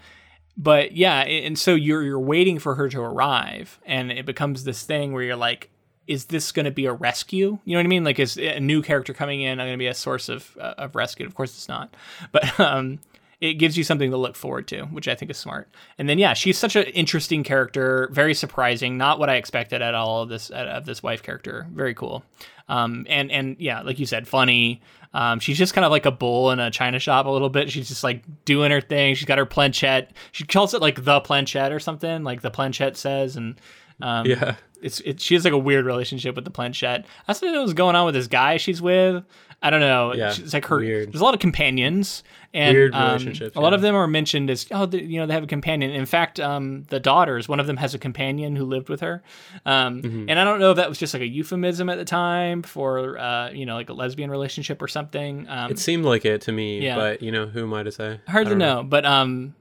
but 0.57 0.93
yeah, 0.93 1.21
and 1.21 1.59
so 1.59 1.75
you're 1.75 2.03
you're 2.03 2.19
waiting 2.19 2.59
for 2.59 2.75
her 2.75 2.89
to 2.89 3.01
arrive, 3.01 3.79
and 3.85 4.11
it 4.11 4.27
becomes 4.27 4.65
this 4.65 4.83
thing 4.85 5.13
where 5.13 5.23
you're 5.23 5.37
like, 5.37 5.71
is 6.11 6.25
this 6.25 6.51
going 6.51 6.65
to 6.65 6.73
be 6.73 6.87
a 6.87 6.93
rescue? 6.93 7.57
You 7.65 7.75
know 7.75 7.79
what 7.79 7.85
I 7.85 7.89
mean? 7.89 8.03
Like, 8.03 8.19
is 8.19 8.37
a 8.37 8.59
new 8.59 8.83
character 8.83 9.15
coming 9.15 9.43
in 9.43 9.61
I'm 9.61 9.67
going 9.69 9.75
to 9.75 9.79
be 9.79 9.87
a 9.87 9.95
source 9.95 10.29
of 10.29 10.59
uh, 10.61 10.75
of 10.77 10.97
rescue? 10.97 11.25
Of 11.25 11.37
course, 11.37 11.55
it's 11.57 11.69
not. 11.69 11.95
But 12.33 12.59
um, 12.61 12.99
it 13.41 13.55
gives 13.55 13.79
you 13.79 13.85
something 13.85 14.11
to 14.11 14.17
look 14.17 14.35
forward 14.35 14.67
to, 14.69 14.83
which 14.87 15.07
I 15.07 15.15
think 15.15 15.31
is 15.31 15.39
smart. 15.39 15.69
And 15.99 16.09
then 16.09 16.19
yeah, 16.19 16.35
she's 16.35 16.59
such 16.59 16.75
an 16.75 16.83
interesting 16.87 17.45
character, 17.45 18.09
very 18.11 18.35
surprising, 18.35 18.99
not 18.99 19.21
what 19.21 19.31
I 19.31 19.37
expected 19.37 19.83
at 19.83 19.95
all 19.95 20.23
of 20.23 20.29
this 20.29 20.51
of 20.51 20.85
this 20.85 21.01
wife 21.01 21.23
character. 21.23 21.69
Very 21.73 21.95
cool. 21.95 22.25
Um, 22.69 23.07
and 23.09 23.31
and 23.31 23.55
yeah, 23.61 23.83
like 23.83 24.01
you 24.01 24.07
said, 24.07 24.27
funny. 24.27 24.83
Um, 25.15 25.39
she's 25.39 25.59
just 25.59 25.75
kind 25.75 25.85
of 25.85 25.93
like 25.93 26.07
a 26.07 26.11
bull 26.11 26.51
in 26.51 26.59
a 26.59 26.73
china 26.73 26.99
shop 26.99 27.27
a 27.27 27.31
little 27.31 27.49
bit. 27.51 27.71
She's 27.71 27.89
just 27.89 28.03
like 28.03 28.25
doing 28.45 28.73
her 28.73 28.81
thing. 28.81 29.15
She's 29.15 29.27
got 29.27 29.39
her 29.39 29.47
planchette. 29.47 30.13
She 30.33 30.45
calls 30.45 30.75
it 30.75 30.81
like 30.81 31.05
the 31.05 31.21
planchette 31.21 31.71
or 31.71 31.79
something, 31.79 32.25
like 32.25 32.41
the 32.41 32.51
planchette 32.51 32.97
says. 32.97 33.37
And 33.37 33.61
um, 34.01 34.27
yeah 34.27 34.57
it's 34.83 35.01
it, 35.01 35.21
she 35.21 35.35
has 35.35 35.45
like 35.45 35.53
a 35.53 35.59
weird 35.59 35.85
relationship 35.85 36.35
with 36.35 36.45
the 36.45 36.51
planchette. 36.51 37.07
I 37.29 37.33
don't 37.33 37.53
know 37.53 37.61
what's 37.63 37.73
going 37.75 37.97
on 37.97 38.07
with 38.07 38.15
this 38.15 38.27
guy 38.27 38.57
she's 38.57 38.81
with. 38.83 39.25
I 39.63 39.69
don't 39.69 39.81
know. 39.81 40.15
Yeah, 40.15 40.31
It's 40.31 40.55
like 40.55 40.65
her. 40.67 40.79
weird. 40.79 41.13
There's 41.13 41.21
a 41.21 41.25
lot 41.25 41.35
of 41.35 41.41
companions, 41.41 42.25
and 42.55 42.75
Weird 42.75 42.95
um, 42.95 43.09
relationships, 43.09 43.55
a 43.57 43.61
lot 43.61 43.73
yeah. 43.73 43.75
of 43.75 43.83
them 43.83 43.95
are 43.95 44.07
mentioned 44.07 44.49
as 44.49 44.67
oh, 44.71 44.87
they, 44.87 45.03
you 45.03 45.21
know, 45.21 45.27
they 45.27 45.35
have 45.35 45.43
a 45.43 45.47
companion. 45.47 45.91
In 45.91 46.07
fact, 46.07 46.41
um, 46.41 46.85
the 46.89 46.99
daughters, 46.99 47.47
one 47.47 47.61
of 47.61 47.67
them 47.67 47.77
has 47.77 47.95
a 47.95 47.99
companion 47.99 48.57
who 48.57 48.65
lived 48.65 48.89
with 48.89 49.03
her, 49.03 49.23
um, 49.67 50.01
Mm-hmm. 50.01 50.31
and 50.31 50.41
I 50.41 50.45
don't 50.45 50.61
know 50.61 50.71
if 50.71 50.79
that 50.79 50.89
was 50.89 50.97
just 50.97 51.13
like 51.13 51.23
a 51.23 51.27
euphemism 51.29 51.91
at 51.91 51.99
the 51.99 52.07
time 52.07 52.63
for 52.63 53.19
uh, 53.19 53.51
you 53.51 53.67
know, 53.67 53.75
like 53.75 53.91
a 53.91 53.93
lesbian 53.93 54.31
relationship 54.31 54.81
or 54.81 54.89
something. 54.89 55.47
Um, 55.47 55.71
it 55.71 55.79
seemed 55.79 56.07
like 56.07 56.25
it 56.25 56.41
to 56.43 56.53
me 56.53 56.81
Yeah. 56.81 56.97
but 56.97 57.21
you 57.21 57.31
know 57.31 57.45
who 57.47 57.65
am 57.65 57.75
i 57.75 57.83
to 57.83 57.93
say 57.93 58.19
hard 58.29 58.47
I 58.47 58.51
to 58.51 58.51
don't 58.51 58.59
know, 58.59 58.83
but 58.83 59.05
um, 59.05 59.55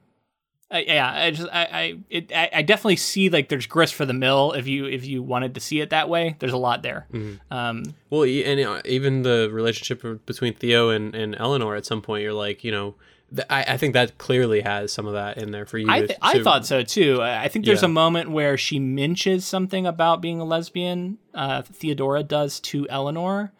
I, 0.71 0.79
yeah, 0.81 1.11
I 1.11 1.31
just 1.31 1.49
I 1.51 1.61
I, 1.65 1.99
it, 2.09 2.31
I 2.31 2.49
I 2.53 2.61
definitely 2.61 2.97
see 2.97 3.29
like 3.29 3.49
there's 3.49 3.65
grist 3.65 3.95
for 3.95 4.05
the 4.05 4.13
mill 4.13 4.51
if 4.53 4.67
you 4.67 4.85
if 4.85 5.03
you 5.05 5.23
wanted 5.23 5.55
to 5.55 5.59
see 5.59 5.81
it 5.81 5.89
that 5.89 6.09
way. 6.09 6.35
There's 6.39 6.53
a 6.53 6.57
lot 6.57 6.83
there. 6.83 7.07
Mm-hmm. 7.11 7.51
Um, 7.53 7.83
Well, 8.11 8.23
and 8.23 8.59
uh, 8.59 8.81
even 8.85 9.23
the 9.23 9.49
relationship 9.51 10.25
between 10.25 10.53
Theo 10.53 10.89
and, 10.89 11.15
and 11.15 11.35
Eleanor 11.39 11.75
at 11.75 11.85
some 11.85 12.01
point, 12.03 12.21
you're 12.23 12.33
like, 12.33 12.63
you 12.63 12.71
know, 12.71 12.93
th- 13.35 13.47
I, 13.49 13.63
I 13.63 13.77
think 13.77 13.93
that 13.95 14.19
clearly 14.19 14.61
has 14.61 14.93
some 14.93 15.07
of 15.07 15.13
that 15.13 15.39
in 15.39 15.49
there 15.49 15.65
for 15.65 15.79
you. 15.79 15.89
I 15.89 16.01
to- 16.01 16.07
th- 16.07 16.19
I 16.21 16.43
thought 16.43 16.67
so 16.67 16.83
too. 16.83 17.19
I 17.21 17.45
I 17.45 17.47
think 17.47 17.65
there's 17.65 17.81
Yeah. 17.81 17.87
a 17.87 17.91
moment 17.91 18.29
where 18.29 18.55
she 18.55 18.77
mentions 18.77 19.45
something 19.47 19.87
about 19.87 20.21
being 20.21 20.39
a 20.39 20.45
lesbian. 20.45 21.17
Uh, 21.33 21.63
Theodora 21.63 22.21
does 22.21 22.59
to 22.61 22.87
Eleanor. 22.89 23.51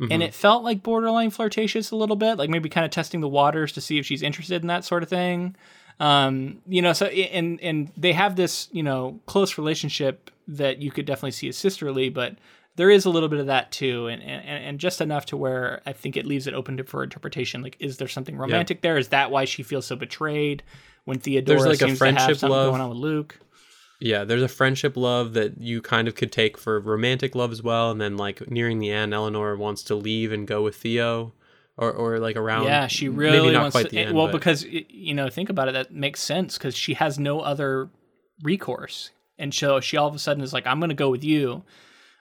Mm-hmm. 0.00 0.10
And 0.12 0.22
it 0.22 0.34
felt 0.34 0.64
like 0.64 0.82
borderline 0.82 1.30
flirtatious 1.30 1.90
a 1.90 1.96
little 1.96 2.16
bit, 2.16 2.36
like 2.38 2.48
maybe 2.50 2.68
kind 2.70 2.84
of 2.84 2.90
testing 2.90 3.20
the 3.20 3.28
waters 3.28 3.72
to 3.72 3.80
see 3.80 3.98
if 3.98 4.06
she's 4.06 4.22
interested 4.22 4.62
in 4.62 4.68
that 4.68 4.84
sort 4.84 5.02
of 5.02 5.08
thing. 5.10 5.54
Um, 6.02 6.58
you 6.66 6.82
know, 6.82 6.92
so 6.92 7.06
and 7.06 7.60
and 7.60 7.92
they 7.96 8.12
have 8.12 8.34
this, 8.34 8.68
you 8.72 8.82
know, 8.82 9.20
close 9.26 9.56
relationship 9.56 10.32
that 10.48 10.82
you 10.82 10.90
could 10.90 11.06
definitely 11.06 11.30
see 11.30 11.48
as 11.48 11.56
sisterly, 11.56 12.08
but 12.08 12.34
there 12.74 12.90
is 12.90 13.04
a 13.04 13.10
little 13.10 13.28
bit 13.28 13.38
of 13.38 13.46
that 13.46 13.70
too, 13.70 14.08
and 14.08 14.20
and, 14.20 14.64
and 14.64 14.78
just 14.80 15.00
enough 15.00 15.26
to 15.26 15.36
where 15.36 15.80
I 15.86 15.92
think 15.92 16.16
it 16.16 16.26
leaves 16.26 16.48
it 16.48 16.54
open 16.54 16.76
to, 16.78 16.84
for 16.84 17.04
interpretation. 17.04 17.62
Like, 17.62 17.76
is 17.78 17.98
there 17.98 18.08
something 18.08 18.36
romantic 18.36 18.82
there? 18.82 18.98
Is 18.98 19.08
that 19.08 19.30
why 19.30 19.44
she 19.44 19.62
feels 19.62 19.86
so 19.86 19.94
betrayed 19.94 20.64
when 21.04 21.20
Theodora 21.20 21.60
like 21.60 21.80
a 21.80 21.86
seems 21.86 22.00
to 22.00 22.06
have 22.06 22.18
something 22.18 22.48
love. 22.50 22.72
going 22.72 22.80
on 22.80 22.88
with 22.88 22.98
Luke? 22.98 23.38
Yeah, 24.00 24.24
there's 24.24 24.42
a 24.42 24.48
friendship 24.48 24.96
love 24.96 25.34
that 25.34 25.60
you 25.60 25.80
kind 25.80 26.08
of 26.08 26.16
could 26.16 26.32
take 26.32 26.58
for 26.58 26.80
romantic 26.80 27.36
love 27.36 27.52
as 27.52 27.62
well. 27.62 27.92
And 27.92 28.00
then, 28.00 28.16
like, 28.16 28.50
nearing 28.50 28.80
the 28.80 28.90
end, 28.90 29.14
Eleanor 29.14 29.56
wants 29.56 29.84
to 29.84 29.94
leave 29.94 30.32
and 30.32 30.48
go 30.48 30.62
with 30.62 30.74
Theo. 30.74 31.32
Or, 31.78 31.90
or 31.90 32.18
like 32.18 32.36
around 32.36 32.64
Yeah, 32.64 32.86
she 32.86 33.08
maybe 33.08 33.18
really 33.18 33.52
not 33.52 33.62
wants 33.62 33.74
quite 33.74 33.84
to. 33.86 33.90
the 33.90 33.98
end, 34.00 34.14
well, 34.14 34.26
but- 34.26 34.32
because 34.32 34.62
you 34.64 35.14
know, 35.14 35.30
think 35.30 35.48
about 35.48 35.68
it. 35.68 35.72
That 35.72 35.92
makes 35.92 36.20
sense 36.20 36.58
because 36.58 36.76
she 36.76 36.94
has 36.94 37.18
no 37.18 37.40
other 37.40 37.88
recourse, 38.42 39.10
and 39.38 39.54
so 39.54 39.80
she 39.80 39.96
all 39.96 40.08
of 40.08 40.14
a 40.14 40.18
sudden 40.18 40.42
is 40.42 40.52
like, 40.52 40.66
"I'm 40.66 40.80
going 40.80 40.90
to 40.90 40.94
go 40.94 41.10
with 41.10 41.24
you." 41.24 41.64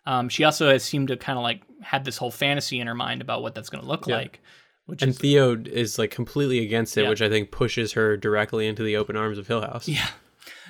Um, 0.05 0.29
she 0.29 0.43
also 0.45 0.69
has 0.71 0.83
seemed 0.83 1.09
to 1.09 1.17
kind 1.17 1.37
of 1.37 1.43
like 1.43 1.61
had 1.81 2.05
this 2.05 2.17
whole 2.17 2.31
fantasy 2.31 2.79
in 2.79 2.87
her 2.87 2.95
mind 2.95 3.21
about 3.21 3.41
what 3.41 3.53
that's 3.53 3.69
going 3.69 3.83
to 3.83 3.87
look 3.89 4.07
like, 4.07 4.39
which 4.85 5.01
and 5.01 5.11
is 5.11 5.17
Theo 5.17 5.55
is 5.65 5.99
like 5.99 6.11
completely 6.11 6.59
against 6.59 6.97
it, 6.97 7.03
Yeah. 7.03 7.09
which 7.09 7.21
I 7.21 7.29
think 7.29 7.51
pushes 7.51 7.91
her 7.93 8.17
directly 8.17 8.67
into 8.67 8.83
the 8.83 8.95
open 8.95 9.15
arms 9.17 9.37
of 9.37 9.47
Hill 9.47 9.61
House. 9.61 9.87
Yeah. 9.87 10.07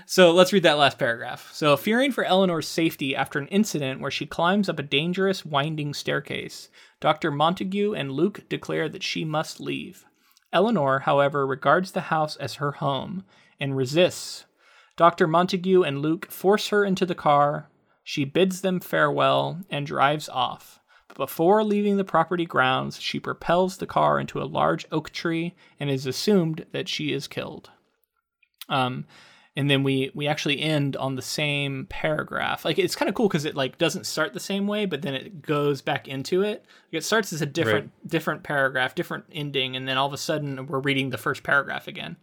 So 0.05 0.32
let's 0.32 0.51
read 0.51 0.63
that 0.63 0.78
last 0.78 0.97
paragraph. 0.99 1.49
So, 1.53 1.78
fearing 1.78 2.11
for 2.11 2.26
Eleanor's 2.26 2.67
safety 2.67 3.15
after 3.15 3.39
an 3.39 3.47
incident 3.47 4.01
where 4.01 4.11
she 4.11 4.26
climbs 4.26 4.67
up 4.67 4.80
a 4.80 4.84
dangerous 4.84 5.45
winding 5.45 5.93
staircase, 5.93 6.69
Dr. 6.99 7.32
Montague 7.32 7.93
and 7.93 8.11
Luke 8.11 8.41
declare 8.49 8.89
that 8.89 9.03
she 9.03 9.24
must 9.24 9.59
leave. 9.59 10.05
Eleanor, 10.51 10.99
however, 10.99 11.47
regards 11.47 11.91
the 11.91 12.01
house 12.01 12.36
as 12.38 12.55
her 12.55 12.74
home 12.74 13.24
and 13.59 13.78
resists. 13.78 14.45
Dr. 14.97 15.28
Montague 15.28 15.84
and 15.84 16.01
Luke 16.01 16.30
force 16.30 16.67
her 16.69 16.84
into 16.84 17.05
the 17.05 17.15
car. 17.15 17.69
She 18.03 18.26
bids 18.26 18.61
them 18.61 18.80
farewell 18.80 19.61
and 19.69 19.86
drives 19.86 20.28
off. 20.28 20.80
But 21.07 21.17
before 21.17 21.63
leaving 21.63 21.97
the 21.97 22.03
property 22.03 22.45
grounds, 22.45 22.99
she 22.99 23.19
propels 23.19 23.78
the 23.78 23.88
car 23.88 24.19
into 24.19 24.41
a 24.41 24.43
large 24.43 24.86
oak 24.91 25.11
tree 25.11 25.55
and 25.80 25.89
is 25.89 26.05
assumed 26.05 26.65
that 26.72 26.89
she 26.89 27.13
is 27.13 27.28
killed. 27.28 27.69
Um, 28.67 29.05
and 29.55 29.69
then 29.69 29.83
we 29.83 30.11
we 30.13 30.27
actually 30.27 30.61
end 30.61 30.95
on 30.95 31.15
the 31.15 31.21
same 31.21 31.85
paragraph. 31.89 32.63
Like 32.63 32.79
it's 32.79 32.95
kind 32.95 33.09
of 33.09 33.15
cool 33.15 33.27
because 33.27 33.45
it 33.45 33.55
like 33.55 33.77
doesn't 33.77 34.05
start 34.05 34.33
the 34.33 34.39
same 34.39 34.67
way, 34.67 34.85
but 34.85 35.01
then 35.01 35.13
it 35.13 35.41
goes 35.41 35.81
back 35.81 36.07
into 36.07 36.41
it. 36.41 36.65
It 36.91 37.03
starts 37.03 37.33
as 37.33 37.41
a 37.41 37.45
different 37.45 37.91
different 38.07 38.43
paragraph, 38.43 38.95
different 38.95 39.25
ending, 39.31 39.75
and 39.75 39.87
then 39.87 39.97
all 39.97 40.07
of 40.07 40.13
a 40.13 40.17
sudden 40.17 40.67
we're 40.67 40.79
reading 40.79 41.09
the 41.09 41.17
first 41.17 41.43
paragraph 41.43 41.87
again, 41.87 42.15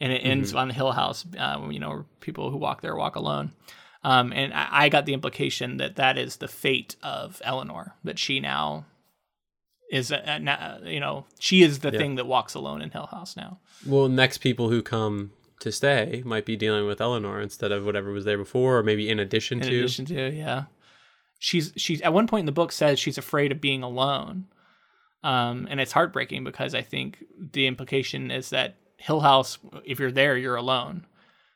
and 0.00 0.12
it 0.12 0.20
ends 0.20 0.54
on 0.54 0.68
the 0.68 0.74
Hill 0.74 0.92
House. 0.92 1.26
Uh, 1.38 1.68
you 1.70 1.78
know, 1.78 2.06
people 2.20 2.50
who 2.50 2.56
walk 2.56 2.80
there 2.80 2.96
walk 2.96 3.16
alone. 3.16 3.52
Um, 4.04 4.32
and 4.32 4.52
I, 4.52 4.68
I 4.70 4.88
got 4.88 5.06
the 5.06 5.14
implication 5.14 5.76
that 5.76 5.96
that 5.96 6.18
is 6.18 6.36
the 6.36 6.48
fate 6.48 6.96
of 7.02 7.40
Eleanor. 7.44 7.94
That 8.02 8.18
she 8.18 8.40
now 8.40 8.86
is, 9.92 10.10
a, 10.10 10.16
a, 10.16 10.90
you 10.90 10.98
know, 10.98 11.26
she 11.38 11.62
is 11.62 11.80
the 11.80 11.92
thing 11.92 12.16
that 12.16 12.26
walks 12.26 12.54
alone 12.54 12.82
in 12.82 12.90
Hill 12.90 13.06
House 13.06 13.36
now. 13.36 13.60
Well, 13.86 14.08
next 14.08 14.38
people 14.38 14.70
who 14.70 14.82
come 14.82 15.32
to 15.62 15.72
stay 15.72 16.22
might 16.24 16.44
be 16.44 16.56
dealing 16.56 16.86
with 16.86 17.00
Eleanor 17.00 17.40
instead 17.40 17.72
of 17.72 17.84
whatever 17.84 18.10
was 18.12 18.24
there 18.24 18.38
before, 18.38 18.78
or 18.78 18.82
maybe 18.82 19.08
in 19.08 19.18
addition 19.18 19.60
in 19.60 19.68
to. 19.68 19.78
addition 19.78 20.04
to 20.06 20.30
yeah. 20.30 20.64
She's 21.38 21.72
she's 21.76 22.00
at 22.02 22.12
one 22.12 22.26
point 22.26 22.40
in 22.40 22.46
the 22.46 22.52
book 22.52 22.72
says 22.72 22.98
she's 22.98 23.18
afraid 23.18 23.52
of 23.52 23.60
being 23.60 23.82
alone. 23.82 24.46
Um 25.24 25.66
and 25.70 25.80
it's 25.80 25.92
heartbreaking 25.92 26.44
because 26.44 26.74
i 26.74 26.82
think 26.82 27.24
the 27.52 27.66
implication 27.66 28.30
is 28.30 28.50
that 28.50 28.76
hill 28.96 29.20
house 29.20 29.58
if 29.84 29.98
you're 29.98 30.12
there 30.12 30.36
you're 30.36 30.56
alone. 30.56 31.06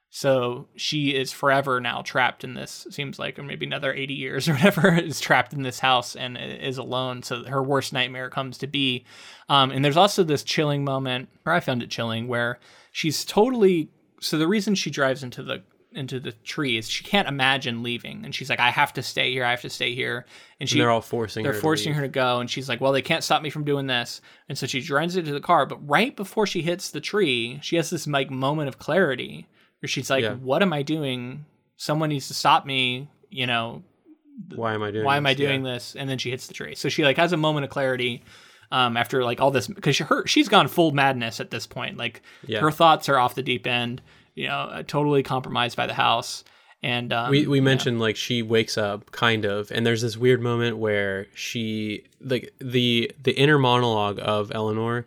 So 0.08 0.68
she 0.76 1.14
is 1.14 1.32
forever 1.32 1.80
now 1.80 2.00
trapped 2.00 2.42
in 2.42 2.54
this 2.54 2.86
seems 2.90 3.18
like 3.18 3.38
or 3.38 3.42
maybe 3.42 3.66
another 3.66 3.92
80 3.92 4.14
years 4.14 4.48
or 4.48 4.54
whatever 4.54 4.94
is 4.98 5.20
trapped 5.20 5.52
in 5.52 5.62
this 5.62 5.80
house 5.80 6.16
and 6.16 6.38
is 6.38 6.78
alone. 6.78 7.22
So 7.22 7.44
her 7.44 7.62
worst 7.62 7.92
nightmare 7.92 8.30
comes 8.30 8.56
to 8.58 8.66
be. 8.66 9.04
Um, 9.48 9.70
and 9.70 9.84
there's 9.84 9.96
also 9.96 10.24
this 10.24 10.42
chilling 10.42 10.84
moment 10.84 11.28
or 11.44 11.52
i 11.52 11.60
found 11.60 11.82
it 11.82 11.90
chilling 11.90 12.28
where 12.28 12.58
she's 12.92 13.26
totally 13.26 13.90
so 14.20 14.38
the 14.38 14.48
reason 14.48 14.74
she 14.74 14.90
drives 14.90 15.22
into 15.22 15.42
the 15.42 15.62
into 15.92 16.20
the 16.20 16.32
trees. 16.32 16.88
She 16.90 17.02
can't 17.04 17.26
imagine 17.26 17.82
leaving, 17.82 18.24
and 18.24 18.34
she's 18.34 18.50
like, 18.50 18.60
"I 18.60 18.70
have 18.70 18.92
to 18.94 19.02
stay 19.02 19.32
here. 19.32 19.44
I 19.44 19.50
have 19.50 19.62
to 19.62 19.70
stay 19.70 19.94
here." 19.94 20.26
And 20.60 20.68
she 20.68 20.74
And 20.76 20.82
they're 20.82 20.90
all 20.90 21.00
forcing 21.00 21.42
they're 21.42 21.54
her. 21.54 21.60
forcing 21.60 21.92
to 21.92 21.96
her 21.96 22.02
to 22.02 22.08
go, 22.08 22.38
and 22.40 22.50
she's 22.50 22.68
like, 22.68 22.80
"Well, 22.80 22.92
they 22.92 23.02
can't 23.02 23.24
stop 23.24 23.40
me 23.42 23.50
from 23.50 23.64
doing 23.64 23.86
this." 23.86 24.20
And 24.48 24.58
so 24.58 24.66
she 24.66 24.84
runs 24.92 25.16
into 25.16 25.32
the 25.32 25.40
car, 25.40 25.64
but 25.64 25.88
right 25.88 26.14
before 26.14 26.46
she 26.46 26.60
hits 26.62 26.90
the 26.90 27.00
tree, 27.00 27.58
she 27.62 27.76
has 27.76 27.88
this 27.90 28.06
like 28.06 28.30
moment 28.30 28.68
of 28.68 28.78
clarity 28.78 29.46
where 29.80 29.88
she's 29.88 30.10
like, 30.10 30.22
Yeah. 30.22 30.34
"What 30.34 30.62
am 30.62 30.72
I 30.72 30.82
doing? 30.82 31.46
Someone 31.76 32.10
needs 32.10 32.28
to 32.28 32.34
stop 32.34 32.66
me." 32.66 33.08
You 33.30 33.46
know. 33.46 33.82
Why 34.54 34.74
am 34.74 34.82
I 34.82 34.90
doing? 34.90 35.04
why 35.04 35.16
am 35.16 35.26
I 35.26 35.32
this? 35.32 35.40
Yeah. 35.40 35.48
doing 35.48 35.62
this? 35.62 35.96
And 35.96 36.10
then 36.10 36.18
she 36.18 36.30
hits 36.30 36.46
the 36.46 36.52
tree. 36.52 36.74
So 36.74 36.90
she 36.90 37.04
like 37.04 37.16
has 37.16 37.32
a 37.32 37.38
moment 37.38 37.64
of 37.64 37.70
clarity 37.70 38.22
um, 38.72 38.96
after 38.96 39.24
like 39.24 39.40
all 39.40 39.50
this 39.50 39.66
because 39.66 39.98
her 39.98 40.26
she's 40.26 40.48
gone 40.48 40.68
full 40.68 40.90
madness 40.92 41.40
at 41.40 41.50
this 41.50 41.66
point. 41.66 41.96
Like 41.96 42.22
Yeah. 42.46 42.60
her 42.60 42.70
thoughts 42.70 43.08
are 43.08 43.18
off 43.18 43.34
the 43.34 43.42
deep 43.42 43.66
end. 43.66 44.02
You 44.34 44.48
know, 44.48 44.54
uh, 44.58 44.82
totally 44.82 45.22
compromised 45.22 45.76
by 45.76 45.86
the 45.86 45.94
house. 45.94 46.44
And 46.82 47.12
um, 47.12 47.30
we 47.30 47.46
we 47.46 47.60
mentioned 47.60 48.00
like 48.00 48.16
she 48.16 48.42
wakes 48.42 48.76
up 48.76 49.10
kind 49.10 49.44
of 49.46 49.70
and 49.72 49.84
there's 49.86 50.02
this 50.02 50.16
weird 50.16 50.40
moment 50.42 50.76
where 50.76 51.26
she 51.34 52.04
like 52.20 52.52
the 52.60 53.10
the 53.22 53.32
inner 53.32 53.58
monologue 53.58 54.18
of 54.22 54.52
Eleanor 54.54 55.06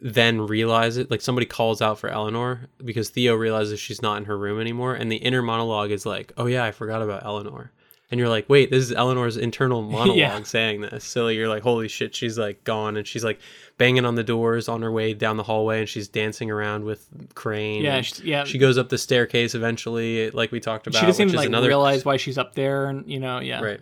then 0.00 0.46
realizes 0.46 1.10
like 1.10 1.20
somebody 1.20 1.46
calls 1.46 1.82
out 1.82 1.98
for 1.98 2.08
Eleanor 2.08 2.68
because 2.82 3.10
Theo 3.10 3.34
realizes 3.34 3.78
she's 3.80 4.00
not 4.00 4.16
in 4.16 4.24
her 4.24 4.38
room 4.38 4.58
anymore 4.60 4.94
and 4.94 5.12
the 5.12 5.16
inner 5.16 5.42
monologue 5.42 5.90
is 5.90 6.06
like 6.06 6.32
oh 6.38 6.46
yeah 6.46 6.64
I 6.64 6.70
forgot 6.70 7.02
about 7.02 7.24
Eleanor 7.24 7.70
and 8.10 8.18
you're 8.20 8.28
like 8.28 8.48
wait 8.48 8.70
this 8.70 8.84
is 8.84 8.92
Eleanor's 8.92 9.36
internal 9.36 9.80
monologue 9.90 10.46
saying 10.46 10.82
this 10.82 11.04
so 11.04 11.28
you're 11.28 11.48
like 11.48 11.62
holy 11.62 11.88
shit 11.88 12.14
she's 12.14 12.38
like 12.38 12.62
gone 12.64 12.96
and 12.96 13.06
she's 13.06 13.24
like 13.24 13.40
banging 13.78 14.04
on 14.04 14.14
the 14.14 14.24
doors 14.24 14.68
on 14.68 14.82
her 14.82 14.92
way 14.92 15.14
down 15.14 15.38
the 15.38 15.42
hallway 15.42 15.80
and 15.80 15.88
she's 15.88 16.06
dancing 16.06 16.50
around 16.50 16.84
with 16.84 17.08
Crain 17.34 17.82
yeah, 17.82 18.02
she, 18.02 18.22
yeah. 18.24 18.44
she 18.44 18.58
goes 18.58 18.76
up 18.76 18.90
the 18.90 18.98
staircase 18.98 19.54
eventually 19.54 20.30
like 20.30 20.52
we 20.52 20.60
talked 20.60 20.86
about 20.86 21.00
she 21.00 21.06
doesn't 21.06 21.24
which 21.26 21.32
even 21.32 21.34
is 21.34 21.38
like 21.38 21.48
another 21.48 21.68
realize 21.68 22.04
why 22.04 22.16
she's 22.16 22.36
up 22.38 22.54
there, 22.54 22.86
and 22.86 23.06
you 23.06 23.20
know, 23.20 23.38
yeah, 23.40 23.60
Right. 23.60 23.80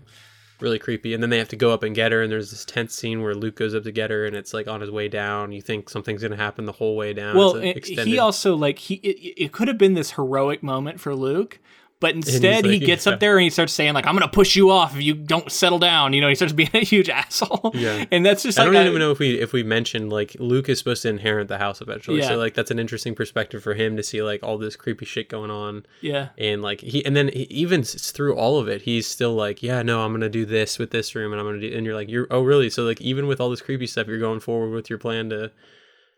Really 0.61 0.81
creepy. 0.81 1.15
And 1.15 1.23
then 1.23 1.31
they 1.31 1.39
have 1.39 1.49
to 1.51 1.57
go 1.57 1.71
up 1.71 1.85
and 1.85 1.95
get 1.95 2.11
her. 2.11 2.21
And 2.21 2.33
there's 2.33 2.51
this 2.51 2.65
tense 2.65 2.93
scene 2.93 3.23
where 3.23 3.33
Luke 3.33 3.55
goes 3.55 3.77
up 3.77 3.85
to 3.85 3.93
get 3.93 4.11
her 4.11 4.27
and 4.27 4.35
it's 4.35 4.53
like 4.53 4.67
on 4.67 4.81
his 4.81 4.91
way 4.91 5.07
down. 5.07 5.53
You 5.53 5.63
think 5.63 5.89
something's 5.89 6.21
going 6.21 6.33
to 6.33 6.37
happen 6.37 6.65
the 6.65 6.73
whole 6.73 6.97
way 6.97 7.13
down. 7.13 7.37
Well, 7.37 7.55
It's 7.55 7.79
extended- 7.79 8.09
he 8.09 8.19
also 8.19 8.57
like 8.57 8.81
he 8.81 8.95
it, 8.97 9.45
it 9.45 9.53
could 9.53 9.69
have 9.69 9.79
been 9.79 9.95
this 9.95 10.13
heroic 10.13 10.65
moment 10.65 10.99
for 10.99 11.15
Luke, 11.15 11.61
but 12.01 12.15
instead 12.15 12.65
he 12.65 12.79
gets 12.79 13.07
yeah. 13.07 13.13
up 13.13 13.21
there 13.21 13.37
and 13.37 13.43
he 13.43 13.51
starts 13.51 13.73
saying 13.73 13.95
like 13.95 14.07
I'm 14.07 14.15
gonna 14.15 14.29
push 14.29 14.55
you 14.55 14.71
off 14.71 14.95
if 14.95 15.03
you 15.03 15.15
don't 15.15 15.51
settle 15.51 15.79
down. 15.79 16.13
You 16.13 16.21
know, 16.21 16.29
he 16.29 16.35
starts 16.35 16.53
being 16.55 16.71
a 16.75 16.85
huge 16.85 17.09
asshole. 17.09 17.73
Yeah. 17.75 18.05
and 18.11 18.25
that's 18.25 18.43
just 18.43 18.59
I 18.59 18.65
like 18.65 18.73
don't 18.73 18.87
even 18.87 19.01
know 19.01 19.11
if 19.11 19.19
we 19.19 19.41
if 19.41 19.53
we 19.53 19.63
mentioned 19.63 20.11
like 20.13 20.37
Luke 20.39 20.69
is 20.69 20.79
supposed 20.79 21.03
to 21.03 21.09
inherit 21.09 21.49
the 21.49 21.59
house 21.59 21.81
eventually. 21.81 22.19
Yeah. 22.21 22.29
So 22.29 22.37
like 22.37 22.55
that's 22.55 22.71
an 22.71 22.79
interesting 22.79 23.15
perspective 23.15 23.63
for 23.63 23.75
him 23.75 23.97
to 23.97 24.03
see 24.03 24.23
like 24.23 24.43
all 24.43 24.59
this 24.59 24.77
creepy 24.77 25.07
shit 25.07 25.29
going 25.29 25.51
on. 25.51 25.87
Yeah, 26.01 26.29
And 26.39 26.63
like 26.63 26.81
he 26.81 27.05
and 27.05 27.17
then 27.17 27.29
he, 27.29 27.43
even 27.51 27.83
through 27.83 28.37
all 28.37 28.59
of 28.59 28.69
it, 28.69 28.83
he's 28.83 29.07
still 29.07 29.35
like, 29.35 29.63
yeah, 29.63 29.83
no, 29.83 30.05
I'm 30.05 30.13
gonna 30.13 30.29
do 30.29 30.47
this 30.47 30.79
with 30.79 30.91
this 30.91 31.15
room, 31.15 31.33
and 31.33 31.41
I'm 31.41 31.47
gonna 31.47 31.61
do. 31.61 31.77
And 31.77 31.85
you're 31.85 31.95
like, 31.95 32.09
you're 32.09 32.27
oh 32.31 32.43
really? 32.43 32.71
So 32.71 32.85
like 32.85 33.01
even 33.01 33.27
with 33.27 33.41
all 33.41 33.51
this 33.51 33.61
creepy 33.61 33.87
stuff, 33.87 34.07
you're 34.07 34.19
going 34.19 34.41
forward 34.41 34.71
with 34.71 34.89
your 34.89 34.99
plan 34.99 35.31
to 35.31 35.51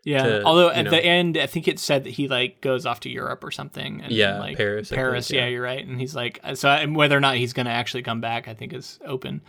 yeah. 0.03 0.23
to, 0.23 0.43
Although 0.43 0.69
at 0.69 0.85
know- 0.85 0.91
the 0.91 1.03
end, 1.03 1.37
I 1.37 1.45
think 1.45 1.67
it 1.67 1.79
said 1.79 2.03
that 2.05 2.11
he 2.11 2.27
like 2.27 2.61
goes 2.61 2.85
off 2.85 2.99
to 3.01 3.09
Europe 3.09 3.43
or 3.43 3.51
something. 3.51 4.01
And, 4.01 4.11
Yeah, 4.11 4.39
like, 4.39 4.57
Paris, 4.57 4.89
Paris. 4.89 5.27
think, 5.27 5.37
yeah. 5.37 5.43
yeah. 5.45 5.49
you're 5.51 5.63
right. 5.63 5.85
And 5.85 5.99
he's 5.99 6.15
like, 6.15 6.39
uh, 6.43 6.55
so 6.55 6.69
and 6.69 6.95
whether 6.95 7.15
or 7.15 7.19
not 7.19 7.35
he's 7.35 7.53
gonna 7.53 7.69
actually 7.69 8.03
come 8.03 8.21
back, 8.21 8.47
I 8.47 8.53
think 8.53 8.73
is 8.73 8.99
open. 9.05 9.41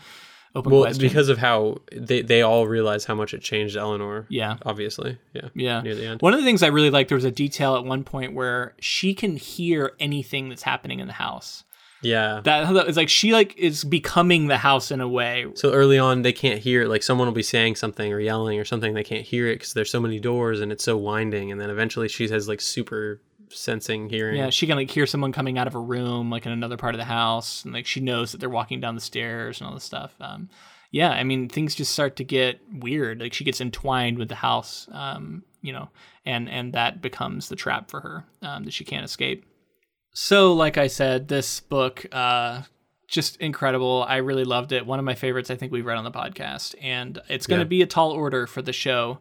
Open 0.55 0.70
well 0.70 0.82
question. 0.82 1.00
because 1.09 1.30
of 1.30 1.38
how 1.38 1.78
they 1.90 2.20
they 2.20 2.42
all 2.42 2.66
realize 2.66 3.07
how 3.07 3.14
much 3.14 3.32
it 3.32 3.40
changed 3.40 3.74
Eleanor. 3.74 4.26
yeah. 4.28 4.57
Obviously, 4.66 5.16
yeah. 5.32 5.48
Yeah. 5.55 5.80
Near 5.80 5.94
the 5.94 6.07
end. 6.07 6.20
One 6.20 6.34
of 6.34 6.40
the 6.40 6.44
things 6.44 6.62
I 6.62 6.66
really 6.66 6.90
liked, 6.90 7.09
there 7.09 7.16
was 7.16 7.24
a 7.24 7.30
detail 7.30 7.74
at 7.76 7.84
one 7.86 8.05
point 8.05 8.34
where 8.34 8.74
she 8.78 9.14
can 9.14 9.36
hear 9.36 9.92
anything 9.98 10.50
that's 10.50 10.62
happening 10.64 11.00
in 11.00 11.07
the 11.07 11.14
house. 11.14 11.64
Yeah. 12.03 12.40
That 12.44 12.88
is 12.88 12.96
like 12.96 13.09
she 13.09 13.32
like 13.32 13.57
is 13.57 13.84
becoming 13.84 14.48
the 14.48 14.59
house 14.59 14.90
in 14.90 15.00
a 15.00 15.09
way. 15.09 15.46
So 15.55 15.72
early 15.72 15.98
on, 15.98 16.22
they 16.22 16.32
can't 16.32 16.61
hear. 16.61 16.82
it. 16.82 16.88
Like 16.88 17.03
someone 17.03 17.26
will 17.26 17.34
be 17.34 17.42
saying 17.42 17.76
something 17.76 18.12
or 18.12 18.20
yelling 18.20 18.59
or 18.59 18.64
something, 18.64 18.94
they 18.94 19.05
can't 19.05 19.24
hear 19.24 19.46
it 19.46 19.57
because 19.57 19.72
there's 19.72 19.90
so 19.90 20.00
many 20.00 20.18
doors 20.20 20.61
and 20.61 20.72
it's 20.72 20.84
so 20.84 20.96
winding. 20.96 21.50
And 21.53 21.61
then 21.61 21.70
eventually, 21.70 22.09
she 22.09 22.28
has 22.28 22.48
like 22.48 22.61
super 22.61 23.20
sensing 23.48 24.09
hearing. 24.09 24.36
Yeah, 24.36 24.50
she 24.50 24.66
can 24.66 24.76
like 24.76 24.90
hear 24.90 25.07
someone 25.07 25.32
coming 25.32 25.59
out 25.59 25.66
of 25.66 25.74
a 25.74 25.80
room, 25.80 26.30
like 26.30 26.46
in 26.46 26.53
another 26.53 26.76
part 26.76 26.94
of 26.94 26.98
the 26.98 27.05
house, 27.05 27.64
and 27.64 27.72
like 27.72 27.86
she 27.86 28.00
knows 28.00 28.32
that 28.32 28.38
they're 28.38 28.50
walking 28.50 28.80
down 28.80 28.94
the 28.94 29.00
stairs 29.00 29.61
and 29.61 29.68
all 29.68 29.74
this 29.74 29.84
stuff. 29.84 30.14
Um, 30.20 30.48
yeah, 30.90 31.11
I 31.11 31.24
mean 31.24 31.48
things 31.48 31.74
just 31.74 31.92
start 31.92 32.16
to 32.16 32.24
get 32.24 32.61
weird. 32.72 33.20
Like 33.20 33.32
she 33.32 33.44
gets 33.44 33.61
entwined 33.61 34.18
with 34.18 34.28
the 34.28 34.34
house, 34.34 34.88
um, 34.92 35.44
you 35.61 35.72
know, 35.72 35.88
and 36.26 36.48
and 36.48 36.72
that 36.72 37.00
becomes 37.00 37.48
the 37.48 37.57
trap 37.57 37.90
for 37.90 38.00
her 38.00 38.24
um, 38.42 38.64
that 38.64 38.72
she 38.72 38.84
can't 38.84 39.05
escape. 39.05 39.44
So, 40.13 40.53
like 40.53 40.77
I 40.79 40.89
said, 40.89 41.29
this 41.29 41.61
book, 41.61 42.07
uh, 42.13 42.63
just 43.09 43.37
incredible. 43.39 44.05
I 44.07 44.17
really 44.17 44.45
loved 44.45 44.73
it. 44.73 44.87
One 44.87 44.99
of 44.99 45.05
my 45.05 45.15
favorites, 45.15 45.51
I 45.51 45.57
think 45.57 45.73
we've 45.73 45.87
read 45.87 45.99
on 45.99 46.05
the 46.05 46.11
podcast, 46.11 46.75
and 46.83 47.19
it's 47.29 47.47
going 47.47 47.61
to 47.61 47.65
Yeah. 47.65 47.69
be 47.69 47.83
a 47.83 47.87
tall 47.87 48.11
order 48.11 48.47
for 48.47 48.63
the 48.63 48.73
show 48.73 49.19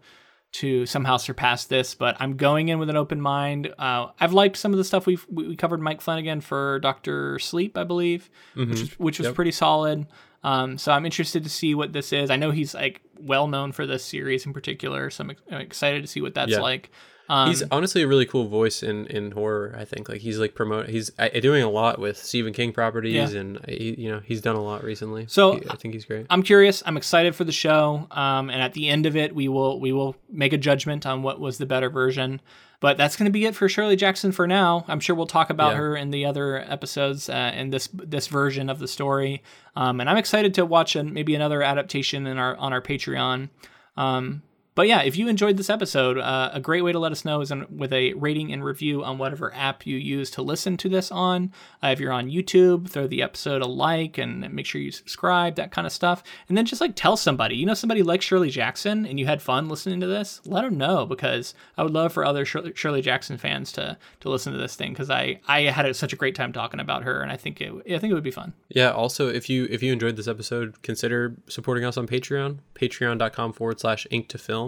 to 0.54 0.86
somehow 0.86 1.16
surpass 1.16 1.64
this. 1.66 1.96
But 1.96 2.18
I'm 2.20 2.36
going 2.36 2.68
in 2.70 2.78
with 2.78 2.90
an 2.90 2.98
open 2.98 3.22
mind. 3.22 3.74
Uh, 3.80 4.08
I've 4.20 4.34
liked 4.34 4.58
some 4.58 4.74
of 4.74 4.78
the 4.78 4.84
stuff 4.84 5.06
we've 5.06 5.26
we 5.30 5.56
covered. 5.56 5.82
Mike 5.82 6.02
Flanagan 6.02 6.42
for 6.42 6.80
Doctor 6.80 7.40
Sleep, 7.40 7.78
I 7.78 7.86
believe, 7.86 8.30
which 8.56 8.68
was, 8.70 9.00
which 9.00 9.18
was 9.20 9.28
Yep. 9.28 9.36
pretty 9.36 9.52
solid. 9.52 10.08
Um, 10.44 10.78
so 10.78 10.92
I'm 10.92 11.06
interested 11.06 11.44
to 11.44 11.50
see 11.50 11.74
what 11.76 11.94
this 11.94 12.12
is. 12.12 12.30
I 12.30 12.36
know 12.36 12.52
he's 12.52 12.74
like 12.74 13.00
well 13.20 13.48
known 13.48 13.72
for 13.72 13.86
this 13.86 14.04
series 14.04 14.46
in 14.46 14.52
particular, 14.54 15.10
so 15.10 15.24
I'm, 15.24 15.32
I'm 15.52 15.62
excited 15.62 16.02
to 16.02 16.08
see 16.08 16.20
what 16.22 16.34
that's 16.34 16.52
Yeah. 16.52 16.60
like. 16.62 16.92
Um, 17.32 17.48
He's 17.48 17.64
honestly 17.72 18.02
a 18.02 18.08
really 18.08 18.26
cool 18.26 18.46
voice 18.48 18.84
in, 18.84 19.06
in 19.08 19.32
horror. 19.32 19.74
I 19.80 19.86
think 19.86 20.10
like 20.10 20.20
he's 20.20 20.38
like 20.38 20.54
promote. 20.54 20.90
He's 20.90 21.12
uh, 21.18 21.30
doing 21.42 21.64
a 21.64 21.70
lot 21.70 21.98
with 21.98 22.18
Stephen 22.18 22.52
King 22.52 22.74
properties, 22.74 23.34
Yeah. 23.34 23.40
and 23.40 23.58
uh, 23.58 23.62
he, 23.70 23.96
you 23.98 24.12
know 24.12 24.20
he's 24.26 24.42
done 24.42 24.58
a 24.58 24.62
lot 24.62 24.84
recently. 24.84 25.26
So, 25.30 25.54
He- 25.54 25.70
I 25.70 25.76
think 25.78 25.94
he's 25.94 26.04
great. 26.04 26.26
I'm 26.30 26.44
curious. 26.44 26.84
I'm 26.86 26.98
excited 26.98 27.34
for 27.34 27.46
the 27.46 27.54
show. 27.54 28.06
Um, 28.12 28.50
and 28.50 28.62
at 28.62 28.74
the 28.74 28.90
end 28.90 29.06
of 29.06 29.16
it, 29.16 29.34
we 29.34 29.48
will 29.48 29.80
we 29.80 29.94
will 29.94 30.16
make 30.30 30.52
a 30.52 30.58
judgment 30.58 31.06
on 31.06 31.24
what 31.24 31.40
was 31.40 31.58
the 31.58 31.66
better 31.66 31.90
version. 31.90 32.42
But 32.82 32.98
that's 32.98 33.16
going 33.16 33.28
to 33.28 33.32
be 33.32 33.46
it 33.46 33.56
for 33.56 33.70
Shirley 33.70 33.96
Jackson 33.96 34.32
for 34.32 34.48
now. 34.48 34.86
I'm 34.88 35.00
sure 35.00 35.16
we'll 35.16 35.28
talk 35.28 35.52
about 35.52 35.74
Yeah. 35.74 35.78
her 35.78 35.96
in 35.96 36.10
the 36.10 36.26
other 36.26 36.58
episodes 36.60 37.30
uh, 37.30 37.54
in 37.56 37.70
this 37.70 37.88
this 37.94 38.28
version 38.28 38.70
of 38.70 38.80
the 38.80 38.88
story. 38.88 39.42
Um, 39.76 40.02
and 40.02 40.10
I'm 40.10 40.18
excited 40.18 40.54
to 40.56 40.66
watch 40.66 40.96
an, 40.98 41.14
maybe 41.14 41.34
another 41.36 41.62
adaptation 41.62 42.28
in 42.28 42.38
our 42.38 42.58
on 42.58 42.74
our 42.74 42.82
Patreon. 42.82 43.50
Um, 43.96 44.42
but 44.74 44.88
yeah, 44.88 45.02
if 45.02 45.18
you 45.18 45.28
enjoyed 45.28 45.58
this 45.58 45.70
episode, 45.70 46.18
uh, 46.18 46.50
a 46.54 46.60
great 46.62 46.82
way 46.82 46.94
to 46.94 47.00
let 47.00 47.12
us 47.12 47.26
know 47.26 47.42
is 47.42 47.52
in, 47.52 47.66
with 47.76 47.92
a 47.92 48.14
rating 48.14 48.54
and 48.54 48.64
review 48.64 49.04
on 49.04 49.18
whatever 49.18 49.54
app 49.54 49.86
you 49.86 49.98
use 49.98 50.32
to 50.32 50.42
listen 50.42 50.78
to 50.78 50.88
this 50.88 51.12
on. 51.12 51.52
Uh, 51.84 51.88
if 51.88 52.00
you're 52.00 52.14
on 52.14 52.30
YouTube, 52.30 52.90
throw 52.90 53.06
the 53.06 53.22
episode 53.22 53.62
a 53.62 53.68
like 53.68 54.18
and 54.18 54.50
make 54.54 54.66
sure 54.66 54.80
you 54.80 54.92
subscribe, 54.92 55.56
that 55.56 55.72
kind 55.72 55.86
of 55.86 55.92
stuff. 55.92 56.24
And 56.48 56.58
then 56.58 56.66
just 56.66 56.80
like 56.80 56.96
tell 56.96 57.18
somebody, 57.18 57.56
you 57.58 57.66
know, 57.66 57.74
somebody 57.74 58.02
like 58.02 58.22
Shirley 58.22 58.50
Jackson 58.50 59.06
and 59.06 59.20
you 59.20 59.26
had 59.26 59.42
fun 59.42 59.68
listening 59.68 60.00
to 60.00 60.08
this, 60.08 60.40
let 60.46 60.62
them 60.62 60.78
know 60.78 61.06
because 61.06 61.54
I 61.78 61.84
would 61.84 61.92
love 61.92 62.14
for 62.14 62.24
other 62.24 62.46
Shirley, 62.46 63.02
Jackson 63.02 63.38
fans 63.38 63.72
to 63.74 63.98
to 64.20 64.30
listen 64.30 64.54
to 64.54 64.60
this 64.60 64.76
thing 64.76 64.92
because 64.94 65.10
I 65.10 65.40
I 65.48 65.62
had 65.64 65.94
such 65.96 66.14
a 66.14 66.16
great 66.16 66.36
time 66.36 66.54
talking 66.54 66.80
about 66.80 67.04
her 67.04 67.22
and 67.22 67.32
I 67.32 67.36
think 67.36 67.60
it 67.60 67.74
I 67.74 67.98
think 67.98 68.12
it 68.12 68.14
would 68.14 68.24
be 68.24 68.32
fun. 68.32 68.54
Yeah. 68.70 68.92
Also, 68.92 69.28
if 69.28 69.50
you 69.50 69.68
if 69.70 69.84
you 69.84 69.92
enjoyed 69.92 70.16
this 70.16 70.28
episode, 70.28 70.82
consider 70.82 71.36
supporting 71.48 71.84
us 71.84 71.98
on 71.98 72.08
Patreon. 72.08 72.60
Patreon.com 72.76 73.54
forward 73.54 73.80
slash 73.80 74.06
ink 74.12 74.28
to 74.30 74.38
film. 74.38 74.61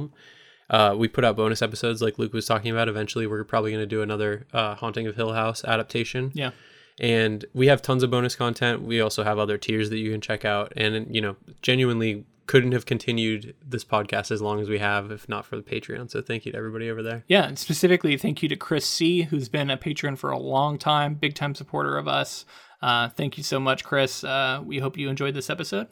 Uh, 0.70 0.96
we 0.98 1.08
put 1.08 1.24
out 1.26 1.36
bonus 1.36 1.62
episodes 1.62 2.02
like 2.02 2.18
Luke 2.18 2.34
was 2.34 2.46
talking 2.46 2.72
about. 2.72 2.88
Eventually, 2.90 3.28
we're 3.28 3.44
probably 3.44 3.72
going 3.72 3.84
to 3.84 3.96
do 3.96 4.02
another 4.02 4.48
uh, 4.54 4.76
Haunting 4.76 5.06
of 5.08 5.16
Hill 5.16 5.34
House 5.34 5.64
adaptation. 5.66 6.32
Yeah. 6.34 6.52
and 7.00 7.46
we 7.54 7.68
have 7.68 7.82
tons 7.82 8.04
of 8.04 8.10
bonus 8.12 8.36
content 8.36 8.84
we 8.84 9.02
also 9.02 9.24
have 9.24 9.40
other 9.40 9.58
tiers 9.58 9.90
that 9.90 9.98
you 9.98 10.12
can 10.12 10.22
check 10.22 10.46
out 10.46 10.72
and 10.78 11.08
you 11.16 11.22
know 11.22 11.36
genuinely 11.64 12.24
couldn't 12.46 12.72
have 12.74 12.86
continued 12.86 13.56
this 13.66 13.84
podcast 13.84 14.30
as 14.30 14.42
long 14.44 14.60
as 14.62 14.70
we 14.70 14.78
have 14.78 15.10
if 15.12 15.28
not 15.28 15.44
for 15.44 15.56
the 15.56 15.64
patreon 15.64 16.08
so 16.10 16.22
thank 16.22 16.46
you 16.46 16.52
to 16.52 16.58
everybody 16.58 16.90
over 16.92 17.02
there 17.02 17.24
Yeah, 17.28 17.46
and 17.48 17.58
specifically 17.58 18.16
thank 18.18 18.44
you 18.44 18.50
to 18.50 18.56
Chris 18.56 18.86
C, 18.86 19.24
who's 19.24 19.50
been 19.50 19.70
a 19.72 19.78
patron 19.78 20.16
for 20.16 20.30
a 20.30 20.38
long 20.38 20.78
time, 20.78 21.16
big 21.16 21.34
time 21.34 21.56
supporter 21.56 21.98
of 21.98 22.08
us. 22.08 22.46
Uh, 22.82 23.08
thank 23.10 23.38
you 23.38 23.44
so 23.44 23.60
much, 23.60 23.84
Chris. 23.84 24.24
Uh, 24.24 24.62
we 24.64 24.78
hope 24.80 24.98
you 24.98 25.08
enjoyed 25.10 25.34
this 25.34 25.50
episode. 25.50 25.88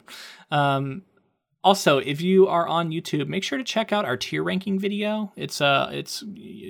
Um, 0.50 1.02
also, 1.64 1.98
if 1.98 2.20
you 2.20 2.48
are 2.48 2.66
on 2.66 2.90
YouTube, 2.90 3.28
make 3.28 3.44
sure 3.44 3.58
to 3.58 3.64
check 3.64 3.92
out 3.92 4.04
our 4.04 4.16
tier 4.16 4.42
ranking 4.42 4.78
video. 4.78 5.32
It's 5.36 5.60
uh, 5.60 5.90
it's 5.92 6.24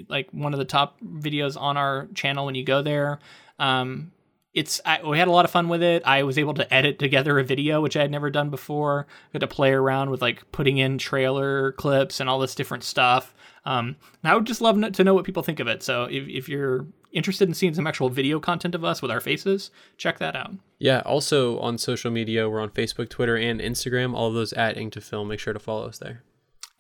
like 0.09 0.28
one 0.32 0.52
of 0.52 0.59
the 0.59 0.64
top 0.64 1.01
videos 1.01 1.60
on 1.60 1.77
our 1.77 2.09
channel 2.14 2.44
when 2.47 2.55
you 2.55 2.64
go 2.64 2.82
there. 2.82 3.19
Um, 3.59 4.12
it's 4.52 4.82
I, 4.85 5.02
we 5.02 5.19
had 5.19 5.28
a 5.28 5.31
lot 5.31 5.47
of 5.47 5.51
fun 5.51 5.69
with 5.69 5.82
it. 5.82 6.02
I 6.05 6.24
was 6.24 6.36
able 6.36 6.52
to 6.55 6.74
edit 6.74 6.98
together 6.98 7.39
a 7.39 7.44
video, 7.44 7.81
which 7.81 7.97
I 7.97 8.02
had 8.02 8.10
never 8.10 8.28
done 8.28 8.51
before. 8.51 9.06
I 9.09 9.28
had 9.32 9.40
to 9.40 9.47
play 9.47 9.73
around 9.73 10.10
with 10.10 10.20
like 10.20 10.51
putting 10.52 10.77
in 10.77 10.98
trailer 10.98 11.73
clips 11.73 12.20
and 12.20 12.28
all 12.28 12.39
this 12.39 12.55
different 12.55 12.85
stuff. 12.85 13.35
Um, 13.64 13.97
and 14.23 14.31
I 14.31 14.35
would 14.35 14.44
just 14.44 14.60
love 14.60 14.93
to 14.93 15.05
know 15.05 15.14
what 15.14 15.24
people 15.24 15.43
think 15.43 15.60
of 15.60 15.69
it. 15.69 15.82
So 15.82 16.05
if, 16.05 16.28
if 16.28 16.48
you're 16.48 16.85
interested 17.12 17.47
in 17.48 17.55
seeing 17.55 17.74
some 17.74 17.86
actual 17.86 18.09
video 18.09 18.40
content 18.40 18.74
of 18.74 18.84
us 18.84 19.01
with 19.02 19.10
our 19.10 19.20
faces, 19.20 19.70
check 19.97 20.18
that 20.18 20.34
out. 20.36 20.52
yeah 20.78 21.01
also 21.05 21.59
on 21.60 21.78
social 21.78 22.10
media 22.10 22.48
we're 22.48 22.60
on 22.60 22.70
facebook 22.70 23.09
twitter 23.09 23.36
and 23.36 23.60
instagram 23.60 24.14
all 24.14 24.28
of 24.28 24.34
those 24.34 24.52
at 24.55 24.76
ink 24.76 24.93
to 24.93 25.01
film 25.01 25.28
make 25.28 25.39
sure 25.40 25.52
to 25.52 25.59
follow 25.59 25.86
us 25.86 25.98
there 25.98 26.22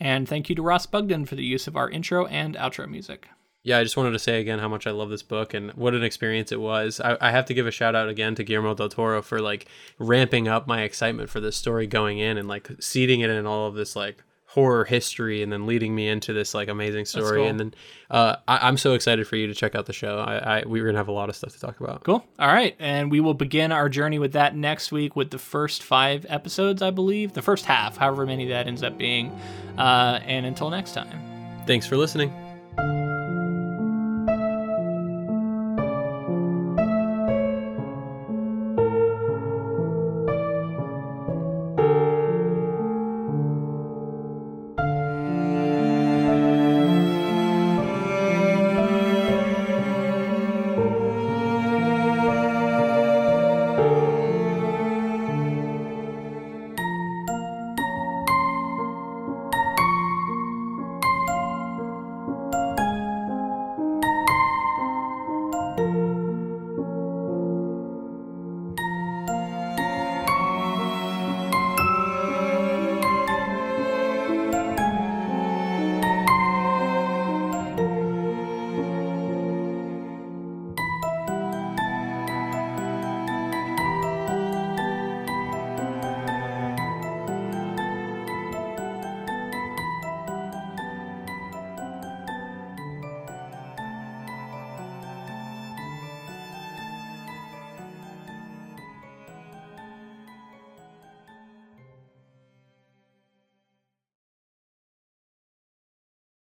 And 0.00 0.28
thank 0.28 0.48
you 0.48 0.56
to 0.56 0.62
Ross 0.62 0.86
Bugden 0.86 1.26
for 1.26 1.36
the 1.36 1.44
use 1.44 1.66
of 1.68 1.76
our 1.76 1.88
intro 1.88 2.26
and 2.26 2.56
outro 2.56 2.88
music. 2.88 3.28
yeah, 3.62 3.78
I 3.78 3.84
just 3.84 3.96
wanted 3.96 4.10
to 4.12 4.18
say 4.18 4.40
again 4.40 4.58
how 4.58 4.68
much 4.68 4.86
I 4.88 4.90
love 4.90 5.10
this 5.10 5.22
book 5.22 5.54
and 5.54 5.70
what 5.74 5.94
an 5.94 6.02
experience 6.02 6.50
it 6.50 6.60
was. 6.60 7.00
I, 7.00 7.16
I 7.20 7.30
have 7.30 7.44
to 7.46 7.54
give 7.54 7.68
a 7.68 7.70
shout 7.70 7.94
out 7.94 8.08
again 8.08 8.34
to 8.34 8.42
Guillermo 8.42 8.74
del 8.74 8.88
Toro 8.88 9.22
for 9.22 9.38
like 9.40 9.66
ramping 10.00 10.48
up 10.48 10.66
my 10.66 10.82
excitement 10.82 11.30
for 11.30 11.38
this 11.38 11.56
story 11.56 11.86
going 11.86 12.18
in 12.18 12.36
and 12.36 12.48
like 12.48 12.68
seeding 12.80 13.20
it 13.20 13.30
in 13.30 13.46
all 13.46 13.68
of 13.68 13.74
this 13.76 13.94
like 13.94 14.24
horror 14.52 14.84
history 14.84 15.42
and 15.42 15.50
then 15.50 15.66
leading 15.66 15.94
me 15.94 16.06
into 16.08 16.34
this 16.34 16.52
like 16.52 16.68
amazing 16.68 17.06
story. 17.06 17.38
cool. 17.38 17.48
And 17.48 17.58
then 17.58 17.74
uh, 18.10 18.36
I, 18.46 18.68
I'm 18.68 18.76
so 18.76 18.92
excited 18.92 19.26
for 19.26 19.36
you 19.36 19.46
to 19.46 19.54
check 19.54 19.74
out 19.74 19.86
the 19.86 19.94
show. 19.94 20.18
I, 20.18 20.58
I 20.58 20.62
we're 20.66 20.84
gonna 20.84 20.98
have 20.98 21.08
a 21.08 21.12
lot 21.12 21.30
of 21.30 21.36
stuff 21.36 21.54
to 21.54 21.60
talk 21.60 21.80
about. 21.80 22.04
Cool. 22.04 22.22
All 22.38 22.48
right. 22.48 22.76
And 22.78 23.10
we 23.10 23.20
will 23.20 23.32
begin 23.32 23.72
our 23.72 23.88
journey 23.88 24.18
with 24.18 24.32
that 24.32 24.54
next 24.54 24.92
week 24.92 25.16
with 25.16 25.30
the 25.30 25.38
first 25.38 25.82
five 25.82 26.26
episodes, 26.28 26.82
I 26.82 26.90
believe. 26.90 27.32
The 27.32 27.42
first 27.42 27.64
half, 27.64 27.96
however 27.96 28.26
many 28.26 28.48
that 28.48 28.66
ends 28.66 28.82
up 28.82 28.98
being. 28.98 29.30
Uh, 29.78 30.20
and 30.24 30.44
until 30.44 30.68
next 30.68 30.92
time. 30.92 31.18
Thanks 31.66 31.86
for 31.86 31.96
listening. 31.96 32.30